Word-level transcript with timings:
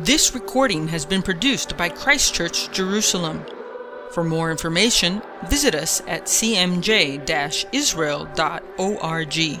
This 0.00 0.34
recording 0.34 0.88
has 0.88 1.06
been 1.06 1.22
produced 1.22 1.74
by 1.78 1.88
Christchurch, 1.88 2.70
Jerusalem. 2.70 3.42
For 4.10 4.22
more 4.22 4.50
information, 4.50 5.22
visit 5.46 5.74
us 5.74 6.02
at 6.06 6.24
cmj 6.24 7.64
israel.org. 7.72 9.60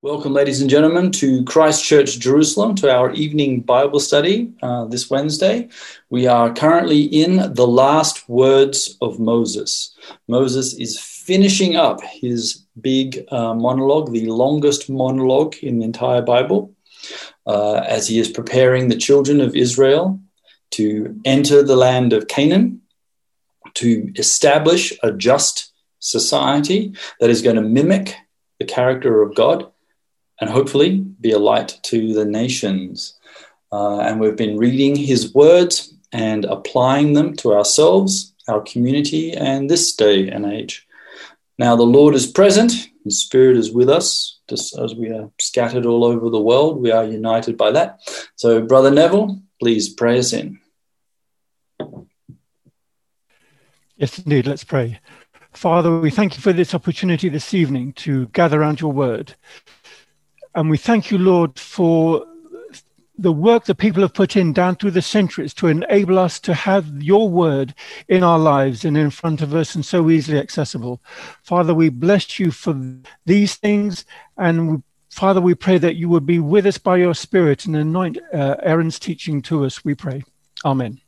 Welcome, 0.00 0.32
ladies 0.32 0.62
and 0.62 0.70
gentlemen, 0.70 1.10
to 1.12 1.44
Christchurch, 1.44 2.18
Jerusalem, 2.18 2.74
to 2.76 2.90
our 2.90 3.12
evening 3.12 3.60
Bible 3.60 4.00
study 4.00 4.54
uh, 4.62 4.86
this 4.86 5.10
Wednesday. 5.10 5.68
We 6.08 6.26
are 6.26 6.54
currently 6.54 7.02
in 7.02 7.52
the 7.52 7.66
last 7.66 8.26
words 8.26 8.96
of 9.02 9.20
Moses. 9.20 9.94
Moses 10.28 10.72
is 10.72 10.98
finishing 10.98 11.76
up 11.76 12.00
his 12.02 12.62
big 12.80 13.26
uh, 13.30 13.52
monologue, 13.52 14.12
the 14.12 14.26
longest 14.26 14.88
monologue 14.88 15.56
in 15.56 15.80
the 15.80 15.84
entire 15.84 16.22
Bible, 16.22 16.72
uh, 17.46 17.76
as 17.86 18.08
he 18.08 18.18
is 18.18 18.28
preparing 18.28 18.88
the 18.88 18.96
children 18.96 19.40
of 19.40 19.54
Israel 19.54 20.20
to 20.72 21.18
enter 21.24 21.62
the 21.62 21.76
land 21.76 22.12
of 22.12 22.28
Canaan, 22.28 22.82
to 23.74 24.10
establish 24.16 24.92
a 25.02 25.12
just 25.12 25.72
society 25.98 26.94
that 27.20 27.30
is 27.30 27.42
going 27.42 27.56
to 27.56 27.62
mimic 27.62 28.16
the 28.58 28.64
character 28.64 29.22
of 29.22 29.34
God 29.34 29.70
and 30.40 30.50
hopefully 30.50 30.98
be 31.20 31.32
a 31.32 31.38
light 31.38 31.78
to 31.84 32.12
the 32.12 32.24
nations. 32.24 33.18
Uh, 33.72 34.00
and 34.00 34.20
we've 34.20 34.36
been 34.36 34.56
reading 34.56 34.96
his 34.96 35.34
words 35.34 35.94
and 36.12 36.44
applying 36.44 37.12
them 37.12 37.34
to 37.36 37.52
ourselves, 37.52 38.34
our 38.48 38.60
community, 38.62 39.32
and 39.32 39.68
this 39.68 39.94
day 39.94 40.28
and 40.28 40.46
age. 40.46 40.86
Now, 41.58 41.76
the 41.76 41.82
Lord 41.82 42.14
is 42.14 42.26
present, 42.26 42.72
His 43.06 43.22
Spirit 43.22 43.56
is 43.56 43.72
with 43.72 43.88
us, 43.88 44.40
just 44.48 44.76
as 44.78 44.94
we 44.94 45.10
are 45.10 45.30
scattered 45.40 45.86
all 45.86 46.04
over 46.04 46.28
the 46.28 46.40
world. 46.40 46.82
We 46.82 46.90
are 46.90 47.04
united 47.04 47.56
by 47.56 47.70
that. 47.70 48.00
So, 48.34 48.60
Brother 48.60 48.90
Neville, 48.90 49.40
please 49.60 49.88
pray 49.94 50.18
us 50.18 50.32
in. 50.32 50.58
Yes, 53.96 54.18
indeed. 54.18 54.46
Let's 54.46 54.64
pray. 54.64 55.00
Father, 55.52 56.00
we 56.00 56.10
thank 56.10 56.36
you 56.36 56.42
for 56.42 56.52
this 56.52 56.74
opportunity 56.74 57.28
this 57.28 57.54
evening 57.54 57.92
to 57.94 58.26
gather 58.28 58.60
around 58.60 58.80
your 58.80 58.92
word. 58.92 59.36
And 60.54 60.68
we 60.68 60.76
thank 60.76 61.10
you, 61.10 61.18
Lord, 61.18 61.58
for 61.58 62.26
the 63.18 63.32
work 63.32 63.64
that 63.64 63.76
people 63.76 64.02
have 64.02 64.14
put 64.14 64.36
in 64.36 64.52
down 64.52 64.76
through 64.76 64.90
the 64.90 65.02
centuries 65.02 65.54
to 65.54 65.68
enable 65.68 66.18
us 66.18 66.38
to 66.40 66.54
have 66.54 67.02
your 67.02 67.28
word 67.28 67.74
in 68.08 68.22
our 68.22 68.38
lives 68.38 68.84
and 68.84 68.96
in 68.96 69.10
front 69.10 69.40
of 69.40 69.54
us 69.54 69.74
and 69.74 69.84
so 69.84 70.10
easily 70.10 70.38
accessible. 70.38 71.00
Father, 71.42 71.74
we 71.74 71.88
bless 71.88 72.38
you 72.38 72.50
for 72.50 72.78
these 73.24 73.54
things. 73.56 74.04
And 74.36 74.82
Father, 75.10 75.40
we 75.40 75.54
pray 75.54 75.78
that 75.78 75.96
you 75.96 76.08
would 76.08 76.26
be 76.26 76.38
with 76.38 76.66
us 76.66 76.78
by 76.78 76.98
your 76.98 77.14
spirit 77.14 77.64
and 77.64 77.74
anoint 77.74 78.18
uh, 78.34 78.56
Aaron's 78.62 78.98
teaching 78.98 79.40
to 79.42 79.64
us, 79.64 79.84
we 79.84 79.94
pray. 79.94 80.22
Amen. 80.64 81.00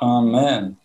Amen. 0.00 0.78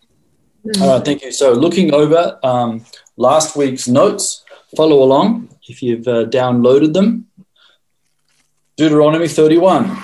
All 0.80 0.96
right, 0.96 1.04
thank 1.04 1.22
you. 1.22 1.32
So, 1.32 1.52
looking 1.52 1.94
over 1.94 2.38
um, 2.42 2.84
last 3.16 3.56
week's 3.56 3.88
notes, 3.88 4.44
follow 4.76 5.02
along 5.02 5.56
if 5.66 5.82
you've 5.82 6.06
uh, 6.06 6.24
downloaded 6.26 6.92
them. 6.92 7.28
Deuteronomy 8.76 9.28
31. 9.28 9.96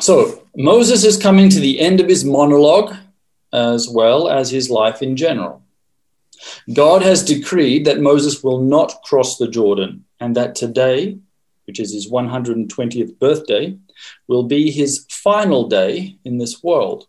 So 0.00 0.42
Moses 0.56 1.04
is 1.04 1.18
coming 1.18 1.50
to 1.50 1.60
the 1.60 1.78
end 1.78 2.00
of 2.00 2.08
his 2.08 2.24
monologue 2.24 2.94
as 3.52 3.86
well 3.86 4.30
as 4.30 4.50
his 4.50 4.70
life 4.70 5.02
in 5.02 5.14
general. 5.14 5.62
God 6.72 7.02
has 7.02 7.22
decreed 7.22 7.84
that 7.84 8.00
Moses 8.00 8.42
will 8.42 8.60
not 8.60 9.02
cross 9.04 9.36
the 9.36 9.46
Jordan 9.48 10.06
and 10.18 10.34
that 10.36 10.54
today, 10.54 11.18
which 11.66 11.78
is 11.78 11.92
his 11.92 12.10
120th 12.10 13.18
birthday, 13.18 13.76
will 14.26 14.44
be 14.44 14.70
his 14.70 15.04
final 15.10 15.68
day 15.68 16.16
in 16.24 16.38
this 16.38 16.62
world, 16.62 17.06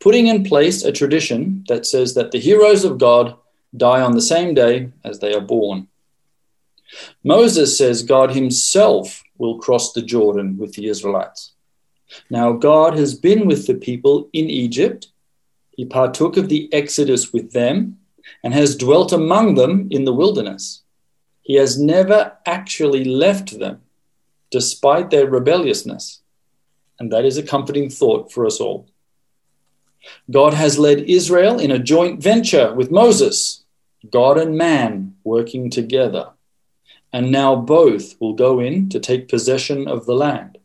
putting 0.00 0.26
in 0.26 0.42
place 0.42 0.84
a 0.84 0.92
tradition 0.92 1.64
that 1.68 1.84
says 1.84 2.14
that 2.14 2.30
the 2.30 2.40
heroes 2.40 2.84
of 2.84 2.96
God 2.96 3.36
die 3.76 4.00
on 4.00 4.12
the 4.12 4.22
same 4.22 4.54
day 4.54 4.90
as 5.04 5.18
they 5.18 5.34
are 5.34 5.40
born. 5.42 5.88
Moses 7.22 7.76
says 7.76 8.02
God 8.02 8.30
himself 8.30 9.22
will 9.36 9.58
cross 9.58 9.92
the 9.92 10.00
Jordan 10.00 10.56
with 10.56 10.72
the 10.72 10.88
Israelites. 10.88 11.52
Now, 12.30 12.52
God 12.52 12.96
has 12.96 13.14
been 13.14 13.46
with 13.46 13.66
the 13.66 13.74
people 13.74 14.28
in 14.32 14.48
Egypt. 14.48 15.08
He 15.76 15.84
partook 15.84 16.36
of 16.36 16.48
the 16.48 16.72
Exodus 16.72 17.32
with 17.32 17.52
them 17.52 17.98
and 18.42 18.54
has 18.54 18.76
dwelt 18.76 19.12
among 19.12 19.54
them 19.54 19.88
in 19.90 20.04
the 20.04 20.14
wilderness. 20.14 20.82
He 21.42 21.54
has 21.54 21.78
never 21.78 22.36
actually 22.44 23.04
left 23.04 23.58
them, 23.58 23.82
despite 24.50 25.10
their 25.10 25.26
rebelliousness. 25.28 26.20
And 26.98 27.12
that 27.12 27.24
is 27.24 27.36
a 27.36 27.42
comforting 27.42 27.90
thought 27.90 28.32
for 28.32 28.46
us 28.46 28.60
all. 28.60 28.88
God 30.30 30.54
has 30.54 30.78
led 30.78 31.00
Israel 31.00 31.58
in 31.58 31.70
a 31.70 31.78
joint 31.78 32.22
venture 32.22 32.74
with 32.74 32.90
Moses, 32.90 33.64
God 34.10 34.38
and 34.38 34.56
man 34.56 35.16
working 35.24 35.70
together. 35.70 36.30
And 37.12 37.30
now 37.30 37.56
both 37.56 38.20
will 38.20 38.34
go 38.34 38.60
in 38.60 38.88
to 38.90 39.00
take 39.00 39.28
possession 39.28 39.88
of 39.88 40.06
the 40.06 40.14
land. 40.14 40.55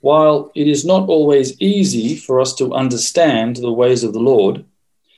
While 0.00 0.50
it 0.54 0.68
is 0.68 0.84
not 0.84 1.08
always 1.08 1.60
easy 1.60 2.16
for 2.16 2.40
us 2.40 2.54
to 2.54 2.74
understand 2.74 3.56
the 3.56 3.72
ways 3.72 4.04
of 4.04 4.12
the 4.12 4.20
Lord, 4.20 4.64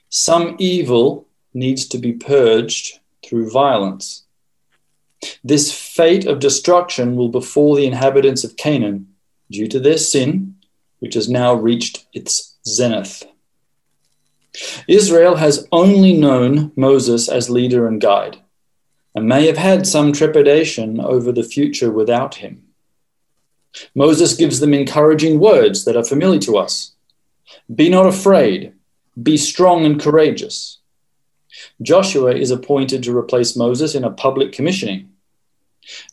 some 0.08 0.56
evil 0.58 1.26
needs 1.52 1.86
to 1.88 1.98
be 1.98 2.12
purged 2.12 3.00
through 3.24 3.50
violence. 3.50 4.24
This 5.42 5.72
fate 5.72 6.26
of 6.26 6.38
destruction 6.38 7.16
will 7.16 7.28
befall 7.28 7.74
the 7.74 7.86
inhabitants 7.86 8.44
of 8.44 8.56
Canaan 8.56 9.08
due 9.50 9.68
to 9.68 9.80
their 9.80 9.98
sin, 9.98 10.56
which 10.98 11.14
has 11.14 11.28
now 11.28 11.54
reached 11.54 12.06
its 12.12 12.56
zenith. 12.66 13.24
Israel 14.86 15.36
has 15.36 15.66
only 15.72 16.12
known 16.12 16.72
Moses 16.76 17.28
as 17.28 17.50
leader 17.50 17.86
and 17.86 18.00
guide, 18.00 18.38
and 19.14 19.26
may 19.26 19.46
have 19.46 19.56
had 19.56 19.86
some 19.86 20.12
trepidation 20.12 21.00
over 21.00 21.32
the 21.32 21.42
future 21.42 21.90
without 21.90 22.36
him. 22.36 22.63
Moses 23.94 24.34
gives 24.34 24.60
them 24.60 24.74
encouraging 24.74 25.40
words 25.40 25.84
that 25.84 25.96
are 25.96 26.04
familiar 26.04 26.40
to 26.40 26.56
us 26.56 26.92
Be 27.74 27.88
not 27.88 28.06
afraid, 28.06 28.72
be 29.22 29.36
strong 29.36 29.84
and 29.84 30.00
courageous. 30.00 30.78
Joshua 31.82 32.34
is 32.34 32.50
appointed 32.50 33.02
to 33.04 33.16
replace 33.16 33.56
Moses 33.56 33.94
in 33.94 34.04
a 34.04 34.10
public 34.10 34.52
commissioning. 34.52 35.10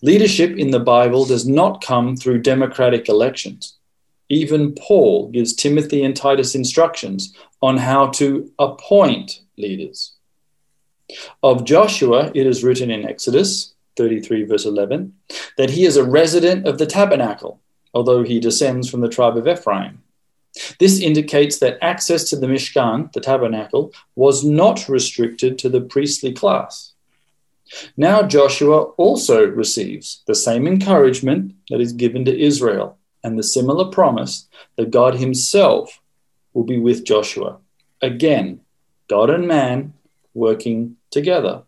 Leadership 0.01 0.57
in 0.57 0.71
the 0.71 0.79
Bible 0.79 1.25
does 1.25 1.47
not 1.47 1.83
come 1.83 2.15
through 2.15 2.41
democratic 2.41 3.07
elections. 3.09 3.77
Even 4.29 4.73
Paul 4.73 5.29
gives 5.29 5.53
Timothy 5.53 6.03
and 6.03 6.15
Titus 6.15 6.55
instructions 6.55 7.33
on 7.61 7.77
how 7.77 8.07
to 8.07 8.51
appoint 8.59 9.41
leaders. 9.57 10.13
Of 11.43 11.65
Joshua, 11.65 12.31
it 12.33 12.47
is 12.47 12.63
written 12.63 12.89
in 12.89 13.07
Exodus 13.07 13.70
33, 14.01 14.45
verse 14.45 14.65
11, 14.65 15.13
that 15.57 15.69
he 15.69 15.85
is 15.85 15.95
a 15.95 16.03
resident 16.03 16.67
of 16.67 16.79
the 16.79 16.87
tabernacle, 16.87 17.61
although 17.93 18.23
he 18.23 18.39
descends 18.39 18.89
from 18.89 19.01
the 19.01 19.09
tribe 19.09 19.37
of 19.37 19.47
Ephraim. 19.47 20.01
This 20.79 20.99
indicates 20.99 21.59
that 21.59 21.77
access 21.83 22.27
to 22.31 22.35
the 22.35 22.47
Mishkan, 22.47 23.13
the 23.13 23.21
tabernacle, 23.21 23.93
was 24.15 24.43
not 24.43 24.89
restricted 24.89 25.59
to 25.59 25.69
the 25.69 25.81
priestly 25.81 26.33
class. 26.33 26.93
Now 27.95 28.23
Joshua 28.23 28.81
also 28.97 29.45
receives 29.45 30.23
the 30.25 30.33
same 30.33 30.65
encouragement 30.65 31.53
that 31.69 31.79
is 31.79 31.93
given 31.93 32.25
to 32.25 32.41
Israel 32.41 32.97
and 33.23 33.37
the 33.37 33.43
similar 33.43 33.85
promise 33.85 34.49
that 34.77 34.89
God 34.89 35.13
himself 35.13 36.01
will 36.55 36.63
be 36.63 36.79
with 36.79 37.05
Joshua. 37.05 37.59
Again, 38.01 38.61
God 39.07 39.29
and 39.29 39.47
man 39.47 39.93
working 40.33 40.97
together. 41.11 41.65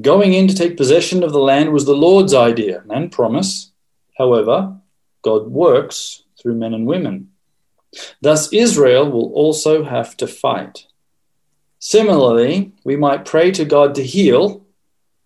Going 0.00 0.32
in 0.32 0.48
to 0.48 0.54
take 0.54 0.76
possession 0.76 1.22
of 1.22 1.32
the 1.32 1.38
land 1.38 1.72
was 1.72 1.84
the 1.84 1.94
Lord's 1.94 2.34
idea 2.34 2.84
and 2.88 3.12
promise. 3.12 3.72
However, 4.18 4.76
God 5.22 5.48
works 5.48 6.22
through 6.40 6.54
men 6.54 6.74
and 6.74 6.86
women. 6.86 7.30
Thus, 8.20 8.52
Israel 8.52 9.10
will 9.10 9.32
also 9.32 9.84
have 9.84 10.16
to 10.18 10.26
fight. 10.26 10.86
Similarly, 11.78 12.72
we 12.84 12.96
might 12.96 13.24
pray 13.24 13.50
to 13.52 13.64
God 13.64 13.94
to 13.94 14.02
heal, 14.02 14.64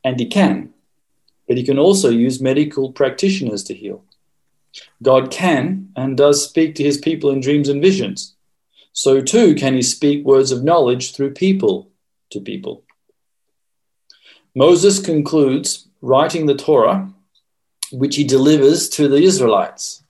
and 0.04 0.18
He 0.18 0.26
can, 0.26 0.72
but 1.48 1.56
He 1.56 1.64
can 1.64 1.78
also 1.78 2.10
use 2.10 2.40
medical 2.40 2.92
practitioners 2.92 3.64
to 3.64 3.74
heal. 3.74 4.04
God 5.02 5.30
can 5.30 5.90
and 5.96 6.16
does 6.16 6.44
speak 6.44 6.74
to 6.76 6.82
His 6.82 6.98
people 6.98 7.30
in 7.30 7.40
dreams 7.40 7.68
and 7.68 7.82
visions. 7.82 8.34
So, 8.92 9.20
too, 9.20 9.54
can 9.54 9.74
He 9.74 9.82
speak 9.82 10.24
words 10.24 10.52
of 10.52 10.64
knowledge 10.64 11.14
through 11.14 11.32
people 11.34 11.90
to 12.30 12.40
people. 12.40 12.84
Moses 14.54 14.98
concludes 14.98 15.88
writing 16.00 16.46
the 16.46 16.54
Torah, 16.54 17.12
which 17.92 18.16
he 18.16 18.24
delivers 18.24 18.88
to 18.90 19.08
the 19.08 19.22
Israelites. 19.22 20.02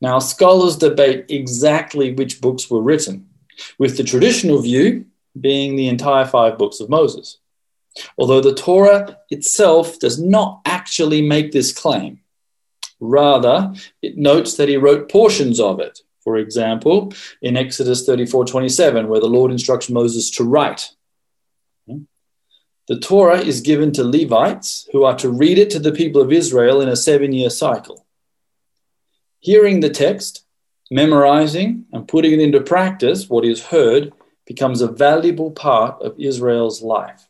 Now, 0.00 0.18
scholars 0.18 0.76
debate 0.76 1.26
exactly 1.28 2.12
which 2.12 2.40
books 2.40 2.70
were 2.70 2.82
written, 2.82 3.28
with 3.78 3.96
the 3.96 4.04
traditional 4.04 4.60
view 4.60 5.06
being 5.40 5.76
the 5.76 5.88
entire 5.88 6.24
five 6.24 6.58
books 6.58 6.80
of 6.80 6.88
Moses. 6.88 7.38
Although 8.16 8.40
the 8.40 8.54
Torah 8.54 9.18
itself 9.30 9.98
does 9.98 10.20
not 10.20 10.60
actually 10.64 11.22
make 11.22 11.52
this 11.52 11.72
claim, 11.72 12.20
Rather, 13.00 13.72
it 14.02 14.16
notes 14.16 14.54
that 14.54 14.68
he 14.68 14.76
wrote 14.76 15.10
portions 15.10 15.60
of 15.60 15.80
it. 15.80 16.00
For 16.20 16.36
example, 16.36 17.12
in 17.40 17.56
Exodus 17.56 18.04
34 18.04 18.44
27, 18.44 19.08
where 19.08 19.20
the 19.20 19.26
Lord 19.26 19.50
instructs 19.50 19.88
Moses 19.88 20.30
to 20.32 20.44
write. 20.44 20.90
The 22.88 22.98
Torah 22.98 23.38
is 23.38 23.60
given 23.60 23.92
to 23.92 24.02
Levites 24.02 24.88
who 24.92 25.04
are 25.04 25.16
to 25.18 25.28
read 25.28 25.58
it 25.58 25.68
to 25.70 25.78
the 25.78 25.92
people 25.92 26.22
of 26.22 26.32
Israel 26.32 26.80
in 26.80 26.88
a 26.88 26.96
seven 26.96 27.34
year 27.34 27.50
cycle. 27.50 28.06
Hearing 29.40 29.80
the 29.80 29.90
text, 29.90 30.46
memorizing, 30.90 31.84
and 31.92 32.08
putting 32.08 32.32
it 32.32 32.40
into 32.40 32.62
practice, 32.62 33.28
what 33.28 33.44
is 33.44 33.66
heard, 33.66 34.14
becomes 34.46 34.80
a 34.80 34.88
valuable 34.88 35.50
part 35.50 36.00
of 36.00 36.18
Israel's 36.18 36.80
life. 36.80 37.28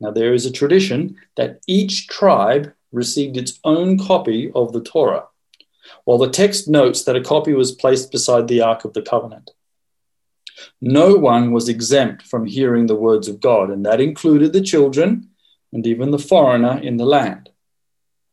Now, 0.00 0.10
there 0.10 0.34
is 0.34 0.44
a 0.44 0.50
tradition 0.50 1.16
that 1.36 1.60
each 1.68 2.08
tribe 2.08 2.74
received 2.90 3.36
its 3.36 3.60
own 3.62 3.96
copy 3.96 4.50
of 4.56 4.72
the 4.72 4.82
Torah, 4.82 5.28
while 6.04 6.18
the 6.18 6.28
text 6.28 6.68
notes 6.68 7.04
that 7.04 7.16
a 7.16 7.22
copy 7.22 7.52
was 7.52 7.70
placed 7.70 8.10
beside 8.10 8.48
the 8.48 8.60
Ark 8.60 8.84
of 8.84 8.92
the 8.92 9.02
Covenant. 9.02 9.52
No 10.80 11.14
one 11.14 11.52
was 11.52 11.68
exempt 11.68 12.22
from 12.22 12.46
hearing 12.46 12.86
the 12.86 12.94
words 12.94 13.28
of 13.28 13.40
God, 13.40 13.70
and 13.70 13.84
that 13.84 14.00
included 14.00 14.52
the 14.52 14.60
children 14.60 15.30
and 15.72 15.86
even 15.86 16.10
the 16.10 16.18
foreigner 16.18 16.78
in 16.78 16.96
the 16.96 17.06
land. 17.06 17.50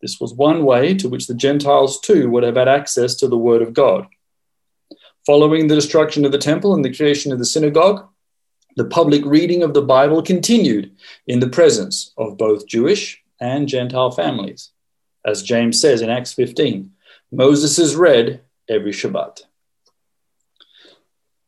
This 0.02 0.20
was 0.20 0.34
one 0.34 0.64
way 0.64 0.96
to 0.96 1.10
which 1.10 1.28
the 1.28 1.36
Gentiles 1.36 2.00
too 2.00 2.30
would 2.30 2.44
have 2.44 2.56
had 2.56 2.68
access 2.68 3.16
to 3.16 3.28
the 3.28 3.38
word 3.38 3.62
of 3.62 3.74
God. 3.74 4.08
Following 5.26 5.68
the 5.68 5.76
destruction 5.76 6.26
of 6.26 6.32
the 6.32 6.38
temple 6.38 6.74
and 6.74 6.84
the 6.84 6.94
creation 6.94 7.32
of 7.32 7.40
the 7.40 7.46
synagogue, 7.46 8.08
the 8.76 8.86
public 8.86 9.24
reading 9.26 9.64
of 9.64 9.74
the 9.74 9.82
Bible 9.82 10.22
continued 10.22 10.96
in 11.28 11.40
the 11.40 11.50
presence 11.50 12.14
of 12.18 12.38
both 12.38 12.68
Jewish 12.68 13.22
and 13.40 13.68
Gentile 13.68 14.12
families. 14.12 14.72
As 15.26 15.44
James 15.44 15.80
says 15.80 16.02
in 16.02 16.10
Acts 16.10 16.34
15, 16.34 16.92
Moses 17.32 17.78
is 17.78 17.96
read 17.96 18.42
every 18.70 18.92
Shabbat. 18.92 19.42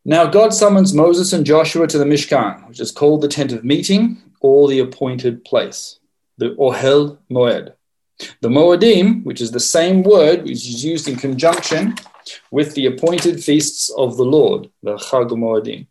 Now 0.06 0.26
God 0.26 0.54
summons 0.54 0.94
Moses 0.94 1.32
and 1.32 1.46
Joshua 1.46 1.88
to 1.88 1.98
the 1.98 2.04
Mishkan, 2.04 2.68
which 2.68 2.82
is 2.82 2.92
called 2.92 3.22
the 3.22 3.30
tent 3.30 3.54
of 3.54 3.64
meeting 3.64 4.22
or 4.42 4.68
the 4.68 4.80
appointed 4.80 5.46
place, 5.46 6.00
the 6.38 6.50
Ohel 6.60 7.20
Moed. 7.32 7.74
The 8.42 8.50
Moedim, 8.50 9.24
which 9.24 9.40
is 9.40 9.52
the 9.52 9.62
same 9.62 10.04
word 10.04 10.44
which 10.44 10.68
is 10.68 10.84
used 10.84 11.08
in 11.08 11.16
conjunction 11.16 11.96
with 12.52 12.76
the 12.76 12.86
appointed 12.86 13.42
feasts 13.42 13.90
of 13.92 14.18
the 14.18 14.26
Lord, 14.26 14.70
the 14.82 14.98
Chag 14.98 15.30
Moedim. 15.30 15.88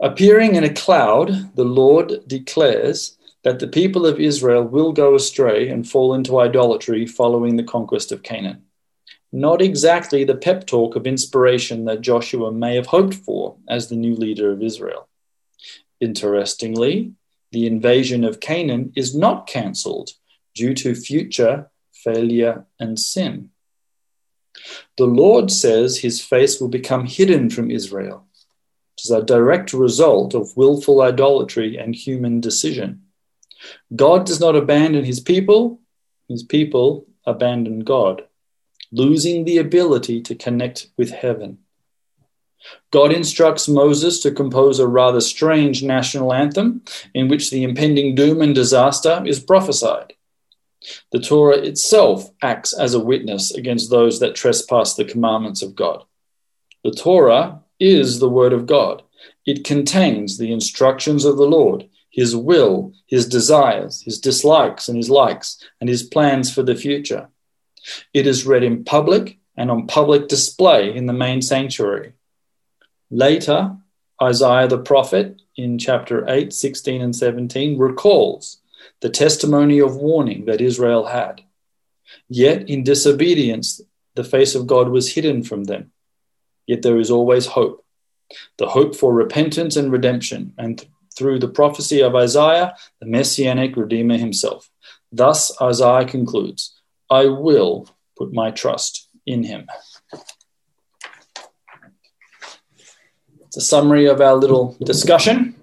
Appearing 0.00 0.56
in 0.56 0.64
a 0.64 0.74
cloud, 0.74 1.54
the 1.54 1.64
Lord 1.64 2.26
declares 2.26 3.16
that 3.44 3.60
the 3.60 3.68
people 3.68 4.06
of 4.06 4.18
Israel 4.18 4.64
will 4.64 4.92
go 4.92 5.14
astray 5.14 5.68
and 5.68 5.88
fall 5.88 6.14
into 6.14 6.40
idolatry 6.40 7.06
following 7.06 7.54
the 7.54 7.62
conquest 7.62 8.10
of 8.10 8.24
Canaan 8.24 8.65
not 9.36 9.60
exactly 9.60 10.24
the 10.24 10.34
pep 10.34 10.66
talk 10.66 10.96
of 10.96 11.06
inspiration 11.06 11.84
that 11.84 12.00
Joshua 12.00 12.50
may 12.50 12.74
have 12.74 12.86
hoped 12.86 13.12
for 13.12 13.56
as 13.68 13.88
the 13.88 13.94
new 13.94 14.14
leader 14.14 14.50
of 14.50 14.62
Israel. 14.62 15.08
Interestingly, 16.00 17.12
the 17.52 17.66
invasion 17.66 18.24
of 18.24 18.40
Canaan 18.40 18.94
is 18.96 19.14
not 19.14 19.46
cancelled 19.46 20.12
due 20.54 20.72
to 20.76 20.94
future 20.94 21.70
failure 21.92 22.64
and 22.80 22.98
sin. 22.98 23.50
The 24.96 25.04
Lord 25.04 25.50
says 25.50 25.98
his 25.98 26.22
face 26.22 26.58
will 26.58 26.68
become 26.68 27.04
hidden 27.04 27.50
from 27.50 27.70
Israel, 27.70 28.24
which 28.94 29.04
is 29.04 29.10
a 29.10 29.22
direct 29.22 29.74
result 29.74 30.32
of 30.32 30.56
willful 30.56 31.02
idolatry 31.02 31.76
and 31.76 31.94
human 31.94 32.40
decision. 32.40 33.02
God 33.94 34.24
does 34.24 34.40
not 34.40 34.56
abandon 34.56 35.04
his 35.04 35.20
people, 35.20 35.80
his 36.26 36.42
people 36.42 37.06
abandon 37.26 37.80
God 37.80 38.22
losing 38.92 39.44
the 39.44 39.58
ability 39.58 40.20
to 40.22 40.34
connect 40.34 40.88
with 40.96 41.10
heaven. 41.10 41.58
God 42.90 43.12
instructs 43.12 43.68
Moses 43.68 44.20
to 44.20 44.30
compose 44.30 44.78
a 44.78 44.88
rather 44.88 45.20
strange 45.20 45.82
national 45.82 46.32
anthem 46.32 46.82
in 47.14 47.28
which 47.28 47.50
the 47.50 47.62
impending 47.62 48.14
doom 48.14 48.40
and 48.42 48.54
disaster 48.54 49.22
is 49.24 49.40
prophesied. 49.40 50.14
The 51.12 51.20
Torah 51.20 51.58
itself 51.58 52.30
acts 52.42 52.72
as 52.72 52.94
a 52.94 53.00
witness 53.00 53.52
against 53.52 53.90
those 53.90 54.20
that 54.20 54.34
trespass 54.34 54.94
the 54.94 55.04
commandments 55.04 55.62
of 55.62 55.74
God. 55.74 56.04
The 56.84 56.92
Torah 56.92 57.62
is 57.80 58.18
the 58.18 58.28
Word 58.28 58.52
of 58.52 58.66
God. 58.66 59.02
It 59.44 59.64
contains 59.64 60.38
the 60.38 60.52
instructions 60.52 61.24
of 61.24 61.36
the 61.36 61.46
Lord, 61.46 61.88
His 62.10 62.36
will, 62.36 62.92
His 63.06 63.28
desires, 63.28 64.02
His 64.02 64.20
dislikes 64.20 64.88
and 64.88 64.96
His 64.96 65.10
likes, 65.10 65.62
and 65.80 65.88
His 65.88 66.02
plans 66.02 66.52
for 66.52 66.62
the 66.62 66.76
future. 66.76 67.28
It 68.12 68.26
is 68.26 68.46
read 68.46 68.62
in 68.62 68.84
public 68.84 69.38
and 69.56 69.70
on 69.70 69.86
public 69.86 70.28
display 70.28 70.94
in 70.94 71.06
the 71.06 71.12
main 71.12 71.42
sanctuary. 71.42 72.12
Later, 73.10 73.76
Isaiah 74.22 74.68
the 74.68 74.78
prophet 74.78 75.40
in 75.56 75.78
chapter 75.78 76.28
8, 76.28 76.52
16, 76.52 77.00
and 77.00 77.14
17 77.14 77.78
recalls 77.78 78.58
the 79.00 79.10
testimony 79.10 79.78
of 79.78 79.96
warning 79.96 80.46
that 80.46 80.60
Israel 80.60 81.06
had. 81.06 81.42
Yet 82.28 82.68
in 82.68 82.84
disobedience, 82.84 83.80
the 84.14 84.24
face 84.24 84.54
of 84.54 84.66
God 84.66 84.88
was 84.88 85.12
hidden 85.12 85.42
from 85.42 85.64
them. 85.64 85.92
Yet 86.66 86.82
there 86.82 86.98
is 86.98 87.10
always 87.10 87.46
hope 87.46 87.86
the 88.58 88.68
hope 88.68 88.96
for 88.96 89.14
repentance 89.14 89.76
and 89.76 89.92
redemption, 89.92 90.52
and 90.58 90.78
th- 90.78 90.90
through 91.16 91.38
the 91.38 91.48
prophecy 91.48 92.02
of 92.02 92.14
Isaiah, 92.14 92.74
the 93.00 93.06
messianic 93.06 93.76
Redeemer 93.76 94.18
himself. 94.18 94.70
Thus, 95.12 95.50
Isaiah 95.62 96.04
concludes 96.04 96.75
I 97.10 97.26
will 97.26 97.88
put 98.16 98.32
my 98.32 98.50
trust 98.50 99.08
in 99.26 99.44
him. 99.44 99.66
It's 103.40 103.56
a 103.56 103.60
summary 103.60 104.06
of 104.06 104.20
our 104.20 104.34
little 104.34 104.76
discussion 104.82 105.54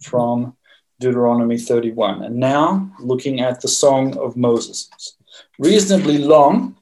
from 0.00 0.56
Deuteronomy 1.00 1.58
31. 1.58 2.22
And 2.22 2.36
now 2.36 2.90
looking 3.00 3.40
at 3.40 3.60
the 3.60 3.68
Song 3.68 4.16
of 4.16 4.36
Moses. 4.36 4.88
It's 4.94 5.16
reasonably 5.58 6.18
long, 6.18 6.76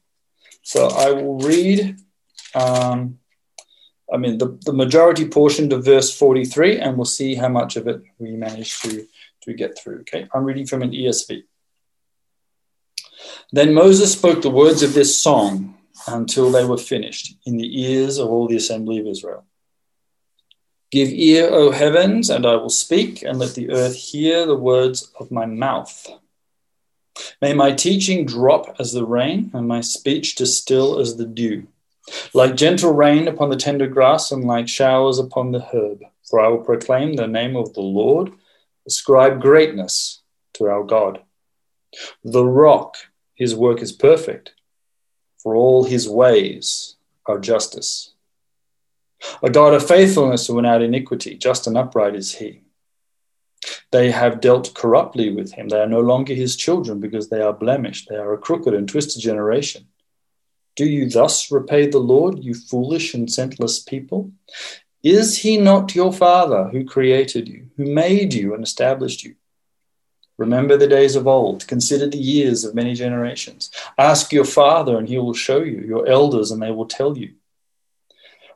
so 0.63 0.89
I 0.89 1.11
will 1.11 1.39
read, 1.39 1.97
um, 2.55 3.19
I 4.13 4.19
mean, 4.19 4.39
the, 4.39 4.59
the 4.65 4.73
majority 4.73 5.27
portion 5.27 5.71
to 5.71 5.79
verse 5.79 6.17
43, 6.17 6.79
and 6.79 6.97
we'll 6.97 7.07
see 7.07 7.35
how 7.35 7.49
much 7.49 7.77
of 7.77 7.89
it 7.89 8.03
we 8.19 8.33
manage 8.33 8.81
to, 8.81 9.07
to 9.43 9.55
get 9.55 9.79
through. 9.79 10.01
Okay, 10.01 10.29
I'm 10.35 10.45
reading 10.45 10.67
from 10.67 10.83
an 10.83 10.91
ESV. 10.91 11.45
Then 13.53 13.75
Moses 13.75 14.13
spoke 14.13 14.43
the 14.43 14.51
words 14.51 14.83
of 14.83 14.95
this 14.95 15.21
song 15.21 15.75
until 16.07 16.51
they 16.51 16.65
were 16.65 16.79
finished 16.79 17.37
in 17.45 17.57
the 17.57 17.83
ears 17.83 18.19
of 18.19 18.29
all 18.29 18.47
the 18.47 18.57
assembly 18.57 18.99
of 18.99 19.07
Israel. 19.07 19.45
Give 20.91 21.09
ear, 21.09 21.49
O 21.51 21.71
heavens, 21.71 22.31
and 22.31 22.47
I 22.47 22.57
will 22.57 22.71
speak, 22.71 23.23
and 23.23 23.39
let 23.39 23.55
the 23.55 23.71
earth 23.71 23.95
hear 23.95 24.47
the 24.47 24.57
words 24.57 25.13
of 25.19 25.31
my 25.31 25.47
mouth. 25.47 26.09
May 27.43 27.53
my 27.55 27.73
teaching 27.73 28.25
drop 28.25 28.77
as 28.79 28.93
the 28.93 29.05
rain, 29.05 29.51
and 29.53 29.67
my 29.67 29.81
speech 29.81 30.37
distill 30.37 30.99
as 30.99 31.17
the 31.17 31.27
dew, 31.27 31.67
like 32.35 32.57
gentle 32.57 32.93
rain 32.93 33.29
upon 33.29 33.51
the 33.51 33.57
tender 33.57 33.87
grass, 33.87 34.33
and 34.33 34.45
like 34.45 34.69
showers 34.69 35.19
upon 35.19 35.53
the 35.53 35.65
herb. 35.73 36.03
For 36.29 36.41
I 36.41 36.49
will 36.49 36.65
proclaim 36.65 37.15
the 37.15 37.27
name 37.27 37.57
of 37.57 37.75
the 37.75 37.83
Lord, 37.83 38.33
ascribe 38.87 39.41
greatness 39.41 40.23
to 40.55 40.67
our 40.67 40.85
God. 40.85 41.23
The 42.25 42.45
rock 42.45 42.97
his 43.41 43.57
work 43.57 43.81
is 43.81 43.91
perfect, 43.91 44.53
for 45.43 45.57
all 45.57 45.85
his 45.85 46.07
ways 46.07 46.97
are 47.25 47.39
justice. 47.39 48.13
A 49.43 49.49
God 49.49 49.73
of 49.73 49.89
faithfulness 49.89 50.51
and 50.51 50.57
without 50.57 50.83
iniquity, 50.83 51.39
just 51.39 51.67
and 51.67 51.79
upright 51.79 52.15
is 52.15 52.35
he. 52.35 52.61
They 53.93 54.11
have 54.11 54.43
dealt 54.43 54.75
corruptly 54.75 55.31
with 55.31 55.53
him. 55.55 55.69
They 55.69 55.81
are 55.81 55.87
no 55.87 56.01
longer 56.01 56.35
his 56.35 56.55
children 56.55 57.01
because 57.01 57.31
they 57.31 57.41
are 57.41 57.55
blemished. 57.55 58.09
They 58.11 58.17
are 58.17 58.35
a 58.35 58.39
crooked 58.39 58.75
and 58.75 58.87
twisted 58.87 59.23
generation. 59.23 59.87
Do 60.77 60.85
you 60.85 61.09
thus 61.09 61.51
repay 61.51 61.87
the 61.87 61.99
Lord, 61.99 62.45
you 62.45 62.53
foolish 62.53 63.15
and 63.15 63.33
senseless 63.33 63.79
people? 63.79 64.33
Is 65.03 65.39
he 65.39 65.57
not 65.57 65.95
your 65.95 66.13
father 66.13 66.69
who 66.69 66.85
created 66.85 67.49
you, 67.49 67.71
who 67.79 67.87
made 67.87 68.35
you 68.35 68.53
and 68.53 68.63
established 68.63 69.25
you? 69.25 69.37
Remember 70.41 70.79
the 70.79 70.89
days 70.89 71.17
of 71.17 71.27
old. 71.27 71.67
Consider 71.67 72.07
the 72.07 72.17
years 72.17 72.65
of 72.65 72.75
many 72.75 72.95
generations. 72.95 73.71
Ask 73.99 74.33
your 74.33 74.47
father, 74.47 74.97
and 74.97 75.07
he 75.07 75.19
will 75.19 75.35
show 75.35 75.63
you, 75.63 75.83
your 75.83 76.07
elders, 76.09 76.51
and 76.51 76.63
they 76.63 76.71
will 76.71 76.87
tell 76.87 77.19
you. 77.19 77.35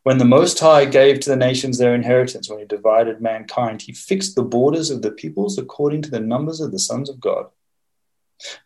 When 0.02 0.16
the 0.16 0.24
Most 0.24 0.58
High 0.58 0.86
gave 0.86 1.20
to 1.20 1.28
the 1.28 1.36
nations 1.36 1.76
their 1.76 1.94
inheritance, 1.94 2.48
when 2.48 2.60
he 2.60 2.64
divided 2.64 3.20
mankind, 3.20 3.82
he 3.82 3.92
fixed 3.92 4.34
the 4.34 4.42
borders 4.42 4.88
of 4.88 5.02
the 5.02 5.10
peoples 5.10 5.58
according 5.58 6.00
to 6.02 6.10
the 6.10 6.20
numbers 6.20 6.62
of 6.62 6.72
the 6.72 6.78
sons 6.78 7.10
of 7.10 7.20
God. 7.20 7.48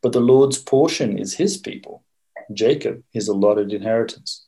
But 0.00 0.12
the 0.12 0.20
Lord's 0.20 0.58
portion 0.58 1.18
is 1.18 1.34
his 1.34 1.56
people, 1.56 2.04
Jacob 2.52 3.02
his 3.10 3.26
allotted 3.26 3.72
inheritance. 3.72 4.46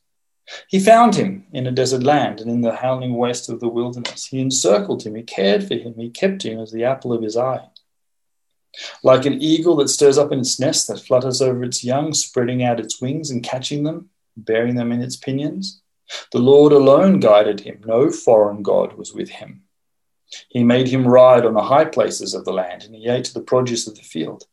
He 0.69 0.79
found 0.79 1.17
him 1.17 1.45
in 1.53 1.67
a 1.67 1.73
desert 1.73 2.05
land 2.05 2.41
and 2.41 2.49
in 2.49 2.61
the 2.61 2.77
howling 2.77 3.15
waste 3.15 3.49
of 3.49 3.59
the 3.59 3.69
wilderness. 3.69 4.27
He 4.27 4.39
encircled 4.39 5.03
him, 5.03 5.17
he 5.17 5.25
cared 5.25 5.67
for 5.67 5.75
him, 5.75 5.95
he 5.97 6.09
kept 6.09 6.45
him 6.45 6.61
as 6.61 6.71
the 6.71 6.85
apple 6.85 7.13
of 7.13 7.23
his 7.23 7.37
eye. 7.37 7.67
Like 9.03 9.27
an 9.27 9.41
eagle 9.41 9.77
that 9.77 9.89
stirs 9.89 10.19
up 10.19 10.33
in 10.33 10.41
its 10.41 10.61
nest, 10.61 10.89
that 10.89 11.01
flutters 11.01 11.43
over 11.43 11.65
its 11.65 11.83
young, 11.83 12.13
spreading 12.15 12.63
out 12.63 12.81
its 12.81 13.01
wings 13.01 13.31
and 13.31 13.43
catching 13.43 13.83
them, 13.85 14.11
bearing 14.37 14.77
them 14.77 14.93
in 14.93 15.03
its 15.03 15.17
pinions. 15.17 15.83
The 16.33 16.39
Lord 16.39 16.73
alone 16.73 17.21
guided 17.21 17.61
him, 17.61 17.83
no 17.85 18.11
foreign 18.11 18.63
God 18.63 18.95
was 18.95 19.13
with 19.13 19.29
him. 19.29 19.63
He 20.49 20.63
made 20.65 20.89
him 20.89 21.07
ride 21.07 21.45
on 21.45 21.55
the 21.55 21.63
high 21.63 21.85
places 21.85 22.35
of 22.35 22.45
the 22.45 22.53
land, 22.53 22.85
and 22.85 22.95
he 22.95 23.09
ate 23.09 23.33
the 23.35 23.41
produce 23.41 23.87
of 23.87 23.97
the 23.97 24.03
field. 24.03 24.45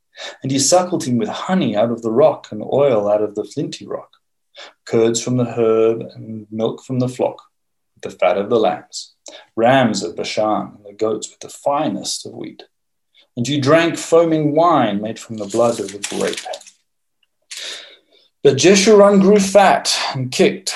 And 0.42 0.52
he 0.52 0.60
suckled 0.60 1.04
him 1.04 1.18
with 1.18 1.30
honey 1.30 1.76
out 1.76 1.92
of 1.92 2.02
the 2.02 2.12
rock, 2.12 2.52
and 2.52 2.64
oil 2.64 3.08
out 3.08 3.22
of 3.22 3.36
the 3.36 3.44
flinty 3.44 3.86
rock, 3.86 4.18
curds 4.86 5.22
from 5.22 5.38
the 5.38 5.46
herd, 5.46 6.02
and 6.02 6.48
milk 6.52 6.84
from 6.84 7.00
the 7.00 7.10
flock, 7.10 7.44
the 8.02 8.10
fat 8.10 8.38
of 8.38 8.50
the 8.50 8.60
lambs, 8.60 9.14
rams 9.56 10.04
of 10.04 10.16
Bashan, 10.16 10.74
and 10.76 10.86
the 10.86 10.94
goats 10.94 11.30
with 11.30 11.40
the 11.40 11.50
finest 11.50 12.26
of 12.26 12.34
wheat. 12.34 12.64
And 13.38 13.48
you 13.48 13.62
drank 13.62 13.98
foaming 13.98 14.56
wine 14.56 15.00
made 15.00 15.20
from 15.20 15.38
the 15.38 15.46
blood 15.46 15.80
of 15.80 15.92
the 15.92 16.00
grape. 16.00 16.40
But 18.44 18.58
Jeshurun 18.58 19.22
grew 19.22 19.40
fat 19.40 19.96
and 20.16 20.32
kicked. 20.32 20.74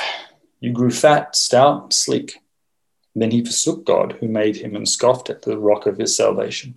You 0.59 0.71
grew 0.71 0.91
fat, 0.91 1.35
stout, 1.35 1.91
sleek. 1.91 2.37
Then 3.15 3.31
he 3.31 3.43
forsook 3.43 3.83
God, 3.83 4.17
who 4.19 4.27
made 4.27 4.57
him, 4.57 4.75
and 4.75 4.87
scoffed 4.87 5.31
at 5.31 5.41
the 5.41 5.57
rock 5.57 5.87
of 5.87 5.97
his 5.97 6.15
salvation. 6.15 6.75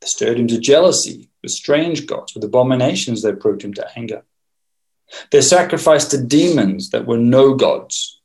They 0.00 0.06
stirred 0.06 0.40
him 0.40 0.48
to 0.48 0.58
jealousy 0.58 1.28
with 1.42 1.52
strange 1.52 2.06
gods, 2.06 2.34
with 2.34 2.42
abominations 2.42 3.22
they 3.22 3.32
proved 3.32 3.62
him 3.62 3.74
to 3.74 3.86
anger. 3.96 4.22
They 5.30 5.42
sacrificed 5.42 6.10
to 6.12 6.24
demons 6.24 6.90
that 6.90 7.06
were 7.06 7.18
no 7.18 7.54
gods, 7.54 8.20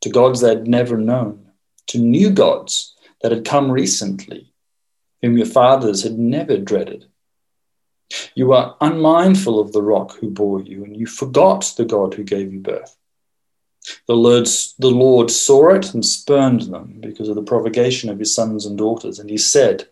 to 0.00 0.08
gods 0.08 0.40
they 0.40 0.48
had 0.48 0.66
never 0.66 0.96
known, 0.96 1.50
to 1.88 1.98
new 1.98 2.30
gods 2.30 2.94
that 3.20 3.32
had 3.32 3.44
come 3.44 3.70
recently, 3.70 4.47
whom 5.22 5.36
your 5.36 5.46
fathers 5.46 6.02
had 6.02 6.18
never 6.18 6.56
dreaded. 6.56 7.06
You 8.34 8.52
are 8.52 8.76
unmindful 8.80 9.60
of 9.60 9.72
the 9.72 9.82
rock 9.82 10.16
who 10.16 10.30
bore 10.30 10.62
you, 10.62 10.84
and 10.84 10.96
you 10.96 11.06
forgot 11.06 11.74
the 11.76 11.84
God 11.84 12.14
who 12.14 12.24
gave 12.24 12.52
you 12.52 12.60
birth. 12.60 12.96
The 14.06 14.14
Lord, 14.14 14.48
the 14.78 14.90
Lord 14.90 15.30
saw 15.30 15.74
it 15.74 15.94
and 15.94 16.04
spurned 16.04 16.62
them 16.62 16.98
because 17.00 17.28
of 17.28 17.36
the 17.36 17.42
provocation 17.42 18.10
of 18.10 18.18
his 18.18 18.34
sons 18.34 18.66
and 18.66 18.76
daughters. 18.76 19.18
And 19.18 19.30
he 19.30 19.38
said, 19.38 19.88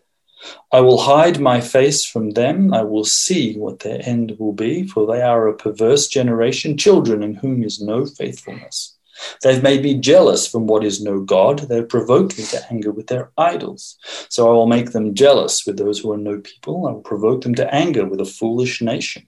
I 0.71 0.81
will 0.81 0.99
hide 0.99 1.39
my 1.39 1.61
face 1.61 2.05
from 2.05 2.31
them. 2.31 2.73
I 2.73 2.83
will 2.83 3.05
see 3.05 3.57
what 3.57 3.79
their 3.79 3.99
end 4.03 4.35
will 4.37 4.53
be, 4.53 4.87
for 4.87 5.07
they 5.07 5.21
are 5.21 5.47
a 5.47 5.55
perverse 5.55 6.07
generation, 6.07 6.77
children 6.77 7.23
in 7.23 7.35
whom 7.35 7.63
is 7.63 7.81
no 7.81 8.05
faithfulness. 8.05 8.96
They've 9.41 9.63
made 9.63 9.83
me 9.83 9.95
jealous 9.95 10.47
from 10.47 10.67
what 10.67 10.83
is 10.83 11.01
no 11.01 11.19
God. 11.19 11.59
They've 11.59 11.87
provoked 11.87 12.37
me 12.37 12.45
to 12.45 12.71
anger 12.71 12.91
with 12.91 13.07
their 13.07 13.31
idols. 13.37 13.97
So 14.29 14.47
I 14.49 14.53
will 14.53 14.67
make 14.67 14.91
them 14.91 15.13
jealous 15.13 15.65
with 15.65 15.77
those 15.77 15.99
who 15.99 16.11
are 16.11 16.17
no 16.17 16.39
people. 16.39 16.87
I 16.87 16.91
will 16.91 17.01
provoke 17.01 17.41
them 17.41 17.55
to 17.55 17.73
anger 17.73 18.05
with 18.05 18.21
a 18.21 18.25
foolish 18.25 18.81
nation. 18.81 19.27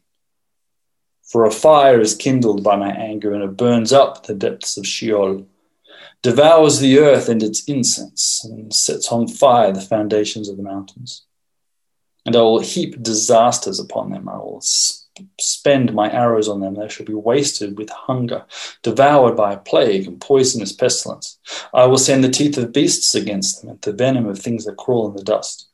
For 1.24 1.46
a 1.46 1.52
fire 1.52 2.00
is 2.02 2.16
kindled 2.16 2.64
by 2.64 2.76
my 2.76 2.92
anger, 2.92 3.34
and 3.34 3.44
it 3.44 3.56
burns 3.56 3.94
up 3.94 4.26
the 4.26 4.34
depths 4.34 4.78
of 4.78 4.88
Sheol, 4.88 5.46
devours 6.24 6.80
the 6.80 6.98
earth 6.98 7.30
and 7.30 7.44
its 7.44 7.64
incense, 7.66 8.44
and 8.44 8.74
sets 8.74 9.12
on 9.12 9.28
fire 9.28 9.72
the 9.72 9.82
foundations 9.82 10.50
of 10.50 10.58
the 10.58 10.64
mountains. 10.64 11.26
And 12.26 12.36
I 12.36 12.42
will 12.42 12.60
heap 12.60 13.02
disasters 13.02 13.80
upon 13.80 14.10
them. 14.10 14.28
I 14.28 14.38
will 14.38 14.62
spend 15.40 15.94
my 15.94 16.12
arrows 16.12 16.48
on 16.48 16.60
them. 16.60 16.76
They 16.76 16.90
shall 16.90 17.06
be 17.06 17.14
wasted 17.14 17.78
with 17.78 17.90
hunger, 17.90 18.46
devoured 18.84 19.36
by 19.36 19.54
a 19.54 19.58
plague 19.58 20.08
and 20.08 20.20
poisonous 20.20 20.72
pestilence. 20.72 21.40
I 21.74 21.86
will 21.86 21.98
send 21.98 22.24
the 22.24 22.30
teeth 22.30 22.58
of 22.58 22.74
beasts 22.74 23.16
against 23.16 23.62
them, 23.62 23.72
and 23.72 23.82
the 23.82 23.94
venom 23.94 24.28
of 24.28 24.40
things 24.40 24.66
that 24.66 24.78
crawl 24.78 25.10
in 25.10 25.16
the 25.16 25.24
dust. 25.24 25.70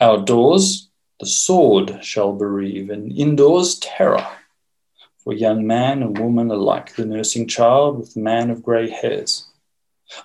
Outdoors, 0.00 0.88
the 1.20 1.26
sword 1.26 2.04
shall 2.04 2.32
bereave, 2.32 2.90
and 2.90 3.12
indoors 3.12 3.78
terror. 3.78 4.26
For 5.18 5.32
young 5.32 5.66
man 5.66 6.02
and 6.02 6.18
woman 6.18 6.50
alike, 6.50 6.96
the 6.96 7.04
nursing 7.04 7.46
child 7.46 7.98
with 8.00 8.16
man 8.16 8.50
of 8.50 8.62
grey 8.62 8.90
hairs. 8.90 9.46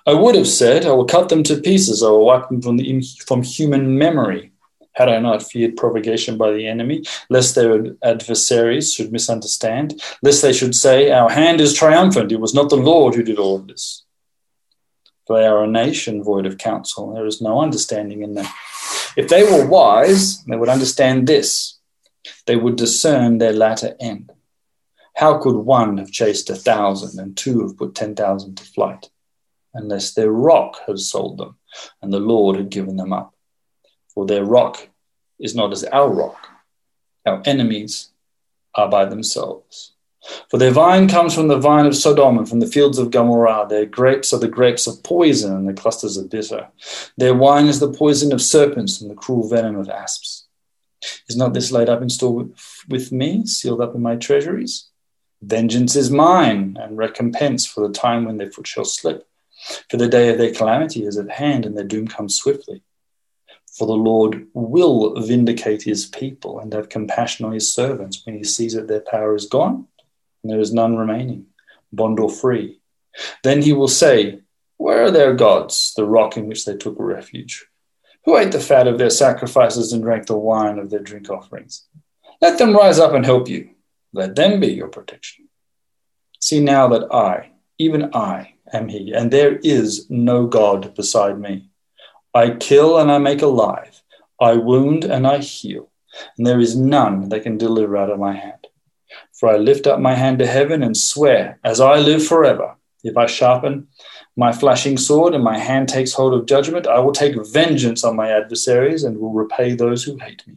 I 0.06 0.14
would 0.14 0.34
have 0.34 0.48
said, 0.48 0.84
I 0.84 0.92
will 0.92 1.04
cut 1.04 1.28
them 1.28 1.42
to 1.44 1.60
pieces, 1.60 2.02
I 2.02 2.08
will 2.08 2.24
wipe 2.24 2.48
them 2.48 2.60
from, 2.60 2.76
the, 2.76 3.02
from 3.24 3.42
human 3.42 3.96
memory, 3.96 4.52
had 4.98 5.08
I 5.08 5.20
not 5.20 5.44
feared 5.44 5.76
provocation 5.76 6.36
by 6.36 6.50
the 6.50 6.66
enemy, 6.66 7.04
lest 7.30 7.54
their 7.54 7.94
adversaries 8.02 8.92
should 8.92 9.12
misunderstand, 9.12 10.02
lest 10.24 10.42
they 10.42 10.52
should 10.52 10.74
say, 10.74 11.12
Our 11.12 11.30
hand 11.30 11.60
is 11.60 11.72
triumphant, 11.72 12.32
it 12.32 12.40
was 12.40 12.52
not 12.52 12.68
the 12.68 12.76
Lord 12.76 13.14
who 13.14 13.22
did 13.22 13.38
all 13.38 13.54
of 13.54 13.68
this. 13.68 14.02
For 15.24 15.38
they 15.38 15.46
are 15.46 15.62
a 15.62 15.68
nation 15.68 16.24
void 16.24 16.46
of 16.46 16.58
counsel, 16.58 17.14
there 17.14 17.26
is 17.26 17.40
no 17.40 17.60
understanding 17.60 18.22
in 18.22 18.34
them. 18.34 18.48
If 19.16 19.28
they 19.28 19.44
were 19.44 19.68
wise, 19.68 20.42
they 20.46 20.56
would 20.56 20.68
understand 20.68 21.28
this. 21.28 21.78
They 22.46 22.56
would 22.56 22.76
discern 22.76 23.38
their 23.38 23.52
latter 23.52 23.94
end. 24.00 24.32
How 25.14 25.38
could 25.38 25.54
one 25.54 25.98
have 25.98 26.10
chased 26.10 26.50
a 26.50 26.56
thousand 26.56 27.20
and 27.20 27.36
two 27.36 27.62
have 27.62 27.76
put 27.76 27.94
ten 27.94 28.16
thousand 28.16 28.56
to 28.56 28.64
flight, 28.64 29.10
unless 29.74 30.14
their 30.14 30.32
rock 30.32 30.80
had 30.88 30.98
sold 30.98 31.38
them 31.38 31.56
and 32.02 32.12
the 32.12 32.18
Lord 32.18 32.56
had 32.56 32.70
given 32.70 32.96
them 32.96 33.12
up? 33.12 33.32
For 34.18 34.26
their 34.26 34.44
rock 34.44 34.88
is 35.38 35.54
not 35.54 35.70
as 35.70 35.84
our 35.84 36.10
rock. 36.10 36.48
Our 37.24 37.40
enemies 37.44 38.08
are 38.74 38.88
by 38.88 39.04
themselves. 39.04 39.92
For 40.50 40.58
their 40.58 40.72
vine 40.72 41.06
comes 41.06 41.36
from 41.36 41.46
the 41.46 41.60
vine 41.60 41.86
of 41.86 41.94
Sodom 41.94 42.36
and 42.36 42.48
from 42.48 42.58
the 42.58 42.66
fields 42.66 42.98
of 42.98 43.12
Gomorrah. 43.12 43.68
Their 43.68 43.86
grapes 43.86 44.32
are 44.32 44.40
the 44.40 44.48
grapes 44.48 44.88
of 44.88 45.04
poison 45.04 45.54
and 45.54 45.68
the 45.68 45.72
clusters 45.72 46.16
of 46.16 46.30
bitter. 46.30 46.66
Their 47.16 47.32
wine 47.32 47.68
is 47.68 47.78
the 47.78 47.92
poison 47.92 48.32
of 48.32 48.42
serpents 48.42 49.00
and 49.00 49.08
the 49.08 49.14
cruel 49.14 49.48
venom 49.48 49.76
of 49.76 49.88
asps. 49.88 50.48
Is 51.28 51.36
not 51.36 51.54
this 51.54 51.70
laid 51.70 51.88
up 51.88 52.02
in 52.02 52.10
store 52.10 52.48
with 52.88 53.12
me, 53.12 53.46
sealed 53.46 53.80
up 53.80 53.94
in 53.94 54.02
my 54.02 54.16
treasuries? 54.16 54.88
Vengeance 55.42 55.94
is 55.94 56.10
mine, 56.10 56.76
and 56.80 56.98
recompense 56.98 57.66
for 57.66 57.86
the 57.86 57.94
time 57.94 58.24
when 58.24 58.36
their 58.36 58.50
foot 58.50 58.66
shall 58.66 58.84
slip. 58.84 59.28
For 59.88 59.96
the 59.96 60.08
day 60.08 60.28
of 60.28 60.38
their 60.38 60.52
calamity 60.52 61.04
is 61.04 61.16
at 61.16 61.30
hand, 61.30 61.64
and 61.64 61.76
their 61.76 61.84
doom 61.84 62.08
comes 62.08 62.34
swiftly. 62.34 62.82
For 63.78 63.86
the 63.86 63.92
Lord 63.92 64.48
will 64.54 65.20
vindicate 65.20 65.84
his 65.84 66.06
people 66.06 66.58
and 66.58 66.72
have 66.72 66.88
compassion 66.88 67.46
on 67.46 67.52
his 67.52 67.72
servants 67.72 68.26
when 68.26 68.36
he 68.36 68.42
sees 68.42 68.74
that 68.74 68.88
their 68.88 69.00
power 69.00 69.36
is 69.36 69.46
gone 69.46 69.86
and 70.42 70.50
there 70.50 70.58
is 70.58 70.72
none 70.72 70.96
remaining, 70.96 71.46
bond 71.92 72.18
or 72.18 72.28
free. 72.28 72.80
Then 73.44 73.62
he 73.62 73.72
will 73.72 73.88
say, 73.88 74.40
Where 74.78 75.04
are 75.04 75.10
their 75.12 75.32
gods, 75.32 75.94
the 75.96 76.04
rock 76.04 76.36
in 76.36 76.48
which 76.48 76.64
they 76.64 76.76
took 76.76 76.96
refuge? 76.98 77.66
Who 78.24 78.36
ate 78.36 78.50
the 78.50 78.58
fat 78.58 78.88
of 78.88 78.98
their 78.98 79.10
sacrifices 79.10 79.92
and 79.92 80.02
drank 80.02 80.26
the 80.26 80.36
wine 80.36 80.80
of 80.80 80.90
their 80.90 80.98
drink 80.98 81.30
offerings? 81.30 81.86
Let 82.40 82.58
them 82.58 82.74
rise 82.74 82.98
up 82.98 83.14
and 83.14 83.24
help 83.24 83.48
you. 83.48 83.70
Let 84.12 84.34
them 84.34 84.58
be 84.58 84.68
your 84.68 84.88
protection. 84.88 85.48
See 86.40 86.60
now 86.60 86.88
that 86.88 87.12
I, 87.12 87.52
even 87.78 88.10
I, 88.12 88.54
am 88.72 88.88
He, 88.88 89.12
and 89.12 89.30
there 89.30 89.56
is 89.56 90.10
no 90.10 90.46
God 90.46 90.94
beside 90.94 91.38
me. 91.38 91.67
I 92.34 92.50
kill 92.50 92.98
and 92.98 93.10
I 93.10 93.18
make 93.18 93.42
alive. 93.42 94.02
I 94.40 94.54
wound 94.54 95.04
and 95.04 95.26
I 95.26 95.38
heal, 95.38 95.90
and 96.36 96.46
there 96.46 96.60
is 96.60 96.76
none 96.76 97.28
that 97.30 97.42
can 97.42 97.58
deliver 97.58 97.96
out 97.96 98.10
of 98.10 98.18
my 98.18 98.34
hand. 98.34 98.66
For 99.32 99.48
I 99.48 99.56
lift 99.56 99.86
up 99.86 100.00
my 100.00 100.14
hand 100.14 100.38
to 100.38 100.46
heaven 100.46 100.82
and 100.82 100.96
swear, 100.96 101.58
as 101.64 101.80
I 101.80 101.98
live 101.98 102.26
forever, 102.26 102.76
if 103.02 103.16
I 103.16 103.26
sharpen 103.26 103.88
my 104.36 104.52
flashing 104.52 104.96
sword 104.96 105.34
and 105.34 105.42
my 105.42 105.58
hand 105.58 105.88
takes 105.88 106.12
hold 106.12 106.34
of 106.34 106.46
judgment, 106.46 106.86
I 106.86 107.00
will 107.00 107.12
take 107.12 107.34
vengeance 107.52 108.04
on 108.04 108.14
my 108.14 108.30
adversaries 108.30 109.02
and 109.02 109.18
will 109.18 109.32
repay 109.32 109.74
those 109.74 110.04
who 110.04 110.16
hate 110.16 110.46
me. 110.46 110.56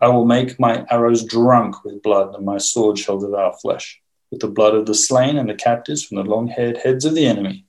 I 0.00 0.08
will 0.08 0.24
make 0.24 0.58
my 0.58 0.84
arrows 0.90 1.24
drunk 1.24 1.84
with 1.84 2.02
blood, 2.02 2.34
and 2.34 2.44
my 2.44 2.58
sword 2.58 2.98
shall 2.98 3.20
devour 3.20 3.52
flesh, 3.62 4.00
with 4.30 4.40
the 4.40 4.48
blood 4.48 4.74
of 4.74 4.86
the 4.86 4.94
slain 4.94 5.36
and 5.38 5.48
the 5.48 5.54
captives 5.54 6.02
from 6.02 6.16
the 6.16 6.24
long 6.24 6.48
haired 6.48 6.78
heads 6.78 7.04
of 7.04 7.14
the 7.14 7.26
enemy. 7.26 7.64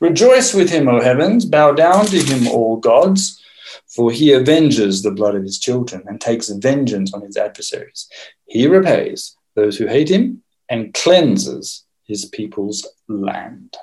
Rejoice 0.00 0.54
with 0.54 0.70
him, 0.70 0.88
O 0.88 1.00
heavens, 1.00 1.44
bow 1.44 1.72
down 1.72 2.06
to 2.06 2.18
him, 2.18 2.46
all 2.48 2.76
gods, 2.76 3.42
for 3.86 4.10
he 4.10 4.34
avenges 4.34 5.02
the 5.02 5.10
blood 5.10 5.34
of 5.34 5.42
his 5.42 5.58
children 5.58 6.02
and 6.06 6.20
takes 6.20 6.48
vengeance 6.48 7.12
on 7.14 7.22
his 7.22 7.36
adversaries. 7.36 8.08
He 8.46 8.66
repays 8.66 9.36
those 9.54 9.76
who 9.76 9.86
hate 9.86 10.08
him 10.08 10.42
and 10.68 10.94
cleanses 10.94 11.84
his 12.06 12.24
people's 12.24 12.86
land. 13.08 13.76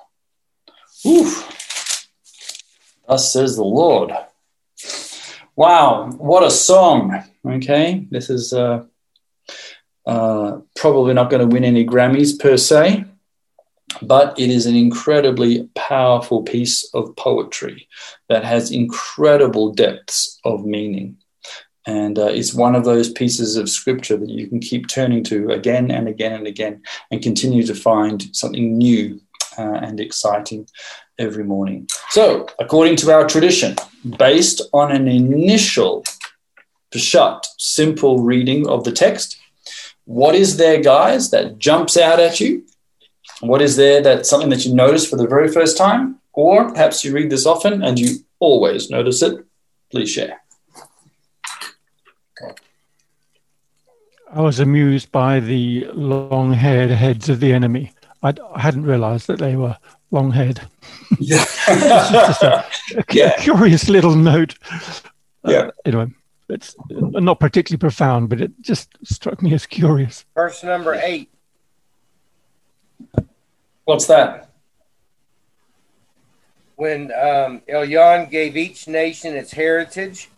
Oof. 1.06 2.08
Thus 3.08 3.34
says 3.34 3.56
the 3.56 3.64
Lord. 3.64 4.12
Wow, 5.56 6.10
what 6.12 6.44
a 6.44 6.52
song. 6.52 7.24
Okay, 7.46 8.08
this 8.10 8.30
is 8.30 8.54
uh, 8.54 8.86
uh, 10.06 10.60
probably 10.76 11.14
not 11.14 11.30
going 11.30 11.42
to 11.42 11.54
win 11.54 11.66
any 11.66 11.86
Grammys 11.86 12.40
per 12.40 12.58
se, 12.58 13.06
but 14.02 14.40
it 14.40 14.50
is 14.50 14.66
an 14.66 14.76
incredibly 14.76 15.70
powerful 15.76 16.44
piece 16.44 16.90
of 16.94 17.16
poetry 17.16 17.88
that 18.30 18.44
has 18.44 18.72
incredible 18.72 19.74
depths 19.74 20.40
of 20.44 20.66
meaning. 20.66 21.18
And 21.88 22.20
uh, 22.20 22.28
it's 22.28 22.54
one 22.54 22.76
of 22.76 22.86
those 22.86 23.12
pieces 23.12 23.56
of 23.56 23.70
scripture 23.70 24.18
that 24.18 24.30
you 24.30 24.48
can 24.48 24.60
keep 24.60 24.88
turning 24.88 25.24
to 25.26 25.50
again 25.50 25.90
and 25.90 26.08
again 26.08 26.34
and 26.34 26.46
again 26.46 26.84
and 27.10 27.24
continue 27.24 27.64
to 27.64 27.74
find 27.74 28.36
something 28.36 28.78
new 28.78 29.20
uh, 29.58 29.80
and 29.82 30.00
exciting 30.00 30.68
every 31.18 31.44
morning. 31.44 31.88
So, 32.10 32.48
according 32.60 32.98
to 32.98 33.12
our 33.12 33.28
tradition, 33.28 33.76
based 34.18 34.62
on 34.74 34.92
an 34.92 35.08
initial 35.08 36.04
Peshat, 36.92 37.46
simple 37.58 38.20
reading 38.20 38.68
of 38.68 38.84
the 38.84 38.92
text. 38.92 39.38
What 40.06 40.36
is 40.36 40.58
there, 40.58 40.82
guys, 40.82 41.32
that 41.32 41.58
jumps 41.58 41.96
out 41.96 42.20
at 42.20 42.40
you? 42.40 42.66
What 43.42 43.62
is 43.62 43.76
there 43.76 44.02
that 44.02 44.26
something 44.26 44.50
that 44.50 44.66
you 44.66 44.74
notice 44.74 45.08
for 45.10 45.16
the 45.18 45.28
very 45.28 45.48
first 45.52 45.78
time? 45.78 46.20
Or 46.34 46.72
perhaps 46.72 47.04
you 47.04 47.12
read 47.14 47.30
this 47.30 47.46
often 47.46 47.84
and 47.84 48.00
you 48.00 48.18
always 48.40 48.90
notice 48.90 49.22
it? 49.22 49.44
Please 49.92 50.10
share. 50.10 50.42
I 54.34 54.42
was 54.42 54.60
amused 54.60 55.12
by 55.12 55.40
the 55.42 55.86
long 55.94 56.54
haired 56.54 56.90
heads 56.92 57.28
of 57.28 57.40
the 57.42 57.52
enemy. 57.52 57.92
I'd, 58.24 58.40
I 58.40 58.62
had 58.62 58.78
not 58.78 58.86
realized 58.86 59.28
that 59.28 59.40
they 59.40 59.56
were 59.58 59.76
long 60.12 60.32
haired. 60.32 60.62
Yeah. 61.20 61.44
a, 61.68 62.64
a, 62.98 63.04
Yeah. 63.12 63.34
a 63.38 63.42
curious 63.42 63.90
little 63.90 64.16
note. 64.16 64.56
Uh, 64.72 65.52
Yeah. 65.52 65.70
anyway, 65.86 66.08
it's 66.48 66.76
not 66.90 67.40
particularly 67.40 67.80
profound, 67.80 68.30
but 68.30 68.40
it 68.40 68.52
just 68.62 68.90
struck 69.04 69.42
me 69.42 69.54
as 69.54 69.66
curious. 69.66 70.24
Verse 70.36 70.64
number 70.64 70.94
eight. 70.94 71.31
What's 73.92 74.06
that? 74.06 74.48
When 76.78 77.12
um, 77.12 77.62
Elyon 77.68 78.32
gave 78.32 78.56
each 78.56 78.88
nation 78.88 79.36
its 79.36 79.52
heritage, 79.52 80.30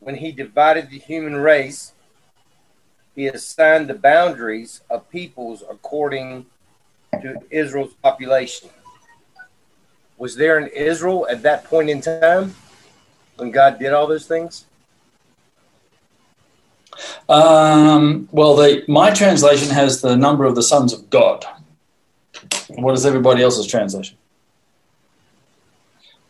when 0.00 0.14
he 0.14 0.32
divided 0.32 0.88
the 0.88 0.98
human 0.98 1.36
race, 1.36 1.92
he 3.14 3.26
assigned 3.26 3.88
the 3.88 3.94
boundaries 3.94 4.80
of 4.88 5.10
peoples 5.10 5.62
according 5.68 6.46
to 7.20 7.42
Israel's 7.50 7.92
population. 8.02 8.70
Was 10.16 10.36
there 10.36 10.56
an 10.56 10.68
Israel 10.68 11.26
at 11.30 11.42
that 11.42 11.64
point 11.64 11.90
in 11.90 12.00
time 12.00 12.54
when 13.36 13.50
God 13.50 13.78
did 13.78 13.92
all 13.92 14.06
those 14.06 14.26
things? 14.26 14.64
Um, 17.28 18.26
well, 18.32 18.56
the, 18.56 18.84
my 18.88 19.10
translation 19.10 19.68
has 19.68 20.00
the 20.00 20.16
number 20.16 20.46
of 20.46 20.54
the 20.54 20.62
sons 20.62 20.94
of 20.94 21.10
God. 21.10 21.44
What 22.68 22.94
is 22.94 23.06
everybody 23.06 23.42
else's 23.42 23.66
translation? 23.66 24.16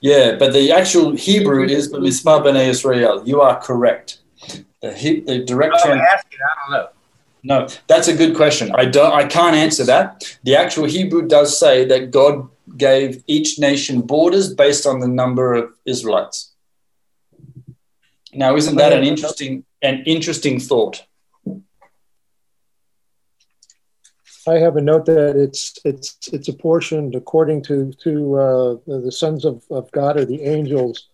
Yeah, 0.01 0.37
but 0.37 0.53
the 0.53 0.73
actual 0.73 1.17
Hebrew 1.17 1.65
is 1.65 1.93
Misma 1.93 2.43
B'nai 2.43 2.69
Israel. 2.69 3.23
You 3.27 3.41
are 3.41 3.61
correct. 3.61 4.19
The, 4.83 4.93
he, 4.93 5.21
the 5.21 5.45
direct 5.45 5.75
I'm 5.75 5.81
translation. 5.81 6.07
asking, 6.15 6.39
I 6.43 6.71
don't 6.71 6.81
know. 6.81 6.89
No, 7.43 7.69
that's 7.87 8.09
a 8.09 8.17
good 8.17 8.37
question. 8.37 8.73
I 8.75 8.87
don't. 8.87 9.13
I 9.13 9.25
can't 9.25 9.55
answer 9.55 9.85
that. 9.85 10.37
The 10.43 10.57
actual 10.57 10.85
Hebrew 10.85 11.29
does 11.29 11.59
say 11.59 11.85
that 11.85 12.11
God 12.11 12.49
gave 12.77 13.23
each 13.27 13.59
nation 13.59 14.01
borders 14.01 14.53
based 14.53 14.85
on 14.87 14.99
the 14.99 15.09
number 15.09 15.55
of 15.55 15.73
Israelites. 15.85 16.53
Now, 18.35 18.57
isn't 18.57 18.77
that 18.77 18.93
an 18.93 19.05
interesting 19.05 19.65
an 19.83 20.03
interesting 20.07 20.59
thought? 20.59 21.05
I 24.49 24.59
have 24.59 24.76
a 24.76 24.81
note 24.81 25.07
that 25.07 25.37
it's 25.37 25.79
it's 25.85 26.19
it's 26.33 26.49
apportioned 26.49 27.15
according 27.15 27.62
to 27.65 27.93
to 28.05 28.35
uh, 28.37 28.76
the, 28.87 29.00
the 29.07 29.12
sons 29.12 29.45
of, 29.45 29.65
of 29.71 29.91
God 29.93 30.17
or 30.17 30.25
the 30.25 30.43
angels. 30.43 31.09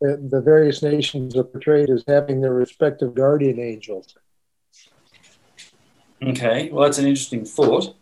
Uh, 0.00 0.14
the 0.30 0.40
various 0.40 0.80
nations 0.80 1.36
are 1.36 1.42
portrayed 1.42 1.90
as 1.90 2.04
having 2.06 2.40
their 2.40 2.54
respective 2.54 3.14
guardian 3.14 3.58
angels. 3.58 4.16
Okay, 6.22 6.68
well, 6.70 6.84
that's 6.84 6.98
an 6.98 7.06
interesting 7.06 7.44
thought. 7.44 7.96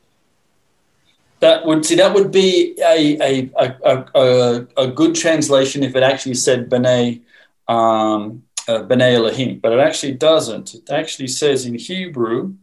That 1.40 1.64
would 1.64 1.84
see 1.84 1.96
that 1.96 2.14
would 2.14 2.30
be 2.30 2.76
a 2.82 3.18
a, 3.20 3.50
a, 3.84 4.04
a, 4.14 4.66
a 4.76 4.88
good 4.88 5.14
translation 5.14 5.82
if 5.82 5.96
it 5.96 6.02
actually 6.02 6.34
said 6.34 6.68
B'nai 6.68 7.22
um, 7.68 8.42
uh, 8.68 8.82
B'nai 8.82 9.14
Elohim, 9.14 9.58
but 9.60 9.72
it 9.72 9.78
actually 9.78 10.12
doesn't. 10.12 10.74
It 10.74 10.90
actually 10.90 11.28
says 11.28 11.64
in 11.66 11.74
Hebrew, 11.74 12.54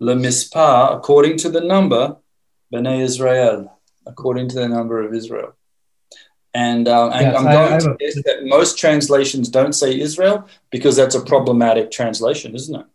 Le 0.00 0.14
Mispah, 0.14 0.96
according 0.96 1.36
to 1.38 1.50
the 1.50 1.60
number, 1.60 2.16
B'nai 2.72 3.00
Israel, 3.02 3.78
according 4.06 4.48
to 4.48 4.56
the 4.56 4.68
number 4.68 5.02
of 5.02 5.14
Israel. 5.14 5.54
And, 6.54 6.88
um, 6.88 7.12
and 7.12 7.26
Yes, 7.26 7.36
I'm 7.36 7.44
going 7.44 7.56
I 7.56 7.78
to 7.78 7.84
have 7.84 7.86
a- 7.86 7.96
guess 7.98 8.14
that 8.24 8.44
most 8.44 8.78
translations 8.78 9.48
don't 9.48 9.72
say 9.74 9.98
Israel 9.98 10.48
because 10.70 10.96
that's 10.96 11.14
a 11.14 11.20
problematic 11.20 11.90
translation, 11.90 12.54
isn't 12.54 12.74
it? 12.80 12.86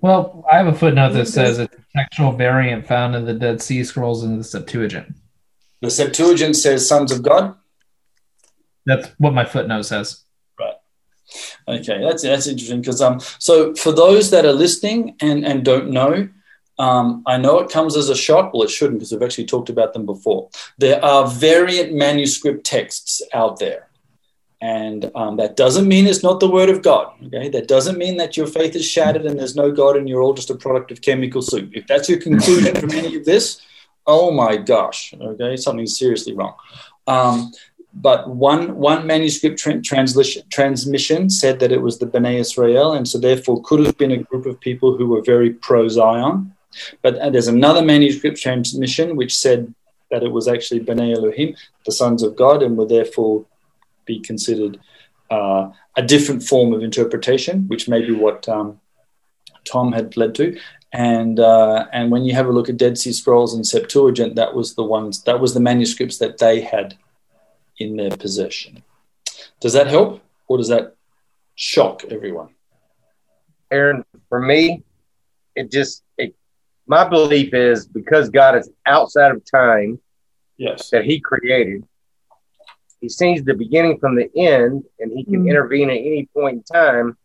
Well, 0.00 0.44
I 0.50 0.56
have 0.56 0.66
a 0.66 0.74
footnote 0.74 1.12
that 1.12 1.26
says 1.26 1.58
it's 1.58 1.74
a 1.74 1.84
textual 1.96 2.32
variant 2.32 2.86
found 2.86 3.14
in 3.14 3.24
the 3.24 3.34
Dead 3.34 3.60
Sea 3.62 3.84
Scrolls 3.84 4.22
in 4.24 4.38
the 4.38 4.44
Septuagint. 4.44 5.14
The 5.80 5.90
Septuagint 5.90 6.56
says 6.56 6.88
sons 6.88 7.12
of 7.12 7.22
God. 7.22 7.54
That's 8.86 9.08
what 9.18 9.32
my 9.34 9.44
footnote 9.44 9.82
says. 9.82 10.23
Okay, 11.66 12.00
that's 12.00 12.22
that's 12.22 12.46
interesting 12.46 12.80
because 12.80 13.00
um, 13.00 13.20
so 13.38 13.74
for 13.74 13.92
those 13.92 14.30
that 14.30 14.44
are 14.44 14.52
listening 14.52 15.16
and 15.20 15.44
and 15.46 15.64
don't 15.64 15.90
know, 15.90 16.28
um, 16.78 17.22
I 17.26 17.38
know 17.38 17.58
it 17.60 17.70
comes 17.70 17.96
as 17.96 18.08
a 18.10 18.16
shock. 18.16 18.52
Well, 18.52 18.64
it 18.64 18.70
shouldn't 18.70 18.98
because 18.98 19.12
we've 19.12 19.22
actually 19.22 19.46
talked 19.46 19.70
about 19.70 19.92
them 19.92 20.04
before. 20.04 20.50
There 20.78 21.02
are 21.04 21.26
variant 21.26 21.94
manuscript 21.94 22.66
texts 22.66 23.22
out 23.32 23.58
there, 23.58 23.88
and 24.60 25.10
um, 25.14 25.36
that 25.36 25.56
doesn't 25.56 25.88
mean 25.88 26.06
it's 26.06 26.22
not 26.22 26.40
the 26.40 26.50
word 26.50 26.68
of 26.68 26.82
God. 26.82 27.12
Okay, 27.26 27.48
that 27.50 27.68
doesn't 27.68 27.98
mean 27.98 28.16
that 28.18 28.36
your 28.36 28.46
faith 28.46 28.74
is 28.74 28.84
shattered 28.84 29.26
and 29.26 29.38
there's 29.38 29.56
no 29.56 29.70
God 29.70 29.96
and 29.96 30.08
you're 30.08 30.22
all 30.22 30.34
just 30.34 30.50
a 30.50 30.54
product 30.54 30.90
of 30.90 31.00
chemical 31.00 31.42
soup. 31.42 31.70
If 31.74 31.86
that's 31.86 32.08
your 32.08 32.18
conclusion 32.20 32.74
from 32.74 32.90
any 32.92 33.16
of 33.16 33.24
this, 33.24 33.60
oh 34.06 34.30
my 34.30 34.56
gosh, 34.56 35.14
okay, 35.20 35.56
something's 35.56 35.98
seriously 35.98 36.34
wrong. 36.34 36.54
Um, 37.06 37.52
but 37.94 38.28
one 38.28 38.74
one 38.76 39.06
manuscript 39.06 39.58
tra- 39.58 39.80
translation 39.80 40.42
transmission 40.50 41.30
said 41.30 41.60
that 41.60 41.72
it 41.72 41.80
was 41.80 41.98
the 41.98 42.06
Bnei 42.06 42.40
Israel, 42.40 42.92
and 42.92 43.06
so 43.06 43.18
therefore 43.18 43.62
could 43.62 43.84
have 43.86 43.96
been 43.96 44.10
a 44.10 44.16
group 44.16 44.46
of 44.46 44.60
people 44.60 44.96
who 44.96 45.06
were 45.08 45.22
very 45.22 45.50
pro 45.50 45.88
Zion. 45.88 46.52
But 47.02 47.18
uh, 47.18 47.30
there's 47.30 47.46
another 47.48 47.82
manuscript 47.82 48.40
transmission 48.40 49.14
which 49.14 49.36
said 49.36 49.72
that 50.10 50.24
it 50.24 50.32
was 50.32 50.48
actually 50.48 50.80
Bnei 50.80 51.14
Elohim, 51.14 51.54
the 51.86 51.92
sons 51.92 52.22
of 52.22 52.34
God, 52.34 52.62
and 52.62 52.76
would 52.76 52.88
therefore 52.88 53.46
be 54.06 54.18
considered 54.20 54.80
uh, 55.30 55.70
a 55.96 56.02
different 56.02 56.42
form 56.42 56.72
of 56.72 56.82
interpretation, 56.82 57.68
which 57.68 57.88
may 57.88 58.04
be 58.04 58.12
what 58.12 58.48
um, 58.48 58.80
Tom 59.64 59.92
had 59.92 60.16
led 60.16 60.34
to. 60.34 60.58
And 60.92 61.38
uh, 61.38 61.86
and 61.92 62.10
when 62.10 62.24
you 62.24 62.34
have 62.34 62.46
a 62.46 62.52
look 62.52 62.68
at 62.68 62.76
Dead 62.76 62.98
Sea 62.98 63.12
Scrolls 63.12 63.54
and 63.54 63.66
Septuagint, 63.66 64.34
that 64.34 64.54
was 64.54 64.74
the 64.74 64.84
ones 64.84 65.22
that 65.22 65.40
was 65.40 65.54
the 65.54 65.60
manuscripts 65.60 66.18
that 66.18 66.38
they 66.38 66.60
had 66.60 66.96
in 67.78 67.96
their 67.96 68.10
possession. 68.10 68.82
Does 69.60 69.72
that 69.72 69.86
help, 69.86 70.20
or 70.48 70.58
does 70.58 70.68
that 70.68 70.94
shock 71.54 72.04
everyone? 72.10 72.48
Aaron, 73.70 74.04
for 74.28 74.40
me, 74.40 74.82
it 75.56 75.70
just 75.70 76.02
it, 76.18 76.34
my 76.86 77.08
belief 77.08 77.54
is 77.54 77.86
because 77.86 78.28
God 78.30 78.56
is 78.56 78.70
outside 78.86 79.30
of 79.32 79.42
time 79.50 80.00
Yes. 80.56 80.90
that 80.90 81.04
He 81.04 81.18
created, 81.20 81.84
He 83.00 83.08
sees 83.08 83.42
the 83.44 83.54
beginning 83.54 83.98
from 83.98 84.14
the 84.16 84.30
end, 84.36 84.84
and 85.00 85.12
He 85.12 85.24
can 85.24 85.44
Mhm. 85.44 85.48
intervene 85.50 85.90
at 85.90 85.96
any 85.96 86.26
point 86.34 86.56
in 86.58 86.62
time. 86.62 87.16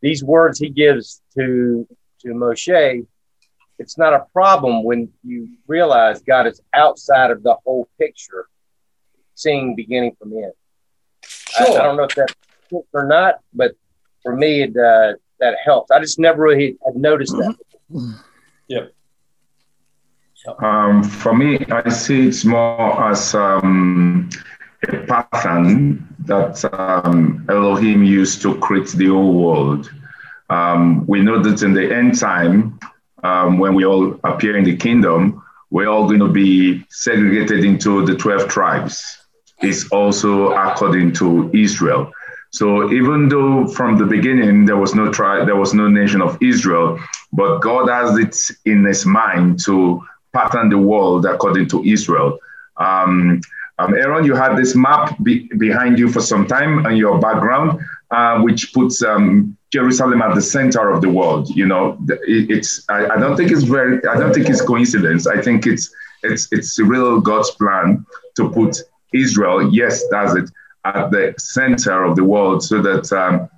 These 0.00 0.24
words 0.24 0.58
He 0.58 0.70
gives 0.70 1.20
to 1.36 1.86
to 2.20 2.28
Moshe, 2.30 3.06
it's 3.78 3.96
not 3.96 4.12
a 4.12 4.26
problem 4.32 4.82
when 4.82 5.12
you 5.22 5.48
realize 5.68 6.20
God 6.22 6.48
is 6.48 6.60
outside 6.74 7.30
of 7.30 7.44
the 7.44 7.54
whole 7.64 7.88
picture, 7.96 8.48
seeing 9.38 9.76
beginning 9.76 10.16
from 10.18 10.32
end. 10.32 10.52
I, 11.58 11.64
I 11.64 11.82
don't 11.82 11.96
know 11.96 12.04
if 12.04 12.14
that's 12.14 12.34
true 12.68 12.84
or 12.92 13.06
not, 13.06 13.36
but 13.54 13.72
for 14.22 14.34
me, 14.34 14.62
it, 14.62 14.76
uh, 14.76 15.14
that 15.40 15.56
helps. 15.64 15.90
I 15.90 16.00
just 16.00 16.18
never 16.18 16.42
really 16.42 16.76
had 16.84 16.96
noticed 16.96 17.32
that. 17.36 17.56
Um, 20.60 21.02
for 21.02 21.34
me, 21.34 21.58
I 21.70 21.88
see 21.88 22.28
it's 22.28 22.44
more 22.44 23.10
as 23.10 23.34
um, 23.34 24.30
a 24.88 24.98
pattern 25.06 26.06
that 26.20 26.64
um, 26.72 27.44
Elohim 27.48 28.02
used 28.04 28.42
to 28.42 28.56
create 28.58 28.88
the 28.88 29.08
whole 29.08 29.34
world. 29.34 29.90
Um, 30.50 31.06
we 31.06 31.20
know 31.20 31.42
that 31.42 31.62
in 31.62 31.74
the 31.74 31.94
end 31.94 32.18
time, 32.18 32.78
um, 33.22 33.58
when 33.58 33.74
we 33.74 33.84
all 33.84 34.18
appear 34.24 34.56
in 34.56 34.64
the 34.64 34.76
kingdom, 34.76 35.42
we're 35.70 35.88
all 35.88 36.06
going 36.06 36.20
to 36.20 36.28
be 36.28 36.84
segregated 36.88 37.64
into 37.64 38.06
the 38.06 38.14
12 38.14 38.48
tribes. 38.48 39.18
It's 39.60 39.88
also 39.90 40.52
according 40.52 41.12
to 41.14 41.50
Israel. 41.52 42.12
So 42.50 42.90
even 42.92 43.28
though 43.28 43.66
from 43.66 43.98
the 43.98 44.06
beginning 44.06 44.64
there 44.64 44.76
was 44.76 44.94
no 44.94 45.12
tribe, 45.12 45.46
there 45.46 45.56
was 45.56 45.74
no 45.74 45.88
nation 45.88 46.22
of 46.22 46.38
Israel, 46.40 46.98
but 47.32 47.58
God 47.58 47.88
has 47.88 48.16
it 48.18 48.36
in 48.64 48.84
his 48.84 49.04
mind 49.04 49.62
to 49.64 50.02
pattern 50.32 50.70
the 50.70 50.78
world 50.78 51.26
according 51.26 51.68
to 51.70 51.84
Israel. 51.84 52.38
Um, 52.78 53.40
um, 53.78 53.94
Aaron, 53.94 54.24
you 54.24 54.34
had 54.34 54.56
this 54.56 54.74
map 54.74 55.16
be- 55.22 55.48
behind 55.58 55.98
you 55.98 56.10
for 56.10 56.20
some 56.20 56.46
time 56.46 56.84
and 56.86 56.96
your 56.98 57.20
background, 57.20 57.78
uh, 58.10 58.40
which 58.40 58.72
puts 58.72 59.02
um, 59.02 59.56
Jerusalem 59.70 60.22
at 60.22 60.34
the 60.34 60.42
center 60.42 60.90
of 60.90 61.00
the 61.00 61.08
world. 61.08 61.48
You 61.50 61.66
know, 61.66 61.98
it, 62.08 62.50
it's 62.50 62.84
I, 62.88 63.06
I 63.06 63.16
don't 63.18 63.36
think 63.36 63.52
it's 63.52 63.62
very 63.62 64.04
I 64.08 64.16
don't 64.18 64.32
think 64.32 64.48
it's 64.48 64.62
coincidence. 64.62 65.26
I 65.26 65.40
think 65.40 65.66
it's 65.66 65.94
it's 66.22 66.48
it's 66.50 66.78
real 66.78 67.20
God's 67.20 67.50
plan 67.52 68.04
to 68.36 68.50
put 68.50 68.82
Israel, 69.12 69.72
yes, 69.72 70.06
does 70.08 70.34
it, 70.36 70.50
at 70.84 71.10
the 71.10 71.34
center 71.38 72.04
of 72.04 72.16
the 72.16 72.24
world, 72.24 72.62
so 72.62 72.80
that 72.82 73.12
um, 73.12 73.48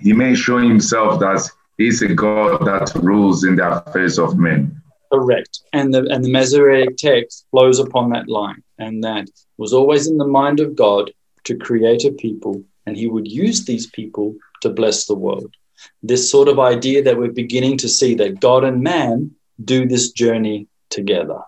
he 0.00 0.12
may 0.12 0.34
show 0.34 0.58
himself 0.58 1.20
that 1.20 1.48
he's 1.76 2.02
a 2.02 2.14
God 2.14 2.64
that 2.64 2.94
rules 3.02 3.44
in 3.44 3.56
the 3.56 3.84
affairs 3.86 4.18
of 4.18 4.38
men. 4.38 4.80
Correct. 5.12 5.60
And 5.72 5.92
the 5.92 6.06
and 6.10 6.24
the 6.24 6.30
Masoretic 6.30 6.96
text 6.96 7.46
flows 7.50 7.78
upon 7.80 8.10
that 8.10 8.28
line. 8.28 8.62
And 8.78 9.02
that 9.02 9.28
was 9.58 9.72
always 9.72 10.06
in 10.06 10.18
the 10.18 10.26
mind 10.26 10.60
of 10.60 10.76
God 10.76 11.10
to 11.44 11.56
create 11.56 12.04
a 12.04 12.12
people, 12.12 12.62
and 12.86 12.96
he 12.96 13.06
would 13.06 13.30
use 13.30 13.64
these 13.64 13.88
people 13.88 14.36
to 14.62 14.70
bless 14.70 15.06
the 15.06 15.14
world. 15.14 15.54
This 16.02 16.30
sort 16.30 16.48
of 16.48 16.58
idea 16.58 17.02
that 17.02 17.18
we're 17.18 17.32
beginning 17.32 17.78
to 17.78 17.88
see 17.88 18.14
that 18.16 18.40
God 18.40 18.64
and 18.64 18.82
man 18.82 19.32
do 19.64 19.86
this 19.86 20.12
journey 20.12 20.68
together. 20.90 21.40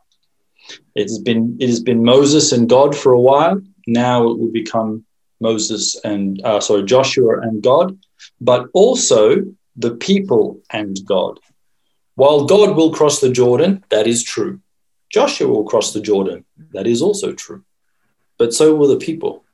It 0.94 1.02
has 1.02 1.18
been 1.18 1.56
it 1.60 1.68
has 1.68 1.80
been 1.80 2.04
Moses 2.04 2.52
and 2.52 2.68
God 2.68 2.96
for 2.96 3.12
a 3.12 3.20
while. 3.20 3.60
Now 3.86 4.28
it 4.28 4.38
will 4.38 4.52
become 4.52 5.04
Moses 5.40 5.96
and 6.04 6.40
uh, 6.44 6.60
sorry 6.60 6.84
Joshua 6.84 7.40
and 7.40 7.62
God, 7.62 7.98
but 8.40 8.68
also 8.72 9.44
the 9.76 9.94
people 9.96 10.60
and 10.70 10.98
God. 11.04 11.40
While 12.14 12.44
God 12.44 12.76
will 12.76 12.92
cross 12.92 13.20
the 13.20 13.30
Jordan, 13.30 13.84
that 13.88 14.06
is 14.06 14.22
true. 14.22 14.60
Joshua 15.10 15.48
will 15.48 15.64
cross 15.64 15.92
the 15.92 16.00
Jordan, 16.00 16.44
that 16.72 16.86
is 16.86 17.02
also 17.02 17.32
true. 17.32 17.64
But 18.38 18.54
so 18.54 18.74
will 18.74 18.88
the 18.88 18.96
people, 18.96 19.44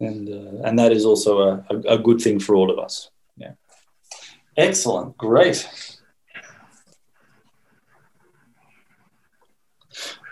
and 0.00 0.28
uh, 0.28 0.66
and 0.66 0.78
that 0.78 0.92
is 0.92 1.04
also 1.04 1.40
a, 1.40 1.64
a, 1.70 1.76
a 1.94 1.98
good 1.98 2.20
thing 2.20 2.38
for 2.40 2.54
all 2.54 2.70
of 2.70 2.78
us. 2.78 3.10
Yeah. 3.36 3.52
Excellent. 4.56 5.16
Great. 5.16 5.68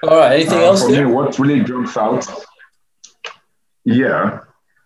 All 0.02 0.16
right. 0.16 0.32
Anything 0.32 0.58
Uh, 0.60 0.62
else? 0.64 0.84
for 0.84 0.92
there? 0.92 1.06
me, 1.06 1.12
what 1.12 1.38
really 1.38 1.60
jumps 1.64 1.96
out, 1.96 2.26
yeah, 3.84 4.40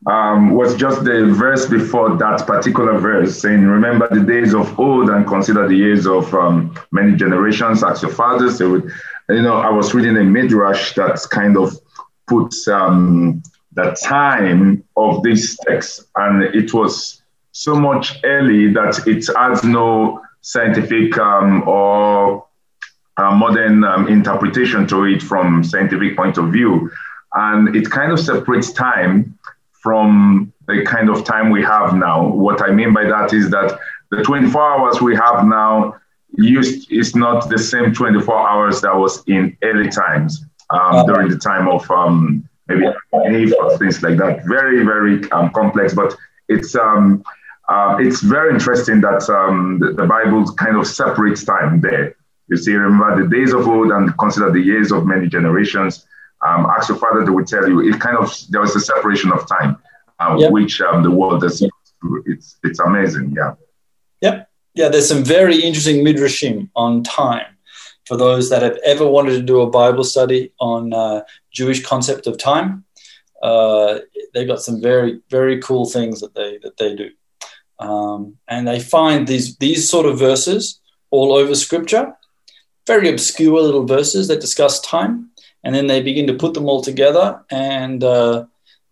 um, 0.06 0.50
was 0.50 0.74
just 0.74 1.04
the 1.04 1.26
verse 1.32 1.66
before 1.66 2.16
that 2.16 2.46
particular 2.46 2.98
verse 2.98 3.40
saying, 3.40 3.64
Remember 3.66 4.08
the 4.10 4.20
days 4.20 4.54
of 4.54 4.78
old 4.78 5.08
and 5.10 5.26
consider 5.26 5.66
the 5.68 5.76
years 5.76 6.06
of 6.06 6.32
um, 6.34 6.74
many 6.92 7.16
generations 7.16 7.82
as 7.82 8.02
your 8.02 8.10
fathers. 8.12 8.58
They 8.58 8.66
would, 8.66 8.90
you 9.30 9.42
know, 9.42 9.56
I 9.56 9.70
was 9.70 9.94
reading 9.94 10.16
a 10.16 10.24
midrash 10.24 10.94
that 10.94 11.20
kind 11.30 11.56
of 11.56 11.74
puts 12.26 12.68
um, 12.68 13.42
the 13.72 13.96
time 14.02 14.84
of 14.96 15.22
this 15.22 15.56
text, 15.66 16.04
and 16.16 16.42
it 16.42 16.72
was 16.74 17.22
so 17.52 17.74
much 17.74 18.18
early 18.24 18.72
that 18.72 19.06
it 19.06 19.28
adds 19.36 19.62
no 19.64 20.20
scientific 20.42 21.16
um, 21.18 21.66
or 21.68 22.46
uh, 23.16 23.30
modern 23.34 23.84
um, 23.84 24.08
interpretation 24.08 24.86
to 24.88 25.04
it 25.04 25.22
from 25.22 25.62
scientific 25.62 26.16
point 26.16 26.38
of 26.38 26.52
view. 26.52 26.90
And 27.34 27.74
it 27.74 27.90
kind 27.90 28.12
of 28.12 28.20
separates 28.20 28.72
time 28.72 29.38
from 29.72 30.52
the 30.66 30.82
kind 30.84 31.10
of 31.10 31.24
time 31.24 31.50
we 31.50 31.62
have 31.62 31.94
now. 31.94 32.28
What 32.28 32.62
i 32.62 32.70
mean 32.70 32.92
by 32.92 33.04
that 33.04 33.32
is 33.32 33.50
that 33.50 33.78
the 34.10 34.22
24 34.22 34.62
hours 34.62 35.00
we 35.00 35.14
have 35.16 35.44
now 35.44 35.96
used 36.36 36.90
is 36.90 37.14
not 37.14 37.48
the 37.48 37.58
same 37.58 37.92
24 37.92 38.48
hours 38.48 38.80
that 38.80 38.94
was 38.96 39.22
in 39.26 39.56
early 39.62 39.88
times 39.90 40.44
um, 40.70 41.06
during 41.06 41.28
the 41.28 41.38
time 41.38 41.68
of 41.68 41.88
um, 41.90 42.48
maybe 42.66 42.86
things 43.78 44.02
like 44.02 44.16
that. 44.16 44.44
Very 44.46 44.84
very 44.84 45.30
um, 45.32 45.50
complex 45.50 45.94
but 45.94 46.16
it's 46.48 46.74
um, 46.74 47.22
uh, 47.68 47.96
it's 48.00 48.20
very 48.22 48.54
interesting 48.54 49.00
that 49.00 49.28
um, 49.28 49.78
the, 49.80 49.92
the 49.92 50.06
bible 50.06 50.44
kind 50.54 50.76
of 50.76 50.86
separates 50.86 51.44
time 51.44 51.80
there 51.80 52.16
you 52.48 52.56
see, 52.56 52.72
remember 52.74 53.22
the 53.22 53.28
days 53.28 53.52
of 53.52 53.66
old 53.66 53.90
and 53.90 54.16
consider 54.18 54.50
the 54.50 54.60
years 54.60 54.92
of 54.92 55.06
many 55.06 55.28
generations. 55.28 56.06
Um, 56.46 56.66
ask 56.66 56.88
your 56.88 56.98
father, 56.98 57.24
they 57.24 57.30
will 57.30 57.44
tell 57.44 57.66
you. 57.66 57.80
It 57.80 57.98
kind 58.00 58.18
of 58.18 58.34
there 58.50 58.60
was 58.60 58.76
a 58.76 58.80
separation 58.80 59.32
of 59.32 59.48
time, 59.48 59.78
uh, 60.18 60.36
Yep. 60.38 60.50
which 60.50 60.80
um, 60.80 61.02
the 61.02 61.10
world 61.10 61.42
has. 61.42 61.62
It's 62.26 62.58
it's 62.62 62.80
amazing, 62.80 63.34
yeah. 63.36 63.54
Yep. 64.20 64.48
Yeah, 64.74 64.88
there's 64.88 65.08
some 65.08 65.24
very 65.24 65.58
interesting 65.60 66.04
midrashim 66.04 66.68
on 66.76 67.02
time 67.02 67.46
for 68.06 68.16
those 68.16 68.50
that 68.50 68.62
have 68.62 68.76
ever 68.84 69.06
wanted 69.06 69.32
to 69.32 69.42
do 69.42 69.62
a 69.62 69.70
Bible 69.70 70.04
study 70.04 70.52
on 70.60 70.92
uh, 70.92 71.22
Jewish 71.50 71.82
concept 71.82 72.26
of 72.26 72.36
time. 72.36 72.84
Uh, 73.42 74.00
they've 74.34 74.48
got 74.48 74.60
some 74.60 74.82
very 74.82 75.20
very 75.30 75.60
cool 75.62 75.86
things 75.86 76.20
that 76.20 76.34
they 76.34 76.58
that 76.58 76.76
they 76.76 76.94
do, 76.94 77.10
um, 77.78 78.36
and 78.48 78.68
they 78.68 78.80
find 78.80 79.26
these 79.26 79.56
these 79.56 79.88
sort 79.88 80.04
of 80.04 80.18
verses 80.18 80.80
all 81.10 81.32
over 81.32 81.54
Scripture, 81.54 82.14
very 82.86 83.08
obscure 83.08 83.60
little 83.60 83.86
verses 83.86 84.28
that 84.28 84.40
discuss 84.40 84.80
time, 84.80 85.30
and 85.62 85.74
then 85.74 85.86
they 85.86 86.02
begin 86.02 86.26
to 86.26 86.34
put 86.34 86.54
them 86.54 86.68
all 86.68 86.82
together 86.82 87.42
and. 87.50 88.02
Uh, 88.02 88.46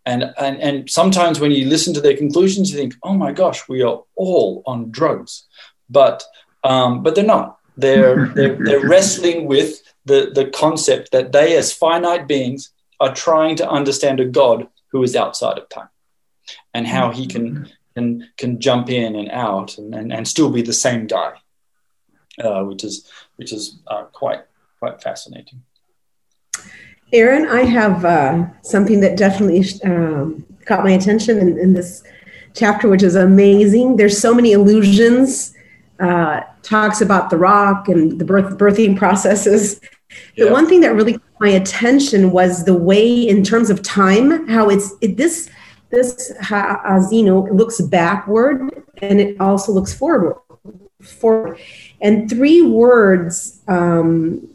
and, 0.05 0.35
and 0.37 0.61
and 0.61 0.90
sometimes 0.90 1.38
when 1.38 1.52
you 1.52 1.68
listen 1.68 1.94
to 1.94 2.00
their 2.00 2.16
conclusions, 2.16 2.72
you 2.72 2.76
think, 2.76 2.94
"Oh 3.05 3.14
my 3.14 3.31
gosh, 3.31 3.68
we 3.68 3.83
are 3.83 4.02
all 4.16 4.62
on 4.66 4.90
drugs," 4.90 5.44
but 5.88 6.24
um, 6.64 7.02
but 7.02 7.14
they're 7.14 7.24
not. 7.24 7.59
They're 7.76 8.26
they're, 8.35 8.57
they're 8.57 8.88
wrestling 8.88 9.46
with 9.46 9.81
the 10.05 10.33
the 10.35 10.46
concept 10.50 11.12
that 11.12 11.33
they, 11.33 11.57
as 11.57 11.72
finite 11.72 12.26
beings, 12.26 12.72
are 12.98 13.14
trying 13.14 13.57
to 13.57 13.68
understand 13.68 14.20
a 14.20 14.24
God 14.24 14.66
who 14.90 15.02
is 15.05 15.14
outside 15.14 15.59
of 15.59 15.68
time, 15.68 15.88
and 16.74 16.87
how 16.87 17.12
he 17.12 17.26
can 17.26 17.70
can 17.94 18.28
can 18.37 18.61
jump 18.61 18.90
in 18.90 19.14
and 19.14 19.31
out 19.31 19.78
and 19.78 19.94
and, 19.94 20.12
and 20.12 20.26
still 20.26 20.50
be 20.50 20.62
the 20.62 20.72
same 20.72 21.07
guy, 21.07 21.35
uh, 22.42 22.64
which 22.64 22.83
is 22.83 23.09
which 23.37 23.53
is 23.53 23.79
uh, 23.87 24.05
quite 24.12 24.42
quite 24.79 25.03
fascinating. 25.03 25.62
Aaron, 27.12 27.47
I 27.47 27.62
have 27.64 28.05
uh, 28.05 28.47
something 28.62 29.01
that 29.01 29.16
definitely 29.16 29.64
um, 29.85 30.45
caught 30.64 30.83
my 30.83 30.92
attention 30.92 31.38
in, 31.38 31.59
in 31.59 31.75
this 31.75 32.03
chapter, 32.55 32.88
which 32.88 33.03
is 33.03 33.14
amazing. 33.14 33.97
There's 33.97 34.18
so 34.18 34.35
many 34.35 34.53
illusions. 34.53 35.55
Uh, 36.01 36.40
talks 36.62 37.01
about 37.01 37.31
the 37.31 37.37
rock 37.37 37.88
and 37.88 38.18
the 38.18 38.25
birth, 38.25 38.57
birthing 38.59 38.97
processes. 38.97 39.79
The 40.37 40.47
Yeah. 40.47 40.53
one 40.53 40.66
thing 40.66 40.81
that 40.81 40.95
really 40.95 41.12
caught 41.12 41.40
my 41.40 41.51
attention 41.51 42.33
was 42.33 42.64
the 42.64 42.75
way, 42.75 43.09
in 43.29 43.45
terms 43.45 43.71
of 43.71 43.83
time, 43.83 44.49
how 44.49 44.68
it's 44.68 44.92
it, 45.01 45.16
this 45.16 45.49
this 45.90 46.33
Hazino 46.40 47.53
looks 47.53 47.81
backward 47.83 48.83
and 49.01 49.21
it 49.21 49.40
also 49.40 49.73
looks 49.73 49.92
forward. 49.92 50.37
Forward, 51.03 51.59
and 52.01 52.31
three 52.31 52.62
words 52.62 53.61
um, 53.66 54.48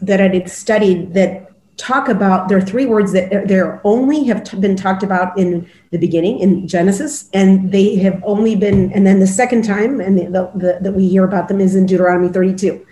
that 0.00 0.20
I 0.20 0.28
did 0.28 0.48
studied 0.48 1.14
that 1.14 1.50
talk 1.76 2.08
about 2.08 2.48
there 2.48 2.58
are 2.58 2.62
three 2.62 2.86
words 2.86 3.12
that 3.12 3.48
there 3.48 3.80
only 3.84 4.24
have 4.24 4.44
t- 4.44 4.56
been 4.58 4.76
talked 4.76 5.02
about 5.02 5.36
in 5.36 5.68
the 5.90 5.98
beginning 5.98 6.38
in 6.38 6.68
Genesis, 6.68 7.28
and 7.32 7.72
they 7.72 7.96
have 7.96 8.22
only 8.24 8.54
been, 8.54 8.92
and 8.92 9.06
then 9.06 9.18
the 9.18 9.26
second 9.26 9.64
time, 9.64 10.00
and 10.00 10.18
the, 10.18 10.50
the, 10.54 10.78
that 10.80 10.92
we 10.92 11.08
hear 11.08 11.24
about 11.24 11.48
them 11.48 11.60
is 11.60 11.74
in 11.74 11.86
Deuteronomy 11.86 12.28
32. 12.28 12.86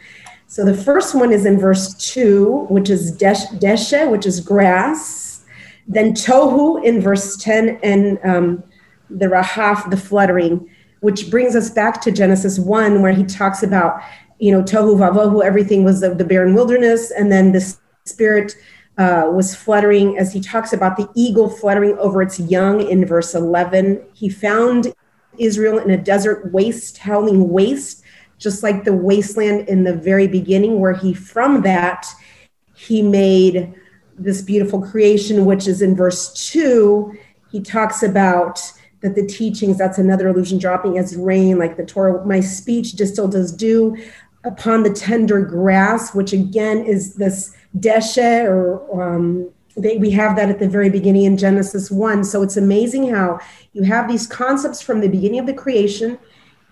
So 0.49 0.65
the 0.65 0.75
first 0.75 1.15
one 1.15 1.33
is 1.33 1.47
in 1.47 1.59
verse 1.59 1.95
two, 1.95 2.67
which 2.69 2.91
is 2.91 3.13
desh, 3.13 3.47
deshe, 3.53 4.11
which 4.11 4.27
is 4.27 4.41
grass. 4.41 5.45
Then 5.87 6.13
tohu 6.13 6.83
in 6.85 7.01
verse 7.01 7.37
10, 7.37 7.79
and 7.83 8.19
um, 8.25 8.65
the 9.09 9.27
rahaf, 9.27 9.91
the 9.91 9.97
fluttering, 9.97 10.69
which 11.03 11.31
brings 11.31 11.57
us 11.57 11.69
back 11.69 12.01
to 12.01 12.13
Genesis 12.13 12.61
1, 12.61 13.03
where 13.03 13.13
he 13.13 13.25
talks 13.25 13.65
about, 13.65 14.01
you 14.39 14.53
know, 14.53 14.63
tohu 14.63 14.97
vavohu, 14.97 15.45
everything 15.45 15.83
was 15.83 16.01
the, 16.01 16.15
the 16.15 16.25
barren 16.25 16.55
wilderness, 16.55 17.11
and 17.11 17.31
then 17.31 17.51
the 17.51 17.77
spirit 18.05 18.55
uh, 18.99 19.29
was 19.33 19.53
fluttering 19.53 20.17
as 20.17 20.33
he 20.33 20.41
talks 20.41 20.73
about 20.73 20.97
the 20.97 21.09
eagle 21.17 21.51
fluttering 21.51 21.99
over 21.99 22.23
its 22.23 22.39
young 22.39 22.81
in 22.89 23.05
verse 23.05 23.35
11. 23.35 24.01
He 24.13 24.29
found 24.29 24.95
Israel 25.39 25.79
in 25.79 25.91
a 25.91 25.97
desert 25.97 26.53
waste, 26.53 26.99
howling 26.99 27.51
waste, 27.51 28.05
just 28.39 28.63
like 28.63 28.85
the 28.85 28.93
wasteland 28.93 29.69
in 29.69 29.83
the 29.83 29.97
very 29.97 30.29
beginning, 30.29 30.79
where 30.79 30.95
he, 30.95 31.15
from 31.15 31.63
that, 31.63 32.07
he 32.77 33.03
made 33.03 33.75
this 34.17 34.41
beautiful 34.41 34.81
creation, 34.81 35.47
which 35.47 35.67
is 35.67 35.83
in 35.83 35.97
verse 35.97 36.33
2. 36.53 37.13
He 37.51 37.61
talks 37.61 38.05
about 38.05 38.61
that 39.03 39.17
the 39.17 39.27
teachings, 39.27 39.77
that's 39.77 39.99
another 39.99 40.29
illusion, 40.29 40.59
dropping 40.59 40.97
as 40.97 41.17
rain, 41.17 41.59
like 41.59 41.77
the 41.77 41.85
Torah, 41.85 42.25
my 42.25 42.41
speech 42.41 42.93
distilled 42.93 43.35
as 43.35 43.53
dew 43.53 43.97
upon 44.45 44.83
the 44.83 44.91
tender 44.91 45.41
grass, 45.41 46.15
which 46.15 46.33
again 46.33 46.85
is 46.85 47.15
this 47.15 47.55
deshe, 47.79 48.45
or 48.45 49.03
um, 49.03 49.51
they, 49.77 49.97
we 49.99 50.11
have 50.11 50.37
that 50.37 50.51
at 50.51 50.59
the 50.59 50.69
very 50.69 50.89
beginning 50.89 51.25
in 51.25 51.37
Genesis 51.37 51.91
1. 51.91 52.25
So 52.25 52.43
it's 52.43 52.57
amazing 52.57 53.09
how 53.09 53.41
you 53.73 53.83
have 53.83 54.09
these 54.09 54.27
concepts 54.27 54.81
from 54.81 55.01
the 55.01 55.09
beginning 55.09 55.41
of 55.41 55.47
the 55.47 55.55
creation, 55.55 56.19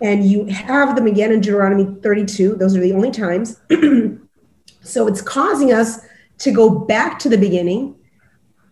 and 0.01 0.25
you 0.25 0.47
have 0.47 0.97
them 0.97 1.07
again 1.07 1.33
in 1.33 1.40
Deuteronomy 1.40 2.01
32. 2.01 2.57
Those 2.57 2.77
are 2.77 2.81
the 2.81 2.93
only 2.93 3.11
times. 3.11 3.61
so 4.83 5.07
it's 5.07 5.23
causing 5.23 5.73
us 5.73 6.01
to 6.38 6.53
go 6.53 6.71
back 6.71 7.19
to 7.19 7.29
the 7.29 7.38
beginning 7.38 7.97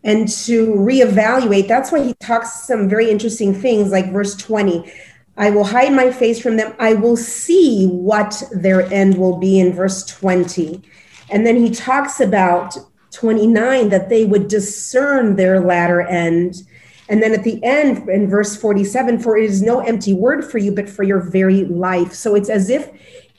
and 0.09 0.27
to 0.27 0.68
reevaluate. 0.68 1.68
That's 1.68 1.92
why 1.92 2.03
he 2.03 2.14
talks 2.14 2.66
some 2.66 2.88
very 2.88 3.11
interesting 3.11 3.53
things 3.53 3.92
like 3.92 4.11
verse 4.11 4.35
20. 4.37 4.90
I 5.37 5.51
will 5.51 5.64
hide 5.64 5.92
my 5.92 6.11
face 6.11 6.40
from 6.40 6.57
them. 6.57 6.75
I 6.79 6.94
will 6.94 7.16
see 7.18 7.87
what 7.87 8.42
their 8.51 8.90
end 8.90 9.18
will 9.18 9.37
be 9.37 9.61
in 9.61 9.75
verse 9.75 10.07
20. 10.07 10.83
And 11.31 11.47
then 11.47 11.57
he 11.57 11.71
talks 11.71 12.21
about 12.21 12.79
29 13.11 13.90
that 13.90 14.09
they 14.09 14.25
would 14.25 14.49
discern 14.49 15.37
their 15.37 15.61
latter 15.61 16.01
end. 16.01 16.62
And 17.11 17.23
then 17.23 17.35
at 17.35 17.44
the 17.44 17.62
end, 17.62 18.09
in 18.09 18.31
verse 18.31 18.57
47, 18.57 19.18
for 19.18 19.37
it 19.37 19.44
is 19.44 19.61
no 19.61 19.81
empty 19.81 20.14
word 20.14 20.42
for 20.42 20.57
you, 20.57 20.73
but 20.73 20.88
for 20.88 21.03
your 21.03 21.21
very 21.21 21.64
life. 21.64 22.14
So 22.14 22.35
it's 22.35 22.49
as 22.49 22.71
if 22.71 22.90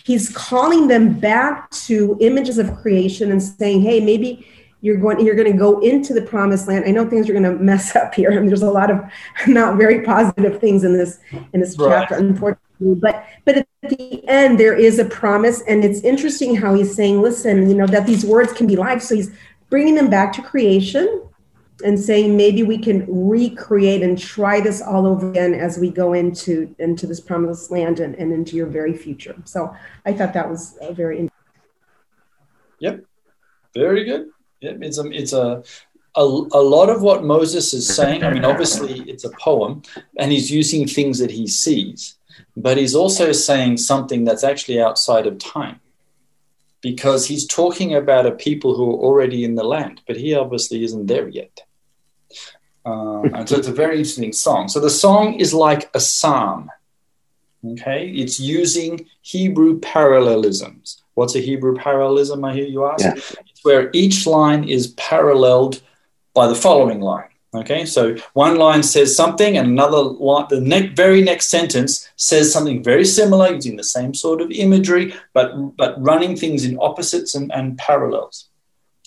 he's 0.04 0.30
calling 0.30 0.88
them 0.88 1.20
back 1.20 1.72
to 1.72 2.16
images 2.22 2.60
of 2.60 2.76
creation 2.78 3.32
and 3.32 3.42
saying, 3.42 3.82
hey, 3.82 4.00
maybe 4.00 4.46
you're 4.82 4.98
going 4.98 5.24
you're 5.26 5.36
going 5.36 5.52
to 5.52 5.58
go 5.58 5.80
into 5.80 6.13
the 6.13 6.22
promised 6.22 6.68
land. 6.68 6.86
I 6.86 6.92
know 6.92 7.10
things 7.10 7.30
are 7.30 7.34
going 7.34 7.44
to 7.44 7.56
mess 7.56 7.96
up 7.96 8.13
here. 8.13 8.32
And 8.32 8.48
there's 8.48 8.62
a 8.62 8.72
lot 8.72 8.92
of 8.92 9.02
not 9.48 9.78
very 9.78 10.04
positive 10.04 10.60
things 10.60 10.84
in 10.84 10.94
this 10.94 11.20
in 11.54 11.60
this 11.60 11.78
right. 11.78 12.02
chapter 12.02 12.15
unfortunately. 12.15 12.65
But 12.80 13.26
but 13.46 13.58
at 13.58 13.68
the 13.84 14.28
end 14.28 14.60
there 14.60 14.74
is 14.74 15.00
a 15.00 15.06
promise 15.06 15.62
and 15.68 15.84
it's 15.84 16.02
interesting 16.02 16.56
how 16.56 16.74
he's 16.76 16.96
saying 16.96 17.22
listen 17.22 17.70
you 17.70 17.76
know 17.76 17.88
that 17.88 18.08
these 18.08 18.26
words 18.26 18.54
can 18.54 18.68
be 18.68 18.76
life. 18.76 19.02
So 19.02 19.15
he's 19.15 19.32
bringing 19.70 19.96
them 19.96 20.10
back 20.10 20.32
to 20.34 20.42
creation 20.42 21.24
and 21.84 21.98
saying 21.98 22.36
maybe 22.36 22.63
we 22.63 22.78
can 22.78 23.06
recreate 23.08 24.02
and 24.02 24.18
try 24.18 24.60
this 24.60 24.82
all 24.82 25.06
over 25.06 25.30
again 25.30 25.54
as 25.54 25.78
we 25.78 25.89
go 25.89 26.13
into 26.13 26.74
into 26.80 27.06
this 27.06 27.20
promised 27.20 27.70
land 27.70 28.00
and, 28.00 28.15
and 28.15 28.32
into 28.32 28.56
your 28.56 28.68
very 28.68 28.96
future. 28.96 29.36
So 29.44 29.76
i 30.06 30.13
thought 30.13 30.34
that 30.34 30.50
was 30.50 30.78
very 30.92 31.30
yep. 32.80 33.04
Very 33.76 34.04
good 34.04 34.30
it's 34.62 34.98
a, 34.98 35.06
it's 35.12 35.34
a, 35.34 35.63
a, 36.15 36.22
a 36.22 36.63
lot 36.63 36.89
of 36.89 37.02
what 37.02 37.24
Moses 37.24 37.74
is 37.74 37.88
saying. 37.88 38.24
I 38.24 38.32
mean, 38.32 38.45
obviously, 38.45 39.02
it's 39.10 39.24
a 39.24 39.30
poem, 39.32 39.84
and 40.17 40.32
he's 40.32 40.52
using 40.52 40.88
things 40.88 41.19
that 41.19 41.32
he 41.32 41.48
sees, 41.48 42.15
but 42.58 42.78
he's 42.78 42.95
also 42.95 43.32
saying 43.32 43.78
something 43.78 44.26
that's 44.26 44.43
actually 44.43 44.82
outside 44.82 45.28
of 45.28 45.38
time 45.38 45.80
because 46.82 47.28
he's 47.28 47.45
talking 47.45 47.93
about 47.93 48.26
a 48.26 48.32
people 48.32 48.76
who 48.76 48.89
are 48.91 49.00
already 49.00 49.43
in 49.43 49.56
the 49.56 49.63
land, 49.63 50.02
but 50.08 50.15
he 50.15 50.34
obviously 50.34 50.84
isn't 50.84 51.08
there 51.08 51.28
yet. 51.28 51.62
Uh, 52.86 53.22
and 53.22 53.48
so 53.48 53.58
it's 53.58 53.67
a 53.67 53.74
very 53.74 53.98
interesting 53.98 54.34
song. 54.34 54.67
So 54.69 54.80
the 54.80 54.89
song 54.89 55.36
is 55.36 55.54
like 55.54 55.89
a 55.93 56.00
psalm. 56.00 56.72
Okay, 57.74 58.10
it's 58.10 58.39
using 58.39 59.06
Hebrew 59.22 59.80
parallelisms. 59.80 61.04
What's 61.15 61.36
a 61.36 61.39
Hebrew 61.39 61.76
parallelism? 61.76 62.45
I 62.45 62.54
hear 62.54 62.65
you 62.65 62.86
ask. 62.86 63.04
Yeah. 63.04 63.22
Where 63.63 63.89
each 63.93 64.26
line 64.26 64.63
is 64.63 64.88
paralleled 64.93 65.82
by 66.34 66.48
the 66.48 66.56
following 66.56 67.02
line. 67.02 67.30
Okay, 67.52 67.84
so 67.84 68.15
one 68.34 68.58
line 68.58 68.84
says 68.84 69.15
something, 69.15 69.58
and 69.58 69.67
another 69.69 69.98
line, 69.98 70.45
the 70.50 70.62
ne- 70.62 70.93
very 70.93 71.24
next 71.24 71.50
sentence 71.50 72.08
says 72.15 72.54
something 72.54 72.84
very 72.84 73.04
similar, 73.04 73.52
using 73.52 73.76
the 73.76 73.84
same 73.84 74.13
sort 74.13 74.39
of 74.39 74.52
imagery, 74.52 75.15
but 75.34 75.76
but 75.76 76.00
running 76.00 76.36
things 76.36 76.63
in 76.63 76.78
opposites 76.80 77.34
and, 77.34 77.52
and 77.52 77.78
parallels. 77.80 78.50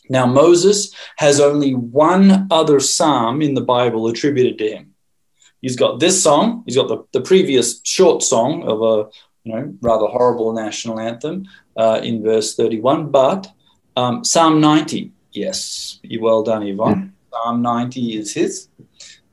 Now 0.09 0.27
Moses 0.27 0.93
has 1.19 1.39
only 1.39 1.75
one 1.75 2.49
other 2.51 2.81
psalm 2.81 3.43
in 3.43 3.55
the 3.55 3.61
Bible 3.61 4.09
attributed 4.09 4.59
to 4.59 4.71
him. 4.71 4.95
He's 5.61 5.77
got 5.77 6.01
this 6.01 6.21
song. 6.21 6.65
He's 6.67 6.77
got 6.77 6.89
the, 6.89 7.05
the 7.13 7.21
previous 7.21 7.81
short 7.85 8.25
song 8.25 8.65
of 8.65 8.83
a 8.83 9.09
you 9.45 9.55
know 9.55 9.75
rather 9.81 10.07
horrible 10.07 10.53
national 10.53 10.99
anthem, 10.99 11.47
uh, 11.77 12.01
in 12.03 12.25
verse 12.25 12.57
31. 12.57 13.13
But 13.13 13.53
um, 13.97 14.25
Psalm 14.25 14.61
90, 14.61 15.13
yes, 15.33 16.01
well 16.21 16.43
done, 16.43 16.63
Yvonne. 16.63 16.95
Mm. 16.95 17.11
Psalm 17.31 17.63
90 17.63 18.17
is 18.17 18.35
his, 18.35 18.69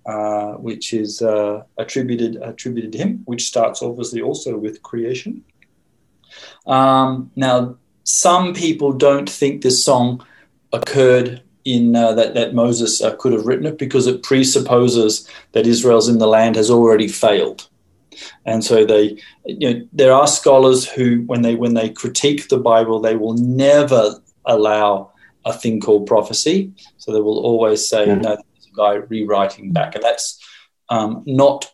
uh, 0.05 0.53
which 0.53 0.93
is 0.93 1.21
uh, 1.21 1.63
attributed 1.77 2.37
attributed 2.41 2.91
to 2.93 2.97
him, 2.97 3.21
which 3.25 3.45
starts 3.45 3.81
obviously 3.81 4.21
also 4.21 4.57
with 4.57 4.81
creation. 4.81 5.43
Um, 6.65 7.31
now, 7.35 7.77
some 8.03 8.53
people 8.53 8.93
don't 8.93 9.29
think 9.29 9.61
this 9.61 9.83
song 9.83 10.25
occurred 10.73 11.41
in 11.65 11.95
uh, 11.95 12.13
that, 12.13 12.33
that 12.33 12.53
Moses 12.53 13.01
uh, 13.01 13.15
could 13.17 13.33
have 13.33 13.45
written 13.45 13.65
it 13.65 13.77
because 13.77 14.07
it 14.07 14.23
presupposes 14.23 15.27
that 15.51 15.67
Israel's 15.67 16.07
in 16.07 16.17
the 16.17 16.27
land 16.27 16.55
has 16.55 16.71
already 16.71 17.07
failed. 17.07 17.67
And 18.45 18.63
so 18.63 18.85
they, 18.85 19.21
you 19.45 19.73
know, 19.73 19.87
there 19.93 20.13
are 20.13 20.27
scholars 20.27 20.87
who, 20.89 21.21
when 21.23 21.41
they 21.41 21.55
when 21.55 21.73
they 21.73 21.89
critique 21.89 22.49
the 22.49 22.57
Bible, 22.57 22.99
they 22.99 23.15
will 23.15 23.35
never 23.35 24.15
allow 24.49 25.11
a 25.45 25.53
thing 25.53 25.79
called 25.79 26.05
prophecy. 26.05 26.73
So 26.97 27.13
they 27.13 27.21
will 27.21 27.39
always 27.39 27.87
say, 27.87 28.07
yeah. 28.07 28.15
"No, 28.15 28.29
there's 28.35 28.67
a 28.73 28.75
guy 28.75 28.93
rewriting 28.95 29.71
back," 29.71 29.95
and 29.95 30.03
that's 30.03 30.39
um, 30.89 31.23
not. 31.25 31.71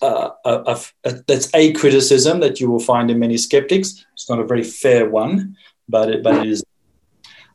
Uh, 0.00 0.30
a, 0.44 0.50
a, 0.50 0.80
a, 1.04 1.12
that's 1.28 1.48
a 1.54 1.72
criticism 1.74 2.40
that 2.40 2.58
you 2.58 2.68
will 2.68 2.80
find 2.80 3.08
in 3.08 3.20
many 3.20 3.36
skeptics. 3.36 4.04
It's 4.14 4.28
not 4.28 4.40
a 4.40 4.44
very 4.44 4.64
fair 4.64 5.08
one, 5.08 5.56
but 5.88 6.10
it, 6.10 6.24
but 6.24 6.44
it 6.44 6.50
is. 6.50 6.64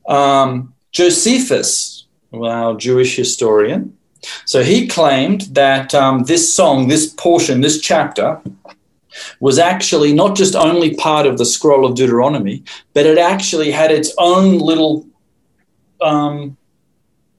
Um, 0.08 0.73
Josephus, 0.93 2.08
our 2.34 2.77
Jewish 2.77 3.17
historian, 3.17 3.97
so 4.45 4.63
he 4.63 4.88
claimed 4.88 5.41
that 5.53 5.93
um, 5.93 6.23
this 6.23 6.53
song, 6.53 6.88
this 6.88 7.13
portion, 7.13 7.62
this 7.62 7.82
chapter, 7.82 8.41
was 9.39 9.60
actually 9.60 10.13
not 10.13 10.36
just 10.36 10.56
only 10.56 10.95
part 10.95 11.25
of 11.25 11.38
the 11.38 11.45
scroll 11.45 11.86
of 11.86 11.95
Deuteronomy, 11.95 12.63
but 12.93 13.06
it 13.06 13.17
actually 13.17 13.71
had 13.71 13.91
its 13.91 14.13
own 14.17 14.60
little 14.60 15.08
um, 16.01 16.58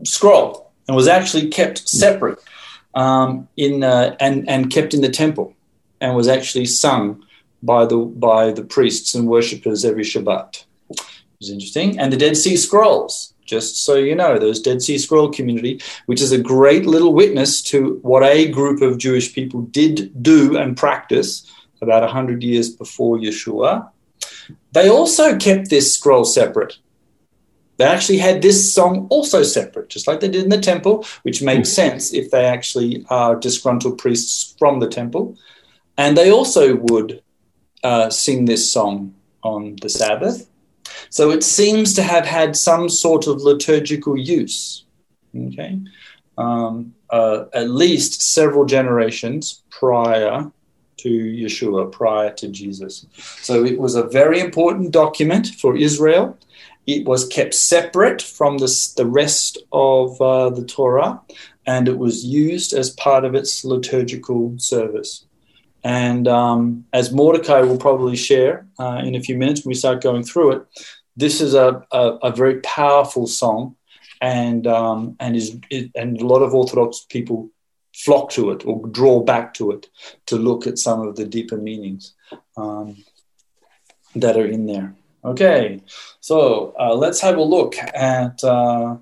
scroll 0.05 0.73
and 0.87 0.97
was 0.97 1.09
actually 1.09 1.49
kept 1.49 1.89
separate 1.89 2.39
um, 2.95 3.49
in 3.57 3.83
uh, 3.85 4.17
and 4.21 4.49
and 4.49 4.71
kept 4.71 4.95
in 4.95 5.01
the 5.01 5.09
temple 5.09 5.55
and 6.01 6.17
was 6.17 6.29
actually 6.29 6.67
sung 6.67 7.25
by 7.63 7.85
the 7.85 7.97
by 7.97 8.53
the 8.53 8.65
priests 8.65 9.15
and 9.15 9.29
worshippers 9.29 9.85
every 9.85 10.05
Shabbat. 10.05 10.65
It 10.91 11.01
was 11.41 11.51
interesting. 11.51 11.99
And 11.99 12.13
the 12.13 12.17
Dead 12.17 12.37
Sea 12.37 12.57
Scrolls 12.57 13.35
just 13.49 13.83
so 13.85 13.95
you 13.97 14.15
know, 14.15 14.39
those 14.39 14.61
Dead 14.61 14.83
Sea 14.83 14.99
Scroll 14.99 15.33
community, 15.33 15.81
which 16.07 16.21
is 16.21 16.31
a 16.31 16.39
great 16.39 16.87
little 16.87 17.15
witness 17.15 17.63
to 17.63 17.99
what 18.03 18.23
a 18.23 18.49
group 18.49 18.83
of 18.83 18.99
Jewish 18.99 19.35
people 19.35 19.63
did 19.63 20.23
do 20.23 20.57
and 20.57 20.77
practice 20.77 21.51
about 21.83 22.03
100 22.03 22.43
years 22.43 22.71
before 22.71 23.19
Yeshua. 23.19 23.91
They 24.73 24.89
also 24.89 25.37
kept 25.37 25.71
this 25.71 25.95
scroll 25.95 26.25
separate. 26.25 26.79
They 27.77 27.85
actually 27.85 28.19
had 28.19 28.43
this 28.43 28.75
song 28.75 29.07
also 29.09 29.43
separate, 29.43 29.89
just 29.89 30.09
like 30.09 30.21
they 30.21 30.29
did 30.29 30.45
in 30.45 30.51
the 30.51 30.61
temple, 30.61 31.07
which 31.23 31.43
makes 31.43 31.69
hmm. 31.71 31.75
sense 31.75 32.13
if 32.13 32.31
they 32.31 32.45
actually 32.45 33.07
are 33.09 33.37
disgruntled 33.37 33.99
priests 33.99 34.55
from 34.59 34.81
the 34.81 34.89
temple. 34.89 35.37
And 35.97 36.17
they 36.17 36.31
also 36.31 36.77
would 36.77 37.23
uh, 37.85 38.11
sing 38.11 38.47
this 38.47 38.71
song 38.71 39.15
on 39.43 39.77
the 39.81 39.89
Sabbath 39.89 40.49
so 41.11 41.31
it 41.31 41.43
seems 41.43 41.95
to 41.95 42.03
have 42.03 42.27
had 42.27 42.57
some 42.57 42.89
sort 42.89 43.27
of 43.27 43.41
liturgical 43.41 44.17
use, 44.17 44.85
okay, 45.37 45.79
um, 46.37 46.95
uh, 47.11 47.45
at 47.55 47.71
least 47.71 48.21
several 48.21 48.65
generations 48.65 49.63
prior 49.71 50.51
to 50.99 51.09
Yeshua, 51.09 51.91
prior 51.91 52.33
to 52.35 52.49
Jesus. 52.49 53.07
So 53.41 53.65
it 53.65 53.79
was 53.79 53.95
a 53.95 54.03
very 54.03 54.41
important 54.41 54.93
document 54.93 55.49
for 55.49 55.77
Israel. 55.77 56.39
It 56.87 57.05
was 57.05 57.27
kept 57.27 57.55
separate 57.55 58.23
from 58.23 58.59
the, 58.59 58.93
the 58.97 59.07
rest 59.07 59.59
of 59.73 60.21
uh, 60.21 60.51
the 60.51 60.65
Torah, 60.65 61.21
and 61.67 61.89
it 61.89 61.99
was 61.99 62.25
used 62.25 62.73
as 62.73 62.91
part 62.91 63.25
of 63.25 63.35
its 63.35 63.65
liturgical 63.65 64.55
service. 64.59 65.27
And 65.85 66.27
um, 66.27 66.85
as 66.93 67.13
Mordecai 67.13 67.61
will 67.61 67.79
probably 67.79 68.17
share 68.17 68.67
uh, 68.79 69.03
in 69.05 69.15
a 69.15 69.21
few 69.21 69.37
minutes 69.37 69.65
when 69.65 69.71
we 69.71 69.75
start 69.75 70.03
going 70.03 70.25
through 70.25 70.53
it, 70.53 70.63
this 71.17 71.41
is 71.41 71.55
a, 71.55 71.85
a, 71.93 72.03
a 72.23 72.31
very 72.33 72.61
powerful 72.61 73.27
song, 73.27 73.77
and 74.21 74.67
um, 74.67 75.17
and 75.21 75.37
is 75.37 75.59
it, 75.71 75.91
and 75.95 76.21
a 76.21 76.27
lot 76.27 76.43
of 76.43 76.55
Orthodox 76.55 77.07
people 77.09 77.51
flock 78.05 78.31
to 78.31 78.51
it 78.51 78.65
or 78.65 78.87
draw 78.89 79.21
back 79.21 79.55
to 79.55 79.73
it 79.73 79.89
to 80.27 80.37
look 80.37 80.67
at 80.67 80.79
some 80.79 81.01
of 81.07 81.17
the 81.17 81.25
deeper 81.25 81.57
meanings 81.57 82.15
um, 82.57 82.97
that 84.15 84.37
are 84.37 84.47
in 84.47 84.67
there. 84.67 84.95
Okay, 85.25 85.83
so 86.21 86.75
uh, 86.79 86.95
let's 86.95 87.21
have 87.21 87.37
a 87.37 87.43
look 87.43 87.77
at. 87.77 88.43
Uh, 88.43 88.97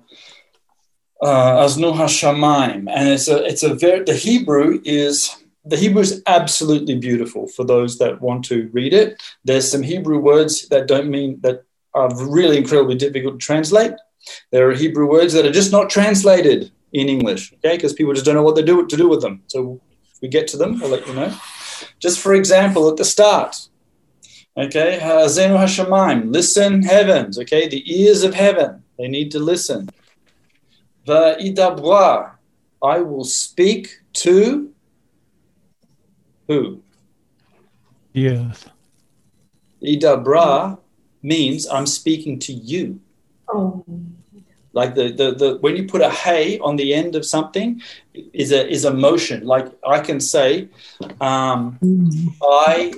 uh, 1.19 1.65
Aznu 1.65 2.87
and 2.95 3.09
it's 3.09 3.27
a 3.27 3.43
it's 3.43 3.63
a 3.63 3.73
very 3.73 4.03
the 4.03 4.13
Hebrew 4.13 4.79
is 4.85 5.35
the 5.65 5.75
Hebrew 5.75 6.01
is 6.01 6.21
absolutely 6.27 6.95
beautiful 6.95 7.47
for 7.47 7.65
those 7.65 7.97
that 7.97 8.21
want 8.21 8.45
to 8.45 8.69
read 8.71 8.93
it. 8.93 9.21
There's 9.43 9.69
some 9.69 9.81
Hebrew 9.81 10.19
words 10.19 10.67
that 10.69 10.87
don't 10.87 11.09
mean 11.09 11.39
that 11.41 11.63
are 11.93 12.15
really 12.23 12.57
incredibly 12.57 12.95
difficult 12.95 13.39
to 13.39 13.45
translate. 13.45 13.93
There 14.51 14.69
are 14.69 14.73
Hebrew 14.73 15.09
words 15.09 15.33
that 15.33 15.45
are 15.45 15.51
just 15.51 15.71
not 15.71 15.89
translated 15.89 16.71
in 16.93 17.09
English, 17.09 17.53
okay, 17.53 17.75
because 17.75 17.93
people 17.93 18.13
just 18.13 18.25
don't 18.25 18.35
know 18.35 18.43
what 18.43 18.55
they 18.55 18.63
do 18.63 18.85
to 18.85 18.97
do 18.97 19.07
with 19.07 19.21
them. 19.21 19.43
So 19.47 19.81
if 20.13 20.21
we 20.21 20.27
get 20.27 20.47
to 20.49 20.57
them, 20.57 20.81
I'll 20.81 20.89
let 20.89 21.07
you 21.07 21.13
know. 21.13 21.33
Just 21.99 22.19
for 22.19 22.33
example, 22.33 22.89
at 22.89 22.97
the 22.97 23.05
start, 23.05 23.67
okay, 24.55 24.99
Hazenu 25.01 25.57
Hashamayim, 25.57 26.33
listen 26.33 26.83
heavens, 26.83 27.37
okay, 27.39 27.67
the 27.67 27.83
ears 27.85 28.23
of 28.23 28.33
heaven, 28.33 28.83
they 28.97 29.07
need 29.07 29.31
to 29.31 29.39
listen. 29.39 29.89
Va'idabra, 31.05 32.31
I 32.83 32.99
will 32.99 33.23
speak 33.25 34.01
to 34.13 34.73
who? 36.47 36.81
The 38.13 38.29
earth. 38.29 38.69
Idabra 39.83 40.79
means 41.21 41.67
I'm 41.67 41.85
speaking 41.85 42.39
to 42.39 42.53
you. 42.53 42.99
Oh. 43.49 43.83
Like 44.79 44.93
the, 44.93 45.07
the, 45.19 45.27
the 45.41 45.49
when 45.63 45.75
you 45.75 45.83
put 45.93 46.01
a 46.01 46.09
hey 46.09 46.59
on 46.59 46.75
the 46.75 46.93
end 46.93 47.15
of 47.15 47.25
something 47.25 47.81
is 48.43 48.51
a 48.51 48.61
is 48.75 48.85
a 48.85 48.93
motion. 48.93 49.39
Like 49.53 49.67
I 49.95 49.99
can 50.07 50.19
say, 50.19 50.69
um, 51.19 51.79
I 52.43 52.93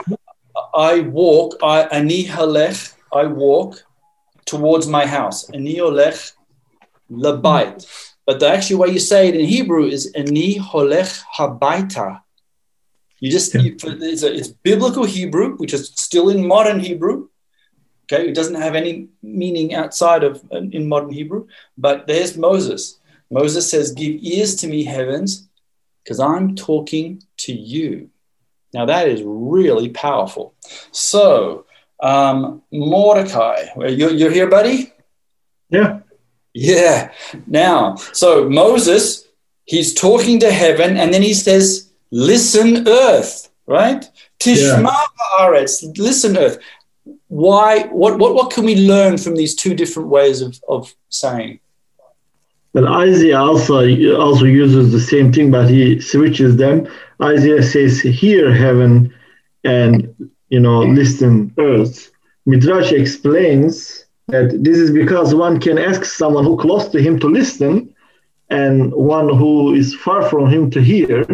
I 0.74 1.00
walk, 1.22 1.56
I 1.64 1.84
ani 1.98 2.26
halech, 2.26 2.94
I 3.14 3.28
walk 3.28 3.72
towards 4.46 4.88
my 4.88 5.06
house. 5.06 5.50
Ani 5.52 5.76
olech 5.78 6.34
labait. 7.10 7.78
But 8.26 8.42
the 8.42 8.50
actual 8.50 8.80
way 8.80 8.90
you 8.90 9.00
say 9.00 9.30
it 9.30 9.36
in 9.36 9.46
Hebrew 9.46 9.86
is 9.86 10.12
ani 10.14 10.60
holech 10.60 11.24
habaita. 11.38 12.22
You 13.22 13.32
just 13.32 13.54
you, 13.54 13.78
it's, 14.14 14.24
a, 14.24 14.34
it's 14.36 14.50
biblical 14.50 15.06
Hebrew, 15.06 15.56
which 15.56 15.74
is 15.74 15.94
still 15.96 16.28
in 16.28 16.46
modern 16.46 16.82
Hebrew. 16.82 17.29
Okay, 18.12 18.28
it 18.28 18.36
doesn't 18.36 18.56
have 18.56 18.76
any 18.76 19.10
meaning 19.22 19.76
outside 19.76 20.24
of 20.24 20.44
in 20.52 20.88
modern 20.88 21.12
Hebrew. 21.12 21.48
But 21.78 22.08
there's 22.08 22.38
Moses. 22.38 23.00
Moses 23.30 23.70
says, 23.70 23.92
"Give 23.92 24.18
ears 24.22 24.56
to 24.58 24.68
me, 24.68 24.84
heavens, 24.84 25.48
because 26.04 26.20
I'm 26.20 26.56
talking 26.56 27.24
to 27.38 27.54
you." 27.54 28.10
Now 28.74 28.86
that 28.86 29.08
is 29.08 29.22
really 29.24 29.90
powerful. 29.90 30.54
So 30.92 31.66
um, 32.02 32.64
Mordecai, 32.72 33.66
you're, 33.76 34.12
you're 34.12 34.32
here, 34.32 34.50
buddy. 34.50 34.94
Yeah. 35.70 36.00
Yeah. 36.54 37.12
Now, 37.46 37.96
so 37.96 38.50
Moses, 38.50 39.28
he's 39.66 39.94
talking 39.94 40.40
to 40.40 40.52
heaven, 40.52 40.98
and 40.98 41.14
then 41.14 41.22
he 41.22 41.34
says, 41.34 41.92
"Listen, 42.12 42.88
earth." 42.88 43.52
Right? 43.68 44.10
Tishma 44.40 44.96
Aretz. 45.40 45.96
Listen, 46.00 46.38
earth. 46.38 46.58
Why? 47.30 47.84
What? 47.84 48.20
What? 48.20 48.34
What 48.36 48.52
can 48.52 48.66
we 48.66 48.76
learn 48.76 49.18
from 49.18 49.36
these 49.36 49.56
two 49.56 49.74
different 49.74 50.10
ways 50.10 50.42
of 50.42 50.60
of 50.68 50.94
saying? 51.10 51.60
Well, 52.74 52.88
Isaiah 52.88 53.40
also 53.40 53.78
also 54.16 54.46
uses 54.46 54.92
the 54.92 55.00
same 55.00 55.32
thing, 55.32 55.52
but 55.52 55.70
he 55.70 56.02
switches 56.02 56.58
them. 56.58 56.88
Isaiah 57.22 57.64
says, 57.64 58.02
"Hear 58.02 58.52
heaven," 58.52 59.14
and 59.64 60.14
you 60.50 60.60
know, 60.60 60.80
listen 60.80 61.54
earth. 61.60 62.12
Midrash 62.48 62.92
explains 62.92 64.06
that 64.28 64.64
this 64.64 64.78
is 64.78 64.92
because 64.92 65.36
one 65.36 65.60
can 65.60 65.78
ask 65.78 66.06
someone 66.06 66.46
who 66.46 66.58
close 66.58 66.88
to 66.90 67.00
him 67.00 67.20
to 67.20 67.28
listen, 67.28 67.94
and 68.50 68.92
one 68.92 69.30
who 69.30 69.74
is 69.76 69.94
far 69.94 70.28
from 70.30 70.48
him 70.48 70.72
to 70.72 70.82
hear. 70.82 71.26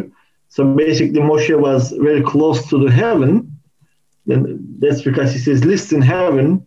So 0.50 0.74
basically, 0.74 1.22
Moshe 1.22 1.58
was 1.58 1.92
very 1.92 2.22
close 2.22 2.68
to 2.70 2.84
the 2.84 2.92
heaven. 2.92 3.55
Then 4.26 4.78
that's 4.80 5.02
because 5.02 5.34
he 5.34 5.40
says, 5.40 5.64
"List 5.64 5.94
in 5.94 6.02
heaven," 6.02 6.66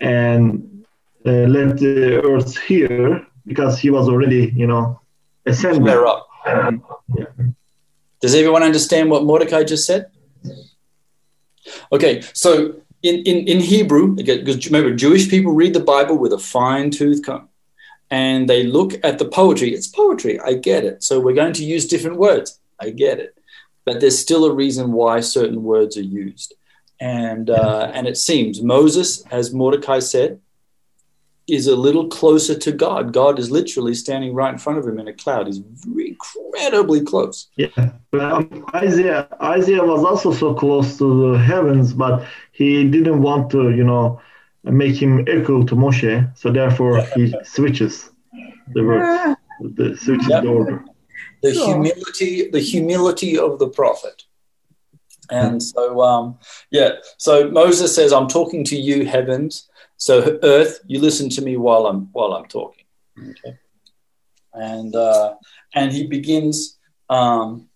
and 0.00 0.84
uh, 1.24 1.30
let 1.30 1.78
the 1.78 2.22
earth 2.22 2.58
hear 2.58 3.26
because 3.46 3.78
he 3.78 3.90
was 3.90 4.08
already, 4.08 4.52
you 4.54 4.66
know, 4.66 5.00
ascended. 5.44 5.88
up. 5.88 6.28
yeah. 6.46 7.26
Does 8.20 8.34
everyone 8.34 8.62
understand 8.62 9.10
what 9.10 9.24
Mordecai 9.24 9.62
just 9.64 9.86
said? 9.86 10.06
Okay, 11.92 12.22
so 12.32 12.74
in, 13.02 13.16
in, 13.22 13.46
in 13.46 13.60
Hebrew, 13.60 14.14
because 14.14 14.66
remember, 14.66 14.94
Jewish 14.94 15.28
people 15.28 15.52
read 15.52 15.74
the 15.74 15.80
Bible 15.80 16.16
with 16.16 16.32
a 16.32 16.38
fine 16.38 16.90
tooth 16.90 17.24
comb 17.24 17.48
and 18.10 18.48
they 18.48 18.62
look 18.64 18.94
at 19.04 19.18
the 19.18 19.24
poetry. 19.24 19.72
It's 19.74 19.86
poetry, 19.86 20.40
I 20.40 20.54
get 20.54 20.84
it. 20.84 21.02
So 21.02 21.20
we're 21.20 21.34
going 21.34 21.52
to 21.54 21.64
use 21.64 21.86
different 21.86 22.18
words, 22.18 22.58
I 22.80 22.90
get 22.90 23.18
it. 23.18 23.36
But 23.84 24.00
there's 24.00 24.18
still 24.18 24.44
a 24.44 24.52
reason 24.52 24.92
why 24.92 25.20
certain 25.20 25.62
words 25.62 25.96
are 25.96 26.02
used. 26.02 26.54
And, 27.00 27.50
uh, 27.50 27.90
and 27.92 28.06
it 28.06 28.16
seems 28.16 28.62
Moses, 28.62 29.24
as 29.30 29.52
Mordecai 29.52 29.98
said, 29.98 30.40
is 31.48 31.66
a 31.66 31.76
little 31.76 32.08
closer 32.08 32.58
to 32.58 32.72
God. 32.72 33.12
God 33.12 33.38
is 33.38 33.50
literally 33.50 33.94
standing 33.94 34.34
right 34.34 34.52
in 34.52 34.58
front 34.58 34.78
of 34.78 34.86
him 34.86 34.98
in 34.98 35.06
a 35.06 35.12
cloud. 35.12 35.46
He's 35.46 35.60
incredibly 35.96 37.02
close. 37.02 37.48
Yeah, 37.56 37.68
um, 38.12 38.66
Isaiah 38.74 39.28
Isaiah 39.40 39.84
was 39.84 40.04
also 40.04 40.32
so 40.32 40.54
close 40.54 40.98
to 40.98 41.32
the 41.32 41.38
heavens, 41.38 41.92
but 41.92 42.26
he 42.52 42.82
didn't 42.84 43.22
want 43.22 43.50
to, 43.50 43.70
you 43.70 43.84
know, 43.84 44.20
make 44.64 45.00
him 45.00 45.20
equal 45.28 45.64
to 45.66 45.76
Moshe. 45.76 46.36
So 46.36 46.50
therefore, 46.50 47.00
he 47.14 47.34
switches 47.44 48.10
the 48.72 48.82
words, 48.82 49.36
the 49.60 49.96
switches 49.96 50.28
Yep. 50.28 50.42
the 50.42 50.48
order. 50.48 50.84
The 51.42 51.52
humility, 51.52 52.50
the 52.50 52.60
humility 52.60 53.38
of 53.38 53.58
the 53.58 53.68
prophet. 53.68 54.24
And 55.30 55.62
so, 55.62 56.00
um, 56.02 56.38
yeah. 56.70 56.92
So 57.18 57.50
Moses 57.50 57.94
says, 57.94 58.12
"I'm 58.12 58.28
talking 58.28 58.64
to 58.64 58.76
you, 58.76 59.06
heavens. 59.06 59.68
So 59.96 60.38
earth, 60.42 60.80
you 60.86 61.00
listen 61.00 61.28
to 61.30 61.42
me 61.42 61.56
while 61.56 61.86
I'm 61.86 62.08
while 62.12 62.34
I'm 62.34 62.46
talking." 62.46 62.84
Okay. 63.18 63.58
And 64.52 64.94
uh, 64.94 65.34
and 65.74 65.92
he 65.92 66.06
begins 66.06 66.78
um, 67.08 67.68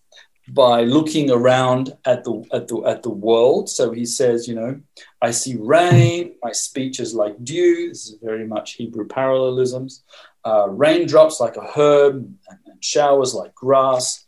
by 0.49 0.81
looking 0.83 1.31
around 1.31 1.95
at 2.05 2.23
the 2.23 2.43
at 2.51 2.67
the 2.67 2.83
at 2.85 3.03
the 3.03 3.09
world. 3.09 3.69
So 3.69 3.91
he 3.91 4.05
says, 4.05 4.47
you 4.47 4.55
know, 4.55 4.81
I 5.21 5.31
see 5.31 5.55
rain. 5.59 6.35
My 6.43 6.51
speech 6.51 6.99
is 6.99 7.13
like 7.13 7.43
dew. 7.43 7.89
This 7.89 8.07
is 8.07 8.17
very 8.21 8.47
much 8.47 8.73
Hebrew 8.73 9.07
parallelisms. 9.07 10.03
Uh, 10.43 10.67
raindrops 10.69 11.39
like 11.39 11.55
a 11.55 11.67
herb, 11.75 12.15
and, 12.15 12.59
and 12.65 12.83
showers 12.83 13.33
like 13.33 13.53
grass. 13.53 14.25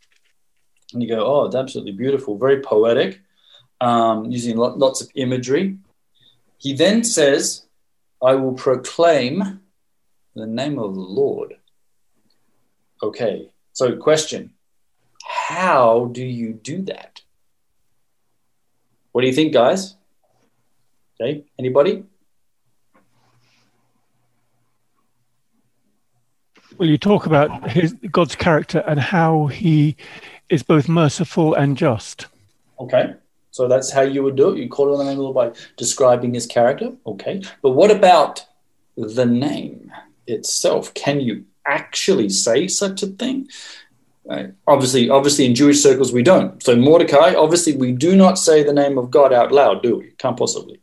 And 0.94 1.02
you 1.02 1.08
go, 1.08 1.26
oh, 1.26 1.44
it's 1.46 1.56
absolutely 1.56 1.92
beautiful, 1.92 2.38
very 2.38 2.60
poetic, 2.60 3.20
um, 3.80 4.30
using 4.30 4.56
lo- 4.56 4.74
lots 4.76 5.00
of 5.00 5.10
imagery. 5.14 5.76
He 6.58 6.72
then 6.72 7.04
says, 7.04 7.66
I 8.22 8.36
will 8.36 8.54
proclaim 8.54 9.60
the 10.34 10.46
name 10.46 10.78
of 10.78 10.94
the 10.94 11.00
Lord. 11.00 11.56
Okay, 13.02 13.50
so 13.72 13.96
question 13.96 14.54
How 15.22 16.06
do 16.12 16.24
you 16.24 16.52
do 16.54 16.82
that? 16.82 17.20
What 19.12 19.22
do 19.22 19.26
you 19.26 19.34
think, 19.34 19.52
guys? 19.52 19.96
Okay, 21.20 21.44
anybody? 21.58 22.04
Well, 26.76 26.88
you 26.88 26.98
talk 26.98 27.26
about 27.26 27.70
his 27.70 27.94
God's 28.10 28.34
character 28.34 28.82
and 28.86 28.98
how 28.98 29.46
he 29.46 29.96
is 30.54 30.62
both 30.62 30.88
merciful 30.88 31.54
and 31.54 31.76
just. 31.76 32.26
Okay, 32.80 33.14
so 33.50 33.68
that's 33.68 33.90
how 33.90 34.02
you 34.02 34.22
would 34.22 34.36
do 34.36 34.50
it. 34.50 34.58
You 34.58 34.68
call 34.68 34.92
on 34.92 34.98
the 34.98 35.04
name 35.04 35.12
of 35.12 35.18
the 35.18 35.22
Lord 35.24 35.34
by 35.34 35.60
describing 35.76 36.34
his 36.34 36.46
character. 36.46 36.92
Okay, 37.06 37.42
but 37.62 37.70
what 37.70 37.90
about 37.90 38.46
the 38.96 39.26
name 39.26 39.92
itself? 40.26 40.94
Can 40.94 41.20
you 41.20 41.44
actually 41.66 42.28
say 42.28 42.68
such 42.68 43.02
a 43.02 43.06
thing? 43.06 43.48
Right. 44.24 44.54
Obviously, 44.66 45.10
obviously, 45.10 45.44
in 45.44 45.54
Jewish 45.54 45.82
circles 45.82 46.12
we 46.12 46.22
don't. 46.22 46.62
So 46.62 46.74
Mordecai, 46.74 47.34
obviously, 47.34 47.76
we 47.76 47.92
do 47.92 48.16
not 48.16 48.38
say 48.38 48.62
the 48.62 48.72
name 48.72 48.96
of 48.96 49.10
God 49.10 49.32
out 49.32 49.52
loud, 49.52 49.82
do 49.82 49.98
we? 49.98 50.12
Can't 50.18 50.36
possibly. 50.36 50.80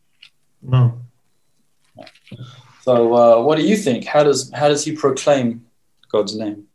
No. 0.62 1.00
So, 2.82 3.14
uh, 3.14 3.42
what 3.42 3.58
do 3.58 3.66
you 3.66 3.76
think? 3.76 4.04
How 4.04 4.22
does 4.22 4.52
how 4.52 4.68
does 4.68 4.84
he 4.84 4.94
proclaim 4.94 5.66
God's 6.10 6.36
name? 6.36 6.68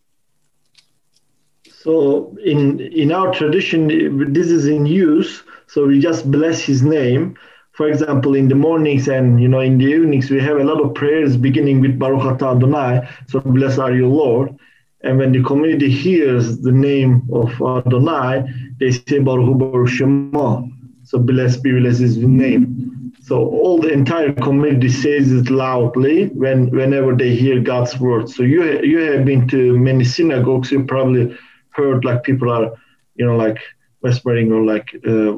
So 1.84 2.36
in 2.44 2.80
in 2.80 3.12
our 3.12 3.32
tradition, 3.32 4.34
this 4.34 4.48
is 4.48 4.66
in 4.68 4.86
use. 4.88 5.44
So 5.68 5.86
we 5.86 6.00
just 6.00 6.32
bless 6.32 6.60
His 6.60 6.82
name. 6.82 7.38
For 7.74 7.88
example, 7.88 8.34
in 8.34 8.48
the 8.48 8.56
mornings 8.56 9.08
and 9.08 9.40
you 9.40 9.48
know 9.48 9.60
in 9.60 9.78
the 9.78 9.86
evenings, 9.86 10.32
we 10.32 10.40
have 10.40 10.58
a 10.58 10.63
lot 10.63 10.82
of 10.82 10.96
prayers 10.96 11.38
beginning 11.38 11.80
with 11.82 12.00
Baruch 12.00 12.24
Atah 12.24 12.56
Adonai. 12.56 13.08
So 13.28 13.40
bless 13.42 13.78
are 13.78 13.94
you, 13.94 14.08
Lord. 14.08 14.58
And 15.02 15.20
when 15.20 15.32
the 15.32 15.44
community 15.44 15.92
hears 15.92 16.60
the 16.62 16.72
name 16.72 17.22
of 17.32 17.50
Adonai, 17.62 18.44
they 18.80 18.90
say 18.92 19.20
Baruch 19.20 19.60
Baruch 19.60 19.90
Shema. 19.90 20.63
So 21.04 21.20
blessed 21.20 21.62
be 21.62 21.72
blessed 21.80 22.02
is 22.02 22.16
his 22.16 22.18
name. 22.18 23.13
So 23.22 23.36
all 23.38 23.80
the 23.80 23.94
entire 23.94 24.34
community 24.34 24.90
says 24.90 25.32
it 25.32 25.52
loudly 25.52 26.28
when 26.30 26.72
whenever 26.72 27.16
they 27.16 27.36
hear 27.36 27.60
God's 27.62 28.00
word. 28.00 28.30
So 28.30 28.42
you 28.42 28.82
you 28.82 28.98
have 29.12 29.26
been 29.26 29.48
to 29.50 29.78
many 29.78 30.04
synagogues. 30.04 30.72
You 30.72 30.84
probably 30.86 31.38
heard 31.78 32.04
like 32.04 32.24
people 32.24 32.50
are, 32.52 32.72
you 33.16 33.26
know, 33.26 33.38
like 33.38 33.60
whispering 34.01 34.51
or 34.51 34.64
like 34.74 34.88
uh, 35.08 35.34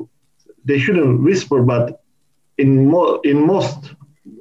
they 0.66 0.80
shouldn't 0.80 1.22
whisper, 1.22 1.62
but 1.62 2.02
in 2.58 2.90
mo- 2.90 3.20
in 3.24 3.46
most 3.46 3.94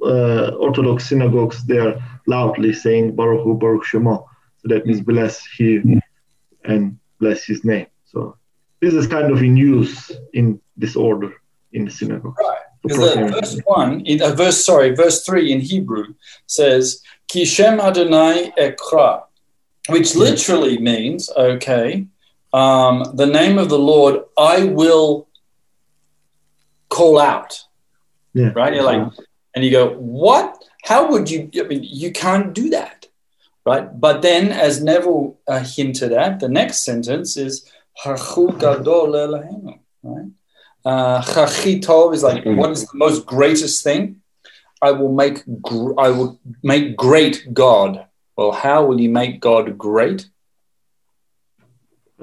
uh, 0.03 0.49
Orthodox 0.65 1.07
synagogues 1.09 1.65
they 1.65 1.77
are 1.77 1.95
loudly 2.27 2.73
saying 2.73 3.15
Baruch 3.15 3.43
Hu 3.43 3.53
Baruch 3.55 3.85
Shema. 3.85 4.17
So 4.59 4.65
that 4.71 4.85
means 4.85 5.01
bless 5.01 5.45
Him 5.57 6.01
and 6.65 6.97
bless 7.19 7.43
His 7.45 7.63
name. 7.63 7.87
So 8.05 8.37
this 8.81 8.93
is 8.93 9.07
kind 9.07 9.31
of 9.31 9.43
in 9.43 9.55
use 9.57 10.11
in 10.33 10.59
this 10.77 10.95
order 10.95 11.31
in 11.73 11.85
the 11.85 11.91
synagogue. 11.91 12.37
Right. 12.39 12.57
Because 12.81 13.13
the 13.13 13.27
verse 13.27 13.59
one, 13.65 14.01
in, 14.05 14.21
uh, 14.21 14.31
verse 14.31 14.63
sorry, 14.65 14.95
verse 14.95 15.25
three 15.25 15.51
in 15.51 15.59
Hebrew 15.59 16.13
says 16.47 17.01
Kishem 17.27 17.79
Adonai 17.81 18.53
Ekra, 18.57 19.23
which 19.89 20.15
literally 20.15 20.77
means 20.77 21.29
okay, 21.35 22.07
um, 22.53 23.03
the 23.15 23.25
name 23.25 23.57
of 23.57 23.69
the 23.69 23.79
Lord 23.79 24.23
I 24.37 24.65
will 24.65 25.27
call 26.89 27.19
out. 27.19 27.63
Yeah. 28.33 28.51
Right? 28.55 28.73
You're 28.73 28.83
like, 28.83 29.11
and 29.55 29.65
you 29.65 29.71
go, 29.71 29.95
what? 29.95 30.63
How 30.83 31.09
would 31.11 31.29
you? 31.29 31.49
I 31.59 31.63
mean, 31.63 31.83
you 31.83 32.11
can't 32.11 32.53
do 32.53 32.69
that, 32.69 33.07
right? 33.65 33.87
But 33.99 34.21
then, 34.21 34.51
as 34.51 34.81
Neville 34.81 35.37
uh, 35.47 35.59
hinted 35.59 36.13
at, 36.13 36.39
the 36.39 36.49
next 36.49 36.85
sentence 36.85 37.37
is 37.37 37.69
"Hachu 38.03 38.57
gadol 38.59 39.11
right? 40.03 40.31
Uh, 40.85 41.21
Chachitov 41.21 42.13
is 42.13 42.23
like, 42.23 42.45
what 42.45 42.71
is 42.71 42.85
the 42.85 42.97
most 42.97 43.25
greatest 43.25 43.83
thing? 43.83 44.21
I 44.81 44.91
will 44.91 45.11
make, 45.11 45.43
gr- 45.61 45.99
I 45.99 46.09
will 46.09 46.39
make 46.63 46.95
great 46.95 47.53
God. 47.53 48.05
Well, 48.39 48.53
how 48.53 48.85
will 48.85 49.01
you 49.01 49.09
make 49.09 49.41
God 49.41 49.77
great? 49.77 50.29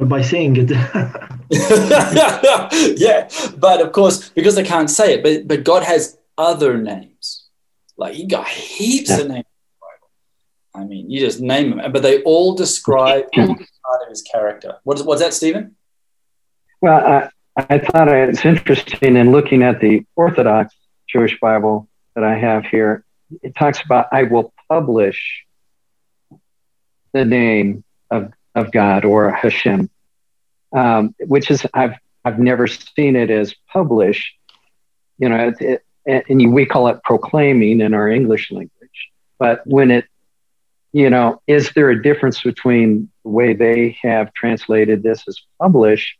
By 0.01 0.23
saying 0.23 0.57
it. 0.59 0.71
yeah, 2.99 3.29
but 3.59 3.83
of 3.83 3.93
course, 3.93 4.31
because 4.31 4.55
they 4.55 4.63
can't 4.63 4.89
say 4.89 5.13
it, 5.13 5.23
but 5.23 5.47
but 5.47 5.63
God 5.63 5.83
has 5.83 6.17
other 6.39 6.79
names. 6.79 7.45
Like 7.99 8.15
he 8.15 8.25
got 8.25 8.49
heaps 8.49 9.11
of 9.11 9.29
names. 9.29 9.29
in 9.29 9.35
the 9.35 9.45
Bible. 9.83 10.09
I 10.75 10.85
mean, 10.89 11.11
you 11.11 11.21
just 11.21 11.43
name 11.43 11.77
them, 11.77 11.93
but 11.93 12.03
they 12.03 12.23
all 12.23 12.55
describe 12.55 13.31
part 13.35 13.51
of 13.51 14.09
his 14.09 14.23
character. 14.23 14.79
What 14.85 14.99
is 14.99 15.05
what's 15.05 15.21
that, 15.21 15.35
Stephen? 15.35 15.77
Well, 16.81 17.29
I, 17.59 17.59
I 17.59 17.79
thought 17.79 18.09
it's 18.09 18.47
interesting 18.47 19.19
in 19.19 19.33
looking 19.33 19.63
at 19.63 19.83
the 19.83 20.07
Orthodox 20.17 20.75
Jewish 21.11 21.39
Bible 21.41 21.91
that 22.15 22.25
I 22.25 22.39
have 22.39 22.65
here. 22.65 23.05
It 23.43 23.55
talks 23.55 23.83
about 23.83 24.07
I 24.13 24.23
will 24.23 24.55
publish 24.71 25.46
the 27.17 27.25
name 27.25 27.83
of, 28.11 28.33
of 28.55 28.71
God 28.71 29.05
or 29.05 29.31
Hashem, 29.31 29.91
um, 30.73 31.15
which 31.19 31.51
is 31.51 31.67
I've 31.75 31.95
I've 32.25 32.39
never 32.39 32.67
seen 32.67 33.17
it 33.17 33.31
as 33.31 33.55
publish. 33.73 34.35
You 35.19 35.29
know, 35.29 35.55
it, 35.59 35.83
it, 36.05 36.25
and 36.29 36.53
we 36.53 36.67
call 36.67 36.89
it 36.89 37.03
proclaiming 37.05 37.81
in 37.81 37.95
our 37.95 38.09
English 38.09 38.51
language. 38.51 38.71
But 39.39 39.63
when 39.67 39.91
it, 39.91 40.05
you 40.93 41.11
know, 41.11 41.41
is 41.47 41.71
there 41.75 41.91
a 41.91 42.03
difference 42.03 42.43
between 42.43 43.11
the 43.25 43.31
way 43.31 43.55
they 43.55 43.99
have 44.03 44.33
translated 44.35 45.03
this 45.03 45.25
as 45.29 45.39
publish? 45.61 46.17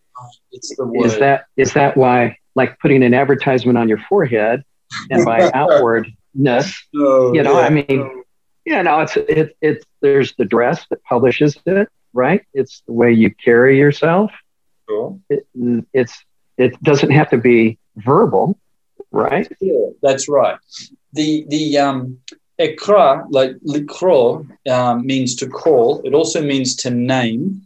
Is 0.51 1.19
that 1.19 1.47
is 1.57 1.75
that 1.75 1.97
why, 1.97 2.39
like 2.55 2.79
putting 2.79 3.03
an 3.03 3.13
advertisement 3.13 3.77
on 3.77 3.89
your 3.89 3.99
forehead, 4.09 4.65
and 5.11 5.25
by 5.25 5.51
outwardness, 5.55 6.87
oh, 6.95 7.35
you 7.35 7.43
know, 7.43 7.61
yeah. 7.61 7.67
I 7.67 7.71
mean, 7.71 8.25
you 8.67 8.83
know, 8.83 9.01
it's 9.01 9.17
it 9.17 9.57
it's 9.61 9.87
there's 10.01 10.35
the 10.35 10.45
dress 10.45 10.85
that 10.91 11.03
publishes 11.05 11.57
it, 11.65 11.89
right? 12.13 12.45
It's 12.53 12.83
the 12.87 12.93
way 12.93 13.13
you 13.13 13.31
carry 13.31 13.79
yourself. 13.79 14.33
Cool. 14.89 15.21
It, 15.31 15.47
it's 15.93 16.25
it 16.59 16.83
doesn't 16.83 17.11
have 17.11 17.31
to 17.31 17.39
be 17.39 17.79
verbal, 17.97 18.59
right? 19.13 19.49
Yeah, 19.61 19.91
that's 20.03 20.29
right. 20.29 20.59
The 21.13 21.47
the 21.49 21.79
um 21.79 22.19
ekra 22.61 23.25
like 23.31 23.53
likro 23.67 24.47
um, 24.69 25.07
means 25.07 25.37
to 25.37 25.49
call. 25.49 26.03
It 26.05 26.13
also 26.13 26.43
means 26.43 26.75
to 26.77 26.91
name 26.91 27.63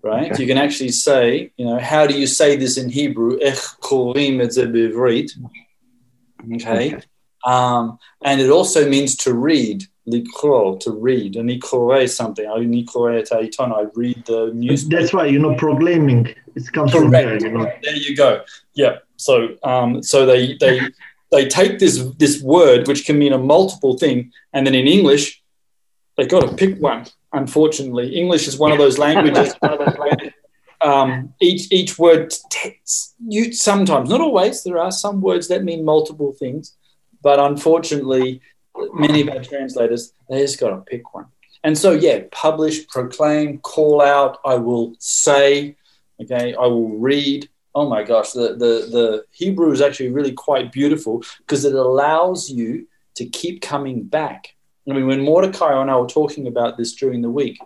right? 0.00 0.32
Okay. 0.32 0.42
You 0.42 0.48
can 0.48 0.58
actually 0.58 0.90
say, 0.90 1.50
you 1.56 1.66
know, 1.66 1.78
how 1.78 2.06
do 2.06 2.18
you 2.18 2.26
say 2.26 2.56
this 2.56 2.78
in 2.78 2.88
Hebrew? 2.88 3.36
Okay. 6.54 6.94
okay. 6.94 7.02
Um, 7.54 7.98
and 8.22 8.40
it 8.40 8.50
also 8.50 8.88
means 8.88 9.16
to 9.24 9.32
read, 9.32 9.84
likro, 10.06 10.78
to 10.80 10.90
read. 11.08 11.36
And 11.36 11.48
ikore 11.50 12.08
something. 12.08 12.46
I 12.46 12.58
I 13.80 13.86
read 13.94 14.18
the 14.26 14.40
news. 14.54 14.86
That's 14.88 15.12
why, 15.12 15.26
you 15.26 15.38
know, 15.38 15.54
proclaiming. 15.54 16.22
It 16.54 16.72
comes 16.72 16.92
Correct. 16.92 17.02
from 17.02 17.10
there, 17.10 17.38
you 17.38 17.52
know. 17.56 17.66
There 17.82 17.96
you 17.96 18.16
go. 18.16 18.42
Yeah. 18.74 18.94
So 19.16 19.56
um, 19.62 20.02
so 20.02 20.26
they 20.26 20.56
they 20.62 20.80
they 21.32 21.48
take 21.48 21.78
this 21.78 21.96
this 22.22 22.42
word 22.42 22.86
which 22.88 23.04
can 23.06 23.18
mean 23.18 23.32
a 23.32 23.38
multiple 23.38 23.94
thing, 24.02 24.32
and 24.52 24.66
then 24.66 24.74
in 24.74 24.86
English, 24.86 25.42
they 26.16 26.26
got 26.26 26.42
to 26.48 26.54
pick 26.54 26.80
one 26.80 27.06
unfortunately. 27.32 28.16
English 28.16 28.48
is 28.48 28.58
one 28.58 28.72
of 28.72 28.78
those 28.78 28.98
languages. 28.98 29.54
um, 30.80 31.34
each 31.40 31.70
each 31.72 31.98
word 31.98 32.32
t- 32.50 32.80
you 33.26 33.52
sometimes, 33.52 34.08
not 34.08 34.20
always. 34.20 34.62
There 34.62 34.78
are 34.78 34.92
some 34.92 35.20
words 35.20 35.48
that 35.48 35.64
mean 35.64 35.84
multiple 35.84 36.32
things, 36.32 36.76
but 37.22 37.38
unfortunately, 37.38 38.40
many 38.92 39.22
of 39.22 39.28
our 39.28 39.42
translators 39.42 40.12
they 40.28 40.40
just 40.40 40.60
got 40.60 40.70
to 40.70 40.78
pick 40.78 41.14
one. 41.14 41.26
And 41.64 41.76
so, 41.76 41.92
yeah, 41.92 42.20
publish, 42.30 42.86
proclaim, 42.86 43.58
call 43.58 44.00
out. 44.00 44.38
I 44.44 44.54
will 44.54 44.94
say. 44.98 45.76
Okay, 46.20 46.54
I 46.54 46.66
will 46.66 46.98
read. 46.98 47.48
Oh 47.74 47.88
my 47.88 48.02
gosh, 48.02 48.32
the 48.32 48.54
the 48.54 48.88
the 48.90 49.24
Hebrew 49.30 49.70
is 49.72 49.80
actually 49.80 50.10
really 50.10 50.32
quite 50.32 50.72
beautiful 50.72 51.22
because 51.38 51.64
it 51.64 51.74
allows 51.74 52.50
you 52.50 52.86
to 53.16 53.26
keep 53.26 53.60
coming 53.60 54.04
back 54.04 54.54
I 54.88 54.94
mean, 54.94 55.06
when 55.06 55.20
Mordecai 55.22 55.80
and 55.80 55.90
I 55.90 55.96
were 55.96 56.06
talking 56.06 56.46
about 56.46 56.76
this 56.76 56.94
during 56.94 57.20
the 57.20 57.30
week, 57.30 57.58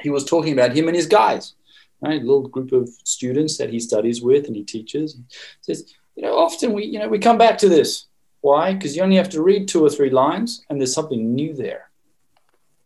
he 0.00 0.10
was 0.10 0.24
talking 0.24 0.52
about 0.52 0.76
him 0.76 0.86
and 0.86 0.96
his 0.96 1.06
guys, 1.06 1.54
right? 2.00 2.20
A 2.20 2.24
little 2.24 2.48
group 2.48 2.72
of 2.72 2.90
students 3.04 3.56
that 3.58 3.70
he 3.70 3.80
studies 3.80 4.20
with 4.20 4.46
and 4.46 4.56
he 4.56 4.64
teaches. 4.64 5.14
He 5.14 5.74
says, 5.74 5.94
you 6.14 6.22
know, 6.22 6.36
often 6.36 6.72
we, 6.72 6.84
you 6.84 6.98
know, 6.98 7.08
we 7.08 7.18
come 7.18 7.38
back 7.38 7.58
to 7.58 7.68
this. 7.68 8.06
Why? 8.42 8.74
Because 8.74 8.94
you 8.94 9.02
only 9.02 9.16
have 9.16 9.30
to 9.30 9.42
read 9.42 9.66
two 9.66 9.84
or 9.84 9.88
three 9.88 10.10
lines 10.10 10.64
and 10.68 10.78
there's 10.78 10.94
something 10.94 11.34
new 11.34 11.54
there. 11.54 11.90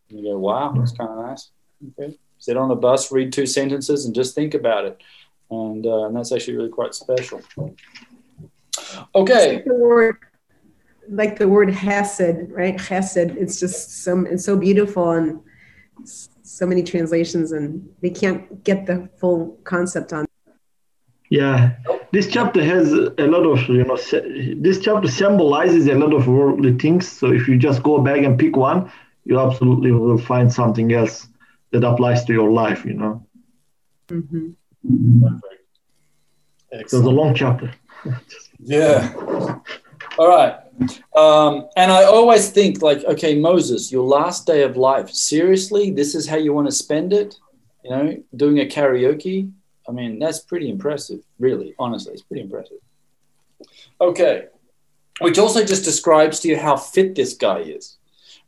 And 0.08 0.20
you 0.20 0.32
go, 0.32 0.38
wow, 0.38 0.72
that's 0.72 0.92
kind 0.92 1.10
of 1.10 1.26
nice. 1.26 1.50
Okay. 1.98 2.16
Sit 2.38 2.56
on 2.56 2.68
the 2.68 2.76
bus, 2.76 3.10
read 3.10 3.32
two 3.32 3.46
sentences, 3.46 4.04
and 4.04 4.14
just 4.14 4.34
think 4.34 4.54
about 4.54 4.84
it. 4.84 5.02
And, 5.50 5.84
uh, 5.84 6.04
and 6.04 6.16
that's 6.16 6.30
actually 6.32 6.56
really 6.56 6.68
quite 6.68 6.94
special. 6.94 7.42
Okay. 9.14 9.62
The 9.66 9.74
word 9.74 10.18
like 11.08 11.38
the 11.38 11.48
word 11.48 11.70
hesed, 11.70 12.50
right? 12.50 12.80
Hesed. 12.80 13.16
It's 13.16 13.60
just 13.60 14.02
some. 14.02 14.26
It's 14.26 14.44
so 14.44 14.56
beautiful 14.56 15.12
and 15.12 15.40
so 16.04 16.66
many 16.66 16.82
translations, 16.82 17.52
and 17.52 17.88
they 18.02 18.10
can't 18.10 18.62
get 18.64 18.86
the 18.86 19.08
full 19.18 19.58
concept 19.64 20.12
on. 20.12 20.26
Yeah, 21.28 21.76
this 22.12 22.28
chapter 22.28 22.62
has 22.64 22.92
a 22.92 23.26
lot 23.26 23.44
of 23.46 23.68
you 23.68 23.84
know. 23.84 23.96
This 23.96 24.80
chapter 24.80 25.08
symbolizes 25.08 25.86
a 25.88 25.94
lot 25.94 26.14
of 26.14 26.28
worldly 26.28 26.78
things. 26.78 27.08
So 27.08 27.32
if 27.32 27.48
you 27.48 27.58
just 27.58 27.82
go 27.82 27.98
back 27.98 28.18
and 28.18 28.38
pick 28.38 28.56
one, 28.56 28.90
you 29.24 29.40
absolutely 29.40 29.90
will 29.90 30.18
find 30.18 30.52
something 30.52 30.92
else 30.92 31.28
that 31.72 31.82
applies 31.82 32.24
to 32.26 32.32
your 32.32 32.50
life. 32.50 32.84
You 32.84 32.94
know. 32.94 33.26
Mm-hmm. 34.08 35.36
It 36.70 36.92
was 36.92 36.92
a 36.92 37.10
long 37.10 37.34
chapter. 37.34 37.72
yeah. 38.60 39.12
All 40.18 40.28
right. 40.28 40.54
Um, 41.16 41.68
and 41.76 41.90
I 41.90 42.04
always 42.04 42.50
think, 42.50 42.82
like, 42.82 43.02
okay, 43.04 43.34
Moses, 43.38 43.90
your 43.90 44.04
last 44.04 44.46
day 44.46 44.62
of 44.62 44.76
life, 44.76 45.10
seriously, 45.10 45.90
this 45.90 46.14
is 46.14 46.26
how 46.26 46.36
you 46.36 46.52
want 46.52 46.68
to 46.68 46.72
spend 46.72 47.12
it? 47.12 47.34
You 47.82 47.90
know, 47.90 48.22
doing 48.34 48.60
a 48.60 48.66
karaoke? 48.66 49.50
I 49.88 49.92
mean, 49.92 50.18
that's 50.18 50.40
pretty 50.40 50.68
impressive, 50.68 51.20
really, 51.38 51.74
honestly, 51.78 52.12
it's 52.12 52.22
pretty 52.22 52.42
impressive. 52.42 52.78
Okay, 54.00 54.46
which 55.20 55.38
also 55.38 55.64
just 55.64 55.84
describes 55.84 56.40
to 56.40 56.48
you 56.48 56.58
how 56.58 56.76
fit 56.76 57.14
this 57.14 57.34
guy 57.34 57.58
is. 57.60 57.96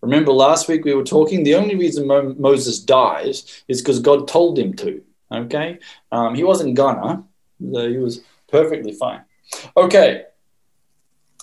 Remember 0.00 0.32
last 0.32 0.68
week 0.68 0.84
we 0.84 0.94
were 0.94 1.04
talking, 1.04 1.42
the 1.42 1.54
only 1.54 1.74
reason 1.74 2.06
Mo- 2.06 2.34
Moses 2.38 2.78
dies 2.78 3.62
is 3.68 3.80
because 3.80 4.00
God 4.00 4.28
told 4.28 4.58
him 4.58 4.74
to. 4.74 5.02
Okay, 5.32 5.78
um, 6.12 6.34
he 6.34 6.44
wasn't 6.44 6.74
gonna, 6.74 7.24
he 7.58 7.98
was 7.98 8.22
perfectly 8.48 8.92
fine. 8.92 9.22
Okay, 9.76 10.24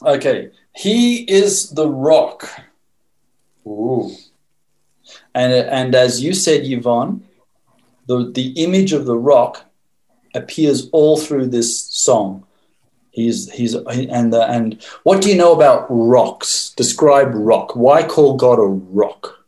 Okay, 0.02 0.50
he 0.76 1.24
is 1.24 1.70
the 1.70 1.88
rock. 1.88 2.50
Ooh. 3.66 4.12
And, 5.34 5.54
and 5.54 5.96
as 5.96 6.22
you 6.22 6.34
said, 6.34 6.66
Yvonne, 6.66 7.24
the, 8.08 8.32
the 8.32 8.50
image 8.64 8.92
of 8.92 9.06
the 9.06 9.18
rock 9.18 9.65
appears 10.36 10.90
all 10.92 11.18
through 11.18 11.48
this 11.48 11.80
song. 11.80 12.46
He's, 13.12 13.50
he's, 13.52 13.76
and, 13.76 14.34
uh, 14.34 14.46
and 14.50 14.84
what 15.04 15.22
do 15.22 15.30
you 15.30 15.38
know 15.38 15.54
about 15.54 15.88
rocks? 15.90 16.74
Describe 16.76 17.32
rock. 17.34 17.76
Why 17.76 18.04
call 18.04 18.36
God 18.36 18.60
a 18.60 18.64
rock? 18.64 19.46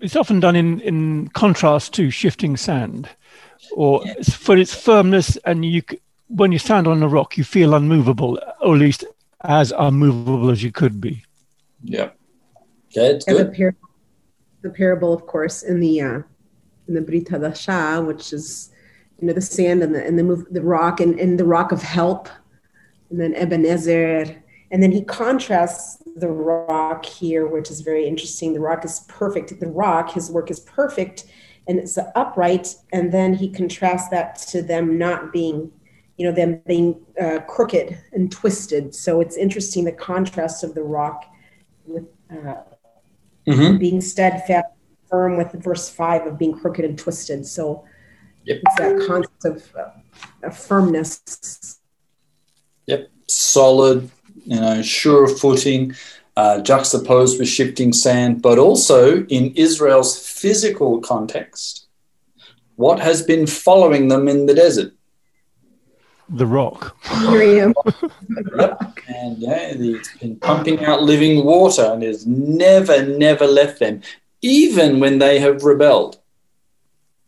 It's 0.00 0.16
often 0.16 0.40
done 0.40 0.56
in, 0.56 0.80
in 0.80 1.28
contrast 1.28 1.94
to 1.94 2.10
shifting 2.10 2.56
sand, 2.56 3.08
or 3.72 4.02
for 4.24 4.56
its 4.56 4.74
firmness, 4.74 5.36
and 5.44 5.64
you 5.64 5.82
when 6.28 6.52
you 6.52 6.58
stand 6.58 6.86
on 6.86 7.02
a 7.02 7.08
rock, 7.08 7.36
you 7.36 7.44
feel 7.44 7.74
unmovable, 7.74 8.38
or 8.60 8.74
at 8.74 8.80
least 8.80 9.04
as 9.42 9.72
unmovable 9.76 10.50
as 10.50 10.62
you 10.62 10.72
could 10.72 11.00
be. 11.00 11.24
Yeah. 11.82 12.10
Okay, 12.88 13.20
and 13.26 13.38
the, 13.38 13.52
par- 13.56 13.76
the, 14.62 14.70
parable, 14.70 15.12
of 15.12 15.26
course, 15.26 15.62
in 15.62 15.80
the 15.80 16.00
uh, 16.00 16.22
in 16.90 16.94
the 16.96 17.00
Brit 17.00 17.26
Hadashah, 17.26 18.04
which 18.04 18.32
is 18.32 18.70
you 19.18 19.26
know 19.26 19.32
the 19.32 19.40
sand 19.40 19.82
and 19.82 19.94
the 19.94 20.04
and 20.04 20.18
the 20.18 20.24
move, 20.24 20.44
the 20.50 20.62
rock 20.62 21.00
and, 21.00 21.18
and 21.18 21.38
the 21.38 21.44
rock 21.44 21.72
of 21.72 21.80
help, 21.82 22.28
and 23.08 23.20
then 23.20 23.34
Ebenezer, 23.34 24.42
and 24.70 24.82
then 24.82 24.92
he 24.92 25.02
contrasts 25.04 26.02
the 26.16 26.28
rock 26.28 27.06
here, 27.06 27.46
which 27.46 27.70
is 27.70 27.80
very 27.80 28.06
interesting. 28.06 28.52
The 28.52 28.60
rock 28.60 28.84
is 28.84 29.04
perfect. 29.08 29.58
The 29.58 29.68
rock, 29.68 30.10
his 30.12 30.30
work 30.30 30.50
is 30.50 30.60
perfect, 30.60 31.24
and 31.68 31.78
it's 31.78 31.96
upright, 32.16 32.74
and 32.92 33.12
then 33.12 33.34
he 33.34 33.48
contrasts 33.48 34.08
that 34.10 34.36
to 34.52 34.60
them 34.60 34.98
not 34.98 35.32
being 35.32 35.70
you 36.16 36.26
know 36.26 36.32
them 36.32 36.60
being 36.66 37.00
uh, 37.18 37.38
crooked 37.48 37.96
and 38.12 38.30
twisted 38.30 38.94
so 38.94 39.22
it's 39.22 39.38
interesting 39.38 39.84
the 39.84 39.92
contrast 39.92 40.62
of 40.62 40.74
the 40.74 40.82
rock 40.82 41.24
with 41.86 42.04
uh, 42.30 42.56
Mhm. 43.48 43.78
being 43.78 44.00
steadfast, 44.00 44.66
firm 45.10 45.36
with 45.36 45.52
verse 45.52 45.90
five 45.90 46.26
of 46.26 46.38
being 46.38 46.58
crooked 46.58 46.84
and 46.84 46.98
twisted. 46.98 47.46
So 47.46 47.84
Yep. 48.44 48.60
it's 48.64 48.74
that 48.76 49.06
concept 49.06 49.44
of, 49.44 49.76
uh, 49.76 50.46
of 50.46 50.56
firmness. 50.56 51.80
Yep, 52.86 53.10
solid, 53.28 54.10
you 54.44 54.58
know, 54.60 54.80
sure 54.82 55.28
footing, 55.28 55.94
uh, 56.36 56.60
juxtaposed 56.62 57.38
with 57.38 57.48
shifting 57.48 57.92
sand, 57.92 58.40
but 58.40 58.58
also 58.58 59.24
in 59.26 59.52
Israel's 59.56 60.18
physical 60.18 61.00
context, 61.00 61.86
what 62.76 62.98
has 62.98 63.22
been 63.22 63.46
following 63.46 64.08
them 64.08 64.26
in 64.26 64.46
the 64.46 64.54
desert? 64.54 64.94
The 66.30 66.46
rock. 66.46 66.96
Miriam. 67.24 67.74
And 69.08 69.36
yeah, 69.38 69.72
it's 69.72 70.16
been 70.18 70.36
pumping 70.36 70.82
out 70.84 71.02
living 71.02 71.44
water 71.44 71.82
and 71.92 72.02
has 72.02 72.26
never, 72.26 73.04
never 73.04 73.46
left 73.46 73.80
them, 73.80 74.00
even 74.42 75.00
when 75.00 75.18
they 75.18 75.38
have 75.38 75.64
rebelled. 75.64 76.18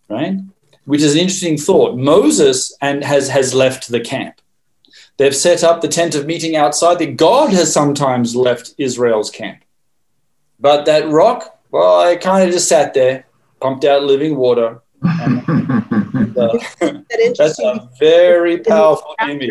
Right? 0.09 0.39
Which 0.85 1.03
is 1.03 1.15
an 1.15 1.21
interesting 1.21 1.57
thought. 1.57 1.97
Moses 1.97 2.77
and 2.81 3.05
has, 3.05 3.29
has 3.29 3.55
left 3.55 3.89
the 3.89 4.01
camp. 4.01 4.41
They've 5.17 5.37
set 5.37 5.63
up 5.63 5.81
the 5.81 5.89
tent 5.89 6.15
of 6.15 6.27
meeting 6.27 6.57
outside. 6.57 6.99
The 6.99 7.07
God 7.07 7.51
has 7.51 7.73
sometimes 7.73 8.35
left 8.35 8.75
Israel's 8.79 9.31
camp. 9.31 9.63
But 10.59 10.85
that 10.87 11.09
rock, 11.09 11.61
well, 11.71 12.09
it 12.09 12.21
kind 12.21 12.47
of 12.47 12.55
just 12.55 12.69
sat 12.69 12.95
there, 12.95 13.27
pumped 13.61 13.85
out 13.85 14.05
living 14.05 14.37
water. 14.37 14.81
And, 15.03 15.39
uh, 16.39 16.59
That 16.81 17.35
that's 17.39 17.59
a 17.59 17.89
very 17.99 18.59
powerful 18.59 19.15
image. 19.29 19.51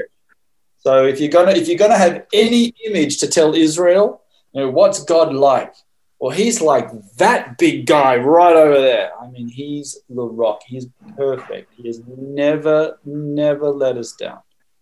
So 0.78 1.06
if 1.06 1.20
you're 1.20 1.30
gonna 1.30 1.52
if 1.52 1.68
you're 1.68 1.78
gonna 1.78 1.98
have 1.98 2.26
any 2.34 2.74
image 2.86 3.20
to 3.20 3.28
tell 3.28 3.54
Israel, 3.54 4.24
you 4.54 4.62
know, 4.62 4.70
what's 4.70 5.04
God 5.04 5.34
like? 5.34 5.74
Well, 6.22 6.30
he's 6.30 6.62
like 6.62 6.88
that 7.18 7.58
big 7.58 7.88
guy 7.88 8.16
right 8.16 8.56
over 8.56 8.80
there. 8.80 9.10
I 9.20 9.28
mean, 9.32 9.48
he's 9.48 9.98
the 10.08 10.22
rock. 10.22 10.62
He's 10.68 10.86
perfect. 11.18 11.74
He 11.76 11.88
has 11.88 12.00
never, 12.06 13.00
never 13.04 13.70
let 13.70 13.98
us 13.98 14.12
down. 14.14 14.38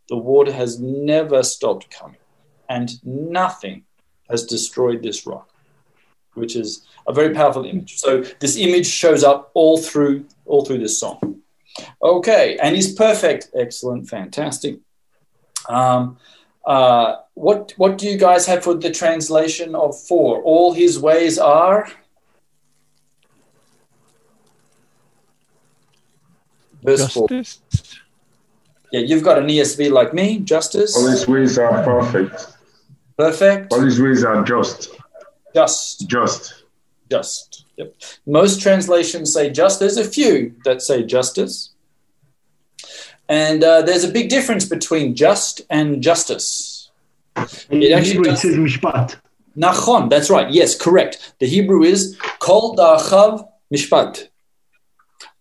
The 0.10 0.18
water 0.18 0.52
has 0.52 0.82
never 0.82 1.42
stopped 1.44 1.90
coming, 1.90 2.18
and 2.68 2.92
nothing 3.06 3.86
has 4.30 4.46
destroyed 4.46 5.02
this 5.02 5.26
rock, 5.26 5.50
which 6.34 6.58
is 6.58 6.86
a 7.08 7.14
very 7.14 7.34
powerful 7.34 7.64
image. 7.64 8.00
So 8.00 8.22
this 8.42 8.58
image 8.58 8.88
shows 8.88 9.24
up 9.24 9.50
all 9.54 9.78
through 9.78 10.26
all 10.46 10.66
through 10.66 10.80
this 10.80 11.00
song. 11.00 11.40
Okay, 12.04 12.58
and 12.62 12.76
he's 12.76 12.94
perfect. 12.94 13.52
Excellent, 13.56 14.10
fantastic. 14.10 14.80
Um, 15.70 16.18
uh, 16.70 17.16
what 17.34 17.74
what 17.78 17.98
do 17.98 18.08
you 18.08 18.16
guys 18.16 18.46
have 18.46 18.64
for 18.64 18.76
the 18.76 18.92
translation 18.92 19.74
of 19.74 20.00
four? 20.00 20.40
All 20.44 20.72
his 20.72 21.00
ways 21.00 21.40
are. 21.40 21.90
Verse 26.84 27.12
four. 27.12 27.28
Justice. 27.28 28.00
Yeah, 28.92 29.02
you've 29.02 29.24
got 29.24 29.40
an 29.40 29.48
ESV 29.48 29.92
like 29.92 30.14
me. 30.14 30.40
Justice. 30.40 30.96
All 30.96 31.08
his 31.08 31.28
ways 31.28 31.58
are 31.58 31.84
perfect. 31.84 32.56
Perfect. 33.18 33.74
All 33.74 33.82
his 33.82 34.00
ways 34.00 34.24
are 34.24 34.44
just. 34.44 34.96
Just. 35.56 36.08
Just. 36.08 36.66
Just. 37.10 37.66
Yep. 37.78 37.96
Most 38.28 38.62
translations 38.62 39.34
say 39.34 39.50
just. 39.50 39.80
There's 39.80 39.98
a 39.98 40.06
few 40.06 40.56
that 40.66 40.84
say 40.84 41.04
justice. 41.04 41.69
And 43.30 43.64
uh, 43.64 43.84
there's 43.84 44.04
a 44.04 44.12
big 44.12 44.30
difference 44.30 44.66
between 44.66 45.16
just 45.16 45.62
and 45.70 46.02
justice. 46.02 46.90
In 47.70 47.84
It 47.84 47.92
actually 47.92 48.14
Hebrew, 48.14 48.32
it 48.32 48.38
says 48.38 48.56
mishpat. 48.56 49.18
Nachon, 49.56 50.10
that's 50.10 50.32
right. 50.32 50.50
Yes, 50.50 50.76
correct. 50.76 51.34
The 51.40 51.46
Hebrew 51.46 51.84
is 51.84 52.18
kol 52.40 52.76
da'achav 52.76 53.48
mishpat. 53.74 54.30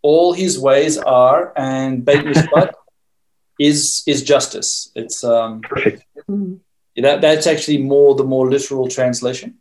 All 0.02 0.34
his 0.34 0.58
ways 0.58 0.98
are, 0.98 1.52
and 1.56 2.04
beit 2.04 2.24
mishpat 2.26 2.72
is 3.58 4.02
is 4.06 4.22
justice. 4.22 4.92
It's 4.94 5.24
um, 5.24 5.62
Perfect. 5.62 6.04
that 6.96 7.20
that's 7.22 7.46
actually 7.46 7.78
more 7.78 8.14
the 8.14 8.24
more 8.24 8.50
literal 8.50 8.88
translation. 8.88 9.56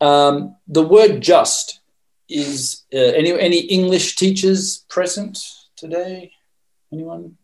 Um, 0.00 0.56
the 0.66 0.82
word 0.82 1.20
just 1.20 1.80
is 2.28 2.82
uh, 2.92 2.98
any 2.98 3.32
any 3.38 3.60
English 3.60 4.16
teachers 4.16 4.84
present 4.88 5.38
today? 5.76 6.32
Anyone? 6.92 7.36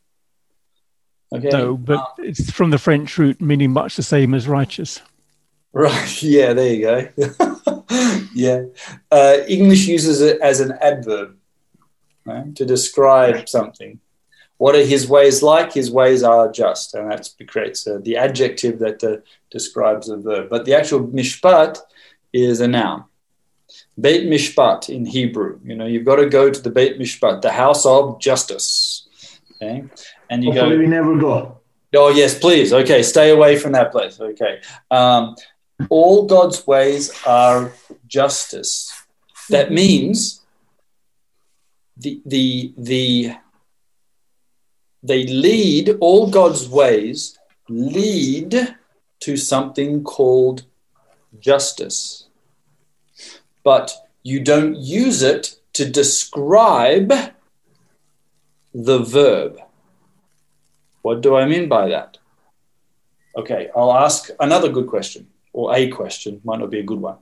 Okay. 1.37 1.49
No, 1.49 1.77
but 1.77 2.15
it's 2.19 2.51
from 2.51 2.71
the 2.71 2.79
French 2.79 3.19
root, 3.19 3.41
meaning 3.41 3.73
much 3.73 3.97
the 3.97 4.03
same 4.03 4.35
as 4.35 4.49
righteous. 4.49 5.01
Right. 5.73 6.23
Yeah. 6.23 6.53
There 6.55 6.73
you 6.73 6.83
go. 6.83 7.85
yeah. 8.35 8.63
Uh, 9.11 9.39
English 9.49 9.87
uses 9.87 10.21
it 10.21 10.41
as 10.41 10.61
an 10.61 10.73
adverb 10.81 11.37
right, 12.25 12.55
to 12.57 12.65
describe 12.65 13.49
something. 13.49 14.01
What 14.59 14.75
are 14.75 14.85
his 14.85 15.07
ways 15.07 15.43
like? 15.43 15.75
His 15.75 15.91
ways 15.91 16.23
are 16.23 16.51
just, 16.51 16.95
and 16.95 17.11
that 17.11 17.29
creates 17.47 17.87
uh, 17.87 17.99
the 18.03 18.17
adjective 18.17 18.79
that 18.79 19.05
uh, 19.05 19.19
describes 19.51 20.09
a 20.09 20.17
verb. 20.17 20.49
But 20.49 20.65
the 20.65 20.75
actual 20.75 21.07
mishpat 21.09 21.79
is 22.33 22.61
a 22.61 22.69
noun. 22.69 23.05
Beit 24.01 24.27
mishpat 24.27 24.89
in 24.89 25.05
Hebrew. 25.05 25.61
You 25.65 25.77
know, 25.77 25.87
you've 25.87 26.05
got 26.05 26.17
to 26.17 26.29
go 26.29 26.51
to 26.51 26.61
the 26.61 26.71
Beit 26.71 26.99
mishpat, 26.99 27.43
the 27.43 27.53
house 27.53 27.85
of 27.85 28.19
justice. 28.19 29.09
Okay, 29.57 29.85
and 30.31 30.43
you 30.45 30.53
Hopefully, 30.53 30.77
go. 30.77 30.79
we 30.79 30.87
never 30.87 31.17
go. 31.17 31.61
Oh, 31.95 32.09
yes, 32.11 32.39
please. 32.39 32.73
Okay, 32.73 33.03
stay 33.03 33.31
away 33.31 33.57
from 33.57 33.73
that 33.73 33.93
place. 33.93 34.21
Okay. 34.21 34.61
Um, 34.91 35.37
all 35.89 36.27
God's 36.27 36.67
ways 36.67 37.13
are 37.27 37.73
justice. 38.07 38.93
That 39.51 39.73
means 39.73 40.43
the, 41.97 42.21
the, 42.27 42.75
the, 42.77 43.37
they 45.03 45.27
lead, 45.27 45.97
all 46.01 46.29
God's 46.29 46.69
ways 46.69 47.39
lead 47.69 48.77
to 49.21 49.37
something 49.37 50.03
called 50.03 50.65
justice. 51.39 52.29
But 53.63 53.93
you 54.23 54.41
don't 54.41 54.77
use 54.77 55.23
it 55.23 55.57
to 55.75 55.89
describe 55.89 57.13
the 58.75 58.99
verb. 58.99 59.61
What 61.07 61.21
do 61.21 61.37
I 61.37 61.47
mean 61.47 61.69
by 61.69 61.89
that? 61.91 62.19
Okay, 63.37 63.71
I'll 63.77 63.93
ask 63.93 64.29
another 64.41 64.69
good 64.69 64.89
question, 64.89 65.29
or 65.53 65.73
a 65.73 65.89
question, 65.89 66.41
might 66.43 66.59
not 66.59 66.71
be 66.71 66.81
a 66.81 66.83
good 66.83 67.01
one. 67.01 67.19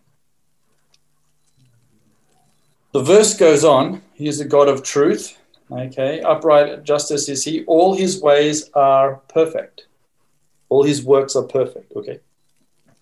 The 2.92 3.02
verse 3.02 3.34
goes 3.36 3.62
on, 3.62 4.00
He 4.14 4.26
is 4.26 4.40
a 4.40 4.46
God 4.46 4.68
of 4.68 4.82
truth. 4.82 5.36
Okay, 5.70 6.22
upright 6.22 6.82
justice 6.82 7.28
is 7.28 7.44
He. 7.44 7.62
All 7.66 7.94
His 7.94 8.22
ways 8.22 8.70
are 8.72 9.16
perfect. 9.28 9.86
All 10.70 10.84
His 10.84 11.04
works 11.04 11.36
are 11.36 11.42
perfect. 11.42 11.92
Okay, 11.94 12.20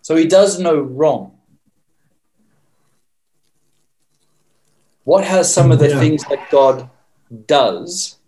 so 0.01 0.17
He 0.17 0.27
does 0.27 0.59
no 0.59 0.81
wrong. 0.81 1.39
What 5.05 5.23
has 5.23 5.55
some 5.55 5.71
of 5.71 5.79
the 5.79 5.91
Yeah. 5.91 6.01
things 6.01 6.25
that 6.25 6.51
God 6.51 6.91
does, 7.47 8.19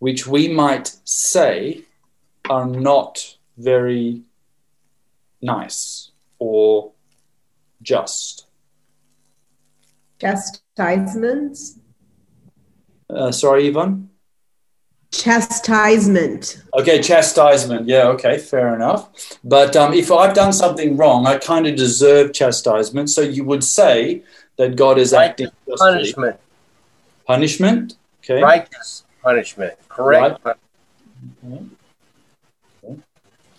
which 0.00 0.26
we 0.26 0.48
might 0.48 0.88
say 1.04 1.84
are 2.48 2.66
not 2.66 3.36
very 3.56 4.22
nice 5.40 6.10
or 6.38 6.92
just. 7.82 8.46
Chastisements. 10.20 11.78
Uh, 13.08 13.30
sorry, 13.30 13.68
Yvonne? 13.68 14.10
Chastisement. 15.10 16.62
Okay, 16.74 17.00
chastisement. 17.00 17.86
Yeah, 17.86 18.08
okay, 18.08 18.38
fair 18.38 18.74
enough. 18.74 19.38
But 19.44 19.76
um, 19.76 19.92
if 19.92 20.10
I've 20.10 20.34
done 20.34 20.52
something 20.52 20.96
wrong, 20.96 21.26
I 21.26 21.38
kind 21.38 21.66
of 21.66 21.76
deserve 21.76 22.32
chastisement. 22.32 23.10
So 23.10 23.20
you 23.20 23.44
would 23.44 23.62
say 23.62 24.22
that 24.56 24.76
God 24.76 24.98
is 24.98 25.12
acting 25.12 25.50
justly. 25.68 25.88
Punishment, 25.92 26.40
Punishment. 27.26 27.96
Okay. 28.24 28.42
righteous 28.42 29.04
punishment, 29.22 29.74
correct? 29.88 30.40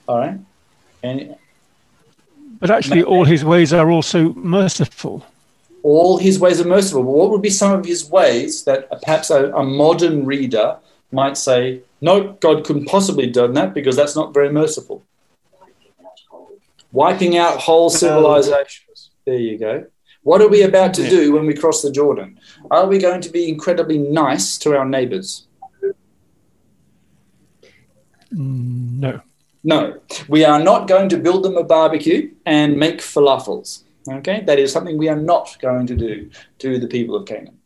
All 0.08 0.18
right. 0.20 0.38
And 1.03 1.36
But 2.60 2.72
actually, 2.72 3.03
all 3.03 3.26
his 3.26 3.43
ways 3.43 3.74
are 3.74 3.89
also 3.89 4.34
merciful. 4.34 5.26
all 5.84 6.18
his 6.18 6.39
ways 6.39 6.60
are 6.62 6.68
merciful. 6.68 7.03
But 7.03 7.12
what 7.12 7.30
would 7.32 7.41
be 7.43 7.49
some 7.51 7.72
of 7.80 7.86
his 7.86 8.10
ways 8.10 8.64
that 8.64 8.89
perhaps 9.03 9.30
a, 9.30 9.51
a 9.53 9.64
modern 9.64 10.26
reader 10.26 10.78
might 11.12 11.38
say, 11.38 11.82
no, 12.01 12.34
God 12.39 12.64
couldn't 12.66 12.86
possibly 12.86 13.26
have 13.26 13.34
done 13.34 13.53
that 13.53 13.74
because 13.74 13.95
that's 13.95 14.16
not 14.16 14.34
very 14.34 14.51
merciful? 14.51 15.03
Wiping 16.91 17.38
out 17.38 17.60
whole 17.60 17.89
civilizations. 17.89 19.12
There 19.26 19.38
you 19.38 19.58
go. 19.60 19.86
What 20.24 20.41
are 20.41 20.47
we 20.47 20.64
about 20.64 20.93
to 20.95 21.08
do 21.08 21.34
when 21.34 21.45
we 21.45 21.53
cross 21.53 21.84
the 21.84 21.91
Jordan? 21.91 22.39
Are 22.72 22.88
we 22.88 22.97
going 22.97 23.22
to 23.22 23.30
be 23.30 23.47
incredibly 23.47 23.99
nice 23.99 24.58
to 24.60 24.76
our 24.76 24.86
neighbors? 24.86 25.45
Mm, 28.34 28.99
No. 28.99 29.22
No, 29.66 29.99
we 30.30 30.45
are 30.45 30.61
not 30.63 30.88
going 30.88 31.09
to 31.09 31.18
build 31.18 31.41
them 31.43 31.57
a 31.57 31.63
barbecue 31.63 32.32
and 32.45 32.78
make 32.78 32.99
falafels. 32.99 33.82
Okay, 34.07 34.43
that 34.45 34.59
is 34.59 34.72
something 34.72 34.95
we 34.95 35.09
are 35.09 35.20
not 35.20 35.57
going 35.59 35.88
to 35.88 35.95
do 35.95 36.30
to 36.59 36.78
the 36.78 36.88
people 36.88 37.16
of 37.16 37.26
Canaan. 37.26 37.57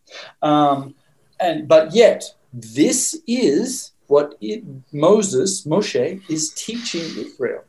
Um, 0.42 0.96
and 1.42 1.68
but 1.68 1.94
yet, 1.94 2.24
this 2.54 3.22
is 3.28 3.92
what 4.08 4.36
it, 4.40 4.64
Moses, 4.94 5.66
Moshe, 5.66 6.22
is 6.30 6.54
teaching 6.54 7.02
Israel. 7.02 7.66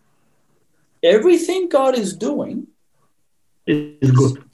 Everything 1.03 1.69
God 1.69 1.99
is 1.99 2.15
doing 2.15 2.69
is 3.67 4.13
good. 4.13 4.45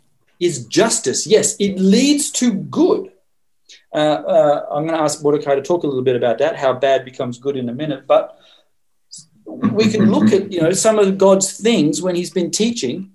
Is 0.41 0.65
justice. 0.67 1.27
Yes, 1.27 1.55
it 1.61 1.79
leads 1.79 2.31
to 2.33 2.55
good. 2.55 3.13
Uh, 3.95 3.99
uh, 3.99 4.67
I'm 4.71 4.87
going 4.87 4.99
to 4.99 5.05
ask 5.05 5.23
Mordecai 5.23 5.55
to 5.55 5.63
talk 5.63 5.83
a 5.83 5.87
little 5.87 6.03
bit 6.03 6.17
about 6.17 6.39
that, 6.39 6.57
how 6.57 6.73
bad 6.73 7.05
becomes 7.05 7.39
good 7.39 7.57
in 7.57 7.69
a 7.69 7.75
minute. 7.75 8.07
But 8.07 8.39
we 9.47 9.91
can 9.91 10.11
look 10.11 10.33
at 10.33 10.53
you 10.53 10.61
know 10.61 10.73
some 10.73 10.99
of 10.99 11.19
God's 11.19 11.57
things 11.59 12.03
when 12.03 12.15
He's 12.15 12.31
been 12.31 12.51
teaching, 12.51 13.13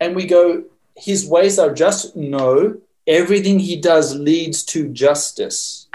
and 0.00 0.16
we 0.16 0.26
go, 0.26 0.64
His 0.96 1.26
ways 1.26 1.58
are 1.58 1.72
just. 1.72 2.16
No, 2.16 2.78
everything 3.06 3.58
He 3.58 3.80
does 3.80 4.14
leads 4.16 4.64
to 4.64 4.88
justice. 4.88 5.88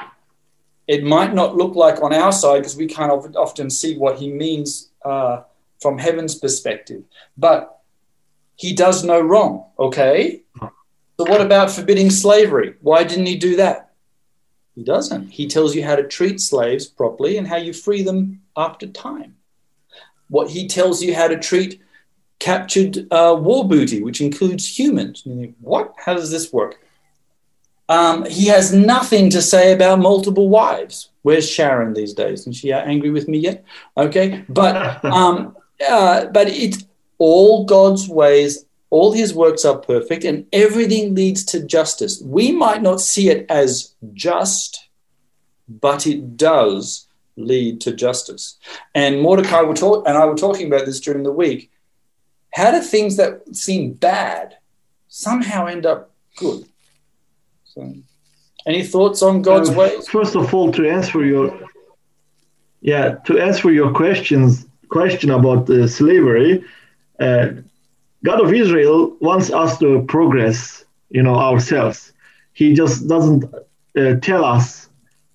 It 0.88 1.04
might 1.04 1.34
not 1.34 1.56
look 1.56 1.76
like 1.76 2.02
on 2.02 2.14
our 2.14 2.32
side 2.32 2.60
because 2.60 2.78
we 2.78 2.88
can't 2.88 3.12
often 3.36 3.70
see 3.70 3.98
what 3.98 4.18
He 4.18 4.32
means 4.32 4.90
uh, 5.04 5.44
from 5.82 5.98
heaven's 5.98 6.36
perspective, 6.36 7.04
but 7.38 7.82
He 8.56 8.74
does 8.74 9.04
no 9.04 9.20
wrong. 9.20 9.66
Okay. 9.78 10.44
So 10.60 11.26
what 11.26 11.42
about 11.42 11.72
forbidding 11.72 12.12
slavery? 12.12 12.76
Why 12.82 13.04
didn't 13.04 13.26
He 13.26 13.38
do 13.38 13.56
that? 13.56 13.88
He 14.76 14.84
doesn't. 14.84 15.30
He 15.30 15.48
tells 15.48 15.74
you 15.74 15.84
how 15.84 15.96
to 15.96 16.08
treat 16.08 16.40
slaves 16.40 16.86
properly 16.86 17.40
and 17.40 17.48
how 17.48 17.56
you 17.56 17.74
free 17.74 18.04
them 18.04 18.42
after 18.56 18.86
time. 18.86 19.37
What 20.30 20.50
he 20.50 20.68
tells 20.68 21.02
you 21.02 21.14
how 21.16 21.28
to 21.28 21.38
treat 21.38 21.82
captured 22.40 23.08
uh, 23.12 23.36
war 23.40 23.68
booty, 23.68 24.02
which 24.02 24.22
includes 24.22 24.78
humans. 24.78 25.24
Think, 25.24 25.56
what? 25.62 25.94
How 25.98 26.14
does 26.14 26.32
this 26.32 26.52
work? 26.54 26.80
Um, 27.90 28.26
he 28.26 28.48
has 28.48 28.74
nothing 28.74 29.30
to 29.30 29.42
say 29.42 29.72
about 29.72 30.00
multiple 30.00 30.50
wives. 30.50 31.10
Where's 31.22 31.50
Sharon 31.50 31.94
these 31.94 32.14
days? 32.14 32.46
Is 32.46 32.58
she 32.58 32.74
angry 32.74 33.12
with 33.12 33.28
me 33.28 33.38
yet? 33.38 33.64
Okay, 33.96 34.44
but 34.50 35.04
um, 35.06 35.56
uh, 35.88 36.26
but 36.26 36.50
it's 36.50 36.86
all 37.18 37.66
God's 37.66 38.08
ways 38.10 38.66
all 38.90 39.12
his 39.12 39.34
works 39.34 39.66
are 39.66 39.78
perfect 39.78 40.24
and 40.24 40.46
everything 40.54 41.14
leads 41.14 41.44
to 41.46 41.66
justice. 41.66 42.22
We 42.22 42.52
might 42.52 42.82
not 42.82 43.02
see 43.02 43.30
it 43.30 43.46
as 43.50 43.94
just, 44.14 44.88
but 45.68 46.08
it 46.08 46.38
does 46.38 47.07
lead 47.38 47.80
to 47.82 47.94
justice. 47.94 48.58
And 48.94 49.22
Mordecai 49.22 49.62
were 49.62 49.74
talk, 49.74 50.08
and 50.08 50.18
I 50.18 50.26
were 50.26 50.36
talking 50.36 50.68
about 50.68 50.86
this 50.86 51.00
during 51.00 51.24
the 51.24 51.32
week. 51.32 51.72
How 52.54 52.72
do 52.72 52.82
things 52.82 53.18
that 53.18 53.56
seem 53.56 53.94
bad 53.94 54.58
somehow 55.08 55.68
end 55.68 55.86
up 55.86 56.12
good? 56.36 56.66
So, 57.66 57.94
any 58.66 58.84
thoughts 58.84 59.22
on 59.22 59.42
God's 59.42 59.70
um, 59.70 59.76
ways? 59.76 60.08
First 60.10 60.36
of 60.36 60.54
all, 60.54 60.72
to 60.74 60.90
answer 60.90 61.24
your 61.26 61.58
yeah, 62.82 63.16
to 63.26 63.40
answer 63.40 63.72
your 63.72 63.94
questions 63.94 64.66
question 64.90 65.32
about 65.32 65.66
the 65.66 65.88
slavery, 65.88 66.64
uh, 67.20 67.50
God 68.24 68.42
of 68.42 68.54
Israel 68.54 69.16
wants 69.20 69.52
us 69.52 69.78
to 69.80 70.04
progress, 70.04 70.86
you 71.10 71.22
know, 71.22 71.36
ourselves. 71.36 72.14
He 72.54 72.74
just 72.74 73.08
doesn't 73.08 73.46
uh, 73.98 74.16
tell 74.22 74.44
us 74.44 74.87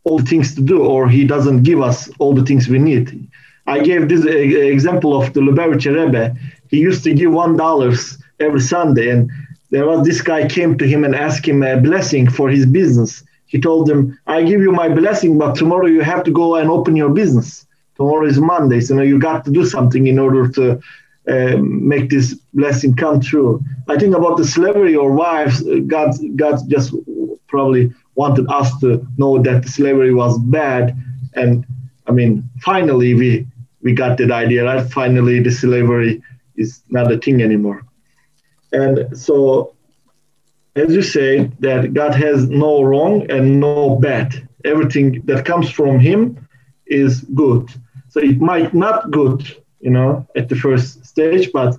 all 0.05 0.19
the 0.19 0.25
things 0.25 0.55
to 0.55 0.63
do, 0.63 0.83
or 0.83 1.09
he 1.09 1.25
doesn't 1.25 1.63
give 1.63 1.81
us 1.81 2.11
all 2.19 2.35
the 2.35 2.45
things 2.45 2.69
we 2.69 2.79
need. 2.79 3.29
I 3.67 3.81
gave 3.81 4.09
this 4.09 4.25
example 4.25 5.21
of 5.21 5.33
the 5.33 5.41
Lubavitcher 5.41 5.95
Rebbe. 5.95 6.37
He 6.69 6.79
used 6.79 7.05
to 7.05 7.15
give 7.15 7.33
one 7.33 7.57
dollars 7.57 8.19
every 8.41 8.61
Sunday, 8.61 9.11
and 9.11 9.31
there 9.71 9.87
was 9.87 10.05
this 10.05 10.21
guy 10.21 10.49
came 10.49 10.77
to 10.79 10.87
him 10.87 11.05
and 11.05 11.15
asked 11.15 11.47
him 11.47 11.63
a 11.63 11.81
blessing 11.81 12.29
for 12.29 12.51
his 12.51 12.67
business. 12.67 13.23
He 13.47 13.61
told 13.61 13.89
him, 13.89 14.19
"I 14.27 14.43
give 14.43 14.61
you 14.61 14.73
my 14.73 14.89
blessing, 14.89 15.39
but 15.39 15.55
tomorrow 15.55 15.87
you 15.87 16.01
have 16.01 16.25
to 16.25 16.33
go 16.33 16.57
and 16.57 16.69
open 16.71 16.97
your 16.97 17.11
business. 17.11 17.67
Tomorrow 17.97 18.27
is 18.27 18.41
Monday, 18.41 18.81
so 18.81 19.01
you, 19.01 19.19
got 19.19 19.45
to 19.45 19.51
do 19.51 19.65
something 19.65 20.07
in 20.07 20.19
order 20.19 20.49
to 20.49 20.81
uh, 21.29 21.57
make 21.59 22.11
this 22.11 22.35
blessing 22.55 22.97
come 22.97 23.21
true. 23.21 23.63
I 23.89 23.97
think 23.99 24.17
about 24.17 24.39
the 24.39 24.45
slavery 24.45 24.97
or 24.97 25.13
wives, 25.13 25.63
God, 25.87 26.11
God 26.37 26.59
just 26.69 26.95
probably 27.47 27.93
wanted 28.15 28.47
us 28.51 28.79
to 28.81 29.07
know 29.19 29.43
that 29.43 29.67
slavery 29.67 30.13
was 30.15 30.39
bad, 30.39 30.97
and 31.35 31.65
I 32.07 32.13
mean, 32.13 32.49
finally 32.61 33.15
we 33.15 33.47
we 33.83 33.93
got 33.93 34.19
that 34.19 34.31
idea, 34.31 34.65
right? 34.65 34.87
Finally, 34.91 35.41
the 35.41 35.51
slavery 35.51 36.23
is 36.57 36.83
not 36.89 37.11
a 37.11 37.19
thing 37.19 37.43
anymore, 37.43 37.85
and 38.73 39.17
so. 39.17 39.75
As 40.75 40.95
you 40.95 41.03
say, 41.03 41.51
that 41.61 41.93
God 41.93 42.15
has 42.15 42.49
no 42.49 42.83
wrong 42.83 43.31
and 43.31 43.61
no 43.61 43.97
bad. 43.97 44.49
Everything 44.65 45.21
that 45.27 45.45
comes 45.45 45.69
from 45.71 46.01
Him 46.01 46.49
is 46.87 47.21
good. 47.35 47.69
So 48.09 48.21
it 48.21 48.41
might 48.41 48.73
not 48.73 49.11
good, 49.11 49.55
you 49.81 49.91
know, 49.91 50.27
at 50.35 50.49
the 50.49 50.57
first 50.57 51.05
stage, 51.05 51.53
but 51.53 51.79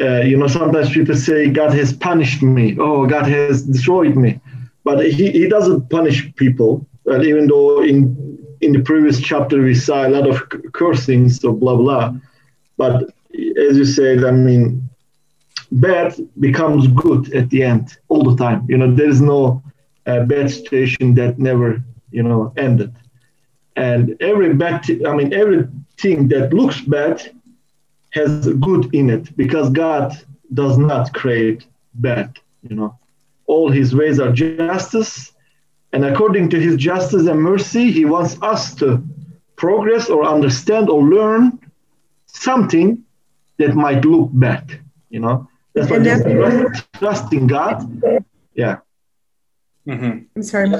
uh, 0.00 0.20
you 0.20 0.36
know, 0.36 0.46
sometimes 0.46 0.90
people 0.90 1.16
say 1.16 1.48
God 1.48 1.72
has 1.74 1.92
punished 1.92 2.42
me. 2.42 2.76
Oh, 2.78 3.06
God 3.06 3.26
has 3.26 3.62
destroyed 3.62 4.16
me, 4.16 4.40
but 4.84 5.04
He, 5.04 5.30
he 5.30 5.48
doesn't 5.48 5.88
punish 5.90 6.34
people. 6.34 6.86
Well, 7.04 7.24
even 7.24 7.46
though 7.48 7.82
in 7.82 8.38
in 8.60 8.72
the 8.72 8.80
previous 8.80 9.20
chapter 9.20 9.60
we 9.60 9.74
saw 9.74 10.06
a 10.06 10.10
lot 10.10 10.26
of 10.28 10.36
cursing, 10.72 11.28
so 11.28 11.52
blah 11.52 11.76
blah. 11.76 12.14
But 12.76 13.10
as 13.66 13.76
you 13.76 13.84
said, 13.84 14.24
I 14.24 14.30
mean, 14.30 14.88
bad 15.72 16.14
becomes 16.38 16.86
good 16.88 17.32
at 17.34 17.50
the 17.50 17.62
end 17.62 17.96
all 18.08 18.22
the 18.22 18.36
time. 18.36 18.64
You 18.68 18.78
know, 18.78 18.92
there 18.94 19.08
is 19.08 19.20
no 19.20 19.62
uh, 20.06 20.20
bad 20.24 20.50
situation 20.50 21.14
that 21.14 21.38
never 21.38 21.82
you 22.10 22.22
know 22.22 22.52
ended, 22.56 22.92
and 23.76 24.16
every 24.20 24.54
bad, 24.54 24.84
t- 24.84 25.04
I 25.06 25.14
mean, 25.14 25.32
everything 25.34 26.28
that 26.28 26.52
looks 26.52 26.80
bad 26.80 27.22
has 28.12 28.48
good 28.60 28.94
in 28.94 29.10
it 29.10 29.34
because 29.36 29.70
God 29.70 30.12
does 30.52 30.76
not 30.78 31.12
create 31.14 31.66
bad. 31.94 32.38
You 32.68 32.76
know, 32.76 32.98
all 33.52 33.70
His 33.70 33.94
ways 33.94 34.16
are 34.18 34.32
justice, 34.32 35.32
and 35.92 36.04
according 36.04 36.46
to 36.50 36.58
His 36.66 36.76
justice 36.76 37.26
and 37.26 37.40
mercy, 37.40 37.84
He 37.92 38.04
wants 38.04 38.32
us 38.42 38.74
to 38.76 39.02
progress 39.56 40.04
or 40.08 40.24
understand 40.24 40.88
or 40.88 41.02
learn 41.02 41.42
something 42.26 42.88
that 43.58 43.74
might 43.74 44.04
look 44.04 44.30
bad. 44.32 44.80
You 45.10 45.20
know, 45.20 45.48
that's 45.74 45.90
why 45.90 45.98
just 46.02 46.24
trust, 46.24 46.92
trusting 46.94 47.46
God. 47.46 47.76
Yeah. 48.54 48.78
Mm-hmm. 49.86 50.12
I'm 50.36 50.42
sorry. 50.42 50.72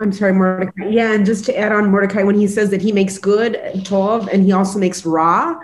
I'm 0.00 0.12
sorry, 0.12 0.32
Mordecai. 0.32 0.88
Yeah, 0.88 1.12
and 1.12 1.26
just 1.26 1.44
to 1.46 1.58
add 1.58 1.72
on 1.72 1.90
Mordecai, 1.90 2.22
when 2.22 2.38
he 2.38 2.46
says 2.46 2.70
that 2.70 2.80
he 2.80 2.92
makes 2.92 3.18
good 3.18 3.54
Tov 3.88 4.28
and 4.32 4.44
he 4.44 4.52
also 4.52 4.78
makes 4.78 5.04
Ra, 5.04 5.60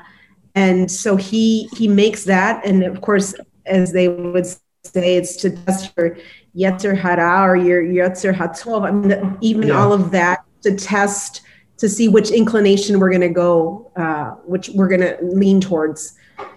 and 0.55 0.91
so 0.91 1.17
he 1.17 1.69
he 1.77 1.87
makes 1.87 2.25
that 2.25 2.65
and 2.67 2.83
of 2.83 3.01
course 3.01 3.35
as 3.67 3.93
they 3.93 4.09
would 4.09 4.47
say 4.47 5.17
it's 5.17 5.37
to 5.37 5.51
test 5.51 5.93
your 5.97 6.17
yetzer 6.57 6.97
hara 6.97 7.43
or 7.43 7.57
your 7.57 7.83
yetzer 7.83 8.35
hatov 8.35 8.87
i 8.87 8.91
mean 8.91 9.37
even 9.41 9.69
yeah. 9.69 9.75
all 9.75 9.93
of 9.93 10.11
that 10.11 10.45
to 10.63 10.75
test 10.75 11.43
to 11.77 11.89
see 11.89 12.09
which 12.09 12.31
inclination 12.31 12.99
we're 12.99 13.11
going 13.11 13.21
to 13.21 13.29
go 13.29 13.91
uh, 13.97 14.31
which 14.47 14.71
we're 14.71 14.89
going 14.89 15.01
to 15.01 15.17
lean 15.23 15.61
towards 15.61 16.17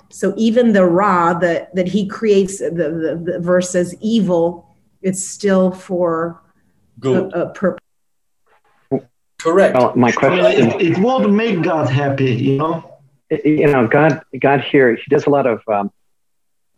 so 0.09 0.33
even 0.37 0.73
the 0.73 0.85
ra 0.85 1.33
that 1.33 1.73
that 1.75 1.87
he 1.87 2.07
creates 2.07 2.59
the, 2.59 2.69
the, 2.69 3.31
the 3.31 3.39
verse 3.39 3.69
says 3.69 3.95
evil 4.01 4.75
it's 5.01 5.25
still 5.25 5.71
for 5.71 6.41
Good. 6.99 7.33
a, 7.33 7.43
a 7.43 7.53
purpose 7.53 7.83
correct 9.39 9.75
well, 9.75 9.93
my 9.95 10.11
question 10.11 10.45
it, 10.45 10.81
it 10.81 10.97
won't 10.97 11.31
make 11.33 11.61
god 11.61 11.89
happy 11.89 12.33
you 12.33 12.57
know 12.57 12.89
you 13.29 13.67
know, 13.67 13.87
God, 13.87 14.21
God 14.39 14.61
here, 14.61 14.95
he 14.95 15.03
does 15.09 15.25
a 15.25 15.29
lot 15.29 15.45
of 15.45 15.61
um, 15.67 15.91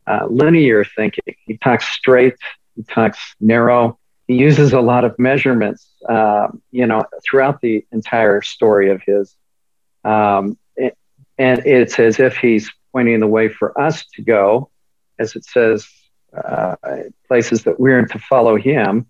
uh, 0.06 0.26
linear 0.30 0.84
thinking. 0.84 1.36
He 1.46 1.58
talks 1.58 1.88
straight, 1.90 2.36
talks 2.84 3.36
narrow. 3.40 3.98
He 4.28 4.36
uses 4.36 4.74
a 4.74 4.82
lot 4.82 5.04
of 5.04 5.18
measurements, 5.20 5.92
uh, 6.08 6.48
you 6.72 6.86
know, 6.86 7.04
throughout 7.24 7.62
the 7.62 7.86
entire 7.92 8.42
story 8.42 8.90
of 8.92 9.02
his. 9.02 9.36
Um, 10.04 10.58
it, 10.76 10.98
and 11.38 11.66
it's 11.66 12.00
as 12.00 12.20
if 12.20 12.38
he's 12.38 12.72
pointing 12.92 13.20
the 13.20 13.28
way 13.28 13.50
for 13.50 13.80
us 13.80 14.06
to 14.16 14.22
go, 14.22 14.70
as 15.20 15.36
it 15.36 15.46
says, 15.46 15.88
uh, 16.36 16.76
places 17.28 17.64
that 17.64 17.80
we're 17.80 18.06
to 18.06 18.20
follow 18.20 18.56
him. 18.56 19.08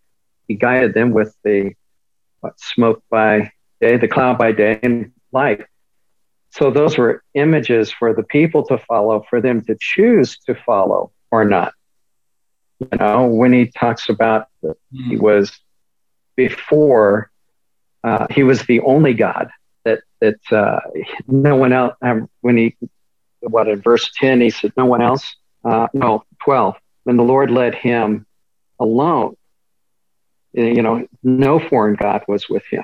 He 0.48 0.56
guided 0.56 0.94
them 0.94 1.12
with 1.12 1.36
the 1.44 1.74
what, 2.40 2.60
smoke 2.60 3.04
by 3.10 3.52
day, 3.80 3.98
the 3.98 4.08
cloud 4.08 4.38
by 4.38 4.52
day, 4.52 4.80
and 4.82 5.12
light 5.32 5.62
so 6.52 6.70
those 6.70 6.98
were 6.98 7.24
images 7.34 7.92
for 7.92 8.14
the 8.14 8.24
people 8.24 8.66
to 8.68 8.78
follow, 8.78 9.26
for 9.30 9.40
them 9.42 9.62
to 9.66 9.78
choose 9.80 10.38
to 10.40 10.54
follow 10.54 11.12
or 11.32 11.46
not. 11.46 11.74
You 12.82 12.98
know, 12.98 13.28
when 13.28 13.54
he 13.54 13.68
talks 13.68 14.10
about 14.10 14.48
mm. 14.64 14.76
he 14.92 15.16
was 15.16 15.52
before, 16.36 17.30
uh, 18.04 18.26
he 18.32 18.42
was 18.42 18.64
the 18.64 18.80
only 18.82 19.14
God 19.14 19.52
that 19.86 20.00
that 20.20 20.40
uh, 20.52 20.80
no 21.28 21.56
one 21.58 21.74
else. 21.74 21.94
Um, 22.02 22.28
when 22.42 22.58
he, 22.58 22.76
what 23.42 23.68
in 23.68 23.82
verse 23.82 24.10
ten, 24.20 24.42
he 24.42 24.50
said, 24.50 24.74
no 24.76 24.86
one 24.86 25.04
else. 25.04 25.26
Uh, 25.64 25.88
no, 25.94 26.26
twelve. 26.44 26.76
when 27.04 27.18
the 27.18 27.24
Lord 27.24 27.52
led 27.52 27.76
him 27.76 28.26
alone, 28.80 29.36
you 30.54 30.82
know, 30.82 31.08
no 31.24 31.60
foreign 31.60 31.96
God 31.96 32.24
was 32.28 32.50
with 32.50 32.64
him. 32.70 32.84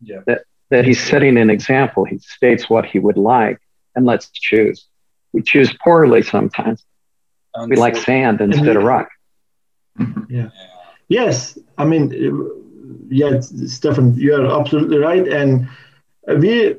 Yeah. 0.00 0.20
That, 0.26 0.42
that 0.70 0.84
he's 0.84 1.02
setting 1.02 1.36
an 1.36 1.50
example. 1.50 2.04
He 2.04 2.18
states 2.18 2.68
what 2.68 2.86
he 2.86 2.98
would 2.98 3.18
like, 3.18 3.58
and 3.94 4.06
let's 4.06 4.30
choose. 4.30 4.86
We 5.32 5.42
choose 5.42 5.74
poorly 5.84 6.22
sometimes. 6.22 6.84
We 7.66 7.76
like 7.76 7.96
sand 7.96 8.40
instead 8.40 8.76
of 8.76 8.82
rock. 8.82 9.10
Mm-hmm. 9.98 10.34
Yeah. 10.34 10.50
Yes, 11.08 11.58
I 11.78 11.84
mean, 11.84 12.10
yeah, 13.08 13.40
Stefan, 13.40 14.14
you 14.14 14.34
are 14.34 14.60
absolutely 14.60 14.98
right. 14.98 15.26
And 15.28 15.68
we 16.26 16.76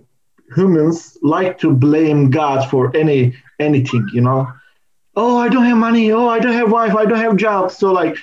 humans 0.56 1.18
like 1.22 1.60
to 1.60 1.74
blame 1.74 2.30
God 2.30 2.70
for 2.70 2.96
any 2.96 3.36
anything, 3.60 4.08
you 4.14 4.22
know. 4.22 4.48
Oh, 5.16 5.38
I 5.38 5.50
don't 5.50 5.66
have 5.66 5.78
money. 5.78 6.12
Oh, 6.12 6.28
I 6.28 6.40
don't 6.40 6.54
have 6.54 6.72
wife. 6.72 6.96
I 6.96 7.06
don't 7.06 7.20
have 7.20 7.36
job. 7.36 7.72
So 7.72 7.92
like, 7.92 8.18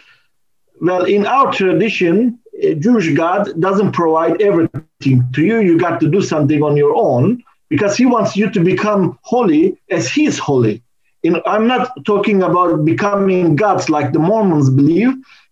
well, 0.81 1.05
in 1.05 1.27
our 1.27 1.53
tradition, 1.53 2.39
Jewish 2.79 3.15
God 3.15 3.61
doesn't 3.61 3.93
provide 3.93 4.43
everything 4.43 5.25
to 5.33 5.43
you. 5.43 5.61
You 5.61 5.79
got 5.79 6.01
to 6.01 6.09
do 6.09 6.21
something 6.21 6.63
on 6.63 6.77
your 6.77 6.95
own 6.97 7.43
because 7.69 7.97
He 7.97 8.07
wants 8.07 8.37
you 8.37 8.51
to 8.51 8.61
become 8.61 9.19
holy 9.23 9.79
as 9.91 10.11
He 10.11 10.27
is 10.27 10.39
holy. 10.39 10.83
In, 11.23 11.41
I'm 11.47 11.67
not 11.67 12.05
talking 12.05 12.43
about 12.43 12.85
becoming 12.85 13.57
gods 13.57 13.91
like 13.91 14.13
the 14.13 14.19
Mormons 14.19 14.71
believe, 14.71 15.11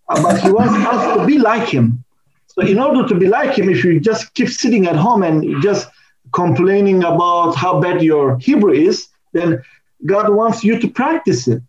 uh, 0.09 0.23
but 0.23 0.41
He 0.41 0.51
wants 0.51 0.75
us 0.75 1.17
to 1.17 1.27
be 1.27 1.39
like 1.39 1.69
Him. 1.69 2.05
So, 2.47 2.63
in 2.63 2.79
order 2.79 3.07
to 3.07 3.15
be 3.15 3.27
like 3.27 3.59
Him, 3.59 3.69
if 3.69 3.85
you 3.85 4.01
just 4.01 4.35
keep 4.35 4.49
sitting 4.49 4.87
at 4.87 4.97
home 4.97 5.23
and 5.23 5.63
just 5.63 5.89
complaining 6.33 7.05
about 7.05 7.53
how 7.55 7.81
bad 7.81 8.03
your 8.03 8.39
Hebrew 8.39 8.73
is, 8.73 9.09
then 9.33 9.63
God 10.07 10.31
wants 10.31 10.65
you 10.65 10.79
to 10.79 10.89
practice 10.89 11.49
it. 11.49 11.63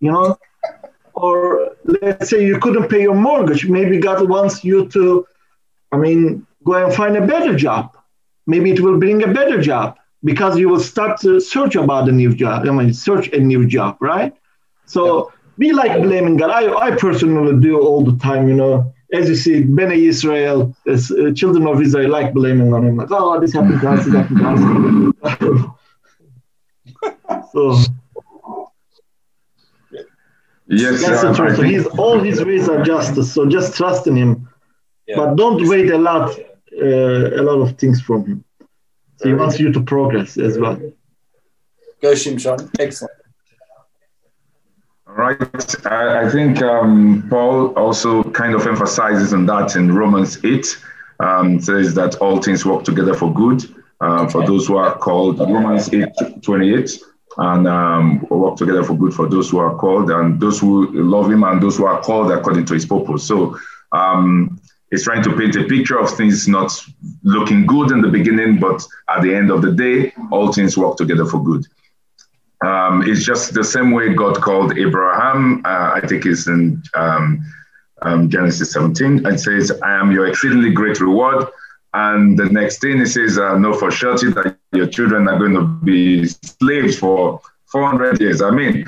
You 0.00 0.12
know, 0.12 0.38
or 1.16 1.74
let's 1.84 2.28
say 2.28 2.46
you 2.46 2.58
couldn't 2.58 2.88
pay 2.88 3.02
your 3.02 3.14
mortgage 3.14 3.66
maybe 3.66 3.98
god 3.98 4.28
wants 4.28 4.62
you 4.62 4.86
to 4.88 5.26
i 5.90 5.96
mean 5.96 6.46
go 6.62 6.74
and 6.74 6.94
find 6.94 7.16
a 7.16 7.26
better 7.26 7.56
job 7.56 7.96
maybe 8.46 8.70
it 8.70 8.80
will 8.80 8.98
bring 8.98 9.22
a 9.24 9.32
better 9.32 9.60
job 9.60 9.96
because 10.30 10.58
you 10.60 10.68
will 10.72 10.84
start 10.92 11.12
to 11.24 11.30
search 11.52 11.74
about 11.84 12.04
a 12.12 12.14
new 12.22 12.32
job 12.42 12.58
i 12.70 12.72
mean 12.78 12.92
search 13.06 13.26
a 13.38 13.40
new 13.52 13.62
job 13.76 13.96
right 14.00 14.32
so 14.94 15.32
be 15.62 15.68
like 15.80 15.94
blaming 16.06 16.36
god 16.40 16.50
i, 16.60 16.62
I 16.86 16.88
personally 17.06 17.54
do 17.68 17.72
all 17.86 18.02
the 18.10 18.16
time 18.28 18.42
you 18.50 18.56
know 18.62 18.74
as 19.12 19.28
you 19.28 19.36
see 19.36 19.62
Bene 19.62 19.94
Israel, 19.94 20.74
as, 20.88 21.12
uh, 21.12 21.30
children 21.32 21.64
of 21.68 21.80
Israel, 21.80 22.10
like 22.10 22.34
blaming 22.34 22.74
on 22.74 22.84
him, 22.84 22.96
like, 22.96 23.08
oh, 23.12 23.38
this 23.40 23.52
happened 23.52 23.80
to 23.80 23.88
us, 23.88 24.04
this 24.04 24.14
happened 24.14 25.14
to 25.20 25.68
us. 27.30 27.42
so 27.52 27.62
Yes, 30.68 31.00
That's 31.00 31.22
the 31.22 31.32
truth. 31.32 31.56
So 31.56 31.62
he's, 31.62 31.86
all 31.86 32.18
his 32.18 32.44
ways 32.44 32.68
are 32.68 32.82
justice. 32.82 33.32
So 33.32 33.46
just 33.46 33.76
trust 33.76 34.06
in 34.08 34.16
him, 34.16 34.48
Yeah. 35.06 35.16
but 35.16 35.36
don't 35.36 35.68
wait 35.68 35.90
a 35.90 35.98
lot, 35.98 36.36
uh, 36.82 37.40
a 37.40 37.42
lot 37.42 37.60
of 37.60 37.78
things 37.78 38.00
from 38.00 38.26
him. 38.26 38.44
So 39.26 39.30
he 39.30 39.34
wants 39.34 39.58
you 39.58 39.72
to 39.72 39.80
progress 39.82 40.38
as 40.38 40.56
well. 40.56 40.76
Go 42.00 42.12
Shimshon. 42.12 42.70
Excellent. 42.78 43.12
All 45.08 45.14
right. 45.14 45.86
I, 45.86 46.26
I 46.26 46.30
think 46.30 46.62
um, 46.62 47.26
Paul 47.28 47.74
also 47.74 48.22
kind 48.22 48.54
of 48.54 48.64
emphasizes 48.68 49.34
on 49.34 49.44
that 49.46 49.74
in 49.74 49.92
Romans 49.92 50.38
8, 50.44 50.78
um, 51.18 51.60
says 51.60 51.92
that 51.94 52.14
all 52.18 52.40
things 52.40 52.64
work 52.64 52.84
together 52.84 53.14
for 53.14 53.34
good 53.34 53.64
uh, 54.00 54.28
for 54.28 54.46
those 54.46 54.68
who 54.68 54.76
are 54.76 54.96
called. 54.96 55.40
Romans 55.40 55.92
8, 55.92 56.08
28, 56.42 57.00
and 57.38 57.66
um, 57.66 58.24
work 58.30 58.56
together 58.56 58.84
for 58.84 58.94
good 58.94 59.12
for 59.12 59.28
those 59.28 59.50
who 59.50 59.58
are 59.58 59.74
called 59.76 60.08
and 60.12 60.40
those 60.40 60.60
who 60.60 60.92
love 60.92 61.28
him 61.28 61.42
and 61.42 61.60
those 61.60 61.78
who 61.78 61.84
are 61.84 62.00
called 62.00 62.30
according 62.30 62.64
to 62.66 62.74
his 62.74 62.86
purpose. 62.86 63.26
So 63.26 63.58
um, 63.90 64.60
it's 64.90 65.04
trying 65.04 65.22
to 65.24 65.36
paint 65.36 65.56
a 65.56 65.64
picture 65.64 65.98
of 65.98 66.10
things 66.10 66.46
not 66.46 66.72
looking 67.24 67.66
good 67.66 67.90
in 67.90 68.00
the 68.00 68.08
beginning, 68.08 68.58
but 68.58 68.86
at 69.08 69.22
the 69.22 69.34
end 69.34 69.50
of 69.50 69.62
the 69.62 69.72
day, 69.72 70.12
all 70.30 70.52
things 70.52 70.76
work 70.76 70.96
together 70.96 71.26
for 71.26 71.42
good. 71.42 71.66
Um, 72.64 73.02
it's 73.02 73.24
just 73.24 73.52
the 73.52 73.64
same 73.64 73.90
way 73.90 74.14
God 74.14 74.40
called 74.40 74.78
Abraham. 74.78 75.62
Uh, 75.64 75.92
I 75.94 76.06
think 76.06 76.24
it's 76.24 76.46
in 76.46 76.82
um, 76.94 77.44
um, 78.02 78.30
Genesis 78.30 78.72
17. 78.72 79.26
It 79.26 79.38
says, 79.38 79.72
I 79.82 79.92
am 79.94 80.12
your 80.12 80.28
exceedingly 80.28 80.70
great 80.70 81.00
reward. 81.00 81.46
And 81.92 82.38
the 82.38 82.46
next 82.46 82.80
thing 82.80 83.00
it 83.00 83.06
says, 83.06 83.38
uh, 83.38 83.58
know 83.58 83.72
for 83.72 83.90
surety 83.90 84.30
that 84.32 84.56
your 84.72 84.86
children 84.86 85.28
are 85.28 85.38
going 85.38 85.54
to 85.54 85.64
be 85.84 86.26
slaves 86.26 86.98
for 86.98 87.40
400 87.72 88.20
years. 88.20 88.42
I 88.42 88.50
mean, 88.50 88.86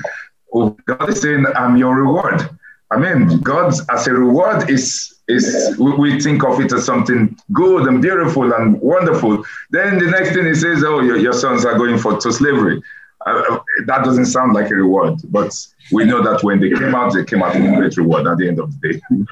God 0.53 1.09
is 1.09 1.21
saying, 1.21 1.45
I'm 1.55 1.75
your 1.77 1.95
reward. 1.95 2.49
I 2.91 2.97
mean, 2.97 3.39
God 3.41 3.73
as 3.91 4.07
a 4.07 4.13
reward 4.13 4.69
is 4.69 5.19
is 5.27 5.77
we, 5.77 5.93
we 5.93 6.19
think 6.19 6.43
of 6.43 6.59
it 6.59 6.73
as 6.73 6.85
something 6.85 7.37
good 7.53 7.87
and 7.87 8.01
beautiful 8.01 8.51
and 8.51 8.81
wonderful. 8.81 9.43
Then 9.69 9.99
the 9.99 10.07
next 10.07 10.33
thing 10.33 10.47
he 10.47 10.55
says, 10.55 10.83
oh, 10.83 11.01
your, 11.01 11.17
your 11.17 11.33
sons 11.33 11.65
are 11.65 11.77
going 11.77 11.99
for 11.99 12.19
to 12.19 12.33
slavery. 12.33 12.81
Uh, 13.25 13.59
that 13.85 14.03
doesn't 14.03 14.25
sound 14.25 14.53
like 14.53 14.71
a 14.71 14.75
reward, 14.75 15.19
but 15.25 15.53
we 15.91 16.03
know 16.05 16.23
that 16.23 16.43
when 16.43 16.59
they 16.59 16.69
came 16.71 16.95
out, 16.95 17.13
they 17.13 17.23
came 17.23 17.43
out 17.43 17.53
with 17.53 17.71
a 17.71 17.75
great 17.75 17.95
reward 17.97 18.25
at 18.25 18.37
the 18.37 18.47
end 18.47 18.59
of 18.59 18.71
the 18.81 18.93
day. 18.93 19.01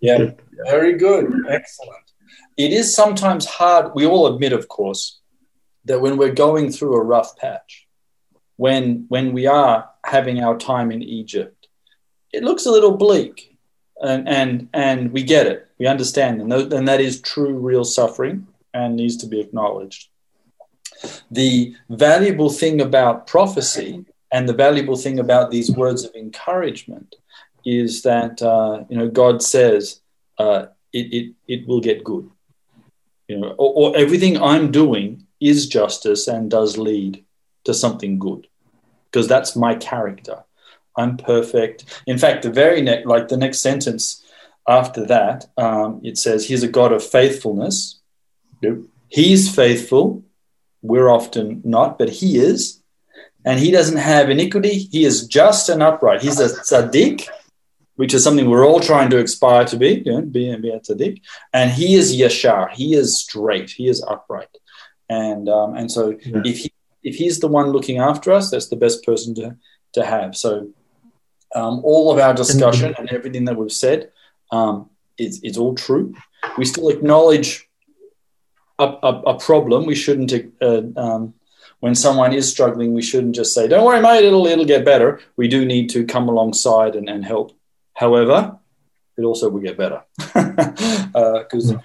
Yeah, 0.00 0.30
very 0.68 0.96
good. 0.96 1.44
Excellent. 1.48 2.12
It 2.56 2.72
is 2.72 2.94
sometimes 2.94 3.46
hard, 3.46 3.96
we 3.96 4.06
all 4.06 4.32
admit, 4.32 4.52
of 4.52 4.68
course, 4.68 5.18
that 5.86 6.00
when 6.00 6.16
we're 6.16 6.30
going 6.30 6.70
through 6.70 6.94
a 6.94 7.02
rough 7.02 7.36
patch, 7.36 7.88
when, 8.54 9.06
when 9.08 9.32
we 9.32 9.46
are 9.46 9.90
having 10.04 10.40
our 10.40 10.56
time 10.56 10.92
in 10.92 11.02
Egypt, 11.02 11.57
it 12.32 12.42
looks 12.44 12.66
a 12.66 12.70
little 12.70 12.96
bleak. 12.96 13.56
And, 14.00 14.28
and, 14.28 14.68
and 14.72 15.12
we 15.12 15.24
get 15.24 15.48
it, 15.48 15.66
we 15.78 15.86
understand, 15.88 16.40
and, 16.40 16.52
tho- 16.52 16.76
and 16.76 16.86
that 16.86 17.00
is 17.00 17.20
true, 17.20 17.58
real 17.58 17.84
suffering 17.84 18.46
and 18.72 18.94
needs 18.94 19.16
to 19.16 19.26
be 19.26 19.40
acknowledged. 19.40 20.08
The 21.30 21.74
valuable 21.88 22.50
thing 22.50 22.80
about 22.80 23.26
prophecy 23.26 24.04
and 24.30 24.48
the 24.48 24.52
valuable 24.52 24.96
thing 24.96 25.18
about 25.18 25.50
these 25.50 25.70
words 25.70 26.04
of 26.04 26.14
encouragement 26.14 27.16
is 27.64 28.02
that 28.02 28.40
uh, 28.40 28.84
you 28.88 28.96
know 28.96 29.08
God 29.08 29.42
says 29.42 30.00
uh, 30.38 30.66
it, 30.92 31.12
it 31.12 31.34
it 31.46 31.68
will 31.68 31.80
get 31.80 32.04
good. 32.04 32.30
You 33.28 33.38
know, 33.38 33.50
or, 33.58 33.72
or 33.90 33.96
everything 33.96 34.40
I'm 34.40 34.70
doing 34.70 35.26
is 35.40 35.68
justice 35.68 36.28
and 36.28 36.50
does 36.50 36.78
lead 36.78 37.24
to 37.64 37.74
something 37.74 38.18
good, 38.18 38.46
because 39.10 39.28
that's 39.28 39.56
my 39.56 39.74
character. 39.74 40.44
I'm 40.98 41.16
perfect. 41.16 41.84
In 42.06 42.18
fact, 42.18 42.42
the 42.42 42.50
very 42.50 42.80
next, 42.82 43.06
like 43.06 43.28
the 43.28 43.36
next 43.44 43.60
sentence 43.60 44.22
after 44.66 45.06
that, 45.06 45.46
um, 45.56 46.00
it 46.04 46.16
says, 46.18 46.46
"He's 46.48 46.62
a 46.62 46.68
God 46.78 46.92
of 46.92 47.02
faithfulness." 47.18 48.00
Nope. 48.62 48.80
He's 49.08 49.54
faithful. 49.54 50.24
We're 50.82 51.08
often 51.18 51.62
not, 51.64 51.98
but 51.98 52.10
He 52.20 52.38
is, 52.38 52.82
and 53.44 53.58
He 53.58 53.70
doesn't 53.70 53.96
have 54.12 54.28
iniquity. 54.28 54.74
He 54.94 55.04
is 55.04 55.26
just 55.26 55.68
and 55.68 55.82
upright. 55.82 56.20
He's 56.22 56.40
a 56.40 56.48
tzaddik, 56.48 57.28
which 57.96 58.12
is 58.14 58.22
something 58.24 58.48
we're 58.50 58.66
all 58.66 58.80
trying 58.80 59.10
to 59.10 59.18
aspire 59.22 59.64
to 59.66 59.76
be, 59.76 60.02
you 60.04 60.12
know, 60.12 60.22
be, 60.22 60.54
be 60.56 60.70
a 60.70 60.80
tzaddik. 60.80 61.22
And 61.52 61.70
He 61.70 61.94
is 61.94 62.14
yashar. 62.14 62.70
He 62.72 62.94
is 62.94 63.20
straight. 63.20 63.70
He 63.70 63.88
is 63.88 64.04
upright. 64.14 64.54
And 65.08 65.48
um, 65.48 65.70
and 65.78 65.90
so 65.90 66.02
Yeah. 66.24 66.42
if 66.44 66.58
he 66.58 66.72
if 67.02 67.14
He's 67.16 67.38
the 67.40 67.48
one 67.58 67.68
looking 67.70 67.98
after 67.98 68.28
us, 68.38 68.50
that's 68.50 68.68
the 68.68 68.76
best 68.84 69.04
person 69.04 69.34
to 69.36 69.56
to 69.94 70.04
have. 70.04 70.36
So 70.36 70.68
um, 71.54 71.80
all 71.84 72.12
of 72.12 72.18
our 72.18 72.34
discussion 72.34 72.94
and 72.98 73.08
everything 73.10 73.44
that 73.46 73.56
we've 73.56 73.72
said 73.72 74.10
um, 74.50 74.90
is, 75.16 75.40
is 75.42 75.56
all 75.56 75.74
true. 75.74 76.14
We 76.56 76.64
still 76.64 76.88
acknowledge 76.88 77.68
a, 78.78 78.84
a, 78.84 79.20
a 79.34 79.38
problem. 79.38 79.86
We 79.86 79.94
shouldn't, 79.94 80.32
uh, 80.60 80.82
um, 80.96 81.34
when 81.80 81.94
someone 81.94 82.32
is 82.32 82.48
struggling, 82.50 82.92
we 82.94 83.02
shouldn't 83.02 83.34
just 83.34 83.54
say, 83.54 83.66
"Don't 83.68 83.84
worry, 83.84 84.00
mate, 84.00 84.24
it'll 84.24 84.46
it'll 84.46 84.64
get 84.64 84.84
better." 84.84 85.20
We 85.36 85.48
do 85.48 85.64
need 85.64 85.90
to 85.90 86.04
come 86.04 86.28
alongside 86.28 86.94
and, 86.96 87.08
and 87.08 87.24
help. 87.24 87.56
However, 87.94 88.56
it 89.16 89.22
also 89.22 89.48
will 89.48 89.60
get 89.60 89.76
better 89.76 90.02
because 90.16 91.72
uh, 91.72 91.78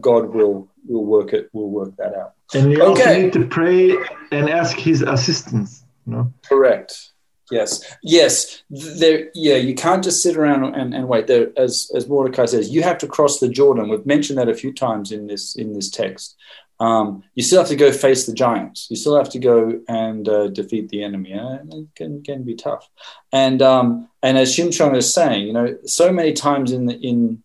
God 0.00 0.34
will 0.34 0.68
will 0.86 1.04
work 1.04 1.32
it 1.32 1.50
will 1.52 1.70
work 1.70 1.96
that 1.96 2.14
out. 2.14 2.32
And 2.54 2.68
we 2.70 2.80
also 2.80 3.02
Okay. 3.02 3.22
need 3.22 3.32
to 3.34 3.46
pray 3.46 3.94
and 4.32 4.48
ask 4.48 4.76
his 4.76 5.02
assistance. 5.02 5.84
Know? 6.06 6.32
Correct. 6.48 7.10
Yes. 7.50 7.96
Yes. 8.02 8.62
There. 8.70 9.30
Yeah. 9.34 9.56
You 9.56 9.74
can't 9.74 10.04
just 10.04 10.22
sit 10.22 10.36
around 10.36 10.74
and, 10.74 10.94
and 10.94 11.08
wait. 11.08 11.26
There, 11.26 11.48
as 11.56 11.90
as 11.94 12.08
Mordecai 12.08 12.46
says, 12.46 12.70
you 12.70 12.82
have 12.82 12.98
to 12.98 13.06
cross 13.06 13.40
the 13.40 13.48
Jordan. 13.48 13.88
We've 13.88 14.04
mentioned 14.06 14.38
that 14.38 14.48
a 14.48 14.54
few 14.54 14.72
times 14.72 15.12
in 15.12 15.26
this 15.26 15.56
in 15.56 15.72
this 15.72 15.90
text. 15.90 16.36
Um, 16.80 17.24
you 17.34 17.42
still 17.42 17.58
have 17.58 17.68
to 17.68 17.76
go 17.76 17.90
face 17.90 18.26
the 18.26 18.32
giants. 18.32 18.86
You 18.88 18.96
still 18.96 19.16
have 19.16 19.30
to 19.30 19.38
go 19.38 19.80
and 19.88 20.28
uh, 20.28 20.48
defeat 20.48 20.88
the 20.90 21.02
enemy. 21.02 21.32
And 21.32 21.72
it 21.74 21.86
can 21.96 22.22
can 22.22 22.44
be 22.44 22.54
tough. 22.54 22.88
And 23.32 23.62
um, 23.62 24.08
and 24.22 24.38
as 24.38 24.54
Shimshon 24.54 24.96
is 24.96 25.12
saying, 25.12 25.46
you 25.46 25.52
know, 25.52 25.76
so 25.84 26.12
many 26.12 26.32
times 26.32 26.72
in 26.72 26.86
the 26.86 26.94
in 26.94 27.42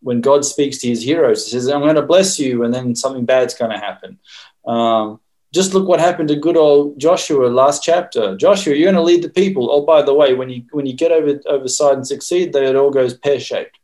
when 0.00 0.20
God 0.20 0.44
speaks 0.44 0.78
to 0.78 0.88
his 0.88 1.02
heroes, 1.02 1.44
he 1.44 1.52
says, 1.52 1.68
"I'm 1.68 1.80
going 1.80 1.94
to 1.94 2.02
bless 2.02 2.38
you," 2.38 2.62
and 2.62 2.74
then 2.74 2.94
something 2.94 3.24
bad's 3.24 3.54
going 3.54 3.70
to 3.70 3.78
happen. 3.78 4.18
Um, 4.66 5.20
just 5.54 5.72
look 5.72 5.86
what 5.88 6.00
happened 6.00 6.28
to 6.28 6.36
good 6.36 6.56
old 6.56 6.98
Joshua 6.98 7.46
last 7.46 7.82
chapter. 7.82 8.36
Joshua, 8.36 8.74
you're 8.74 8.90
going 8.92 9.02
to 9.02 9.10
lead 9.10 9.22
the 9.22 9.30
people. 9.42 9.70
Oh, 9.70 9.82
by 9.86 10.02
the 10.02 10.12
way, 10.20 10.34
when 10.34 10.50
you 10.50 10.64
when 10.72 10.84
you 10.86 10.94
get 10.94 11.12
over 11.12 11.40
overside 11.46 11.94
and 11.98 12.06
succeed, 12.06 12.52
they 12.52 12.66
it 12.66 12.76
all 12.76 12.90
goes 12.90 13.14
pear 13.14 13.38
shaped. 13.40 13.78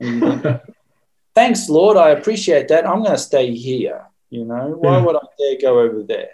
Thanks, 1.34 1.68
Lord. 1.68 1.96
I 1.96 2.10
appreciate 2.10 2.68
that. 2.68 2.86
I'm 2.86 3.00
going 3.02 3.12
to 3.12 3.18
stay 3.18 3.54
here. 3.54 4.06
You 4.30 4.44
know, 4.44 4.66
why 4.82 4.96
Yeah. 4.98 5.04
would 5.04 5.16
I 5.16 5.26
dare 5.38 5.58
go 5.60 5.80
over 5.80 6.02
there? 6.02 6.30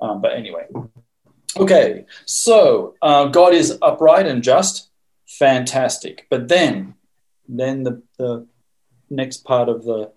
Um, 0.00 0.20
but 0.22 0.32
anyway, 0.32 0.66
okay. 1.56 2.06
So 2.24 2.94
uh, 3.02 3.26
God 3.26 3.52
is 3.52 3.78
upright 3.82 4.26
and 4.26 4.42
just, 4.42 4.90
fantastic. 5.26 6.26
But 6.30 6.48
then, 6.48 6.94
then 7.48 7.82
the 7.82 8.02
the 8.18 8.46
next 9.10 9.38
part 9.44 9.68
of 9.68 9.84
the 9.84 10.12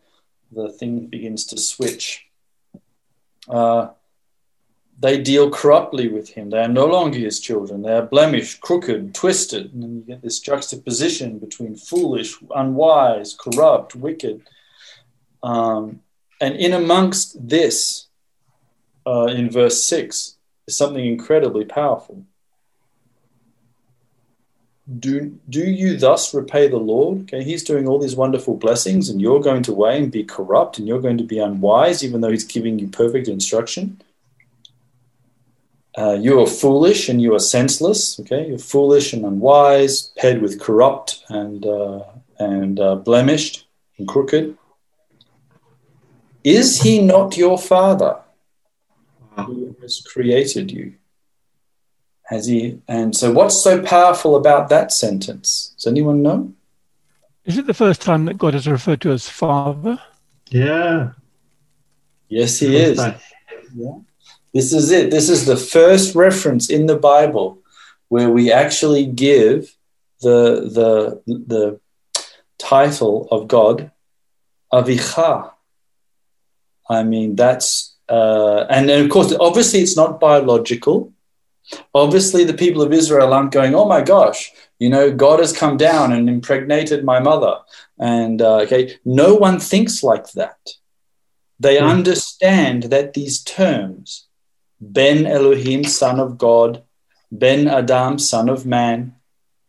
the 0.52 0.70
thing 0.72 1.08
begins 1.08 1.46
to 1.48 1.58
switch. 1.58 2.26
Uh, 3.50 3.88
they 5.04 5.22
deal 5.22 5.50
corruptly 5.50 6.08
with 6.08 6.30
him. 6.30 6.50
They 6.50 6.60
are 6.60 6.70
no 6.70 6.86
longer 6.86 7.20
his 7.20 7.42
children. 7.42 7.82
They 7.82 7.92
are 7.92 8.06
blemished, 8.06 8.62
crooked, 8.62 9.14
twisted. 9.14 9.74
And 9.74 9.98
you 9.98 10.02
get 10.02 10.22
this 10.22 10.40
juxtaposition 10.40 11.40
between 11.40 11.76
foolish, 11.76 12.38
unwise, 12.56 13.36
corrupt, 13.38 13.98
wicked. 13.98 14.44
Um, 15.44 16.00
and 16.40 16.56
in 16.56 16.72
amongst 16.72 17.50
this, 17.50 18.08
uh, 19.06 19.26
in 19.26 19.50
verse 19.50 19.84
6, 19.84 20.38
is 20.68 20.78
something 20.78 21.06
incredibly 21.06 21.66
powerful. 21.66 22.24
Do, 25.00 25.38
do 25.50 25.60
you 25.60 25.98
thus 25.98 26.34
repay 26.34 26.70
the 26.70 26.78
Lord? 26.78 27.24
Okay, 27.24 27.44
he's 27.44 27.66
doing 27.66 27.90
all 27.90 28.00
these 28.00 28.16
wonderful 28.16 28.56
blessings, 28.56 29.10
and 29.10 29.22
you're 29.22 29.42
going 29.42 29.64
to 29.64 29.74
weigh 29.74 29.98
and 29.98 30.10
be 30.10 30.24
corrupt, 30.24 30.78
and 30.78 30.88
you're 30.88 31.02
going 31.02 31.18
to 31.18 31.26
be 31.26 31.40
unwise, 31.40 32.06
even 32.06 32.22
though 32.22 32.32
he's 32.32 32.46
giving 32.46 32.80
you 32.80 32.88
perfect 32.88 33.28
instruction. 33.28 34.02
Uh, 35.96 36.14
you 36.14 36.40
are 36.42 36.48
foolish 36.48 37.08
and 37.08 37.22
you 37.22 37.36
are 37.36 37.40
senseless. 37.40 38.20
Okay, 38.20 38.48
you're 38.48 38.58
foolish 38.58 39.14
and 39.14 39.26
unwise, 39.26 40.12
paired 40.18 40.42
with 40.42 40.60
corrupt 40.60 41.24
and 41.30 41.66
uh, 41.66 42.04
and 42.40 42.80
uh, 42.80 42.96
blemished 42.96 43.68
and 43.98 44.08
crooked. 44.08 44.58
Is 46.44 46.82
he 46.82 47.02
not 47.02 47.38
your 47.38 47.58
father 47.58 48.18
who 49.38 49.76
has 49.82 50.02
created 50.02 50.72
you? 50.72 50.96
Has 52.24 52.48
he? 52.48 52.82
And 52.88 53.16
so, 53.16 53.32
what's 53.32 53.62
so 53.62 53.82
powerful 53.82 54.36
about 54.36 54.70
that 54.70 54.92
sentence? 54.92 55.74
Does 55.78 55.88
anyone 55.88 56.22
know? 56.22 56.54
Is 57.46 57.58
it 57.58 57.68
the 57.68 57.74
first 57.74 58.02
time 58.02 58.26
that 58.26 58.38
God 58.38 58.56
is 58.56 58.68
referred 58.68 59.02
to 59.02 59.12
as 59.12 59.30
Father? 59.30 60.00
Yeah. 60.50 61.12
Yes, 62.30 62.60
he 62.60 62.78
is. 62.78 62.98
Yeah. 63.76 64.00
This 64.54 64.72
is 64.74 64.92
it. 64.92 65.10
This 65.12 65.30
is 65.30 65.46
the 65.46 65.58
first 65.58 66.16
reference 66.16 66.70
in 66.70 66.86
the 66.86 66.96
Bible 66.98 67.60
where 68.10 68.30
we 68.30 68.52
actually 68.52 69.06
give 69.06 69.76
the 70.22 70.62
the 70.78 71.22
the 71.26 71.80
title 72.60 73.28
of 73.32 73.48
God 73.48 73.92
Avicha. 74.72 75.52
I 76.90 77.04
mean, 77.04 77.36
that's 77.36 77.96
uh, 78.10 78.66
and 78.70 78.88
then 78.90 79.06
of 79.06 79.10
course, 79.12 79.34
obviously, 79.40 79.80
it's 79.82 79.98
not 79.98 80.20
biological. 80.20 81.12
Obviously, 81.96 82.44
the 82.44 82.54
people 82.54 82.82
of 82.82 82.94
Israel 82.94 83.34
aren't 83.34 83.52
going, 83.52 83.74
"Oh 83.74 83.86
my 83.88 84.02
gosh, 84.02 84.52
you 84.80 84.90
know, 84.90 85.12
God 85.12 85.40
has 85.40 85.54
come 85.58 85.78
down 85.78 86.12
and 86.12 86.28
impregnated 86.30 87.04
my 87.06 87.20
mother." 87.20 87.56
And 87.98 88.42
uh, 88.42 88.58
okay, 88.64 88.98
no 89.06 89.34
one 89.36 89.60
thinks 89.60 90.04
like 90.04 90.32
that. 90.34 90.60
They 91.60 91.78
Hmm. 91.80 91.86
understand 91.86 92.84
that 92.84 93.14
these 93.14 93.42
terms, 93.42 94.28
Ben 94.92 95.26
Elohim, 95.26 95.84
Son 95.84 96.20
of 96.20 96.38
God, 96.38 96.84
Ben 97.32 97.68
Adam, 97.68 98.20
Son 98.20 98.50
of 98.50 98.66
Man, 98.66 99.16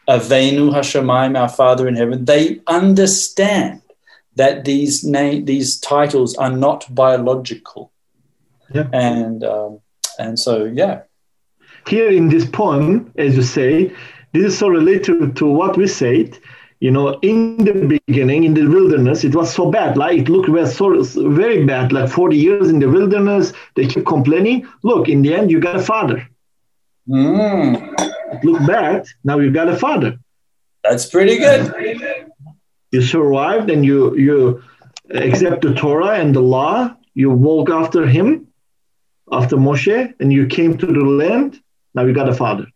Avinu 0.09 0.73
Hashemayim, 0.73 1.39
our 1.39 1.49
Father 1.49 1.89
in 1.89 1.97
heaven, 1.97 2.25
they 2.25 2.61
understand 2.67 3.81
that 4.37 4.65
these 4.65 5.05
name, 5.05 5.45
these 5.45 5.79
titles 5.79 6.37
are 6.37 6.51
not 6.51 6.93
biological. 6.95 7.93
Yeah. 8.75 8.89
And 8.93 9.45
um, 9.45 9.81
and 10.19 10.39
so 10.39 10.65
yeah, 10.65 11.03
Here 11.87 12.11
in 12.11 12.29
this 12.29 12.47
poem, 12.47 13.13
as 13.17 13.37
you 13.37 13.43
say, 13.43 13.93
this 14.33 14.45
is 14.45 14.59
so 14.59 14.69
related 14.69 15.37
to 15.37 15.47
what 15.47 15.77
we 15.77 15.87
said. 15.87 16.39
You 16.85 16.91
know, 16.91 17.19
in 17.23 17.65
the 17.65 17.73
beginning, 18.07 18.45
in 18.45 18.53
the 18.53 18.67
wilderness, 18.67 19.25
it 19.25 19.35
was 19.35 19.49
so 19.59 19.71
bad. 19.71 19.97
Like 19.97 20.19
it 20.19 20.29
looked 20.29 20.51
was 20.51 20.77
so 20.77 21.03
very 21.31 21.65
bad. 21.65 21.93
Like 21.93 22.11
40 22.11 22.37
years 22.37 22.69
in 22.69 22.79
the 22.79 22.91
wilderness, 22.91 23.55
they 23.75 23.87
keep 23.87 24.05
complaining. 24.05 24.67
Look, 24.83 25.09
in 25.09 25.23
the 25.23 25.33
end, 25.35 25.51
you 25.51 25.61
got 25.61 25.77
a 25.77 25.83
father. 25.83 26.29
Mm, 27.09 27.95
It 28.35 28.45
looked 28.45 28.67
bad. 28.67 29.07
Now 29.25 29.39
you 29.39 29.51
got 29.51 29.71
a 29.71 29.77
father. 29.77 30.19
that's 30.83 31.07
pretty 31.07 31.39
good. 31.39 31.63
You 32.93 33.01
survived, 33.01 33.71
and 33.71 33.83
you 33.83 33.99
you 34.27 34.63
accept 35.29 35.63
the 35.63 35.73
Torah 35.83 36.15
and 36.23 36.37
the 36.37 36.45
law. 36.57 36.75
You 37.15 37.31
walk 37.31 37.71
after 37.71 38.03
him, 38.17 38.29
after 39.39 39.57
Moshe, 39.57 39.99
and 40.21 40.29
you 40.37 40.45
came 40.59 40.77
to 40.83 40.87
the 40.99 41.07
land. 41.23 41.51
Now 41.95 42.03
you 42.07 42.13
got 42.13 42.29
a 42.35 42.37
father. 42.45 42.67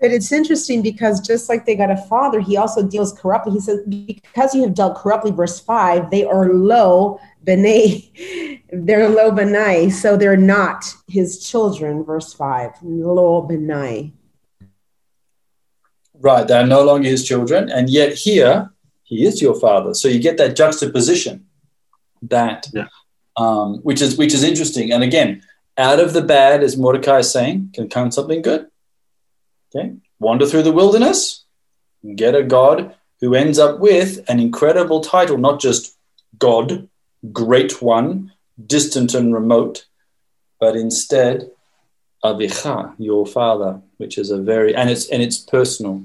But 0.00 0.10
it's 0.10 0.30
interesting 0.30 0.82
because 0.82 1.20
just 1.20 1.48
like 1.48 1.64
they 1.64 1.74
got 1.74 1.90
a 1.90 1.96
father, 1.96 2.40
he 2.40 2.56
also 2.58 2.86
deals 2.86 3.18
corruptly. 3.18 3.54
He 3.54 3.60
says, 3.60 3.80
because 3.86 4.54
you 4.54 4.62
have 4.62 4.74
dealt 4.74 4.96
corruptly, 4.96 5.30
verse 5.30 5.58
five, 5.58 6.10
they 6.10 6.24
are 6.24 6.52
low 6.52 7.18
benay, 7.44 8.60
they're 8.72 9.08
low 9.08 9.30
benai, 9.30 9.90
so 9.90 10.16
they're 10.16 10.36
not 10.36 10.84
his 11.08 11.42
children, 11.48 12.04
verse 12.04 12.34
five, 12.34 12.72
low 12.82 13.46
benai. 13.48 14.12
Right, 16.18 16.46
they 16.46 16.54
are 16.54 16.66
no 16.66 16.82
longer 16.84 17.08
his 17.08 17.26
children, 17.26 17.70
and 17.70 17.88
yet 17.88 18.14
here 18.14 18.70
he 19.02 19.24
is 19.24 19.40
your 19.40 19.54
father. 19.54 19.94
So 19.94 20.08
you 20.08 20.18
get 20.18 20.36
that 20.38 20.56
juxtaposition, 20.56 21.46
that 22.22 22.66
Yeah. 22.74 22.88
um, 23.36 23.78
which 23.82 24.02
is 24.02 24.16
which 24.18 24.34
is 24.34 24.42
interesting. 24.42 24.92
And 24.92 25.02
again, 25.02 25.42
out 25.78 26.00
of 26.00 26.12
the 26.12 26.22
bad, 26.22 26.62
as 26.62 26.76
Mordecai 26.76 27.18
is 27.18 27.30
saying, 27.30 27.70
can 27.74 27.88
come 27.88 28.10
something 28.10 28.42
good. 28.42 28.66
Okay, 29.74 29.96
wander 30.18 30.46
through 30.46 30.62
the 30.62 30.72
wilderness, 30.72 31.44
get 32.14 32.34
a 32.34 32.42
God 32.42 32.94
who 33.20 33.34
ends 33.34 33.58
up 33.58 33.80
with 33.80 34.24
an 34.28 34.38
incredible 34.40 35.00
title, 35.00 35.38
not 35.38 35.60
just 35.60 35.96
God, 36.38 36.88
great 37.32 37.82
one, 37.82 38.32
distant 38.64 39.14
and 39.14 39.34
remote, 39.34 39.86
but 40.60 40.76
instead 40.76 41.50
Avicha, 42.24 42.94
your 42.98 43.26
father, 43.26 43.80
which 43.98 44.18
is 44.18 44.30
a 44.30 44.40
very 44.40 44.74
and 44.74 44.90
it's 44.90 45.08
and 45.08 45.22
it's 45.22 45.38
personal. 45.38 46.04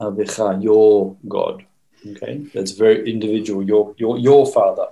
Avicha, 0.00 0.62
your 0.62 1.16
God. 1.28 1.64
Okay, 2.06 2.46
that's 2.54 2.70
very 2.70 3.10
individual. 3.10 3.62
Your 3.62 3.94
your 3.98 4.18
your 4.18 4.46
father, 4.46 4.86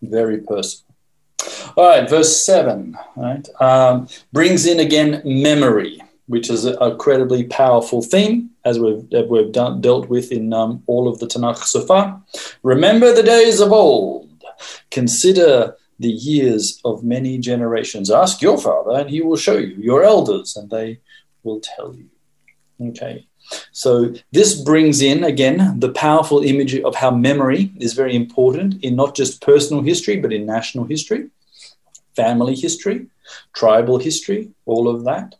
very 0.00 0.38
personal. 0.38 0.84
All 1.76 1.88
right, 1.88 2.08
verse 2.08 2.44
seven. 2.44 2.96
Right, 3.14 3.46
um, 3.60 4.08
brings 4.32 4.64
in 4.64 4.80
again 4.80 5.22
memory, 5.24 6.00
which 6.26 6.50
is 6.50 6.64
a 6.64 6.76
incredibly 6.84 7.44
powerful 7.44 8.02
theme, 8.02 8.50
as 8.64 8.78
we've 8.78 9.08
that 9.10 9.28
we've 9.28 9.52
done, 9.52 9.80
dealt 9.80 10.08
with 10.08 10.32
in 10.32 10.52
um, 10.52 10.82
all 10.86 11.08
of 11.08 11.18
the 11.18 11.26
Tanakh 11.26 11.64
so 11.64 11.84
far. 11.86 12.20
Remember 12.62 13.12
the 13.12 13.22
days 13.22 13.60
of 13.60 13.72
old. 13.72 14.30
Consider 14.90 15.76
the 15.98 16.10
years 16.10 16.80
of 16.84 17.04
many 17.04 17.38
generations. 17.38 18.10
Ask 18.10 18.42
your 18.42 18.58
father, 18.58 19.00
and 19.00 19.10
he 19.10 19.22
will 19.22 19.36
show 19.36 19.56
you, 19.56 19.76
your 19.76 20.02
elders, 20.02 20.56
and 20.56 20.68
they 20.70 21.00
will 21.42 21.60
tell 21.60 21.94
you. 21.94 22.08
Okay. 22.90 23.26
So 23.70 24.12
this 24.32 24.60
brings 24.60 25.00
in 25.00 25.22
again 25.22 25.78
the 25.78 25.92
powerful 25.92 26.42
image 26.42 26.74
of 26.74 26.96
how 26.96 27.12
memory 27.12 27.72
is 27.78 27.92
very 27.94 28.16
important 28.16 28.82
in 28.82 28.96
not 28.96 29.14
just 29.14 29.40
personal 29.40 29.82
history, 29.82 30.16
but 30.16 30.32
in 30.32 30.44
national 30.44 30.84
history, 30.84 31.30
family 32.16 32.56
history, 32.56 33.06
tribal 33.54 33.98
history, 33.98 34.50
all 34.64 34.88
of 34.88 35.04
that, 35.04 35.36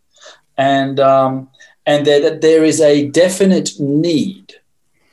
and 0.57 0.99
um, 1.01 1.49
and 1.85 2.07
that 2.07 2.41
there 2.41 2.65
is 2.65 2.81
a 2.81 3.09
definite 3.09 3.79
need 3.79 4.55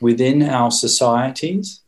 within 0.00 0.42
our 0.42 0.70
societies, 0.70 1.80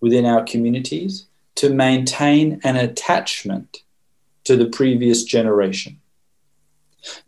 within 0.00 0.26
our 0.26 0.44
communities, 0.44 1.26
to 1.54 1.70
maintain 1.70 2.60
an 2.64 2.76
attachment 2.76 3.78
to 4.44 4.56
the 4.56 4.66
previous 4.66 5.24
generation. 5.24 6.00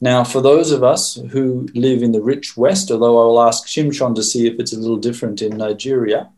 Now, 0.01 0.25
for 0.25 0.41
those 0.41 0.73
of 0.73 0.83
us 0.83 1.15
who 1.31 1.69
live 1.75 2.03
in 2.03 2.13
the 2.13 2.23
rich 2.23 2.57
West, 2.57 2.91
although 2.91 3.23
I 3.23 3.27
will 3.27 3.43
ask 3.43 3.67
Shimshon 3.67 4.15
to 4.17 4.23
see 4.23 4.47
if 4.47 4.59
it's 4.59 4.73
a 4.73 4.79
little 4.79 4.97
different 4.97 5.41
in 5.43 5.57
Nigeria, 5.57 6.31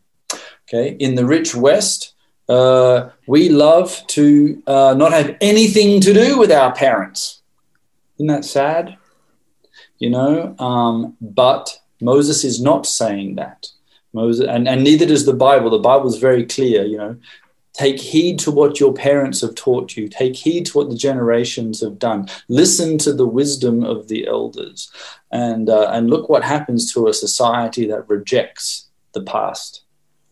okay, 0.69 0.97
in 0.99 1.15
the 1.15 1.27
rich 1.27 1.55
West, 1.55 2.15
uh, 2.49 3.09
we 3.27 3.49
love 3.49 4.07
to 4.09 4.63
uh, 4.67 4.95
not 4.97 5.13
have 5.13 5.37
anything 5.41 6.01
to 6.01 6.13
do 6.13 6.39
with 6.39 6.53
our 6.53 6.73
parents. 6.73 7.41
Isn't 8.17 8.27
that 8.27 8.45
sad? 8.45 8.99
You 10.03 10.11
know, 10.11 10.57
um, 10.59 11.17
but 11.21 11.79
Moses 12.01 12.43
is 12.43 12.61
not 12.61 12.87
saying 12.87 13.37
that. 13.37 13.69
Moses, 14.13 14.47
and, 14.49 14.67
and 14.67 14.83
neither 14.83 15.07
does 15.07 15.27
the 15.27 15.33
Bible. 15.33 15.71
The 15.71 15.79
Bible 15.79 16.09
is 16.09 16.19
very 16.19 16.45
clear, 16.45 16.85
you 16.85 16.99
know, 16.99 17.17
Take 17.73 18.01
heed 18.01 18.39
to 18.41 18.51
what 18.51 18.81
your 18.81 18.93
parents 18.93 19.41
have 19.41 19.55
taught 19.55 19.97
you. 19.97 20.09
Take 20.09 20.37
heed 20.37 20.67
to 20.67 20.79
what 20.79 20.91
the 20.91 20.97
generations 20.97 21.81
have 21.81 21.99
done. 21.99 22.29
Listen 22.49 22.99
to 22.99 23.13
the 23.13 23.27
wisdom 23.27 23.83
of 23.83 24.09
the 24.09 24.27
elders. 24.27 24.91
And, 25.31 25.71
uh, 25.71 25.89
and 25.93 26.11
look 26.11 26.29
what 26.29 26.43
happens 26.45 26.93
to 26.93 27.07
a 27.07 27.15
society 27.15 27.87
that 27.87 28.09
rejects 28.09 28.91
the 29.13 29.23
past. 29.23 29.85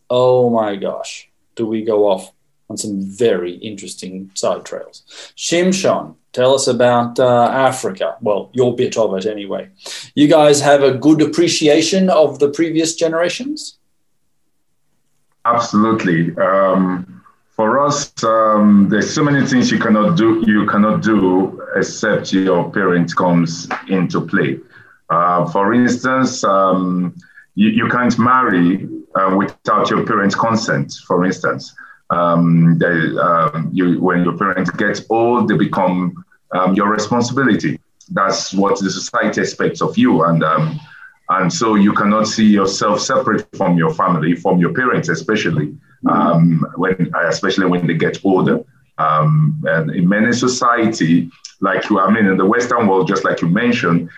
Oh 0.09 0.49
my 0.49 0.75
gosh, 0.75 1.31
do 1.55 1.65
we 1.65 1.81
go 1.83 2.09
off 2.09 2.31
on 2.69 2.77
some 2.77 3.01
very 3.01 3.53
interesting 3.55 4.31
side 4.33 4.65
trails. 4.65 5.03
Shimshon, 5.35 6.15
tell 6.33 6.53
us 6.53 6.67
about 6.67 7.19
uh, 7.19 7.49
Africa. 7.51 8.17
Well, 8.21 8.49
your 8.53 8.75
bit 8.75 8.97
of 8.97 9.15
it 9.15 9.25
anyway. 9.25 9.69
You 10.15 10.27
guys 10.27 10.61
have 10.61 10.83
a 10.83 10.93
good 10.93 11.21
appreciation 11.21 12.09
of 12.09 12.39
the 12.39 12.49
previous 12.49 12.95
generations? 12.95 13.77
Absolutely. 15.45 16.35
Um, 16.37 17.23
for 17.55 17.79
us, 17.79 18.11
um, 18.23 18.87
there's 18.89 19.13
so 19.13 19.23
many 19.23 19.45
things 19.45 19.71
you 19.71 19.79
cannot 19.79 20.17
do. 20.17 20.43
You 20.47 20.65
cannot 20.65 21.03
do 21.03 21.61
except 21.75 22.33
your 22.33 22.71
parent 22.71 23.15
comes 23.15 23.67
into 23.87 24.21
play. 24.21 24.59
Uh, 25.09 25.49
for 25.51 25.73
instance, 25.73 26.43
um, 26.43 27.13
you, 27.55 27.69
you 27.69 27.89
can't 27.89 28.17
marry 28.17 28.87
uh, 29.15 29.35
without 29.37 29.89
your 29.89 30.05
parents' 30.05 30.35
consent. 30.35 30.93
For 31.05 31.25
instance, 31.25 31.75
um, 32.11 32.77
they, 32.77 33.17
um, 33.17 33.69
you, 33.73 34.01
when 34.01 34.23
your 34.23 34.37
parents 34.37 34.69
get 34.71 35.01
old, 35.09 35.47
they 35.47 35.55
become 35.55 36.23
um, 36.51 36.73
your 36.75 36.89
responsibility. 36.89 37.79
That's 38.09 38.53
what 38.53 38.79
the 38.79 38.91
society 38.91 39.41
expects 39.41 39.81
of 39.81 39.97
you, 39.97 40.23
and 40.23 40.43
um, 40.43 40.79
and 41.29 41.51
so 41.51 41.75
you 41.75 41.93
cannot 41.93 42.27
see 42.27 42.45
yourself 42.45 42.99
separate 42.99 43.47
from 43.55 43.77
your 43.77 43.93
family, 43.93 44.35
from 44.35 44.59
your 44.59 44.73
parents, 44.73 45.07
especially 45.07 45.73
um, 46.09 46.65
when 46.75 47.11
especially 47.27 47.67
when 47.67 47.87
they 47.87 47.93
get 47.93 48.19
older. 48.25 48.63
Um, 48.97 49.63
and 49.65 49.91
in 49.91 50.07
many 50.07 50.33
society, 50.33 51.31
like 51.61 51.89
you, 51.89 51.99
I 51.99 52.11
mean, 52.11 52.25
in 52.25 52.37
the 52.37 52.45
Western 52.45 52.87
world, 52.87 53.07
just 53.07 53.23
like 53.23 53.41
you 53.41 53.47
mentioned, 53.47 54.09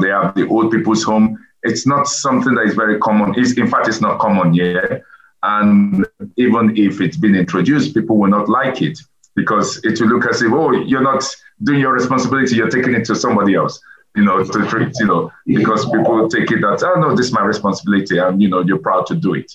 they 0.00 0.08
have 0.08 0.34
the 0.36 0.46
old 0.48 0.70
people's 0.70 1.02
home. 1.02 1.38
It's 1.64 1.86
not 1.86 2.06
something 2.06 2.54
that 2.54 2.62
is 2.62 2.74
very 2.74 2.98
common. 2.98 3.34
It's, 3.36 3.52
in 3.58 3.68
fact, 3.68 3.88
it's 3.88 4.00
not 4.00 4.18
common 4.20 4.54
yet. 4.54 5.02
And 5.42 6.06
even 6.36 6.76
if 6.76 7.00
it's 7.00 7.16
been 7.16 7.34
introduced, 7.34 7.94
people 7.94 8.16
will 8.16 8.30
not 8.30 8.48
like 8.48 8.80
it 8.82 8.98
because 9.34 9.80
it 9.84 10.00
will 10.00 10.08
look 10.08 10.26
as 10.26 10.42
if, 10.42 10.52
oh, 10.52 10.72
you're 10.72 11.02
not 11.02 11.24
doing 11.62 11.80
your 11.80 11.92
responsibility, 11.92 12.56
you're 12.56 12.70
taking 12.70 12.94
it 12.94 13.04
to 13.06 13.16
somebody 13.16 13.54
else, 13.54 13.80
you 14.14 14.24
know, 14.24 14.44
to 14.44 14.66
treat, 14.66 14.92
you 15.00 15.06
know, 15.06 15.32
because 15.46 15.84
people 15.86 16.28
take 16.28 16.50
it 16.50 16.60
that, 16.60 16.82
oh, 16.84 17.00
no, 17.00 17.16
this 17.16 17.26
is 17.26 17.32
my 17.32 17.42
responsibility. 17.42 18.18
And, 18.18 18.40
you 18.42 18.48
know, 18.48 18.60
you're 18.60 18.78
proud 18.78 19.06
to 19.06 19.14
do 19.14 19.34
it. 19.34 19.50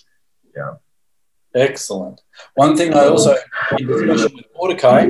Yeah. 0.55 0.73
Excellent. 1.55 2.21
One 2.55 2.75
thing 2.75 2.93
I 2.93 3.05
also, 3.05 3.35
in 3.77 3.87
discussion 3.87 4.35
with 4.35 4.45
Mordecai, 4.55 5.07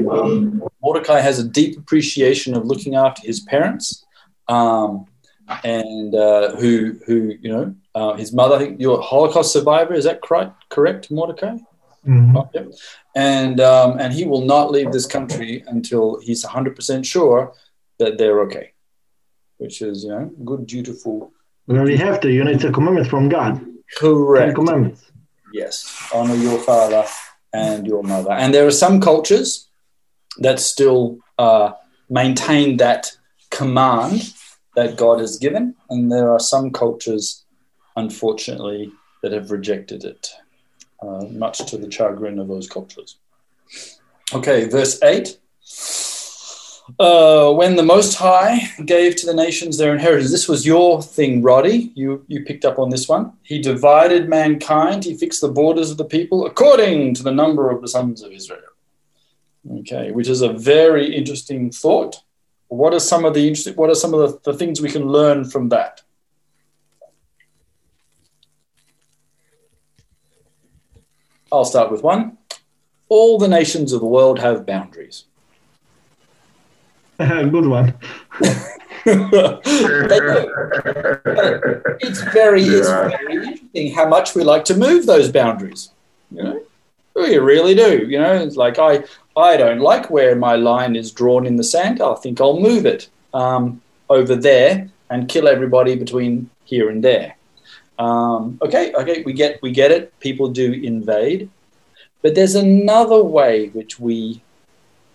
Mordecai 0.82 1.20
has 1.20 1.40
a 1.40 1.44
deep 1.44 1.78
appreciation 1.78 2.56
of 2.56 2.66
looking 2.66 2.96
after 2.96 3.22
his 3.26 3.40
parents, 3.42 4.06
um, 4.48 5.08
and 5.64 6.14
uh, 6.16 6.56
who, 6.56 7.00
who 7.06 7.34
you 7.42 7.52
know, 7.52 7.76
uh, 7.96 8.14
his 8.14 8.34
mother. 8.34 8.76
You're 8.78 9.00
a 9.00 9.02
Holocaust 9.02 9.54
survivor. 9.54 9.94
Is 9.94 10.06
that 10.06 10.22
correct? 10.22 10.70
Correct, 10.70 11.10
Mordecai. 11.12 11.58
Mhm. 12.06 12.38
Oh, 12.38 12.50
yep. 12.54 12.72
And 13.16 13.60
um, 13.60 14.00
and 14.00 14.14
he 14.14 14.26
will 14.26 14.46
not 14.46 14.72
leave 14.72 14.92
this 14.92 15.06
country 15.06 15.64
until 15.68 16.20
he's 16.22 16.44
100 16.44 16.76
percent 16.76 17.06
sure 17.06 17.54
that 18.00 18.18
they're 18.18 18.42
okay, 18.42 18.74
which 19.58 19.82
is 19.82 20.04
you 20.04 20.10
know 20.10 20.32
good, 20.46 20.68
dutiful. 20.68 21.32
Well, 21.68 21.84
we 21.84 21.98
have 21.98 22.20
to. 22.22 22.32
You 22.32 22.44
know, 22.44 22.52
it's 22.52 22.64
a 22.64 22.72
commandment 22.72 23.08
from 23.08 23.30
God. 23.30 23.56
Ten 23.60 23.78
Correct. 23.98 24.56
commandments. 24.56 25.12
Yes, 25.54 26.10
honor 26.14 26.36
your 26.36 26.60
father 26.60 27.06
and 27.54 27.88
your 27.88 28.04
mother. 28.04 28.32
And 28.32 28.54
there 28.54 28.68
are 28.68 28.72
some 28.72 29.02
cultures 29.02 29.70
that 30.40 30.60
still 30.60 31.20
uh, 31.38 31.72
maintain 32.10 32.78
that 32.78 33.12
command 33.50 34.34
that 34.78 34.96
God 34.96 35.20
has 35.20 35.40
given, 35.40 35.74
and 35.90 36.12
there 36.12 36.32
are 36.32 36.40
some 36.40 36.70
cultures, 36.72 37.44
unfortunately, 37.96 38.92
that 39.24 39.32
have 39.32 39.50
rejected 39.50 40.04
it, 40.04 40.30
uh, 41.02 41.26
much 41.32 41.66
to 41.72 41.78
the 41.80 41.92
chagrin 41.92 42.38
of 42.38 42.48
those 42.48 42.70
cultures. 42.70 43.18
Okay, 44.36 44.70
verse 44.70 45.02
8. 45.02 45.40
Uh, 47.00 47.52
when 47.54 47.76
the 47.76 47.82
Most 47.84 48.14
High 48.20 48.70
gave 48.86 49.16
to 49.16 49.26
the 49.26 49.34
nations 49.34 49.78
their 49.78 49.94
inheritance, 49.94 50.30
this 50.30 50.48
was 50.48 50.64
your 50.64 51.02
thing, 51.02 51.42
Roddy. 51.42 51.92
You 51.96 52.24
you 52.28 52.46
picked 52.46 52.64
up 52.64 52.78
on 52.78 52.92
this 52.92 53.10
one. 53.10 53.34
He 53.42 53.60
divided 53.60 54.30
mankind. 54.30 55.04
He 55.04 55.18
fixed 55.18 55.42
the 55.42 55.50
borders 55.50 55.90
of 55.90 55.98
the 55.98 56.06
people 56.06 56.46
according 56.46 57.16
to 57.16 57.24
the 57.24 57.38
number 57.42 57.72
of 57.72 57.82
the 57.82 57.88
sons 57.88 58.22
of 58.22 58.32
Israel. 58.32 58.74
Okay, 59.80 60.12
which 60.12 60.30
is 60.30 60.42
a 60.42 60.54
very 60.54 61.14
interesting 61.14 61.72
thought. 61.72 62.22
What 62.70 62.94
are 62.94 63.00
some 63.00 63.26
of 63.26 63.34
the 63.34 63.48
interesting? 63.48 63.76
What 63.76 63.90
are 63.90 63.96
some 63.96 64.14
of 64.14 64.44
the, 64.44 64.52
the 64.52 64.58
things 64.58 64.82
we 64.82 64.90
can 64.90 65.08
learn 65.08 65.46
from 65.46 65.70
that? 65.70 66.02
I'll 71.52 71.66
start 71.66 71.92
with 71.92 72.04
one. 72.04 72.38
All 73.10 73.38
the 73.38 73.48
nations 73.48 73.94
of 73.94 74.02
the 74.02 74.06
world 74.06 74.40
have 74.40 74.66
boundaries. 74.66 75.24
Good 77.18 77.66
one. 77.66 77.94
it's 79.06 79.32
very, 82.34 82.64
it's 82.64 82.90
very 83.14 83.46
interesting 83.46 83.94
how 83.94 84.08
much 84.08 84.36
we 84.36 84.44
like 84.44 84.66
to 84.66 84.76
move 84.76 85.06
those 85.06 85.32
boundaries. 85.32 85.90
You 86.32 86.44
know, 86.44 86.62
we 87.18 87.38
really 87.38 87.76
do. 87.76 88.08
You 88.08 88.20
know, 88.20 88.34
it's 88.34 88.56
like 88.56 88.80
I, 88.80 89.04
I 89.36 89.58
don't 89.58 89.80
like 89.80 90.10
where 90.10 90.36
my 90.36 90.56
line 90.56 90.96
is 90.96 91.12
drawn 91.12 91.46
in 91.46 91.56
the 91.56 91.64
sand. 91.64 92.02
I 92.02 92.16
think 92.16 92.40
I'll 92.40 92.60
move 92.60 92.86
it 92.86 93.10
um, 93.34 93.82
over 94.10 94.36
there 94.36 94.90
and 95.10 95.28
kill 95.28 95.48
everybody 95.48 95.96
between 95.96 96.50
here 96.66 96.90
and 96.90 97.04
there. 97.04 97.36
Um, 98.00 98.60
okay, 98.62 98.94
okay, 98.94 99.24
we 99.24 99.34
get, 99.34 99.62
we 99.62 99.72
get 99.72 99.92
it. 99.92 100.18
People 100.20 100.50
do 100.50 100.72
invade, 100.72 101.50
but 102.22 102.36
there's 102.36 102.56
another 102.56 103.24
way 103.24 103.70
which 103.70 104.00
we 104.00 104.42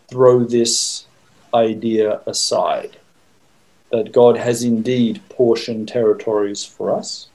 throw 0.09 0.45
this 0.45 1.07
idea 1.55 2.21
aside 2.27 2.97
that 3.93 4.13
God 4.13 4.37
has 4.37 4.65
indeed 4.65 5.21
portioned 5.29 5.87
territories 5.87 6.65
for 6.65 6.91
us. 6.91 7.29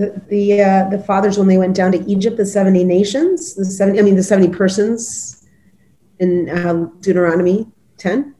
The 0.00 0.22
the, 0.28 0.62
uh, 0.62 0.88
the 0.88 0.98
fathers 0.98 1.38
when 1.38 1.48
they 1.48 1.58
went 1.58 1.76
down 1.76 1.92
to 1.92 2.00
Egypt, 2.10 2.36
the 2.36 2.46
seventy 2.46 2.84
nations, 2.84 3.54
the 3.54 3.64
seventy 3.64 3.98
I 3.98 4.02
mean 4.02 4.16
the 4.16 4.22
seventy 4.22 4.48
persons 4.48 5.46
in 6.18 6.48
uh, 6.48 6.88
Deuteronomy 7.00 7.66
ten. 7.98 8.34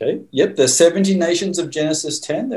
Okay. 0.00 0.20
Yep. 0.32 0.56
There's 0.56 0.76
70 0.76 1.14
nations 1.16 1.60
of 1.60 1.70
Genesis 1.70 2.18
10. 2.18 2.48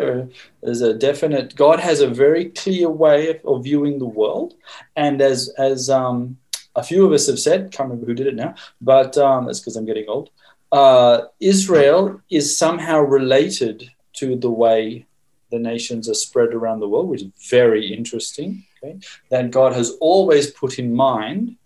There's 0.63 0.81
a 0.81 0.95
definite. 0.95 1.55
God 1.55 1.79
has 1.79 2.01
a 2.01 2.07
very 2.07 2.45
clear 2.45 2.89
way 2.89 3.29
of, 3.29 3.45
of 3.45 3.63
viewing 3.63 3.99
the 3.99 4.05
world, 4.05 4.55
and 4.95 5.21
as 5.21 5.53
as 5.59 5.87
um, 5.89 6.37
a 6.75 6.83
few 6.83 7.05
of 7.05 7.11
us 7.11 7.27
have 7.27 7.39
said, 7.39 7.71
can't 7.71 7.89
remember 7.89 8.07
who 8.07 8.15
did 8.15 8.27
it 8.27 8.35
now, 8.35 8.55
but 8.81 9.17
um, 9.17 9.45
that's 9.45 9.59
because 9.59 9.75
I'm 9.75 9.85
getting 9.85 10.09
old. 10.09 10.29
Uh, 10.71 11.25
Israel 11.39 12.19
is 12.29 12.57
somehow 12.57 12.99
related 12.99 13.91
to 14.13 14.35
the 14.35 14.49
way 14.49 15.05
the 15.51 15.59
nations 15.59 16.09
are 16.09 16.15
spread 16.15 16.53
around 16.53 16.79
the 16.79 16.87
world, 16.87 17.09
which 17.09 17.21
is 17.21 17.31
very 17.49 17.93
interesting. 17.93 18.65
Okay. 18.83 18.99
That 19.29 19.51
God 19.51 19.73
has 19.73 19.91
always 19.99 20.51
put 20.51 20.79
in 20.79 20.93
mind 20.93 21.57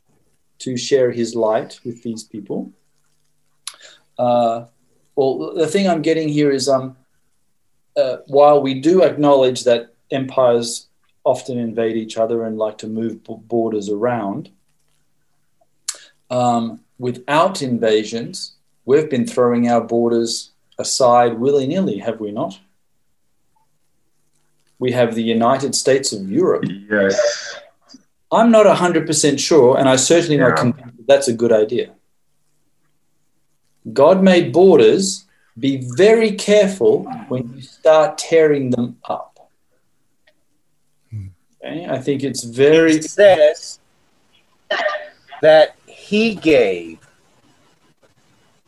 to 0.60 0.78
share 0.78 1.12
His 1.12 1.36
light 1.36 1.80
with 1.86 2.04
these 2.04 2.24
people. 2.24 2.72
Uh, 4.18 4.66
well, 5.16 5.54
the 5.54 5.68
thing 5.68 5.88
I'm 5.88 6.02
getting 6.02 6.28
here 6.28 6.52
is 6.52 6.68
um, 6.68 6.98
uh, 7.96 8.18
while 8.28 8.62
we 8.62 8.80
do 8.80 9.04
acknowledge 9.04 9.64
that 9.64 9.94
empires 10.12 10.88
often 11.24 11.58
invade 11.58 11.96
each 11.96 12.18
other 12.18 12.46
and 12.46 12.58
like 12.58 12.78
to 12.80 12.88
move 12.88 13.24
borders 13.24 13.90
around, 13.90 14.50
um, 16.30 16.82
without 16.98 17.62
invasions, 17.62 18.56
we've 18.86 19.10
been 19.10 19.26
throwing 19.26 19.70
our 19.70 19.82
borders 19.82 20.52
aside 20.78 21.40
willy 21.40 21.68
nilly, 21.68 21.98
have 21.98 22.20
we 22.20 22.32
not? 22.32 22.60
We 24.80 24.92
have 24.94 25.14
the 25.14 25.24
United 25.24 25.76
States 25.76 26.14
of 26.14 26.32
Europe. 26.32 26.64
Yes. 26.90 27.56
I'm 28.32 28.52
not 28.52 28.66
100% 28.66 29.40
sure, 29.40 29.78
and 29.78 29.90
I 29.90 29.96
certainly 29.96 30.38
not 30.38 30.56
convinced 30.56 30.98
that 30.98 31.08
that's 31.08 31.28
a 31.28 31.34
good 31.34 31.52
idea. 31.52 31.92
God 33.92 34.24
made 34.24 34.54
borders. 34.54 35.26
Be 35.58 35.84
very 35.98 36.32
careful 36.34 37.04
when 37.28 37.54
you 37.54 37.62
start 37.62 38.18
tearing 38.18 38.70
them 38.70 38.98
up. 39.04 39.50
Okay? 41.62 41.86
I 41.86 42.00
think 42.00 42.24
it's 42.24 42.44
very 42.44 42.94
It 42.94 43.04
says 43.04 43.80
that 45.42 45.76
he 45.86 46.36
gave, 46.36 47.00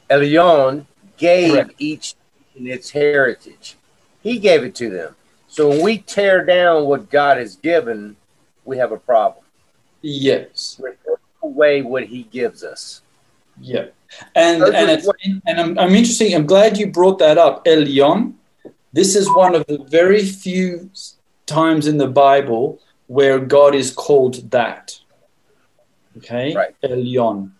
Elyon 0.09 0.85
gave 1.17 1.53
Correct. 1.53 1.73
each 1.77 2.15
in 2.55 2.67
its 2.67 2.89
heritage. 2.89 3.77
He 4.21 4.39
gave 4.39 4.63
it 4.63 4.75
to 4.75 4.89
them. 4.89 5.15
So 5.51 5.67
when 5.67 5.81
we 5.83 5.97
tear 5.97 6.45
down 6.45 6.85
what 6.85 7.09
God 7.09 7.35
has 7.37 7.57
given, 7.57 8.15
we 8.63 8.77
have 8.77 8.93
a 8.93 8.97
problem. 8.97 9.43
yes. 10.01 10.79
Away 11.43 11.81
what 11.81 12.03
he 12.03 12.23
gives 12.23 12.63
us. 12.63 13.01
Yeah, 13.59 13.87
and 14.35 14.61
and 14.63 14.89
it's, 14.91 15.07
and 15.47 15.59
I'm, 15.59 15.77
I'm 15.77 15.93
interesting. 15.99 16.33
I'm 16.35 16.45
glad 16.45 16.77
you 16.77 16.87
brought 16.91 17.17
that 17.19 17.37
up, 17.39 17.65
Elyon. 17.65 18.33
This 18.93 19.15
is 19.15 19.27
one 19.33 19.55
of 19.55 19.65
the 19.65 19.79
very 19.99 20.23
few 20.23 20.89
times 21.47 21.87
in 21.87 21.97
the 21.97 22.07
Bible 22.07 22.79
where 23.07 23.39
God 23.39 23.73
is 23.73 23.91
called 23.91 24.35
that. 24.51 24.99
Okay, 26.17 26.53
Right. 26.55 26.75
Elyon, 26.83 27.51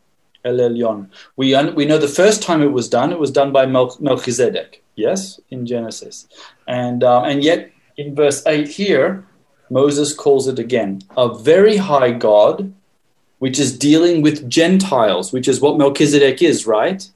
El 0.46 0.58
Elyon. 0.58 1.10
We 1.38 1.56
un- 1.56 1.74
we 1.76 1.86
know 1.86 1.98
the 1.98 2.08
first 2.22 2.44
time 2.44 2.62
it 2.62 2.72
was 2.72 2.88
done. 2.88 3.12
It 3.12 3.20
was 3.20 3.32
done 3.32 3.52
by 3.52 3.66
Mel- 3.66 3.98
Melchizedek. 4.00 4.84
Yes, 4.96 5.39
in 5.50 5.66
Genesis, 5.66 6.28
and 6.68 7.04
um, 7.04 7.24
and 7.26 7.44
yet 7.44 7.72
in 7.98 8.16
verse 8.16 8.46
eight 8.46 8.68
here, 8.68 9.26
Moses 9.70 10.14
calls 10.14 10.48
it 10.48 10.60
again 10.60 11.02
a 11.16 11.34
very 11.34 11.78
high 11.78 12.12
God, 12.12 12.74
which 13.39 13.58
is 13.60 13.78
dealing 13.78 14.22
with 14.22 14.50
Gentiles, 14.50 15.32
which 15.32 15.48
is 15.48 15.62
what 15.62 15.78
Melchizedek 15.78 16.42
is, 16.42 16.68
right? 16.68 17.10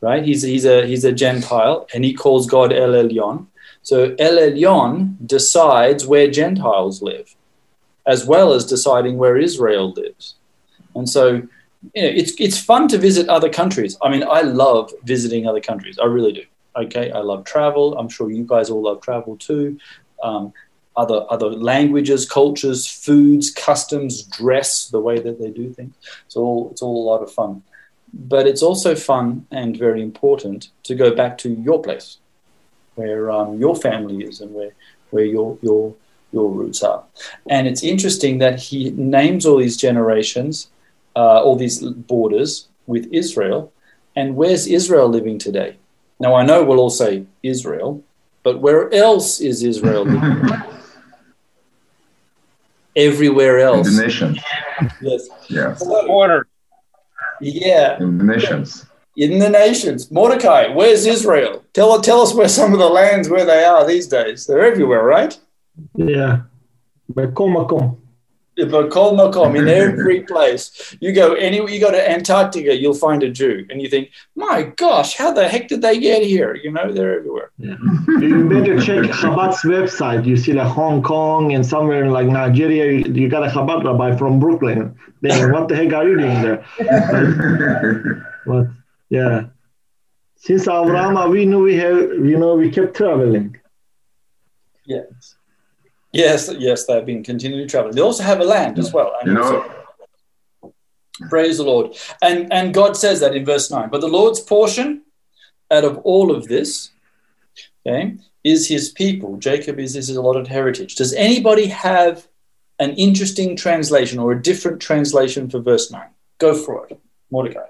Right? 0.00 0.24
He's 0.24 0.42
he's 0.42 0.64
a 0.64 0.86
he's 0.86 1.04
a 1.04 1.12
Gentile, 1.12 1.86
and 1.94 2.04
he 2.04 2.12
calls 2.12 2.46
God 2.46 2.72
El 2.72 2.90
Elyon. 2.90 3.46
So 3.82 4.14
El 4.18 4.36
Elyon 4.36 5.16
decides 5.26 6.06
where 6.06 6.30
Gentiles 6.30 7.02
live, 7.02 7.34
as 8.06 8.26
well 8.26 8.52
as 8.52 8.64
deciding 8.66 9.16
where 9.16 9.36
Israel 9.36 9.92
lives. 9.92 10.34
And 10.94 11.08
so, 11.08 11.34
you 11.94 12.02
know, 12.02 12.12
it's 12.20 12.32
it's 12.40 12.58
fun 12.58 12.88
to 12.88 12.98
visit 12.98 13.28
other 13.28 13.48
countries. 13.48 13.96
I 14.02 14.08
mean, 14.10 14.24
I 14.24 14.42
love 14.42 14.92
visiting 15.04 15.46
other 15.46 15.60
countries. 15.60 15.98
I 15.98 16.06
really 16.06 16.32
do. 16.32 16.44
Okay, 16.74 17.10
I 17.10 17.18
love 17.18 17.44
travel. 17.44 17.98
I'm 17.98 18.08
sure 18.08 18.30
you 18.30 18.44
guys 18.44 18.70
all 18.70 18.82
love 18.82 19.02
travel 19.02 19.36
too. 19.36 19.78
Um, 20.22 20.52
other 20.96 21.24
other 21.30 21.48
languages, 21.48 22.28
cultures, 22.28 22.86
foods, 22.86 23.50
customs, 23.50 24.22
dress, 24.24 24.88
the 24.88 25.00
way 25.00 25.18
that 25.18 25.40
they 25.40 25.50
do 25.50 25.72
things. 25.72 25.94
It's 26.26 26.36
all 26.36 26.70
it's 26.70 26.82
all 26.82 27.02
a 27.02 27.08
lot 27.10 27.22
of 27.22 27.32
fun. 27.32 27.62
But 28.12 28.46
it's 28.46 28.62
also 28.62 28.94
fun 28.94 29.46
and 29.50 29.76
very 29.76 30.02
important 30.02 30.68
to 30.84 30.94
go 30.94 31.14
back 31.14 31.38
to 31.38 31.48
your 31.48 31.80
place, 31.82 32.18
where 32.94 33.30
um, 33.30 33.58
your 33.58 33.74
family 33.74 34.24
is 34.24 34.40
and 34.40 34.54
where 34.54 34.72
where 35.10 35.24
your 35.24 35.58
your 35.62 35.94
your 36.32 36.50
roots 36.50 36.82
are. 36.82 37.04
And 37.48 37.66
it's 37.66 37.82
interesting 37.82 38.38
that 38.38 38.60
he 38.60 38.90
names 38.90 39.46
all 39.46 39.58
these 39.58 39.76
generations, 39.76 40.68
uh, 41.16 41.42
all 41.42 41.56
these 41.56 41.80
borders 41.82 42.68
with 42.86 43.08
Israel. 43.12 43.72
And 44.14 44.36
where's 44.36 44.66
Israel 44.66 45.08
living 45.08 45.38
today? 45.38 45.76
Now 46.20 46.34
I 46.34 46.44
know 46.44 46.62
we'll 46.64 46.80
all 46.80 46.90
say 46.90 47.24
Israel, 47.42 48.02
but 48.42 48.60
where 48.60 48.92
else 48.92 49.40
is 49.40 49.62
Israel? 49.62 50.06
Everywhere 52.96 53.60
else. 53.60 53.88
In 53.88 53.96
the 53.96 54.02
nations. 54.02 54.38
Yes. 55.00 55.28
Yes. 55.48 55.82
Order. 55.82 56.46
Yeah. 57.40 57.96
In 58.02 58.18
the 58.18 58.24
nations. 58.24 58.86
In 59.16 59.38
the 59.38 59.48
nations. 59.48 60.10
Mordecai, 60.10 60.68
where's 60.68 61.06
Israel? 61.06 61.64
Tell, 61.72 62.00
tell 62.00 62.20
us 62.20 62.34
where 62.34 62.48
some 62.48 62.72
of 62.72 62.78
the 62.78 62.88
lands 62.88 63.28
where 63.28 63.44
they 63.44 63.64
are 63.64 63.86
these 63.86 64.08
days. 64.08 64.46
They're 64.46 64.64
everywhere, 64.64 65.04
right? 65.04 65.38
Yeah. 65.94 66.42
Makom, 67.14 67.54
makom. 67.56 68.01
But 68.56 68.90
Kol 68.90 69.16
Makom, 69.16 69.58
in 69.58 69.66
every 69.66 70.20
place. 70.22 70.94
You 71.00 71.12
go 71.12 71.32
anywhere, 71.34 71.70
you 71.70 71.80
go 71.80 71.90
to 71.90 72.10
Antarctica, 72.10 72.76
you'll 72.76 72.92
find 72.94 73.22
a 73.22 73.30
Jew, 73.30 73.66
and 73.70 73.80
you 73.80 73.88
think, 73.88 74.10
my 74.36 74.64
gosh, 74.76 75.16
how 75.16 75.32
the 75.32 75.48
heck 75.48 75.68
did 75.68 75.80
they 75.80 75.98
get 75.98 76.22
here? 76.22 76.54
You 76.54 76.70
know, 76.70 76.92
they're 76.92 77.18
everywhere. 77.18 77.50
Yeah. 77.58 77.76
You 78.20 78.48
better 78.48 78.78
check 78.78 79.04
Chabad's 79.10 79.62
website. 79.62 80.26
You 80.26 80.36
see 80.36 80.52
like 80.52 80.68
Hong 80.68 81.02
Kong 81.02 81.54
and 81.54 81.64
somewhere 81.64 82.04
in 82.04 82.10
like 82.10 82.26
Nigeria, 82.26 82.92
you, 82.92 83.12
you 83.12 83.28
got 83.28 83.42
a 83.42 83.50
Chabad 83.50 83.84
rabbi 83.84 84.16
from 84.16 84.38
Brooklyn. 84.38 84.96
Then 85.22 85.52
what 85.52 85.68
the 85.68 85.76
heck 85.76 85.92
are 85.94 86.06
you 86.06 86.18
doing 86.18 86.42
there? 86.42 88.26
But 88.44 88.66
yeah. 89.08 89.46
Since 90.36 90.66
Avraham 90.66 91.14
Avinu, 91.14 91.62
we 91.62 91.76
have, 91.76 91.96
you 91.96 92.36
know, 92.36 92.56
we 92.56 92.70
kept 92.70 92.96
traveling. 92.96 93.56
Yes. 94.84 95.36
Yes, 96.12 96.50
yes, 96.58 96.86
they've 96.86 97.04
been 97.06 97.22
continually 97.24 97.66
traveling. 97.66 97.94
They 97.94 98.02
also 98.02 98.22
have 98.22 98.40
a 98.40 98.44
land 98.44 98.78
as 98.78 98.92
well. 98.92 99.12
And 99.20 99.28
You 99.28 99.34
know, 99.34 99.42
also- 99.42 100.74
praise 101.28 101.56
the 101.58 101.64
Lord. 101.64 101.96
And 102.20 102.52
and 102.52 102.74
God 102.74 102.96
says 102.96 103.20
that 103.20 103.34
in 103.34 103.44
verse 103.44 103.70
9. 103.70 103.88
But 103.90 104.00
the 104.00 104.08
Lord's 104.08 104.40
portion 104.40 105.02
out 105.70 105.84
of 105.84 105.98
all 105.98 106.34
of 106.34 106.48
this, 106.48 106.90
okay, 107.86 108.16
is 108.44 108.68
his 108.68 108.90
people. 108.90 109.36
Jacob 109.38 109.78
is 109.78 109.94
his 109.94 110.10
allotted 110.10 110.48
heritage. 110.48 110.96
Does 110.96 111.14
anybody 111.14 111.66
have 111.66 112.28
an 112.78 112.90
interesting 112.96 113.56
translation 113.56 114.18
or 114.18 114.32
a 114.32 114.42
different 114.42 114.80
translation 114.80 115.48
for 115.48 115.60
verse 115.60 115.90
9? 115.90 116.02
Go 116.38 116.54
for 116.54 116.86
it. 116.88 116.98
Mordecai. 117.30 117.60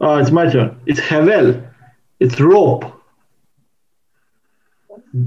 Oh, 0.00 0.16
it's 0.18 0.30
my 0.30 0.50
turn. 0.50 0.78
It's 0.84 0.98
Havel. 1.00 1.62
It's 2.20 2.38
rope. 2.40 2.84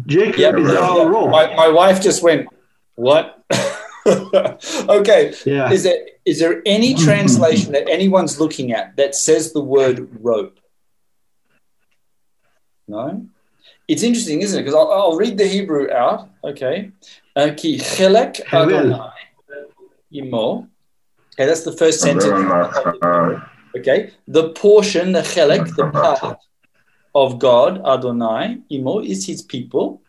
Jacob 0.07 0.39
Yeah, 0.39 0.55
is 0.57 0.71
our 0.71 0.97
yeah. 0.99 1.03
rope. 1.07 1.29
My, 1.29 1.55
my 1.55 1.67
wife 1.69 2.01
just 2.01 2.23
went, 2.23 2.47
What? 2.95 3.43
okay. 4.07 5.33
Yeah. 5.45 5.71
Is 5.71 5.83
there 5.83 5.99
is 6.25 6.39
there 6.39 6.61
any 6.65 6.93
translation 7.05 7.71
that 7.73 7.87
anyone's 7.89 8.39
looking 8.39 8.71
at 8.71 8.95
that 8.97 9.15
says 9.15 9.53
the 9.53 9.61
word 9.61 10.09
rope? 10.21 10.59
No. 12.87 13.25
It's 13.87 14.03
interesting, 14.03 14.41
isn't 14.41 14.59
it? 14.59 14.63
Because 14.63 14.75
I'll, 14.75 14.91
I'll 14.91 15.15
read 15.17 15.37
the 15.37 15.47
Hebrew 15.47 15.91
out. 15.91 16.29
Okay. 16.43 16.91
Uh, 17.35 17.51
Ki 17.55 17.77
chelek 17.77 18.41
Adonai 18.53 19.09
imo. 20.13 20.67
Okay, 21.33 21.45
that's 21.45 21.63
the 21.63 21.73
first 21.73 21.99
sentence. 22.01 22.25
uh, 22.25 23.39
Okay. 23.77 24.11
The 24.27 24.49
portion, 24.53 25.11
the 25.11 25.21
chelek, 25.21 25.75
the 25.75 25.89
part 25.91 26.37
of 27.15 27.39
God, 27.39 27.81
Adonai, 27.85 28.59
imo, 28.69 28.99
is 28.99 29.25
his 29.25 29.41
people. 29.41 30.01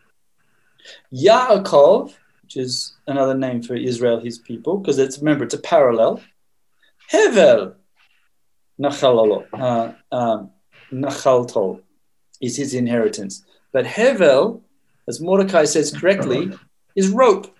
Yaakov, 1.13 2.13
which 2.43 2.57
is 2.57 2.95
another 3.07 3.33
name 3.33 3.63
for 3.63 3.75
Israel, 3.75 4.19
his 4.19 4.37
people, 4.37 4.77
because 4.77 4.99
it's 4.99 5.17
remember 5.17 5.45
it's 5.45 5.53
a 5.53 5.59
parallel. 5.59 6.21
Hevel, 7.11 7.75
nachalolo, 8.79 9.45
uh, 9.53 9.93
um, 10.15 10.51
nachaltol, 10.91 11.81
is 12.41 12.57
his 12.57 12.73
inheritance. 12.73 13.45
But 13.71 13.85
Hevel, 13.85 14.61
as 15.07 15.21
Mordecai 15.21 15.63
says 15.63 15.91
correctly, 15.91 16.51
is 16.95 17.09
rope. 17.09 17.55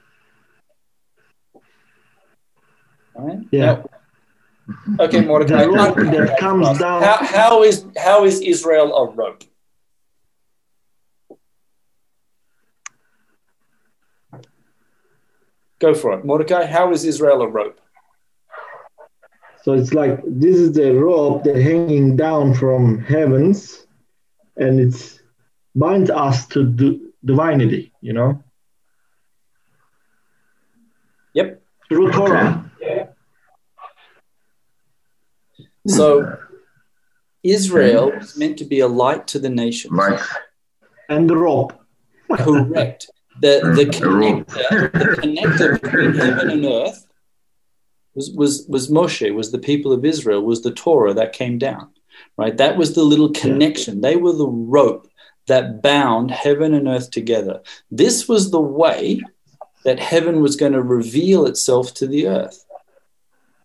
Right? 3.16 3.40
Yeah. 3.52 3.66
Now- 3.66 3.90
okay, 5.00 5.22
Mordecai. 5.22 5.64
The 5.64 5.70
rope 5.70 5.96
that 5.96 6.38
comes 6.40 6.78
down. 6.80 7.04
How, 7.04 7.18
how 7.26 7.64
is 7.64 7.86
how 7.98 8.26
is 8.26 8.42
Israel 8.42 8.96
a 8.96 9.12
rope? 9.12 9.44
Go 15.80 15.94
for 15.94 16.14
it, 16.14 16.26
Mordecai. 16.26 16.66
How 16.66 16.92
is 16.92 17.06
Israel 17.06 17.42
a 17.42 17.48
rope? 17.48 17.80
So 19.64 19.74
it's 19.74 19.94
like 19.94 20.22
this 20.26 20.56
is 20.56 20.74
the 20.74 20.94
rope 20.96 21.44
that 21.44 21.56
hanging 21.58 22.16
down 22.16 22.54
from 22.54 23.00
heavens, 23.00 23.86
and 24.56 24.80
it 24.80 25.20
binds 25.76 26.10
us 26.10 26.48
to 26.48 26.64
d- 26.64 27.02
divinity. 27.24 27.92
You 28.02 28.14
know, 28.14 28.44
Yep. 31.34 31.62
through 31.90 32.12
Torah. 32.12 32.67
So 35.88 36.24
hmm. 36.24 36.34
Israel 37.44 38.12
is 38.12 38.38
meant 38.38 38.58
to 38.58 38.66
be 38.66 38.80
a 38.82 38.88
light 38.88 39.28
to 39.28 39.40
the 39.40 39.50
nations. 39.50 39.94
like 39.94 40.20
and 41.10 41.30
the 41.30 41.38
rope. 41.38 41.74
Correct. 42.32 43.10
The 43.40 43.62
hmm, 43.64 43.76
the 43.76 43.86
The 43.86 43.92
connector, 43.92 44.92
the 44.92 45.22
connector 45.22 45.82
between 45.82 46.14
heaven 46.16 46.50
and 46.50 46.66
earth 46.66 47.08
was, 48.16 48.32
was 48.32 48.66
was 48.68 48.90
Moshe, 48.90 49.34
was 49.34 49.52
the 49.52 49.60
people 49.60 49.94
of 49.94 50.04
Israel, 50.04 50.42
was 50.42 50.64
the 50.64 50.72
Torah 50.72 51.14
that 51.14 51.34
came 51.34 51.58
down. 51.58 51.90
Right? 52.36 52.58
That 52.58 52.78
was 52.78 52.96
the 52.96 53.04
little 53.04 53.32
connection. 53.32 54.02
They 54.02 54.16
were 54.16 54.34
the 54.34 54.48
rope 54.48 55.08
that 55.46 55.82
bound 55.82 56.32
heaven 56.32 56.74
and 56.74 56.88
earth 56.88 57.12
together. 57.12 57.62
This 57.92 58.28
was 58.28 58.50
the 58.50 58.60
way 58.60 59.22
that 59.86 60.00
heaven 60.00 60.42
was 60.42 60.56
going 60.56 60.74
to 60.74 60.82
reveal 60.82 61.46
itself 61.46 61.94
to 61.96 62.08
the 62.08 62.28
earth. 62.28 62.66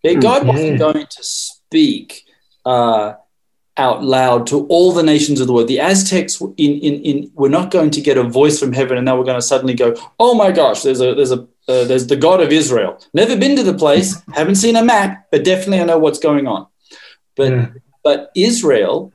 Okay, 0.04 0.14
hmm. 0.14 0.20
God 0.20 0.46
wasn't 0.46 0.78
going 0.78 1.06
to 1.06 1.24
speak 1.72 2.24
uh, 2.66 3.14
out 3.78 4.04
loud 4.04 4.46
to 4.48 4.66
all 4.66 4.92
the 4.92 5.02
nations 5.02 5.40
of 5.40 5.46
the 5.46 5.52
world. 5.52 5.68
The 5.68 5.80
Aztecs 5.80 6.40
in, 6.40 6.72
in, 6.88 6.94
in 7.02 7.30
were 7.34 7.48
not 7.48 7.70
going 7.70 7.90
to 7.90 8.00
get 8.02 8.18
a 8.18 8.22
voice 8.22 8.60
from 8.60 8.72
heaven, 8.72 8.98
and 8.98 9.08
they 9.08 9.12
were 9.12 9.24
going 9.24 9.38
to 9.38 9.50
suddenly 9.52 9.74
go, 9.74 9.94
"Oh 10.18 10.34
my 10.34 10.50
gosh, 10.52 10.82
there's 10.82 11.00
a 11.00 11.14
there's 11.14 11.32
a 11.32 11.40
uh, 11.68 11.84
there's 11.84 12.06
the 12.08 12.16
God 12.16 12.40
of 12.40 12.52
Israel. 12.52 12.98
Never 13.14 13.36
been 13.36 13.56
to 13.56 13.62
the 13.62 13.74
place, 13.84 14.20
haven't 14.34 14.56
seen 14.56 14.76
a 14.76 14.84
map, 14.84 15.26
but 15.32 15.44
definitely 15.44 15.80
I 15.80 15.84
know 15.84 15.98
what's 15.98 16.18
going 16.18 16.46
on." 16.46 16.66
But 17.36 17.50
Yeah. 17.52 17.66
but 18.04 18.30
Israel 18.34 19.12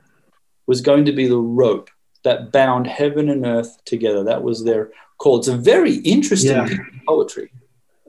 was 0.66 0.80
going 0.80 1.04
to 1.04 1.12
be 1.12 1.26
the 1.28 1.38
rope 1.62 1.88
that 2.24 2.50
bound 2.52 2.86
heaven 2.88 3.28
and 3.28 3.46
earth 3.46 3.72
together. 3.84 4.24
That 4.24 4.42
was 4.42 4.64
their 4.64 4.90
call. 5.18 5.38
It's 5.38 5.48
a 5.48 5.56
very 5.56 5.94
interesting 6.14 6.56
Yeah. 6.56 6.68
poetry. 7.06 7.48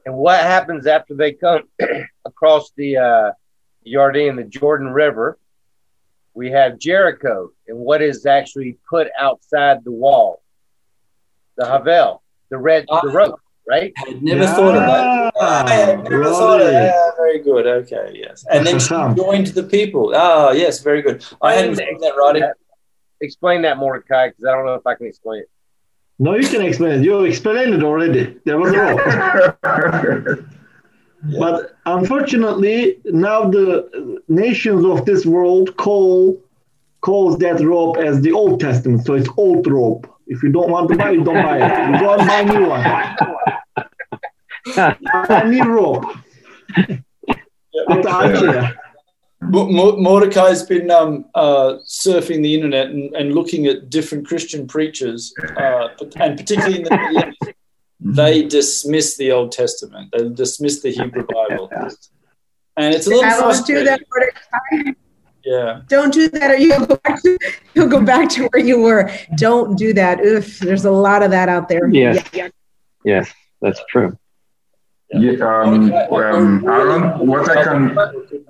And 0.06 0.16
what 0.16 0.40
happens 0.40 0.88
after 0.88 1.14
they 1.14 1.34
come 1.34 1.64
across 2.26 2.72
the 2.76 2.98
uh, 2.98 3.32
Jordan, 3.92 4.28
in 4.30 4.36
the 4.36 4.44
Jordan 4.44 4.90
River. 4.90 5.38
We 6.34 6.52
have 6.52 6.78
Jericho, 6.80 7.52
and 7.68 7.78
what 7.78 8.02
is 8.02 8.26
actually 8.26 8.78
put 8.90 9.08
outside 9.20 9.84
the 9.84 9.92
wall? 9.92 10.42
The 11.58 11.66
Havel, 11.66 12.22
the 12.50 12.58
red, 12.58 12.86
the 12.88 12.94
Ah. 12.94 13.12
rope, 13.12 13.40
right? 13.68 13.92
I 13.98 14.10
had 14.10 14.24
never 14.24 14.46
thought 14.46 14.76
of 14.76 14.82
that. 14.82 15.34
I 15.42 15.70
had 15.74 16.04
never 16.04 16.24
thought 16.26 16.62
of 16.62 16.68
right. 16.68 16.74
that. 16.74 16.94
Yeah, 16.96 17.12
very 17.18 17.40
good. 17.40 17.68
Okay, 17.68 18.12
yes. 18.16 18.46
And 18.50 18.66
then 18.66 18.80
she 18.80 18.90
joined 18.90 19.48
the 19.48 19.64
people. 19.64 20.14
Ah, 20.16 20.52
yes, 20.52 20.80
very 20.82 21.02
good. 21.02 21.26
I 21.42 21.54
hadn't 21.56 21.76
thought 21.76 21.94
of 21.94 22.02
that, 22.02 22.14
Roddy. 22.18 22.42
Explain 23.22 23.64
that, 23.64 23.78
Mordecai, 23.78 24.30
because 24.30 24.46
I 24.46 24.52
don't 24.54 24.66
know 24.66 24.76
if 24.76 24.88
I 24.88 24.96
can 24.96 25.08
explain 25.08 25.42
it. 25.42 25.50
No, 26.20 26.36
you 26.36 26.48
can 26.48 26.62
explain 26.62 27.00
it. 27.00 27.04
You 27.04 27.24
explained 27.26 27.74
it 27.74 27.84
already. 27.84 28.38
There 28.46 28.58
was 28.58 28.72
a 28.74 30.46
But 31.22 31.76
unfortunately, 31.86 33.00
now 33.06 33.50
the 33.50 34.22
nations 34.28 34.86
of 34.86 35.06
this 35.06 35.26
world 35.26 35.76
call 35.78 36.42
calls 37.02 37.38
that 37.40 37.60
rope 37.62 37.98
as 37.98 38.22
the 38.22 38.32
Old 38.32 38.60
Testament. 38.60 39.06
So 39.06 39.14
it's 39.14 39.30
old 39.38 39.68
rope. 39.68 40.08
If 40.28 40.44
you 40.44 40.52
don't 40.52 40.70
want 40.70 40.90
to 40.90 40.98
buy 40.98 41.12
it, 41.12 41.24
don't 41.24 41.44
buy 41.44 41.58
it. 41.58 41.94
You 41.94 42.00
go 42.00 42.14
and 42.14 42.28
buy 42.28 42.44
new 42.44 42.68
one. 42.70 42.84
Buy 45.28 45.44
new 45.44 45.64
rope. 45.64 46.06
At 46.78 48.04
the 48.04 48.10
IKEA. 48.10 48.76
Mo- 49.42 49.70
Mo- 49.70 49.98
Mordecai's 49.98 50.64
been 50.64 50.92
um, 50.92 51.26
uh, 51.34 51.78
surfing 51.88 52.44
the 52.44 52.54
internet 52.54 52.88
and, 52.88 53.16
and 53.16 53.34
looking 53.34 53.66
at 53.68 53.90
different 53.90 54.28
Christian 54.28 54.68
preachers, 54.68 55.34
uh, 55.58 55.88
and 56.18 56.38
particularly 56.38 56.80
in 56.80 56.84
the 56.84 57.54
Middle 58.00 58.28
East, 58.28 58.42
they 58.42 58.48
dismiss 58.48 59.18
the 59.18 59.32
Old 59.32 59.52
Testament. 59.52 60.10
They 60.16 60.30
dismiss 60.30 60.82
the 60.82 60.92
Hebrew 60.92 61.26
Bible, 61.50 61.70
and 62.78 62.94
it's 62.96 63.08
a 63.08 63.10
little 63.10 63.24
Don't 63.24 63.38
do 63.38 63.44
frustrating. 63.44 63.86
that, 63.86 64.02
Mordecai. 64.10 65.00
Yeah, 65.46 65.82
Don't 65.88 66.14
do 66.14 66.28
that, 66.30 66.52
or 66.52 66.58
you'll 66.58 66.86
go 66.86 66.96
back 66.98 67.22
to 67.24 67.38
you'll 67.74 67.88
go 67.88 68.02
back 68.02 68.30
to 68.32 68.48
where 68.48 68.64
you 68.64 68.82
were. 68.82 69.10
Don't 69.38 69.78
do 69.78 69.94
that. 69.94 70.20
Oof, 70.24 70.60
there's 70.60 70.86
a 70.86 70.92
lot 70.92 71.24
of 71.24 71.32
that 71.32 71.50
out 71.50 71.70
there. 71.70 71.88
Yes. 71.90 72.28
Yeah, 72.34 72.50
Yes, 73.06 73.34
that's 73.62 73.82
true. 73.90 74.18
Yeah, 75.12 75.32
um, 75.64 75.92
um, 76.14 76.68
Aaron, 76.68 77.28
what 77.28 77.50
I 77.50 77.64
can 77.64 77.96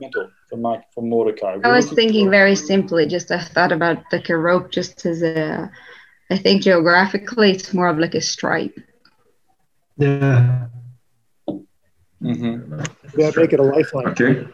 mental 0.02 0.30
from 0.50 0.62
Mike 0.62 0.84
from 0.94 1.08
Mordecai. 1.08 1.58
I 1.64 1.72
was 1.72 1.90
thinking 1.92 2.30
very 2.30 2.56
simply, 2.56 3.06
just 3.06 3.32
I 3.32 3.40
thought 3.42 3.72
about 3.72 4.00
like 4.12 4.30
a 4.30 4.38
rope 4.38 4.72
just 4.72 5.06
as 5.06 5.22
a, 5.22 5.72
I 6.30 6.38
think 6.38 6.64
geographically 6.64 7.52
it's 7.52 7.74
more 7.74 7.88
of 7.88 7.98
like 7.98 8.16
a 8.16 8.22
stripe. 8.22 8.78
Yeah. 10.00 10.68
Mm-hmm. 12.22 12.82
Yeah, 13.18 13.32
make 13.36 13.54
it 13.54 13.60
a 13.60 13.64
lifeline. 13.64 14.08
Okay. 14.08 14.48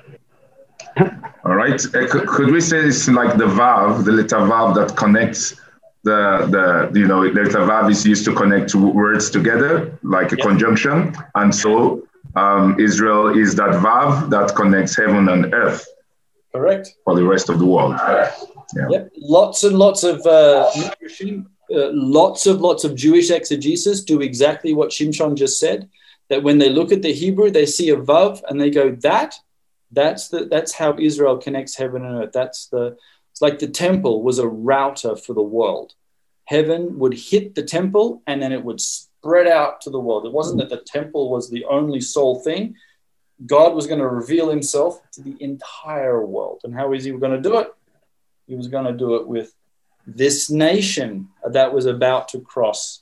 All 1.45 1.55
right. 1.55 1.80
Uh, 1.95 2.07
could, 2.07 2.27
could 2.27 2.51
we 2.51 2.61
say 2.61 2.80
it's 2.80 3.07
like 3.07 3.38
the 3.38 3.45
vav, 3.45 4.05
the 4.05 4.11
little 4.11 4.41
vav 4.41 4.76
that 4.76 4.95
connects 4.95 5.59
the 6.03 6.47
the 6.49 6.99
you 6.99 7.07
know 7.07 7.22
the 7.23 7.41
little 7.43 7.67
vav 7.67 7.89
is 7.89 8.05
used 8.05 8.26
to 8.26 8.34
connect 8.34 8.72
two 8.72 8.88
words 8.88 9.30
together 9.30 9.97
like 10.03 10.31
a 10.31 10.38
conjunction, 10.38 11.15
and 11.35 11.53
so 11.53 12.03
um, 12.35 12.80
Israel 12.80 13.38
is 13.38 13.55
that 13.55 13.72
vav 13.85 14.30
that 14.30 14.55
connects 14.55 14.95
heaven 14.95 15.30
and 15.30 15.53
earth 15.53 15.88
Correct. 16.53 16.95
for 17.03 17.15
the 17.15 17.23
rest 17.23 17.49
of 17.49 17.59
the 17.59 17.65
world. 17.65 17.95
Yeah. 18.76 18.88
Yep. 18.89 19.11
Lots 19.17 19.63
and 19.63 19.77
lots 19.77 20.03
of 20.03 20.26
uh, 20.26 20.69
Midrashim, 20.76 21.45
uh, 21.74 21.92
lots 21.92 22.48
of 22.48 22.62
lots 22.62 22.84
of 22.84 22.96
Jewish 22.96 23.32
exegesis 23.32 24.04
do 24.04 24.22
exactly 24.22 24.74
what 24.74 24.90
Shimshon 24.90 25.36
just 25.36 25.60
said. 25.60 25.90
That 26.30 26.44
when 26.44 26.58
they 26.58 26.70
look 26.70 26.92
at 26.92 27.02
the 27.02 27.14
Hebrew, 27.14 27.52
they 27.52 27.66
see 27.66 27.90
a 27.90 27.98
vav 27.98 28.42
and 28.48 28.60
they 28.60 28.72
go, 28.72 28.92
"That, 28.92 29.36
that's 29.92 30.28
the 30.28 30.46
that's 30.46 30.74
how 30.74 30.98
Israel 31.00 31.38
connects 31.38 31.78
heaven 31.78 32.06
and 32.06 32.24
earth. 32.24 32.32
That's 32.34 32.68
the 32.68 32.98
it's 33.32 33.42
like 33.42 33.60
the 33.60 33.68
temple 33.68 34.24
was 34.24 34.40
a 34.40 34.48
router 34.48 35.16
for 35.16 35.34
the 35.34 35.42
world. 35.42 35.94
Heaven 36.46 37.00
would 37.00 37.14
hit 37.14 37.56
the 37.56 37.64
temple 37.64 38.22
and 38.28 38.42
then 38.42 38.52
it 38.52 38.64
would 38.64 38.80
spread 38.80 39.48
out 39.48 39.82
to 39.82 39.90
the 39.90 40.00
world. 40.00 40.26
It 40.26 40.32
wasn't 40.32 40.60
that 40.60 40.70
the 40.70 40.84
temple 40.86 41.30
was 41.30 41.50
the 41.50 41.66
only 41.66 42.00
sole 42.00 42.40
thing. 42.40 42.76
God 43.46 43.74
was 43.74 43.88
going 43.88 44.00
to 44.00 44.08
reveal 44.08 44.50
Himself 44.50 45.02
to 45.14 45.22
the 45.22 45.36
entire 45.42 46.26
world. 46.26 46.62
And 46.64 46.74
how 46.74 46.94
is 46.94 47.04
He 47.04 47.12
going 47.12 47.32
to 47.32 47.42
do 47.42 47.58
it? 47.60 47.68
He 48.48 48.56
was 48.56 48.68
going 48.68 48.86
to 48.86 48.94
do 48.94 49.16
it 49.16 49.28
with 49.28 49.54
this 50.07 50.49
nation 50.49 51.30
that 51.52 51.73
was 51.73 51.86
about 51.86 52.27
to 52.30 52.40
cross 52.40 53.02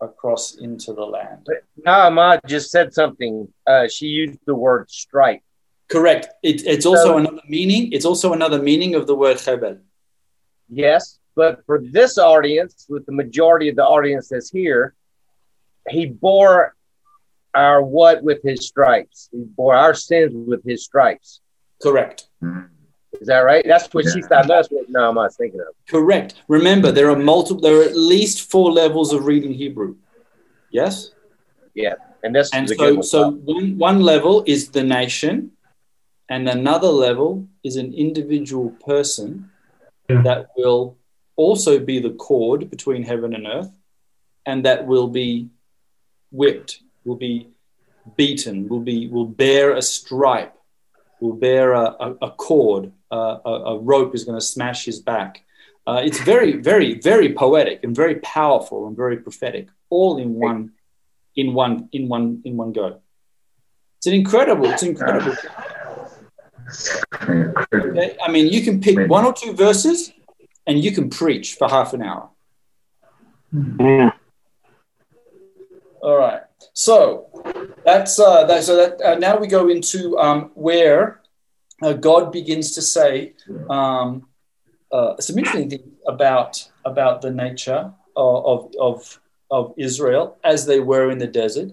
across 0.00 0.56
into 0.56 0.92
the 0.92 1.04
land. 1.04 1.46
Naamah 1.86 2.40
just 2.46 2.70
said 2.70 2.92
something. 2.92 3.48
Uh, 3.66 3.88
she 3.88 4.06
used 4.06 4.38
the 4.46 4.54
word 4.54 4.90
stripe. 4.90 5.40
Correct. 5.88 6.28
It, 6.42 6.66
it's 6.66 6.86
also 6.86 7.04
So- 7.04 7.18
another 7.18 7.40
meaning. 7.48 7.92
It's 7.92 8.04
also 8.04 8.32
another 8.32 8.60
meaning 8.60 8.94
of 8.94 9.06
the 9.06 9.14
word 9.14 9.38
chebel. 9.38 9.78
Yes, 10.68 11.18
but 11.36 11.64
for 11.66 11.80
this 11.82 12.16
audience, 12.18 12.86
with 12.88 13.04
the 13.06 13.12
majority 13.12 13.68
of 13.68 13.76
the 13.76 13.84
audience 13.84 14.28
that's 14.28 14.50
here, 14.50 14.94
he 15.88 16.06
bore 16.06 16.74
our 17.54 17.82
what 17.82 18.22
with 18.22 18.42
his 18.42 18.66
stripes. 18.66 19.28
He 19.30 19.44
bore 19.44 19.76
our 19.76 19.94
sins 19.94 20.32
with 20.34 20.64
his 20.64 20.84
stripes. 20.84 21.40
Correct. 21.82 22.26
Is 23.20 23.28
that 23.28 23.40
right? 23.40 23.64
That's 23.66 23.92
what 23.92 24.04
she 24.12 24.22
thought. 24.22 24.48
That's 24.48 24.68
what 24.68 24.90
Naamah's 24.90 25.36
thinking 25.36 25.60
of. 25.60 25.66
Correct. 25.88 26.42
Remember, 26.48 26.90
there 26.92 27.10
are 27.10 27.16
multiple. 27.16 27.60
There 27.62 27.80
are 27.80 27.84
at 27.84 27.96
least 27.96 28.50
four 28.50 28.72
levels 28.72 29.12
of 29.12 29.24
reading 29.26 29.52
Hebrew. 29.52 29.96
Yes. 30.70 31.10
Yeah, 31.74 31.94
and 32.22 32.34
that's 32.34 32.52
And 32.52 32.64
is 32.66 32.72
a 32.72 32.76
good 32.76 33.04
so, 33.04 33.28
one. 33.28 33.42
so 33.46 33.52
one, 33.52 33.78
one 33.78 34.00
level 34.00 34.44
is 34.46 34.70
the 34.70 34.82
nation, 34.82 35.52
and 36.28 36.48
another 36.48 36.88
level 36.88 37.46
is 37.62 37.76
an 37.76 37.92
individual 37.94 38.70
person 38.84 39.50
that 40.08 40.48
will 40.56 40.96
also 41.36 41.78
be 41.78 41.98
the 41.98 42.10
cord 42.10 42.70
between 42.70 43.02
heaven 43.02 43.34
and 43.34 43.46
earth, 43.46 43.72
and 44.46 44.64
that 44.64 44.86
will 44.86 45.08
be 45.08 45.48
whipped, 46.30 46.80
will 47.04 47.16
be 47.16 47.48
beaten, 48.16 48.68
will 48.68 48.80
be 48.80 49.08
will 49.08 49.26
bear 49.26 49.72
a 49.72 49.82
stripe, 49.82 50.54
will 51.20 51.32
bear 51.32 51.72
a, 51.72 51.84
a, 52.00 52.14
a 52.22 52.30
cord, 52.32 52.92
uh, 53.14 53.38
a, 53.44 53.52
a 53.72 53.74
rope 53.78 54.12
is 54.16 54.24
going 54.24 54.38
to 54.42 54.46
smash 54.54 54.80
his 54.84 54.98
back. 55.12 55.44
Uh, 55.86 56.00
it's 56.06 56.20
very, 56.20 56.52
very, 56.70 56.90
very 57.10 57.32
poetic 57.32 57.84
and 57.84 57.94
very 57.94 58.16
powerful 58.16 58.86
and 58.86 58.96
very 58.96 59.18
prophetic, 59.18 59.68
all 59.90 60.18
in 60.18 60.34
one, 60.34 60.72
in 61.36 61.54
one, 61.54 61.88
in 61.92 62.08
one, 62.08 62.40
in 62.44 62.56
one 62.56 62.72
go. 62.72 63.00
It's 63.98 64.06
an 64.06 64.14
incredible. 64.14 64.66
It's 64.72 64.82
incredible. 64.82 65.36
Okay? 67.22 68.16
I 68.26 68.30
mean, 68.30 68.46
you 68.54 68.62
can 68.62 68.80
pick 68.80 68.96
one 69.08 69.24
or 69.24 69.32
two 69.32 69.52
verses, 69.52 70.12
and 70.66 70.82
you 70.82 70.92
can 70.92 71.10
preach 71.10 71.54
for 71.58 71.68
half 71.68 71.92
an 71.92 72.02
hour. 72.02 72.30
Yeah. 73.78 74.12
All 76.02 76.18
right. 76.18 76.42
So 76.72 77.28
that's 77.84 78.18
uh, 78.18 78.44
that. 78.48 78.64
So 78.64 78.76
that 78.76 79.00
uh, 79.00 79.14
now 79.18 79.38
we 79.38 79.46
go 79.46 79.68
into 79.68 80.18
um, 80.18 80.50
where 80.54 81.20
uh, 81.82 81.92
God 81.92 82.32
begins 82.32 82.72
to 82.72 82.82
say 82.82 83.34
um, 83.68 84.26
uh, 84.92 85.20
some 85.20 85.38
interesting 85.38 85.70
things 85.70 85.92
about 86.06 86.68
about 86.84 87.22
the 87.22 87.30
nature 87.30 87.92
of, 88.16 88.72
of 88.78 89.20
of 89.50 89.74
Israel 89.76 90.38
as 90.44 90.66
they 90.66 90.80
were 90.80 91.10
in 91.10 91.18
the 91.18 91.26
desert. 91.26 91.72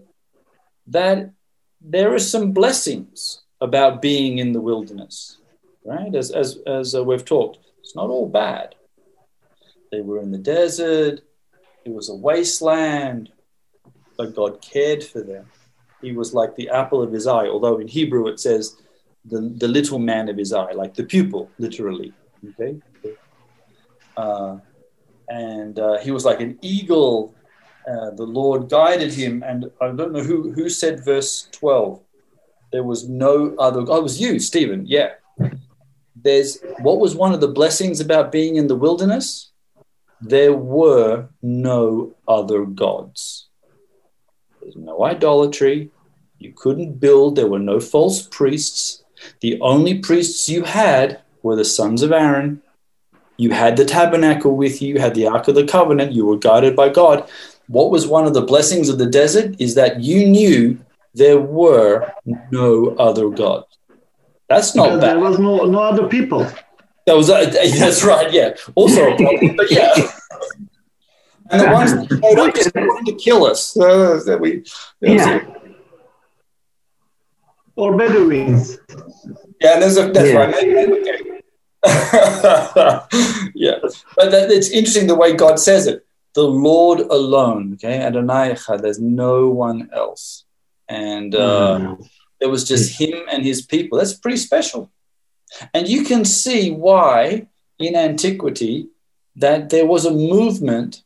That 0.87 1.31
there 1.79 2.13
are 2.13 2.19
some 2.19 2.51
blessings 2.51 3.43
about 3.59 4.01
being 4.01 4.39
in 4.39 4.53
the 4.53 4.61
wilderness, 4.61 5.37
right? 5.85 6.13
As 6.15 6.31
as 6.31 6.59
as 6.65 6.95
uh, 6.95 7.03
we've 7.03 7.25
talked, 7.25 7.59
it's 7.79 7.95
not 7.95 8.09
all 8.09 8.27
bad. 8.27 8.75
They 9.91 10.01
were 10.01 10.19
in 10.21 10.31
the 10.31 10.37
desert. 10.37 11.21
It 11.85 11.93
was 11.93 12.09
a 12.09 12.15
wasteland 12.15 13.31
but 14.21 14.35
God 14.35 14.61
cared 14.61 15.03
for 15.03 15.21
them. 15.21 15.47
He 15.99 16.11
was 16.11 16.31
like 16.31 16.55
the 16.55 16.69
apple 16.69 17.01
of 17.01 17.11
his 17.11 17.25
eye, 17.25 17.47
although 17.47 17.79
in 17.79 17.87
Hebrew 17.87 18.27
it 18.27 18.39
says 18.39 18.77
the, 19.25 19.39
the 19.57 19.67
little 19.67 19.99
man 19.99 20.29
of 20.29 20.37
his 20.37 20.53
eye, 20.53 20.71
like 20.71 20.93
the 20.93 21.03
pupil, 21.03 21.49
literally. 21.57 22.13
Okay. 22.49 22.79
Uh, 24.17 24.57
and 25.29 25.79
uh, 25.79 25.97
he 25.99 26.11
was 26.11 26.25
like 26.25 26.41
an 26.41 26.57
eagle. 26.61 27.33
Uh, 27.87 28.11
the 28.11 28.23
Lord 28.23 28.69
guided 28.69 29.13
him, 29.13 29.43
and 29.43 29.71
I 29.81 29.87
don't 29.91 30.11
know 30.11 30.23
who 30.23 30.51
who 30.51 30.69
said 30.69 31.03
verse 31.03 31.47
twelve. 31.51 32.01
There 32.71 32.83
was 32.83 33.09
no 33.09 33.55
other. 33.57 33.81
Oh, 33.87 33.97
it 33.97 34.03
was 34.03 34.19
you, 34.19 34.39
Stephen. 34.39 34.85
Yeah. 34.85 35.11
There's 36.15 36.59
what 36.81 36.99
was 36.99 37.15
one 37.15 37.33
of 37.33 37.41
the 37.41 37.47
blessings 37.47 37.99
about 37.99 38.31
being 38.31 38.55
in 38.55 38.67
the 38.67 38.75
wilderness. 38.75 39.51
There 40.21 40.53
were 40.53 41.29
no 41.41 42.13
other 42.27 42.65
gods. 42.65 43.47
There's 44.61 44.75
no 44.75 45.03
idolatry. 45.03 45.89
You 46.37 46.53
couldn't 46.55 46.99
build. 46.99 47.35
There 47.35 47.47
were 47.47 47.59
no 47.59 47.79
false 47.79 48.27
priests. 48.27 49.00
The 49.41 49.59
only 49.61 49.99
priests 49.99 50.49
you 50.49 50.63
had 50.63 51.21
were 51.43 51.55
the 51.55 51.65
sons 51.65 52.01
of 52.01 52.11
Aaron. 52.11 52.61
You 53.37 53.51
had 53.51 53.77
the 53.77 53.85
tabernacle 53.85 54.55
with 54.55 54.81
you. 54.81 54.95
You 54.95 54.99
had 54.99 55.15
the 55.15 55.27
Ark 55.27 55.47
of 55.47 55.55
the 55.55 55.65
Covenant. 55.65 56.11
You 56.11 56.25
were 56.25 56.37
guided 56.37 56.75
by 56.75 56.89
God. 56.89 57.27
What 57.67 57.89
was 57.89 58.05
one 58.05 58.25
of 58.27 58.33
the 58.33 58.41
blessings 58.41 58.89
of 58.89 58.97
the 58.97 59.05
desert 59.05 59.55
is 59.59 59.75
that 59.75 60.01
you 60.01 60.27
knew 60.27 60.77
there 61.13 61.39
were 61.39 62.13
no 62.51 62.95
other 62.99 63.29
gods. 63.29 63.65
That's 64.47 64.75
not 64.75 64.83
because 64.83 65.01
bad. 65.01 65.09
there 65.11 65.19
was 65.19 65.39
no 65.39 65.65
no 65.65 65.79
other 65.79 66.07
people. 66.07 66.45
That 67.05 67.15
was 67.15 67.29
uh, 67.29 67.49
that's 67.79 68.03
right. 68.03 68.31
Yeah, 68.31 68.53
also 68.75 69.13
a 69.13 69.15
problem, 69.17 69.55
but 69.55 69.71
yeah. 69.71 69.93
And 71.49 71.61
the 71.61 71.71
ones 71.71 71.93
that 71.93 72.09
showed 72.09 72.39
up 72.39 72.55
just 72.55 72.75
wanted 72.75 73.11
to 73.11 73.17
kill 73.17 73.45
us. 73.45 73.75
Uh, 73.77 74.21
that 74.25 74.39
we, 74.39 74.63
Yeah. 75.01 75.45
Or 77.81 77.97
Bedouins. 77.97 78.77
Yeah, 79.59 79.79
there's 79.79 79.97
a, 79.97 80.11
that's 80.11 80.29
Yeah. 80.29 80.37
right. 80.37 80.53
Okay. 80.53 81.41
yeah, 83.55 83.77
but 84.15 84.29
that, 84.29 84.51
it's 84.51 84.69
interesting 84.69 85.07
the 85.07 85.15
way 85.15 85.33
God 85.33 85.59
says 85.59 85.87
it. 85.87 86.05
The 86.35 86.43
Lord 86.43 86.99
alone, 86.99 87.73
okay, 87.73 87.97
Adonai 87.99 88.51
Echad. 88.53 88.83
There's 88.83 88.99
no 88.99 89.49
one 89.49 89.89
else, 89.91 90.45
and 90.87 91.33
uh, 91.33 91.95
it 92.39 92.45
was 92.45 92.67
just 92.67 92.99
him 93.01 93.23
and 93.31 93.43
his 93.43 93.63
people. 93.63 93.97
That's 93.97 94.13
pretty 94.13 94.37
special, 94.37 94.91
and 95.73 95.87
you 95.89 96.03
can 96.03 96.23
see 96.23 96.69
why 96.69 97.47
in 97.79 97.95
antiquity 97.95 98.89
that 99.37 99.71
there 99.71 99.87
was 99.87 100.05
a 100.05 100.11
movement 100.11 101.01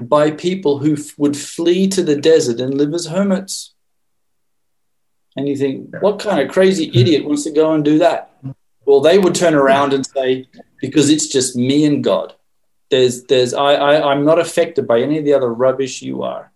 by 0.00 0.30
people 0.30 0.78
who 0.78 0.92
f- 0.92 1.18
would 1.18 1.36
flee 1.36 1.88
to 1.88 2.02
the 2.04 2.14
desert 2.14 2.60
and 2.60 2.74
live 2.74 2.94
as 2.94 3.06
hermits. 3.06 3.69
And 5.40 5.48
you 5.48 5.56
think, 5.56 5.96
what 6.02 6.18
kind 6.18 6.38
of 6.38 6.52
crazy 6.52 6.90
idiot 6.92 7.24
wants 7.24 7.44
to 7.44 7.50
go 7.50 7.72
and 7.72 7.82
do 7.82 7.98
that? 8.00 8.30
Well, 8.84 9.00
they 9.00 9.18
would 9.18 9.34
turn 9.34 9.54
around 9.54 9.94
and 9.94 10.04
say, 10.04 10.46
because 10.82 11.08
it's 11.08 11.28
just 11.28 11.56
me 11.56 11.86
and 11.86 12.04
God. 12.04 12.34
There's, 12.90 13.24
there's, 13.24 13.54
I, 13.54 13.72
I, 13.72 14.12
I'm 14.12 14.26
not 14.26 14.38
affected 14.38 14.86
by 14.86 15.00
any 15.00 15.16
of 15.16 15.24
the 15.24 15.32
other 15.32 15.50
rubbish 15.50 16.02
you 16.02 16.24
are. 16.24 16.52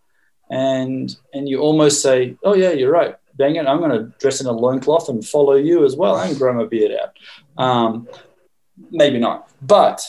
And, 0.50 1.16
and 1.32 1.48
you 1.48 1.60
almost 1.60 2.02
say, 2.02 2.36
oh 2.42 2.54
yeah, 2.54 2.72
you're 2.72 2.92
right. 2.92 3.16
Dang 3.38 3.56
it, 3.56 3.66
I'm 3.66 3.78
going 3.78 3.90
to 3.90 4.12
dress 4.18 4.42
in 4.42 4.46
a 4.48 4.52
loincloth 4.52 5.08
and 5.08 5.26
follow 5.26 5.54
you 5.54 5.86
as 5.86 5.96
well 5.96 6.18
and 6.18 6.36
grow 6.36 6.52
my 6.52 6.66
beard 6.66 6.92
out. 6.92 7.16
Um, 7.56 8.06
maybe 8.90 9.18
not, 9.18 9.50
but 9.62 10.02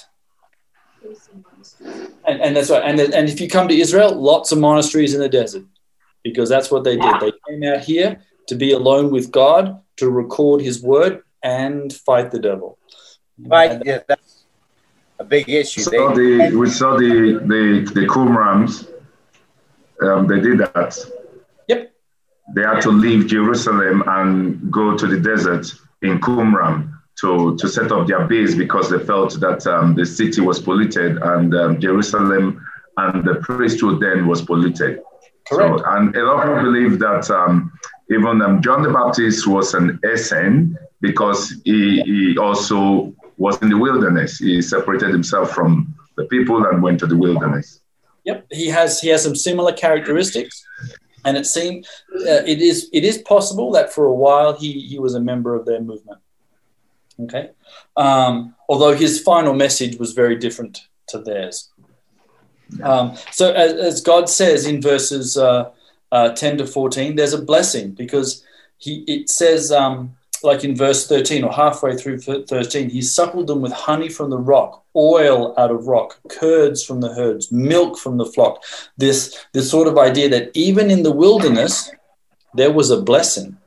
and, 2.27 2.41
and 2.41 2.55
that's 2.57 2.69
right. 2.69 2.83
And, 2.83 2.99
and 2.99 3.29
if 3.29 3.39
you 3.39 3.47
come 3.47 3.69
to 3.69 3.79
Israel, 3.79 4.13
lots 4.13 4.51
of 4.51 4.57
monasteries 4.59 5.13
in 5.13 5.21
the 5.21 5.29
desert 5.29 5.63
because 6.23 6.49
that's 6.49 6.69
what 6.69 6.83
they 6.83 6.97
did. 6.97 7.15
They 7.21 7.31
came 7.47 7.63
out 7.63 7.79
here 7.79 8.19
to 8.47 8.55
be 8.55 8.71
alone 8.71 9.11
with 9.11 9.31
God, 9.31 9.79
to 9.97 10.09
record 10.09 10.61
his 10.61 10.81
word 10.81 11.23
and 11.43 11.91
fight 11.93 12.31
the 12.31 12.39
devil. 12.39 12.77
Right. 13.37 13.81
Yeah, 13.85 13.99
that's 14.07 14.45
a 15.19 15.23
big 15.23 15.49
issue. 15.49 15.81
saw 15.81 16.13
the, 16.13 16.55
we 16.55 16.69
saw 16.69 16.97
the 16.97 17.39
the 17.45 17.91
the 17.93 18.07
Qumrans. 18.07 18.89
Um, 20.01 20.27
they 20.27 20.39
did 20.39 20.59
that. 20.59 20.97
Yep. 21.67 21.93
They 22.55 22.61
had 22.61 22.81
to 22.81 22.91
leave 22.91 23.27
Jerusalem 23.27 24.03
and 24.07 24.71
go 24.71 24.97
to 24.97 25.07
the 25.07 25.19
desert 25.19 25.73
in 26.01 26.19
Qumran 26.19 26.91
to 27.21 27.55
to 27.57 27.67
set 27.67 27.91
up 27.91 28.07
their 28.07 28.27
base 28.27 28.55
because 28.55 28.89
they 28.89 28.99
felt 28.99 29.39
that 29.39 29.65
um, 29.67 29.95
the 29.95 30.05
city 30.05 30.41
was 30.41 30.59
polluted 30.59 31.17
and 31.17 31.55
um, 31.55 31.79
Jerusalem 31.79 32.65
and 32.97 33.25
the 33.25 33.35
priesthood 33.35 33.99
then 34.01 34.27
was 34.27 34.41
polluted. 34.41 35.01
Correct. 35.47 35.79
So, 35.79 35.85
and 35.85 36.15
a 36.15 36.23
lot 36.23 36.47
of 36.47 36.57
people 36.57 36.71
believe 36.71 36.99
that 36.99 37.29
um, 37.29 37.71
even 38.09 38.41
um, 38.41 38.61
John 38.61 38.83
the 38.83 38.91
Baptist 38.91 39.47
was 39.47 39.73
an 39.73 39.99
Essene 40.05 40.77
because 41.01 41.61
he, 41.65 42.01
he 42.01 42.37
also 42.37 43.13
was 43.37 43.61
in 43.61 43.69
the 43.69 43.77
wilderness. 43.77 44.37
He 44.37 44.61
separated 44.61 45.09
himself 45.09 45.51
from 45.51 45.93
the 46.17 46.25
people 46.25 46.65
and 46.65 46.81
went 46.81 46.99
to 46.99 47.07
the 47.07 47.17
wilderness. 47.17 47.81
Yep, 48.25 48.47
he 48.51 48.67
has 48.67 48.99
he 48.99 49.09
has 49.09 49.23
some 49.23 49.35
similar 49.35 49.71
characteristics, 49.71 50.65
and 51.25 51.37
it 51.37 51.45
seemed 51.45 51.85
uh, 52.21 52.41
it 52.45 52.59
is 52.59 52.89
it 52.91 53.03
is 53.03 53.19
possible 53.19 53.71
that 53.73 53.93
for 53.93 54.05
a 54.05 54.13
while 54.13 54.53
he 54.53 54.81
he 54.81 54.97
was 54.97 55.13
a 55.13 55.19
member 55.19 55.53
of 55.53 55.65
their 55.65 55.81
movement. 55.81 56.19
Okay, 57.19 57.51
um, 57.95 58.55
although 58.67 58.95
his 58.95 59.21
final 59.21 59.53
message 59.53 59.97
was 59.97 60.13
very 60.13 60.35
different 60.35 60.81
to 61.09 61.19
theirs. 61.19 61.71
Um, 62.81 63.15
so 63.31 63.53
as, 63.53 63.73
as 63.73 64.01
God 64.01 64.27
says 64.27 64.65
in 64.65 64.81
verses 64.81 65.37
uh, 65.37 65.69
uh, 66.11 66.29
ten 66.29 66.57
to 66.57 66.67
fourteen, 66.67 67.15
there's 67.15 67.33
a 67.33 67.41
blessing 67.41 67.91
because 67.91 68.43
he 68.77 69.03
it 69.07 69.29
says 69.29 69.71
um, 69.71 70.15
like 70.43 70.63
in 70.63 70.75
verse 70.75 71.07
thirteen 71.07 71.43
or 71.43 71.51
halfway 71.51 71.95
through 71.95 72.19
thirteen, 72.19 72.89
he 72.89 73.01
suckled 73.01 73.47
them 73.47 73.61
with 73.61 73.71
honey 73.71 74.09
from 74.09 74.29
the 74.29 74.37
rock, 74.37 74.83
oil 74.95 75.53
out 75.57 75.71
of 75.71 75.87
rock, 75.87 76.19
curds 76.29 76.83
from 76.83 77.01
the 77.01 77.13
herds, 77.13 77.51
milk 77.51 77.97
from 77.97 78.17
the 78.17 78.25
flock. 78.25 78.63
This 78.97 79.45
this 79.53 79.69
sort 79.69 79.87
of 79.87 79.97
idea 79.97 80.29
that 80.29 80.51
even 80.53 80.91
in 80.91 81.03
the 81.03 81.11
wilderness 81.11 81.91
there 82.53 82.71
was 82.71 82.89
a 82.89 83.01
blessing, 83.01 83.57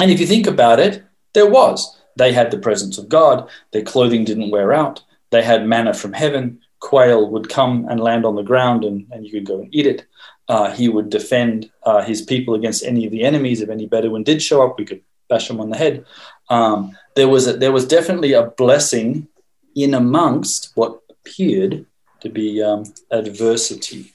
and 0.00 0.10
if 0.10 0.18
you 0.18 0.26
think 0.26 0.46
about 0.46 0.80
it, 0.80 1.02
there 1.32 1.48
was. 1.48 1.96
They 2.16 2.32
had 2.32 2.50
the 2.50 2.58
presence 2.58 2.98
of 2.98 3.08
God. 3.08 3.48
Their 3.72 3.82
clothing 3.82 4.24
didn't 4.24 4.50
wear 4.50 4.72
out. 4.72 5.02
They 5.30 5.42
had 5.42 5.66
manna 5.66 5.94
from 5.94 6.12
heaven. 6.12 6.60
Quail 6.80 7.28
would 7.30 7.48
come 7.48 7.86
and 7.88 8.00
land 8.00 8.24
on 8.24 8.34
the 8.34 8.42
ground, 8.42 8.84
and, 8.84 9.06
and 9.10 9.24
you 9.24 9.30
could 9.30 9.46
go 9.46 9.60
and 9.60 9.74
eat 9.74 9.86
it. 9.86 10.06
Uh, 10.48 10.72
he 10.72 10.88
would 10.88 11.10
defend 11.10 11.70
uh, 11.84 12.02
his 12.02 12.22
people 12.22 12.54
against 12.54 12.84
any 12.84 13.04
of 13.04 13.12
the 13.12 13.22
enemies. 13.22 13.60
If 13.60 13.68
any 13.68 13.86
Bedouin 13.86 14.24
did 14.24 14.42
show 14.42 14.66
up, 14.66 14.78
we 14.78 14.84
could 14.84 15.02
bash 15.28 15.46
them 15.46 15.60
on 15.60 15.70
the 15.70 15.76
head. 15.76 16.04
Um, 16.48 16.96
there 17.14 17.28
was 17.28 17.46
a, 17.46 17.52
there 17.52 17.70
was 17.70 17.86
definitely 17.86 18.32
a 18.32 18.46
blessing 18.46 19.28
in 19.76 19.94
amongst 19.94 20.72
what 20.74 21.00
appeared 21.08 21.86
to 22.20 22.28
be 22.28 22.62
um, 22.62 22.84
adversity. 23.10 24.12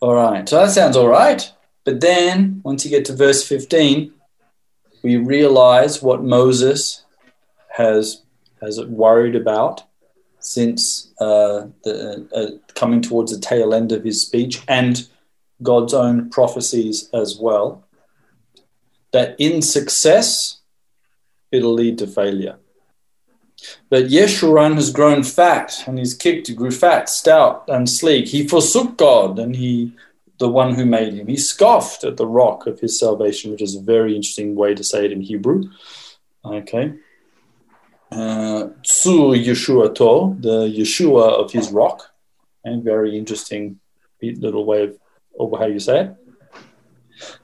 All 0.00 0.14
right, 0.14 0.48
so 0.48 0.56
that 0.56 0.72
sounds 0.72 0.96
all 0.96 1.08
right. 1.08 1.50
But 1.84 2.00
then, 2.00 2.60
once 2.64 2.84
you 2.84 2.90
get 2.90 3.04
to 3.06 3.16
verse 3.16 3.46
15, 3.46 4.12
we 5.02 5.16
realize 5.16 6.02
what 6.02 6.22
Moses 6.22 7.04
has 7.70 8.22
has 8.60 8.84
worried 8.84 9.36
about 9.36 9.84
since 10.40 11.12
uh, 11.20 11.66
the 11.84 12.26
uh, 12.34 12.72
coming 12.74 13.00
towards 13.00 13.32
the 13.32 13.40
tail 13.40 13.74
end 13.74 13.92
of 13.92 14.04
his 14.04 14.22
speech 14.22 14.62
and 14.68 15.08
God's 15.62 15.94
own 15.94 16.30
prophecies 16.30 17.08
as 17.12 17.38
well. 17.38 17.84
That 19.12 19.36
in 19.38 19.60
success, 19.60 20.60
it'll 21.50 21.74
lead 21.74 21.98
to 21.98 22.06
failure. 22.06 22.58
But 23.90 24.04
Yeshurun 24.04 24.76
has 24.76 24.90
grown 24.90 25.22
fat 25.22 25.84
and 25.86 25.98
he's 25.98 26.14
kicked, 26.14 26.46
he 26.46 26.54
grew 26.54 26.70
fat, 26.70 27.08
stout, 27.08 27.64
and 27.68 27.88
sleek. 27.88 28.28
He 28.28 28.48
forsook 28.48 28.96
God 28.96 29.38
and 29.38 29.54
he 29.54 29.92
the 30.38 30.48
one 30.48 30.74
who 30.74 30.86
made 30.86 31.12
him. 31.12 31.26
He 31.28 31.36
scoffed 31.36 32.02
at 32.02 32.16
the 32.16 32.26
rock 32.26 32.66
of 32.66 32.80
his 32.80 32.98
salvation, 32.98 33.52
which 33.52 33.60
is 33.60 33.76
a 33.76 33.80
very 33.80 34.16
interesting 34.16 34.54
way 34.54 34.74
to 34.74 34.82
say 34.82 35.04
it 35.04 35.12
in 35.12 35.20
Hebrew. 35.20 35.64
Okay. 36.44 36.94
Tzu 38.12 39.34
Yeshua 39.34 39.94
To, 39.94 40.36
the 40.40 40.66
Yeshua 40.66 41.42
of 41.42 41.52
his 41.52 41.70
rock. 41.70 42.12
And 42.64 42.84
very 42.84 43.16
interesting 43.16 43.80
little 44.22 44.66
way 44.66 44.82
of, 45.38 45.58
how 45.58 45.66
you 45.66 45.80
say 45.80 46.00
it. 46.00 46.16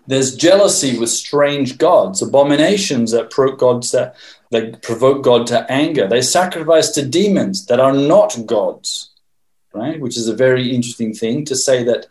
There's 0.06 0.36
jealousy 0.36 0.98
with 0.98 1.10
strange 1.10 1.78
gods, 1.78 2.22
abominations 2.22 3.12
that 3.12 3.30
provoke 3.30 3.58
God's 3.58 3.90
that, 3.92 4.14
that 4.50 4.82
provoke 4.82 5.22
God 5.22 5.46
to 5.48 5.70
anger. 5.70 6.06
They 6.06 6.22
sacrifice 6.22 6.90
to 6.90 7.06
demons 7.06 7.66
that 7.66 7.80
are 7.80 7.92
not 7.92 8.46
gods, 8.46 9.10
right? 9.74 10.00
Which 10.00 10.16
is 10.16 10.28
a 10.28 10.34
very 10.34 10.74
interesting 10.74 11.12
thing 11.12 11.44
to 11.46 11.56
say 11.56 11.82
that 11.84 12.06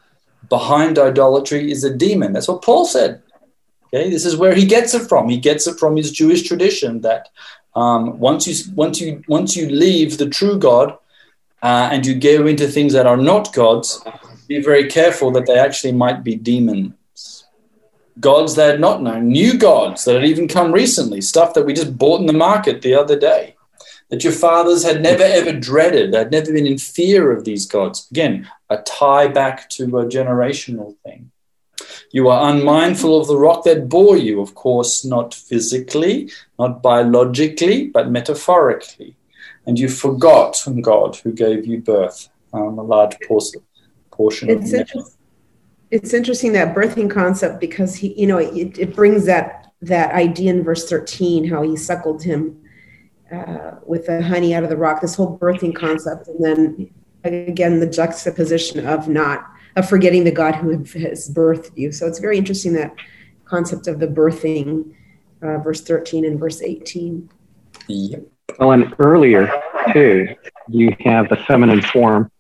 behind 0.49 0.99
idolatry 0.99 1.72
is 1.72 1.84
a 1.84 1.95
demon. 1.95 2.34
That's 2.34 2.48
what 2.48 2.61
Paul 2.64 2.86
said. 2.86 3.22
Okay, 3.95 4.09
this 4.09 4.26
is 4.26 4.35
where 4.35 4.53
he 4.53 4.65
gets 4.65 4.93
it 4.93 5.07
from. 5.07 5.30
He 5.30 5.38
gets 5.38 5.67
it 5.67 5.80
from 5.80 5.95
his 5.95 6.11
Jewish 6.11 6.43
tradition 6.43 6.99
that 7.01 7.30
um, 7.76 8.19
once 8.19 8.45
you 8.45 8.73
once 8.73 8.99
you 8.99 9.23
once 9.30 9.55
you 9.55 9.69
leave 9.69 10.17
the 10.17 10.27
true 10.27 10.59
God 10.59 10.97
uh, 11.61 11.89
and 11.93 12.05
you 12.05 12.15
go 12.15 12.45
into 12.45 12.67
things 12.67 12.91
that 12.91 13.07
are 13.07 13.15
not 13.15 13.53
gods, 13.53 14.03
be 14.49 14.61
very 14.61 14.89
careful 14.89 15.31
that 15.31 15.45
they 15.45 15.57
actually 15.57 15.93
might 15.93 16.26
be 16.26 16.35
demons. 16.35 17.45
Gods 18.19 18.55
they 18.55 18.67
had 18.67 18.81
not 18.81 19.01
known, 19.01 19.30
new 19.30 19.57
gods 19.57 20.03
that 20.03 20.15
had 20.15 20.26
even 20.26 20.49
come 20.49 20.73
recently, 20.73 21.22
stuff 21.22 21.53
that 21.53 21.65
we 21.65 21.73
just 21.73 21.97
bought 21.97 22.19
in 22.19 22.26
the 22.26 22.34
market 22.34 22.81
the 22.81 22.95
other 22.95 23.17
day, 23.17 23.55
that 24.09 24.26
your 24.26 24.34
fathers 24.34 24.84
had 24.84 25.01
never 25.01 25.23
ever 25.23 25.53
dreaded, 25.53 26.13
had 26.13 26.31
never 26.31 26.51
been 26.51 26.67
in 26.67 26.77
fear 26.77 27.31
of 27.31 27.45
these 27.45 27.65
gods. 27.65 28.09
Again, 28.11 28.49
a 28.69 28.77
tie 28.80 29.30
back 29.30 29.69
to 29.69 29.84
a 29.99 30.05
generational 30.05 30.97
thing. 31.05 31.31
You 32.12 32.30
are 32.30 32.49
unmindful 32.52 33.20
of 33.20 33.28
the 33.28 33.38
rock 33.38 33.64
that 33.66 33.90
bore 33.90 34.18
you, 34.18 34.41
of 34.41 34.56
course, 34.56 35.06
not 35.06 35.34
physically, 35.34 36.32
not 36.57 36.82
biologically, 36.82 37.88
but 37.88 38.10
metaphorically. 38.10 39.16
And 39.66 39.80
you 39.80 39.90
forgot 39.90 40.56
from 40.56 40.82
God 40.82 41.16
who 41.18 41.32
gave 41.32 41.66
you 41.66 41.80
birth, 41.80 42.30
um, 42.53 42.78
a 42.78 42.84
large 42.84 43.16
portion, 43.28 43.62
portion 44.12 44.49
it's 44.49 44.74
of 44.74 44.82
interesting. 44.82 45.14
It's 45.91 46.14
interesting 46.14 46.52
that 46.53 46.76
birthing 46.76 47.10
concept 47.10 47.60
because 47.60 47.95
he, 47.95 48.14
you 48.20 48.28
know, 48.28 48.38
it, 48.38 48.78
it 48.78 48.95
brings 48.95 49.26
that 49.26 49.72
that 49.82 50.14
idea 50.14 50.52
in 50.52 50.64
verse 50.64 50.90
thirteen 50.90 51.48
how 51.48 51.62
he 51.62 51.76
suckled 51.76 52.24
him 52.24 52.62
uh, 53.32 53.72
with 53.86 54.07
the 54.07 54.22
honey 54.22 54.53
out 54.56 54.64
of 54.64 54.70
the 54.70 54.78
rock. 54.78 55.02
This 55.02 55.16
whole 55.16 55.38
birthing 55.38 55.76
concept, 55.76 56.28
and 56.28 56.44
then 56.44 56.94
again 57.24 57.80
the 57.80 57.88
juxtaposition 57.88 58.86
of 58.86 59.07
not 59.07 59.52
of 59.76 59.88
forgetting 59.88 60.23
the 60.23 60.31
God 60.31 60.56
who 60.56 60.69
has 60.99 61.30
birthed 61.30 61.77
you. 61.77 61.91
So 61.91 62.07
it's 62.07 62.19
very 62.19 62.38
interesting 62.38 62.73
that 62.73 62.95
concept 63.45 63.88
of 63.88 63.99
the 63.99 64.07
birthing 64.07 64.93
uh, 65.41 65.57
verse 65.60 65.81
13 65.81 66.26
and 66.26 66.39
verse 66.39 66.61
18. 66.61 67.30
Yep. 67.88 68.23
Well, 68.60 68.72
and 68.72 68.95
earlier 68.99 69.52
too, 69.93 70.35
you 70.69 70.95
have 71.02 71.30
the 71.30 71.38
feminine 71.38 71.81
form 71.81 72.31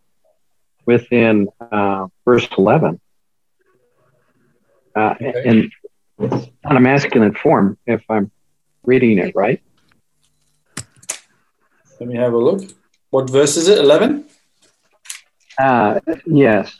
within 0.85 1.49
uh, 1.71 2.07
verse 2.23 2.47
11. 2.57 2.99
Uh, 4.95 5.15
Okay. 5.15 5.43
And 5.45 5.71
on 6.17 6.77
a 6.77 6.79
masculine 6.79 7.33
form, 7.33 7.77
if 7.85 8.01
I'm 8.09 8.31
reading 8.85 9.17
it 9.17 9.35
right. 9.35 9.61
Let 11.99 12.09
me 12.09 12.15
have 12.15 12.33
a 12.33 12.37
look. 12.37 12.61
What 13.09 13.29
verse 13.29 13.57
is 13.57 13.67
it? 13.67 13.79
11? 13.79 14.25
Uh, 15.57 15.99
yes. 16.25 16.77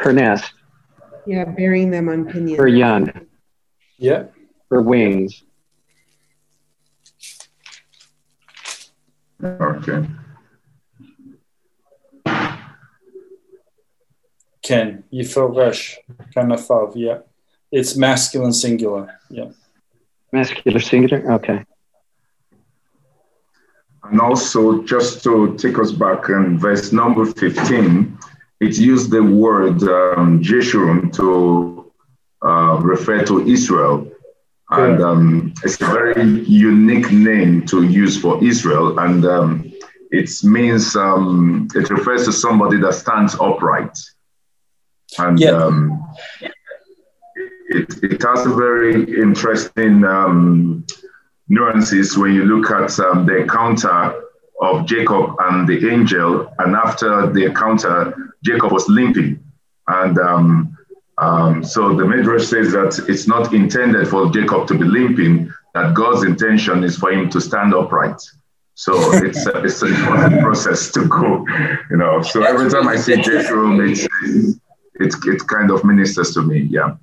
Her 0.00 0.14
nest, 0.14 0.54
Yeah, 1.26 1.44
burying 1.44 1.90
them 1.90 2.08
on 2.08 2.24
pinions. 2.24 2.58
her 2.58 2.66
young, 2.66 3.10
Yeah. 3.98 4.28
her 4.70 4.80
wings. 4.80 5.42
Okay. 9.44 10.06
Ken. 14.62 15.04
Yiforesh. 15.12 15.96
Kanafav. 16.34 16.92
Yeah. 16.94 17.18
It's 17.70 17.96
masculine 17.96 18.52
singular. 18.52 19.18
Yeah. 19.30 19.50
Masculine 20.32 20.80
singular? 20.80 21.32
Okay. 21.32 21.64
And 24.04 24.20
also, 24.20 24.82
just 24.82 25.22
to 25.24 25.56
take 25.56 25.78
us 25.78 25.92
back 25.92 26.28
in 26.30 26.58
verse 26.58 26.92
number 26.92 27.24
15, 27.26 28.18
it 28.60 28.78
used 28.78 29.10
the 29.10 29.22
word 29.22 29.82
um, 29.82 30.42
Jeshurun 30.42 31.12
to 31.14 31.90
uh, 32.46 32.78
refer 32.80 33.24
to 33.24 33.46
Israel. 33.46 34.06
And 34.70 35.02
um, 35.02 35.54
it's 35.64 35.80
a 35.80 35.86
very 35.86 36.44
unique 36.44 37.10
name 37.10 37.66
to 37.66 37.82
use 37.82 38.20
for 38.20 38.42
Israel. 38.44 38.98
And 39.00 39.24
um, 39.24 39.72
it 40.12 40.30
means, 40.44 40.94
um, 40.94 41.68
it 41.74 41.90
refers 41.90 42.24
to 42.26 42.32
somebody 42.32 42.76
that 42.78 42.94
stands 42.94 43.34
upright. 43.40 43.98
And 45.18 45.40
Yeah. 45.40 45.50
um, 45.50 46.04
it, 47.70 48.02
it 48.02 48.22
has 48.22 48.46
a 48.46 48.50
very 48.50 49.20
interesting 49.20 50.04
um, 50.04 50.84
nuances 51.48 52.16
when 52.16 52.34
you 52.34 52.44
look 52.44 52.70
at 52.70 52.98
um, 53.00 53.26
the 53.26 53.38
encounter 53.38 54.14
of 54.60 54.86
Jacob 54.86 55.34
and 55.40 55.68
the 55.68 55.90
angel, 55.90 56.52
and 56.58 56.76
after 56.76 57.30
the 57.32 57.44
encounter, 57.46 58.32
Jacob 58.44 58.72
was 58.72 58.88
limping, 58.88 59.42
and 59.88 60.18
um, 60.18 60.76
um, 61.18 61.64
so 61.64 61.94
the 61.96 62.04
Midrash 62.04 62.46
says 62.46 62.72
that 62.72 63.04
it's 63.08 63.26
not 63.26 63.52
intended 63.52 64.08
for 64.08 64.30
Jacob 64.30 64.66
to 64.68 64.74
be 64.74 64.84
limping; 64.84 65.50
that 65.74 65.94
God's 65.94 66.24
intention 66.24 66.84
is 66.84 66.96
for 66.96 67.10
him 67.12 67.30
to 67.30 67.40
stand 67.40 67.74
upright. 67.74 68.20
So 68.74 68.92
it's 69.24 69.46
a, 69.46 69.62
it's 69.62 69.82
an 69.82 69.92
important 69.94 70.40
process 70.40 70.90
to 70.92 71.06
go, 71.06 71.44
you 71.90 71.96
know. 71.98 72.22
So 72.22 72.42
every 72.42 72.70
time 72.70 72.88
I 72.88 72.96
see 72.96 73.14
Jeshurun, 73.14 73.90
it's 73.90 74.06
it, 74.94 75.14
it 75.26 75.46
kind 75.48 75.70
of 75.70 75.84
ministers 75.84 76.32
to 76.34 76.42
me. 76.42 76.60
Yeah. 76.60 76.90
It's 76.92 76.98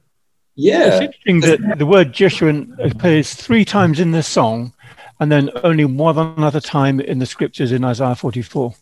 Yeah. 0.56 1.02
interesting 1.02 1.40
that 1.42 1.78
the 1.78 1.86
word 1.86 2.14
Jeshurun 2.14 2.78
appears 2.84 3.34
three 3.36 3.64
times 3.64 4.00
in 4.00 4.12
this 4.12 4.28
song 4.28 4.74
and 5.19 5.31
then 5.31 5.49
only 5.64 5.85
one 5.85 6.44
other 6.44 6.61
time 6.61 6.99
in 6.99 7.19
the 7.19 7.26
scriptures 7.26 7.72
in 7.72 7.84
Isaiah 7.84 8.15
44. 8.15 8.73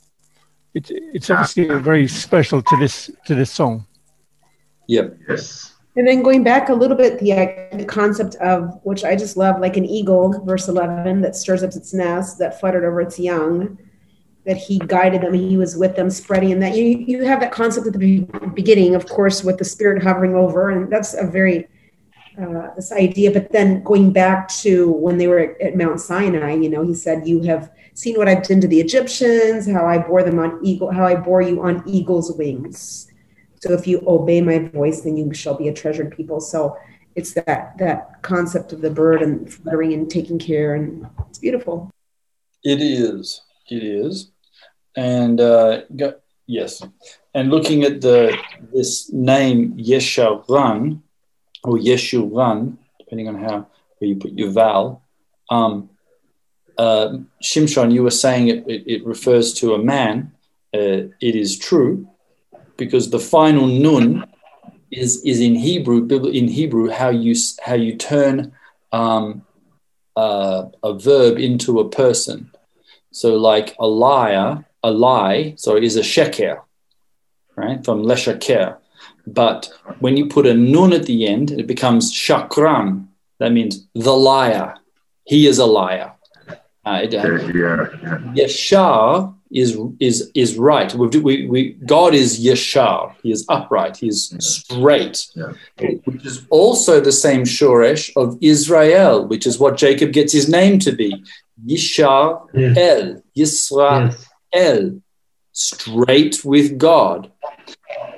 It, 0.74 0.92
it's 0.92 1.30
obviously 1.30 1.68
very 1.80 2.08
special 2.08 2.62
to 2.62 2.78
this 2.78 3.10
to 3.26 3.36
this 3.36 3.52
song. 3.52 3.86
Yep. 4.88 5.18
Yes. 5.30 5.74
And 5.98 6.06
then 6.06 6.22
going 6.24 6.44
back 6.44 6.68
a 6.68 6.74
little 6.74 6.98
bit, 6.98 7.20
the, 7.20 7.70
the 7.78 7.86
concept 7.86 8.36
of 8.36 8.82
which 8.84 9.06
I 9.06 9.16
just 9.16 9.38
love, 9.38 9.62
like 9.62 9.78
an 9.78 9.86
eagle, 9.86 10.44
verse 10.44 10.68
11, 10.68 11.22
that 11.22 11.38
stirs 11.38 11.64
up 11.64 11.72
its 11.72 11.94
nest, 11.94 12.38
that 12.40 12.60
fluttered 12.60 12.84
over 12.84 13.00
its 13.00 13.18
young, 13.18 13.78
that 14.46 14.58
he 14.58 14.78
guided 14.80 15.22
them, 15.22 15.34
he 15.34 15.56
was 15.56 15.78
with 15.78 15.96
them, 15.96 16.10
spreading, 16.10 16.52
and 16.52 16.62
that 16.62 16.76
you, 16.76 16.84
you 16.84 17.24
have 17.24 17.40
that 17.40 17.54
concept 17.54 17.88
at 17.88 17.94
the 17.94 18.28
beginning, 18.54 18.94
of 18.94 19.08
course, 19.08 19.42
with 19.42 19.58
the 19.58 19.64
spirit 19.64 20.04
hovering 20.04 20.36
over, 20.36 20.70
and 20.70 20.92
that's 20.92 21.14
a 21.14 21.26
very 21.26 21.66
uh, 22.38 22.74
this 22.76 22.92
idea. 22.92 23.32
But 23.32 23.52
then 23.52 23.84
going 23.84 24.12
back 24.12 24.48
to 24.64 24.92
when 24.92 25.18
they 25.18 25.28
were 25.28 25.40
at, 25.40 25.62
at 25.62 25.76
Mount 25.76 26.00
Sinai, 26.00 26.54
you 26.54 26.70
know, 26.70 26.84
he 26.86 26.94
said, 26.94 27.28
"You 27.28 27.42
have 27.44 27.72
seen 27.94 28.18
what 28.18 28.28
I've 28.28 28.44
done 28.44 28.62
to 28.62 28.68
the 28.68 28.80
Egyptians, 28.80 29.70
how 29.70 29.86
I 29.86 29.98
bore 29.98 30.24
them 30.24 30.40
on 30.40 30.60
eagle, 30.64 30.92
how 30.92 31.06
I 31.06 31.16
bore 31.16 31.42
you 31.42 31.62
on 31.64 31.84
eagle's 31.88 32.32
wings." 32.32 33.12
So 33.62 33.74
if 33.74 33.88
you 33.88 34.04
obey 34.06 34.42
my 34.42 34.60
voice, 34.60 35.02
then 35.02 35.18
you 35.18 35.34
shall 35.34 35.56
be 35.56 35.70
a 35.70 35.74
treasured 35.74 36.16
people. 36.16 36.40
So 36.40 36.78
it's 37.16 37.34
that 37.34 37.78
that 37.78 38.22
concept 38.22 38.74
of 38.74 38.82
the 38.82 38.92
bird 38.92 39.22
and 39.22 39.52
fluttering 39.52 39.94
and 39.94 40.10
taking 40.10 40.38
care, 40.38 40.76
and 40.76 41.08
it's 41.30 41.40
beautiful. 41.40 41.90
It 42.64 42.82
is. 42.82 43.42
It 43.70 43.84
is. 43.84 44.32
And 44.96 45.42
uh, 45.42 45.82
go, 45.96 46.16
yes. 46.46 46.82
And 47.34 47.50
looking 47.50 47.84
at 47.84 48.02
the 48.02 48.38
this 48.74 49.12
name 49.12 49.78
Yesharan 49.78 51.02
or 51.68 51.78
Yeshuran, 51.78 52.78
depending 53.00 53.28
on 53.28 53.36
how 53.36 53.68
where 53.98 54.10
you 54.10 54.16
put 54.16 54.34
your 54.34 54.52
vowel. 54.52 55.02
Um, 55.50 55.90
uh, 56.78 57.18
Shimshon, 57.42 57.94
you 57.94 58.04
were 58.04 58.12
saying 58.12 58.48
it, 58.50 58.68
it, 58.68 58.84
it 58.86 59.06
refers 59.06 59.54
to 59.56 59.74
a 59.74 59.78
man. 59.78 60.32
Uh, 60.74 61.08
it 61.22 61.36
is 61.36 61.58
true 61.58 62.08
because 62.78 63.10
the 63.10 63.20
final 63.20 63.66
nun 63.66 64.26
is 64.92 65.24
is 65.24 65.40
in 65.40 65.56
Hebrew. 65.56 66.06
In 66.28 66.48
Hebrew, 66.48 66.90
how 66.90 67.10
you 67.10 67.36
how 67.64 67.76
you 67.76 67.96
turn 67.96 68.54
um, 68.92 69.44
uh, 70.16 70.66
a 70.84 70.94
verb 70.94 71.38
into 71.38 71.80
a 71.80 71.90
person. 71.90 72.52
So, 73.12 73.36
like 73.36 73.76
a 73.80 73.88
liar, 73.88 74.66
a 74.84 74.92
lie, 74.92 75.56
sorry, 75.58 75.86
is 75.86 75.96
a 75.96 76.02
sheker, 76.02 76.62
right? 77.56 77.84
From 77.84 78.04
leshaker. 78.04 78.78
But 79.28 79.70
when 80.00 80.18
you 80.18 80.28
put 80.28 80.46
a 80.46 80.54
nun 80.54 80.94
at 80.94 81.06
the 81.06 81.28
end, 81.28 81.52
it 81.52 81.68
becomes 81.68 82.14
shakran. 82.14 83.08
That 83.40 83.52
means 83.52 83.86
the 83.94 84.14
liar. 84.14 84.76
He 85.26 85.48
is 85.48 85.58
a 85.60 85.66
liar. 85.66 86.12
Uh, 86.86 87.00
it, 87.04 87.16
Okay, 87.16 87.58
yeah, 87.60 87.88
yeah. 88.04 88.46
Yeshar 88.46 89.34
is 89.52 89.76
is 90.00 90.30
is 90.36 90.56
right. 90.58 90.94
We, 90.94 91.08
we, 91.20 91.48
we 91.48 91.70
God 91.86 92.14
is 92.14 92.40
Yeshar. 92.46 93.16
He 93.24 93.32
is 93.32 93.44
upright. 93.50 93.98
He 93.98 94.08
is 94.10 94.36
straight. 94.40 95.26
Yeah. 95.36 95.54
Which 96.06 96.26
is 96.26 96.46
also 96.52 97.02
the 97.02 97.12
same 97.12 97.42
shoresh 97.44 98.12
of 98.16 98.38
Israel, 98.42 99.26
which 99.28 99.48
is 99.48 99.58
what 99.58 99.78
Jacob 99.78 100.12
gets 100.14 100.32
his 100.32 100.48
name 100.48 100.78
to 100.80 100.92
be. 100.92 101.24
Yishar 101.66 102.42
Yes. 102.54 102.78
El, 102.78 103.24
Yisrael, 103.36 104.16
Yes. 104.54 104.92
straight 105.54 106.46
with 106.46 106.78
God. 106.78 107.32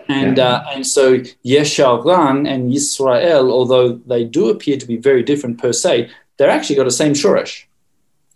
And 0.10 0.40
uh, 0.40 0.64
and 0.74 0.88
so 0.88 1.20
Yesharan 1.46 2.48
and 2.48 2.72
Yisrael, 2.72 3.50
although 3.50 3.94
they 3.94 4.24
do 4.24 4.50
appear 4.50 4.78
to 4.78 4.86
be 4.86 4.98
very 4.98 5.24
different 5.24 5.60
per 5.60 5.74
se, 5.74 6.10
they're 6.38 6.50
actually 6.50 6.78
got 6.78 6.86
the 6.86 6.92
same 6.92 7.14
shoresh, 7.14 7.66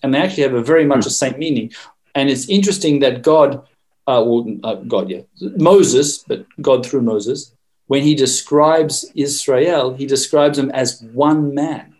and 0.03 0.13
they 0.13 0.19
actually 0.19 0.43
have 0.43 0.53
a 0.53 0.61
very 0.61 0.85
much 0.85 1.05
the 1.05 1.09
same 1.09 1.37
meaning. 1.39 1.71
And 2.13 2.29
it's 2.29 2.49
interesting 2.49 2.99
that 2.99 3.21
God, 3.21 3.61
uh, 4.05 4.23
well, 4.25 4.45
uh, 4.63 4.75
God, 4.75 5.09
yeah, 5.09 5.21
Moses, 5.39 6.17
but 6.19 6.45
God 6.61 6.85
through 6.85 7.03
Moses, 7.03 7.55
when 7.87 8.03
he 8.03 8.15
describes 8.15 9.09
Israel, 9.15 9.93
he 9.93 10.05
describes 10.05 10.57
them 10.57 10.71
as 10.71 11.01
one 11.13 11.55
man. 11.55 11.95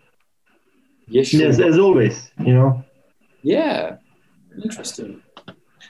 Yeshua. 1.10 1.40
Yes, 1.40 1.60
as 1.60 1.78
always, 1.78 2.32
you 2.40 2.54
know. 2.54 2.84
Yeah, 3.44 3.98
interesting. 4.64 5.22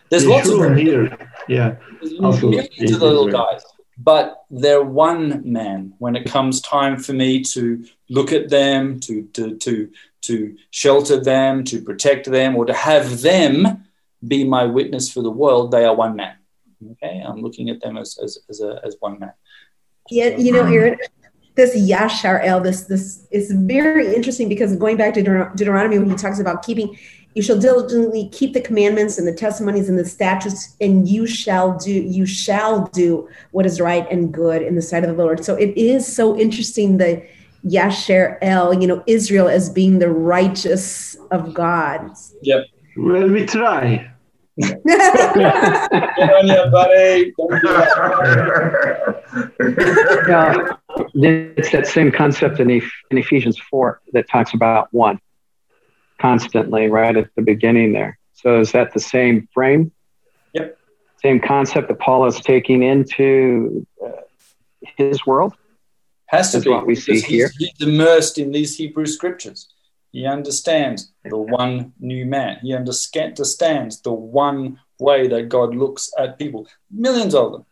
There's 0.09 0.23
The 0.23 0.29
lots 0.29 0.49
of 0.49 0.75
here. 0.75 1.17
Yeah. 1.47 1.75
Also, 2.21 2.49
millions 2.49 2.69
is 2.77 2.93
of 2.93 2.99
the 2.99 3.05
little 3.05 3.27
Israel. 3.27 3.47
guys, 3.51 3.63
but 3.97 4.45
they're 4.49 4.83
one 4.83 5.41
man. 5.51 5.93
When 5.99 6.15
it 6.15 6.25
comes 6.25 6.61
time 6.61 6.97
for 6.97 7.13
me 7.13 7.41
to 7.43 7.83
look 8.09 8.31
at 8.31 8.49
them, 8.49 8.99
to 9.01 9.23
to 9.33 9.57
to 9.57 9.91
to 10.21 10.57
shelter 10.71 11.19
them, 11.19 11.63
to 11.65 11.81
protect 11.81 12.29
them, 12.29 12.55
or 12.55 12.65
to 12.65 12.73
have 12.73 13.21
them 13.21 13.85
be 14.27 14.43
my 14.43 14.65
witness 14.65 15.11
for 15.11 15.21
the 15.21 15.31
world, 15.31 15.71
they 15.71 15.85
are 15.85 15.95
one 15.95 16.15
man. 16.15 16.35
Okay, 16.93 17.23
I'm 17.25 17.41
looking 17.41 17.69
at 17.69 17.81
them 17.81 17.97
as 17.97 18.17
as 18.23 18.39
as, 18.49 18.61
a, 18.61 18.81
as 18.83 18.95
one 18.99 19.19
man. 19.19 19.33
Yeah, 20.09 20.35
you 20.37 20.51
know, 20.51 20.63
um, 20.63 20.73
Aaron, 20.73 20.97
this 21.55 21.75
Yashar 21.75 22.43
El, 22.43 22.61
this 22.61 22.83
this 22.83 23.27
is 23.31 23.51
very 23.51 24.15
interesting 24.15 24.49
because 24.49 24.75
going 24.75 24.97
back 24.97 25.13
to 25.15 25.21
Deuteronomy 25.21 25.99
when 25.99 26.09
he 26.09 26.15
talks 26.15 26.39
about 26.39 26.63
keeping, 26.63 26.97
you 27.33 27.41
shall 27.41 27.57
diligently 27.57 28.29
keep 28.29 28.53
the 28.53 28.61
commandments 28.61 29.17
and 29.17 29.27
the 29.27 29.33
testimonies 29.33 29.89
and 29.89 29.97
the 29.97 30.05
statutes, 30.05 30.75
and 30.81 31.07
you 31.07 31.25
shall 31.25 31.77
do 31.77 31.91
you 31.91 32.25
shall 32.25 32.87
do 32.87 33.29
what 33.51 33.65
is 33.65 33.79
right 33.79 34.05
and 34.11 34.33
good 34.33 34.61
in 34.61 34.75
the 34.75 34.81
sight 34.81 35.03
of 35.03 35.15
the 35.15 35.23
Lord. 35.23 35.43
So 35.43 35.55
it 35.55 35.77
is 35.77 36.05
so 36.05 36.37
interesting 36.37 36.97
the 36.97 37.23
Yasher 37.65 38.37
El, 38.41 38.81
you 38.81 38.87
know, 38.87 39.03
Israel 39.07 39.47
as 39.47 39.69
being 39.69 39.99
the 39.99 40.09
righteous 40.09 41.15
of 41.29 41.53
God. 41.53 42.11
Yep. 42.41 42.65
Well, 42.97 43.29
we 43.29 43.45
try. 43.45 44.11
Get 44.57 44.75
on 44.85 46.47
you, 46.47 46.65
buddy. 46.71 47.33
That. 50.27 50.77
Yeah, 51.15 51.47
it's 51.55 51.71
that 51.71 51.87
same 51.87 52.11
concept 52.11 52.59
in, 52.59 52.69
Eph- 52.69 52.91
in 53.11 53.17
Ephesians 53.17 53.57
4 53.57 54.01
that 54.13 54.27
talks 54.27 54.53
about 54.53 54.89
one 54.91 55.19
constantly 56.21 56.87
right 56.87 57.15
at 57.17 57.29
the 57.35 57.41
beginning 57.41 57.93
there. 57.93 58.19
So 58.33 58.59
is 58.59 58.71
that 58.71 58.93
the 58.93 58.99
same 58.99 59.47
frame? 59.53 59.91
Yep. 60.53 60.77
Same 61.21 61.39
concept 61.39 61.87
that 61.87 61.99
Paul 61.99 62.25
is 62.25 62.39
taking 62.39 62.83
into 62.83 63.85
uh, 64.03 64.21
his 64.97 65.25
world? 65.25 65.53
Has 66.27 66.51
to 66.51 66.57
That's 66.57 66.65
be. 66.65 66.71
what 66.71 66.87
we 66.87 66.95
see 66.95 67.19
here. 67.19 67.51
He's, 67.57 67.69
immersed 67.81 68.37
in 68.37 68.51
these 68.51 68.77
Hebrew 68.77 69.05
scriptures. 69.05 69.67
He 70.11 70.25
understands 70.25 71.11
the 71.23 71.37
one 71.37 71.93
new 71.99 72.25
man. 72.25 72.57
He 72.61 72.73
understands 72.73 74.01
the 74.01 74.11
one 74.11 74.79
way 74.99 75.27
that 75.27 75.49
God 75.49 75.75
looks 75.75 76.11
at 76.17 76.37
people. 76.37 76.67
Millions 76.89 77.33
of 77.33 77.51
them, 77.51 77.65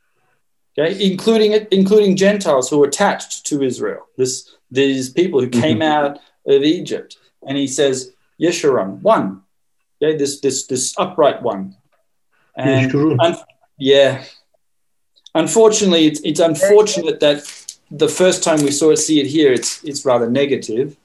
okay, 0.78 1.12
including 1.12 1.68
including 1.72 2.16
Gentiles 2.16 2.70
who 2.70 2.82
are 2.84 2.88
attached 2.88 3.46
to 3.48 3.62
Israel. 3.62 4.08
This 4.18 4.56
these 4.72 5.10
people 5.10 5.42
who 5.42 5.50
came 5.50 5.82
out 5.82 6.20
of 6.48 6.64
Egypt, 6.64 7.18
and 7.46 7.58
he 7.58 7.68
says 7.68 8.14
Yeshurun, 8.40 9.02
one, 9.02 9.44
okay, 10.02 10.18
this 10.18 10.40
this 10.40 10.66
this 10.68 10.94
upright 10.98 11.42
one, 11.42 11.76
and 12.56 12.94
un- 13.20 13.38
yeah. 13.78 14.24
Unfortunately, 15.36 16.08
it's, 16.08 16.22
it's 16.22 16.40
unfortunate 16.40 17.20
that 17.20 17.44
the 17.92 18.08
first 18.08 18.44
time 18.44 18.62
we 18.64 18.72
saw 18.72 18.90
it, 18.90 18.98
see 18.98 19.20
it 19.20 19.28
here, 19.28 19.52
it's 19.52 19.84
it's 19.84 20.06
rather 20.06 20.30
negative. 20.30 20.98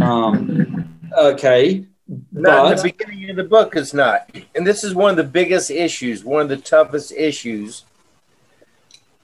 Um, 0.00 0.98
okay, 1.16 1.84
Not 2.32 2.66
in 2.66 2.72
but 2.72 2.82
the 2.82 2.92
beginning 2.92 3.30
of 3.30 3.36
the 3.36 3.44
book, 3.44 3.76
it's 3.76 3.92
not. 3.92 4.30
And 4.54 4.66
this 4.66 4.84
is 4.84 4.94
one 4.94 5.10
of 5.10 5.16
the 5.16 5.24
biggest 5.24 5.70
issues, 5.70 6.24
one 6.24 6.42
of 6.42 6.48
the 6.48 6.56
toughest 6.56 7.12
issues 7.12 7.84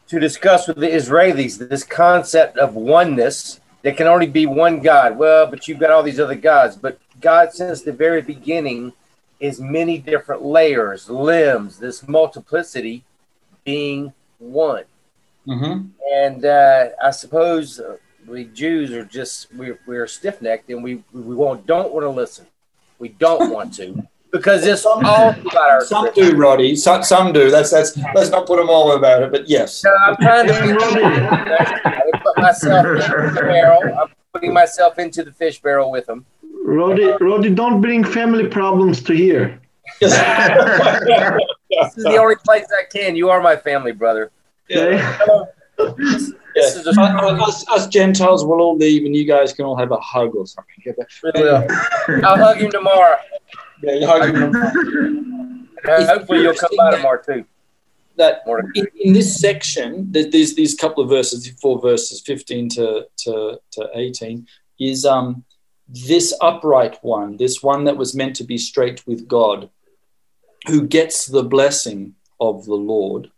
to 0.08 0.20
discuss 0.20 0.68
with 0.68 0.78
the 0.78 0.88
Israelis 0.88 1.56
this 1.68 1.84
concept 1.84 2.58
of 2.58 2.74
oneness. 2.74 3.60
There 3.82 3.94
can 3.94 4.06
only 4.06 4.26
be 4.26 4.46
one 4.46 4.80
God. 4.80 5.16
Well, 5.16 5.46
but 5.46 5.66
you've 5.66 5.78
got 5.78 5.90
all 5.90 6.02
these 6.02 6.20
other 6.20 6.34
gods. 6.34 6.76
But 6.76 6.98
God, 7.24 7.54
since 7.54 7.80
the 7.80 7.90
very 7.92 8.20
beginning, 8.20 8.92
is 9.40 9.58
many 9.58 9.96
different 9.96 10.42
layers, 10.42 11.08
limbs, 11.08 11.78
this 11.78 12.06
multiplicity 12.06 13.02
being 13.64 14.12
one. 14.38 14.84
Mhm. 15.46 15.88
And 16.12 16.44
uh, 16.44 16.88
I 17.02 17.10
suppose 17.10 17.80
we 18.26 18.44
Jews 18.44 18.92
are 18.92 19.06
just 19.06 19.52
we're, 19.54 19.78
we're 19.86 20.06
stiff 20.06 20.42
necked 20.42 20.68
and 20.68 20.84
we 20.84 21.02
we 21.14 21.34
won't 21.34 21.66
don't 21.66 21.94
want 21.94 22.04
to 22.04 22.10
listen. 22.10 22.46
We 22.98 23.08
don't 23.08 23.50
want 23.50 23.72
to 23.76 24.06
because 24.30 24.66
it's 24.66 24.84
all 24.84 25.00
about 25.00 25.70
our. 25.70 25.84
some 25.84 26.10
do, 26.14 26.36
Roddy. 26.36 26.76
Some, 26.76 27.02
some 27.02 27.32
do. 27.32 27.50
That's 27.50 27.70
that's. 27.70 27.96
Let's 28.14 28.30
not 28.30 28.46
put 28.46 28.58
them 28.58 28.68
all 28.68 28.92
about 28.92 29.22
it. 29.22 29.30
But 29.30 29.48
yes, 29.48 29.82
No, 29.82 29.90
I'm 30.06 30.16
trying 30.16 30.46
to 30.48 32.20
put 32.22 32.36
myself 32.38 32.86
into 32.86 33.30
the 33.34 33.40
barrel. 33.40 33.82
I'm 33.98 34.08
putting 34.34 34.52
myself 34.52 34.98
into 34.98 35.24
the 35.24 35.32
fish 35.32 35.60
barrel 35.62 35.90
with 35.90 36.04
them. 36.06 36.26
Roddy, 36.66 37.12
Roddy, 37.20 37.50
don't 37.50 37.80
bring 37.82 38.02
family 38.04 38.48
problems 38.48 39.02
to 39.02 39.12
here. 39.12 39.60
This 40.00 40.12
is 41.96 42.04
the 42.04 42.16
only 42.18 42.36
place 42.36 42.64
I 42.72 42.84
can. 42.90 43.14
You 43.16 43.28
are 43.30 43.40
my 43.42 43.54
family, 43.56 43.92
brother. 43.92 44.30
Okay? 44.70 44.96
This 45.76 46.32
Yeah. 46.76 46.80
is 46.90 46.96
a 46.96 47.00
us, 47.00 47.68
us 47.68 47.88
Gentiles 47.88 48.44
will 48.44 48.60
all 48.60 48.76
leave, 48.76 49.04
and 49.04 49.14
you 49.14 49.24
guys 49.26 49.52
can 49.52 49.64
all 49.64 49.74
have 49.76 49.90
a 49.90 49.96
hug 49.98 50.36
or 50.36 50.46
something. 50.46 50.76
Yeah, 50.86 50.92
but- 50.96 51.34
Well, 51.34 51.66
I'll 52.24 52.36
hug 52.38 52.58
him 52.58 52.70
tomorrow. 52.70 53.16
yeah, 53.82 53.94
you 53.94 54.06
hug 54.06 54.32
them. 54.32 55.68
Uh, 55.86 56.06
hopefully, 56.06 56.42
you'll 56.42 56.54
come 56.54 56.70
by 56.76 56.92
tomorrow 56.92 57.20
too. 57.26 57.44
that 58.16 58.42
in, 58.76 58.86
in 59.00 59.12
this 59.12 59.36
section, 59.40 60.12
th- 60.12 60.30
these 60.30 60.54
these 60.54 60.76
couple 60.76 61.02
of 61.02 61.10
verses, 61.10 61.48
four 61.60 61.80
verses, 61.80 62.20
fifteen 62.20 62.68
to 62.70 63.04
to, 63.24 63.58
to 63.72 63.88
eighteen, 63.96 64.46
is 64.78 65.04
um 65.04 65.42
this 65.88 66.34
upright 66.40 66.98
one, 67.02 67.36
this 67.36 67.62
one 67.62 67.84
that 67.84 67.96
was 67.96 68.14
meant 68.14 68.36
to 68.36 68.44
be 68.44 68.58
straight 68.58 69.06
with 69.06 69.28
God, 69.28 69.70
who 70.66 70.86
gets 70.86 71.26
the 71.26 71.42
blessing 71.42 72.14
of 72.40 72.64
the 72.64 72.74
Lord, 72.74 73.30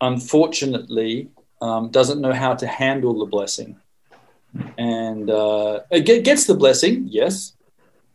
unfortunately 0.00 1.28
um, 1.60 1.90
doesn't 1.90 2.20
know 2.20 2.32
how 2.32 2.54
to 2.54 2.66
handle 2.66 3.18
the 3.18 3.26
blessing, 3.26 3.76
and 4.78 5.30
uh, 5.30 5.80
gets 5.90 6.46
the 6.46 6.54
blessing, 6.54 7.06
yes, 7.08 7.54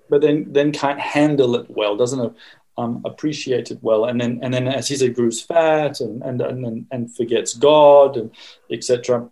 but 0.10 0.22
then 0.22 0.46
then 0.52 0.72
can't 0.72 1.00
handle 1.00 1.56
it 1.56 1.70
well, 1.70 1.96
doesn't 1.96 2.36
um, 2.78 3.02
appreciate 3.06 3.72
it 3.72 3.80
well, 3.82 4.06
and 4.06 4.20
then 4.20 4.40
and 4.42 4.54
then 4.54 4.68
as 4.68 4.88
he 4.88 4.96
said, 4.96 5.16
grows 5.16 5.42
fat 5.42 6.00
and 6.00 6.24
and 6.24 6.42
and, 6.42 6.88
and 6.92 7.16
forgets 7.16 7.54
God 7.54 8.18
and 8.18 8.32
etc. 8.72 9.30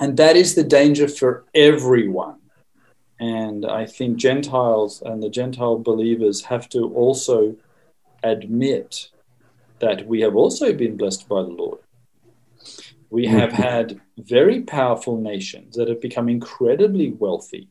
And 0.00 0.16
that 0.16 0.36
is 0.36 0.54
the 0.54 0.62
danger 0.62 1.08
for 1.08 1.44
everyone. 1.54 2.37
And 3.20 3.66
I 3.66 3.86
think 3.86 4.16
Gentiles 4.16 5.02
and 5.04 5.22
the 5.22 5.28
Gentile 5.28 5.78
believers 5.78 6.44
have 6.44 6.68
to 6.70 6.92
also 6.94 7.56
admit 8.22 9.10
that 9.80 10.06
we 10.06 10.20
have 10.20 10.36
also 10.36 10.72
been 10.72 10.96
blessed 10.96 11.28
by 11.28 11.42
the 11.42 11.48
Lord. 11.48 11.78
We 13.10 13.26
have 13.26 13.50
mm-hmm. 13.50 13.62
had 13.62 14.00
very 14.18 14.62
powerful 14.62 15.16
nations 15.20 15.76
that 15.76 15.88
have 15.88 16.00
become 16.00 16.28
incredibly 16.28 17.12
wealthy. 17.12 17.68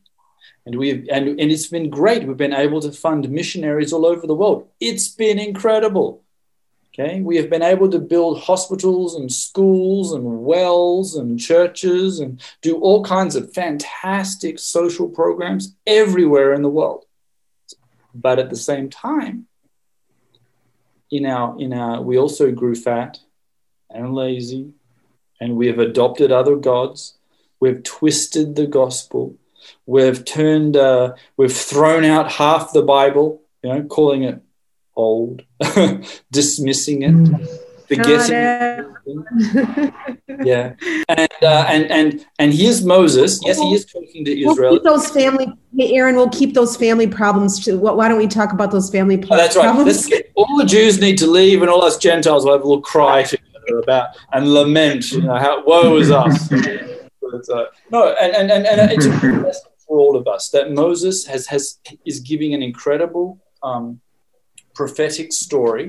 And 0.66 0.76
we've 0.76 1.06
and, 1.10 1.28
and 1.28 1.52
it's 1.52 1.68
been 1.68 1.88
great. 1.88 2.26
We've 2.26 2.36
been 2.36 2.52
able 2.52 2.80
to 2.80 2.92
fund 2.92 3.30
missionaries 3.30 3.92
all 3.92 4.04
over 4.04 4.26
the 4.26 4.34
world. 4.34 4.68
It's 4.80 5.08
been 5.08 5.38
incredible 5.38 6.22
okay? 6.98 7.20
We 7.20 7.36
have 7.36 7.50
been 7.50 7.62
able 7.62 7.88
to 7.90 7.98
build 7.98 8.40
hospitals 8.40 9.14
and 9.14 9.32
schools 9.32 10.12
and 10.12 10.44
wells 10.44 11.14
and 11.14 11.38
churches 11.38 12.20
and 12.20 12.42
do 12.62 12.78
all 12.78 13.04
kinds 13.04 13.36
of 13.36 13.52
fantastic 13.52 14.58
social 14.58 15.08
programs 15.08 15.74
everywhere 15.86 16.52
in 16.52 16.62
the 16.62 16.68
world. 16.68 17.04
But 18.14 18.38
at 18.38 18.50
the 18.50 18.56
same 18.56 18.90
time 18.90 19.46
in 21.10 21.24
our 21.24 21.58
in 21.58 21.72
our 21.72 22.02
we 22.02 22.18
also 22.18 22.52
grew 22.52 22.74
fat 22.74 23.18
and 23.88 24.14
lazy 24.14 24.72
and 25.40 25.56
we 25.56 25.68
have 25.68 25.78
adopted 25.78 26.32
other 26.32 26.56
gods. 26.56 27.16
We've 27.60 27.82
twisted 27.82 28.56
the 28.56 28.66
gospel. 28.66 29.36
We've 29.86 30.24
turned, 30.24 30.76
uh, 30.76 31.14
we've 31.36 31.54
thrown 31.54 32.04
out 32.04 32.32
half 32.32 32.72
the 32.72 32.82
Bible, 32.82 33.42
you 33.62 33.70
know, 33.70 33.82
calling 33.84 34.22
it 34.22 34.42
old, 34.98 35.42
dismissing 36.32 37.02
it, 37.02 37.48
forgetting. 37.88 38.34
it. 38.36 39.94
yeah, 40.44 40.74
and 41.08 41.28
uh, 41.42 41.64
and 41.68 41.90
and 41.90 42.26
and 42.38 42.52
here's 42.52 42.84
Moses. 42.84 43.40
Yes, 43.44 43.58
he 43.58 43.72
is 43.74 43.84
talking 43.86 44.24
to 44.24 44.44
We'll 44.44 44.52
Israel. 44.52 44.80
those 44.84 45.08
family. 45.10 45.46
Hey, 45.76 45.94
Aaron, 45.96 46.16
we'll 46.16 46.28
keep 46.30 46.52
those 46.54 46.76
family 46.76 47.06
problems. 47.06 47.64
To, 47.64 47.78
why 47.78 47.92
why 47.92 48.08
don't 48.08 48.18
we 48.18 48.26
talk 48.26 48.52
about 48.52 48.70
those 48.70 48.90
family 48.90 49.22
Oh, 49.30 49.36
that's 49.36 49.56
right. 49.56 49.64
problems? 49.64 50.06
Get, 50.06 50.30
all 50.34 50.56
the 50.58 50.64
Jews 50.66 51.00
need 51.00 51.16
to 51.18 51.26
leave, 51.26 51.62
and 51.62 51.70
all 51.70 51.82
us 51.82 51.96
Gentiles 51.96 52.44
will 52.44 52.52
have 52.52 52.62
a 52.62 52.68
little 52.68 52.82
cry 52.82 53.22
together 53.22 53.78
about 53.82 54.08
and 54.32 54.52
lament. 54.52 55.10
You 55.12 55.22
know, 55.22 55.36
how 55.36 55.64
woe 55.64 55.96
is 55.96 56.10
us. 56.10 56.50
Uh, 57.52 57.64
no, 57.90 58.14
and 58.14 58.34
and 58.34 58.50
and, 58.50 58.64
and 58.66 58.90
it's 58.90 59.04
a 59.04 59.10
good 59.20 59.42
lesson 59.42 59.70
for 59.86 59.98
all 59.98 60.16
of 60.16 60.26
us 60.26 60.48
that 60.48 60.72
Moses 60.72 61.26
has 61.26 61.46
has 61.48 61.78
is 62.06 62.20
giving 62.20 62.54
an 62.54 62.62
incredible 62.62 63.38
um, 63.62 64.00
prophetic 64.78 65.32
story 65.32 65.86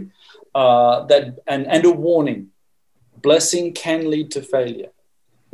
uh, 0.62 0.96
that 1.10 1.24
and 1.54 1.64
and 1.76 1.84
a 1.86 1.94
warning. 2.08 2.42
Blessing 3.28 3.66
can 3.74 4.02
lead 4.14 4.28
to 4.36 4.42
failure. 4.56 4.92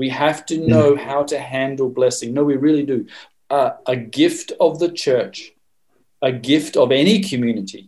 We 0.01 0.07
have 0.09 0.39
to 0.49 0.55
know 0.71 0.89
how 1.09 1.21
to 1.31 1.37
handle 1.55 1.89
blessing. 1.99 2.29
No, 2.37 2.43
we 2.51 2.55
really 2.67 2.85
do. 2.93 2.99
Uh, 3.57 3.71
a 3.95 3.97
gift 4.21 4.47
of 4.65 4.71
the 4.83 4.91
church, 5.05 5.37
a 6.29 6.31
gift 6.51 6.73
of 6.83 6.87
any 7.01 7.15
community, 7.31 7.83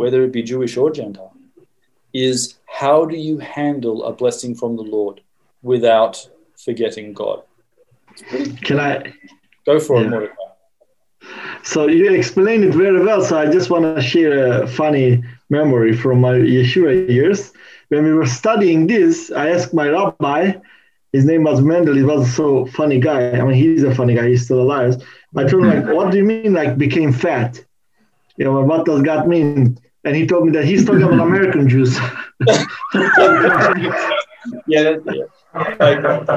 whether 0.00 0.18
it 0.26 0.32
be 0.38 0.42
Jewish 0.52 0.74
or 0.82 0.90
Gentile, 0.98 1.36
is 2.28 2.36
how 2.82 2.98
do 3.12 3.16
you 3.28 3.36
handle 3.58 3.98
a 4.10 4.12
blessing 4.22 4.52
from 4.60 4.72
the 4.76 4.86
Lord 4.96 5.16
without 5.72 6.14
forgetting 6.66 7.08
God? 7.22 7.38
Can 8.66 8.78
I? 8.88 8.92
Go 9.70 9.78
for 9.86 9.96
it, 9.96 10.02
Yeah. 10.02 10.12
Mordecai. 10.14 10.41
So 11.62 11.86
you 11.88 12.12
explained 12.12 12.64
it 12.64 12.74
very 12.74 13.02
well. 13.04 13.22
So 13.22 13.38
I 13.38 13.50
just 13.50 13.70
want 13.70 13.84
to 13.96 14.02
share 14.02 14.62
a 14.62 14.66
funny 14.66 15.22
memory 15.50 15.94
from 15.96 16.20
my 16.20 16.34
Yeshiva 16.34 17.08
years. 17.08 17.52
When 17.88 18.04
we 18.04 18.12
were 18.12 18.26
studying 18.26 18.86
this, 18.86 19.30
I 19.30 19.50
asked 19.50 19.74
my 19.74 19.88
rabbi. 19.88 20.54
His 21.12 21.24
name 21.24 21.44
was 21.44 21.60
Mendel. 21.60 21.94
He 21.94 22.02
was 22.02 22.32
so 22.34 22.66
funny 22.66 22.98
guy. 22.98 23.32
I 23.38 23.42
mean, 23.42 23.54
he's 23.54 23.82
a 23.84 23.94
funny 23.94 24.14
guy. 24.14 24.28
He's 24.28 24.44
still 24.44 24.60
alive. 24.60 24.96
I 25.36 25.44
told 25.44 25.64
him 25.64 25.70
like, 25.70 25.94
"What 25.94 26.10
do 26.10 26.16
you 26.16 26.24
mean 26.24 26.52
like 26.54 26.78
became 26.78 27.12
fat? 27.12 27.62
You 28.36 28.44
know, 28.44 28.60
what 28.62 28.86
does 28.86 29.02
God 29.02 29.28
mean?" 29.28 29.78
And 30.04 30.16
he 30.16 30.26
told 30.26 30.46
me 30.46 30.52
that 30.52 30.64
he's 30.64 30.84
talking 30.84 31.02
about 31.02 31.20
American 31.20 31.68
Jews. 31.68 31.98
Yeah, 34.66 34.96
yeah. 35.06 35.24
Okay, 35.54 36.00
that's. 36.00 36.28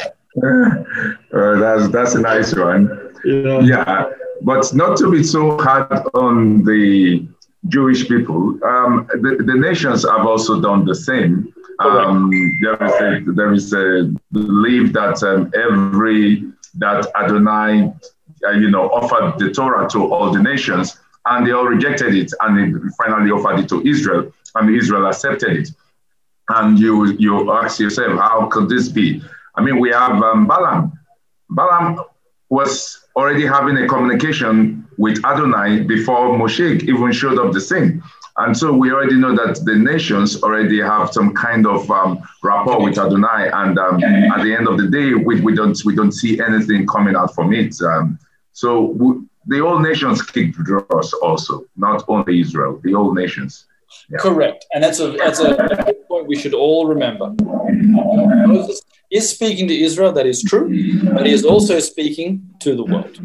Uh, 0.36 1.58
that's 1.58 1.88
that's 1.88 2.14
a 2.14 2.20
nice 2.20 2.54
one. 2.54 3.12
Yeah. 3.24 3.60
yeah, 3.60 4.10
but 4.42 4.72
not 4.74 4.96
to 4.98 5.10
be 5.10 5.22
so 5.22 5.58
hard 5.58 5.90
on 6.14 6.64
the 6.64 7.26
Jewish 7.66 8.08
people. 8.08 8.58
Um, 8.64 9.08
the, 9.10 9.42
the 9.44 9.54
nations 9.54 10.08
have 10.08 10.26
also 10.26 10.60
done 10.60 10.84
the 10.84 10.94
same. 10.94 11.52
Um, 11.80 12.30
there 12.62 12.84
is 12.84 12.92
a 13.00 13.32
there 13.32 13.52
is 13.52 13.72
a 13.72 14.12
belief 14.32 14.92
that 14.92 15.22
um, 15.22 15.50
every 15.54 16.44
that 16.74 17.10
Adonai, 17.16 17.92
uh, 18.46 18.50
you 18.50 18.70
know, 18.70 18.88
offered 18.90 19.38
the 19.38 19.50
Torah 19.50 19.88
to 19.90 20.12
all 20.12 20.30
the 20.30 20.42
nations, 20.42 20.99
and 21.26 21.46
they 21.46 21.52
all 21.52 21.66
rejected 21.66 22.14
it, 22.14 22.32
and 22.40 22.74
they 22.74 22.88
finally 22.98 23.30
offered 23.30 23.60
it 23.60 23.68
to 23.68 23.86
Israel, 23.86 24.32
and 24.54 24.74
Israel 24.74 25.06
accepted 25.06 25.56
it. 25.56 25.68
And 26.48 26.78
you 26.78 27.12
you 27.12 27.52
ask 27.52 27.78
yourself, 27.78 28.18
how 28.18 28.46
could 28.46 28.68
this 28.68 28.88
be? 28.88 29.22
I 29.56 29.62
mean, 29.62 29.78
we 29.78 29.90
have 29.90 30.22
um, 30.22 30.46
Balaam. 30.46 30.92
Balaam 31.50 32.00
was 32.48 33.06
already 33.16 33.46
having 33.46 33.76
a 33.76 33.86
communication 33.86 34.86
with 34.98 35.24
Adonai 35.24 35.80
before 35.82 36.36
Moshe 36.36 36.82
even 36.82 37.12
showed 37.12 37.38
up 37.38 37.52
the 37.52 37.60
scene. 37.60 38.02
And 38.36 38.56
so 38.56 38.72
we 38.72 38.90
already 38.90 39.16
know 39.16 39.34
that 39.34 39.64
the 39.64 39.74
nations 39.74 40.42
already 40.42 40.80
have 40.80 41.12
some 41.12 41.34
kind 41.34 41.66
of 41.66 41.90
um, 41.90 42.22
rapport 42.42 42.82
with 42.82 42.98
Adonai. 42.98 43.50
And 43.52 43.78
um, 43.78 44.02
at 44.02 44.42
the 44.42 44.54
end 44.54 44.66
of 44.66 44.78
the 44.78 44.88
day, 44.88 45.14
we, 45.14 45.40
we, 45.40 45.54
don't, 45.54 45.78
we 45.84 45.94
don't 45.94 46.12
see 46.12 46.40
anything 46.40 46.86
coming 46.86 47.16
out 47.16 47.34
from 47.34 47.52
it. 47.52 47.74
Um, 47.82 48.18
so 48.52 49.26
the 49.50 49.60
old 49.60 49.82
nations 49.82 50.22
kicked 50.22 50.56
draws 50.62 51.12
also, 51.14 51.64
not 51.76 52.04
only 52.08 52.40
Israel, 52.40 52.80
the 52.84 52.94
old 52.94 53.16
nations. 53.16 53.66
Yeah. 54.08 54.18
Correct, 54.18 54.64
and 54.72 54.82
that's 54.82 55.00
a 55.00 55.10
that's 55.12 55.40
a 55.40 55.94
point 56.08 56.28
we 56.28 56.36
should 56.36 56.54
all 56.54 56.86
remember. 56.86 57.34
Moses 57.42 58.80
is 59.10 59.28
speaking 59.28 59.66
to 59.66 59.76
Israel, 59.76 60.12
that 60.12 60.26
is 60.26 60.42
true, 60.44 60.68
but 61.14 61.26
he 61.26 61.32
is 61.32 61.44
also 61.44 61.80
speaking 61.80 62.30
to 62.60 62.76
the 62.76 62.84
world. 62.84 63.18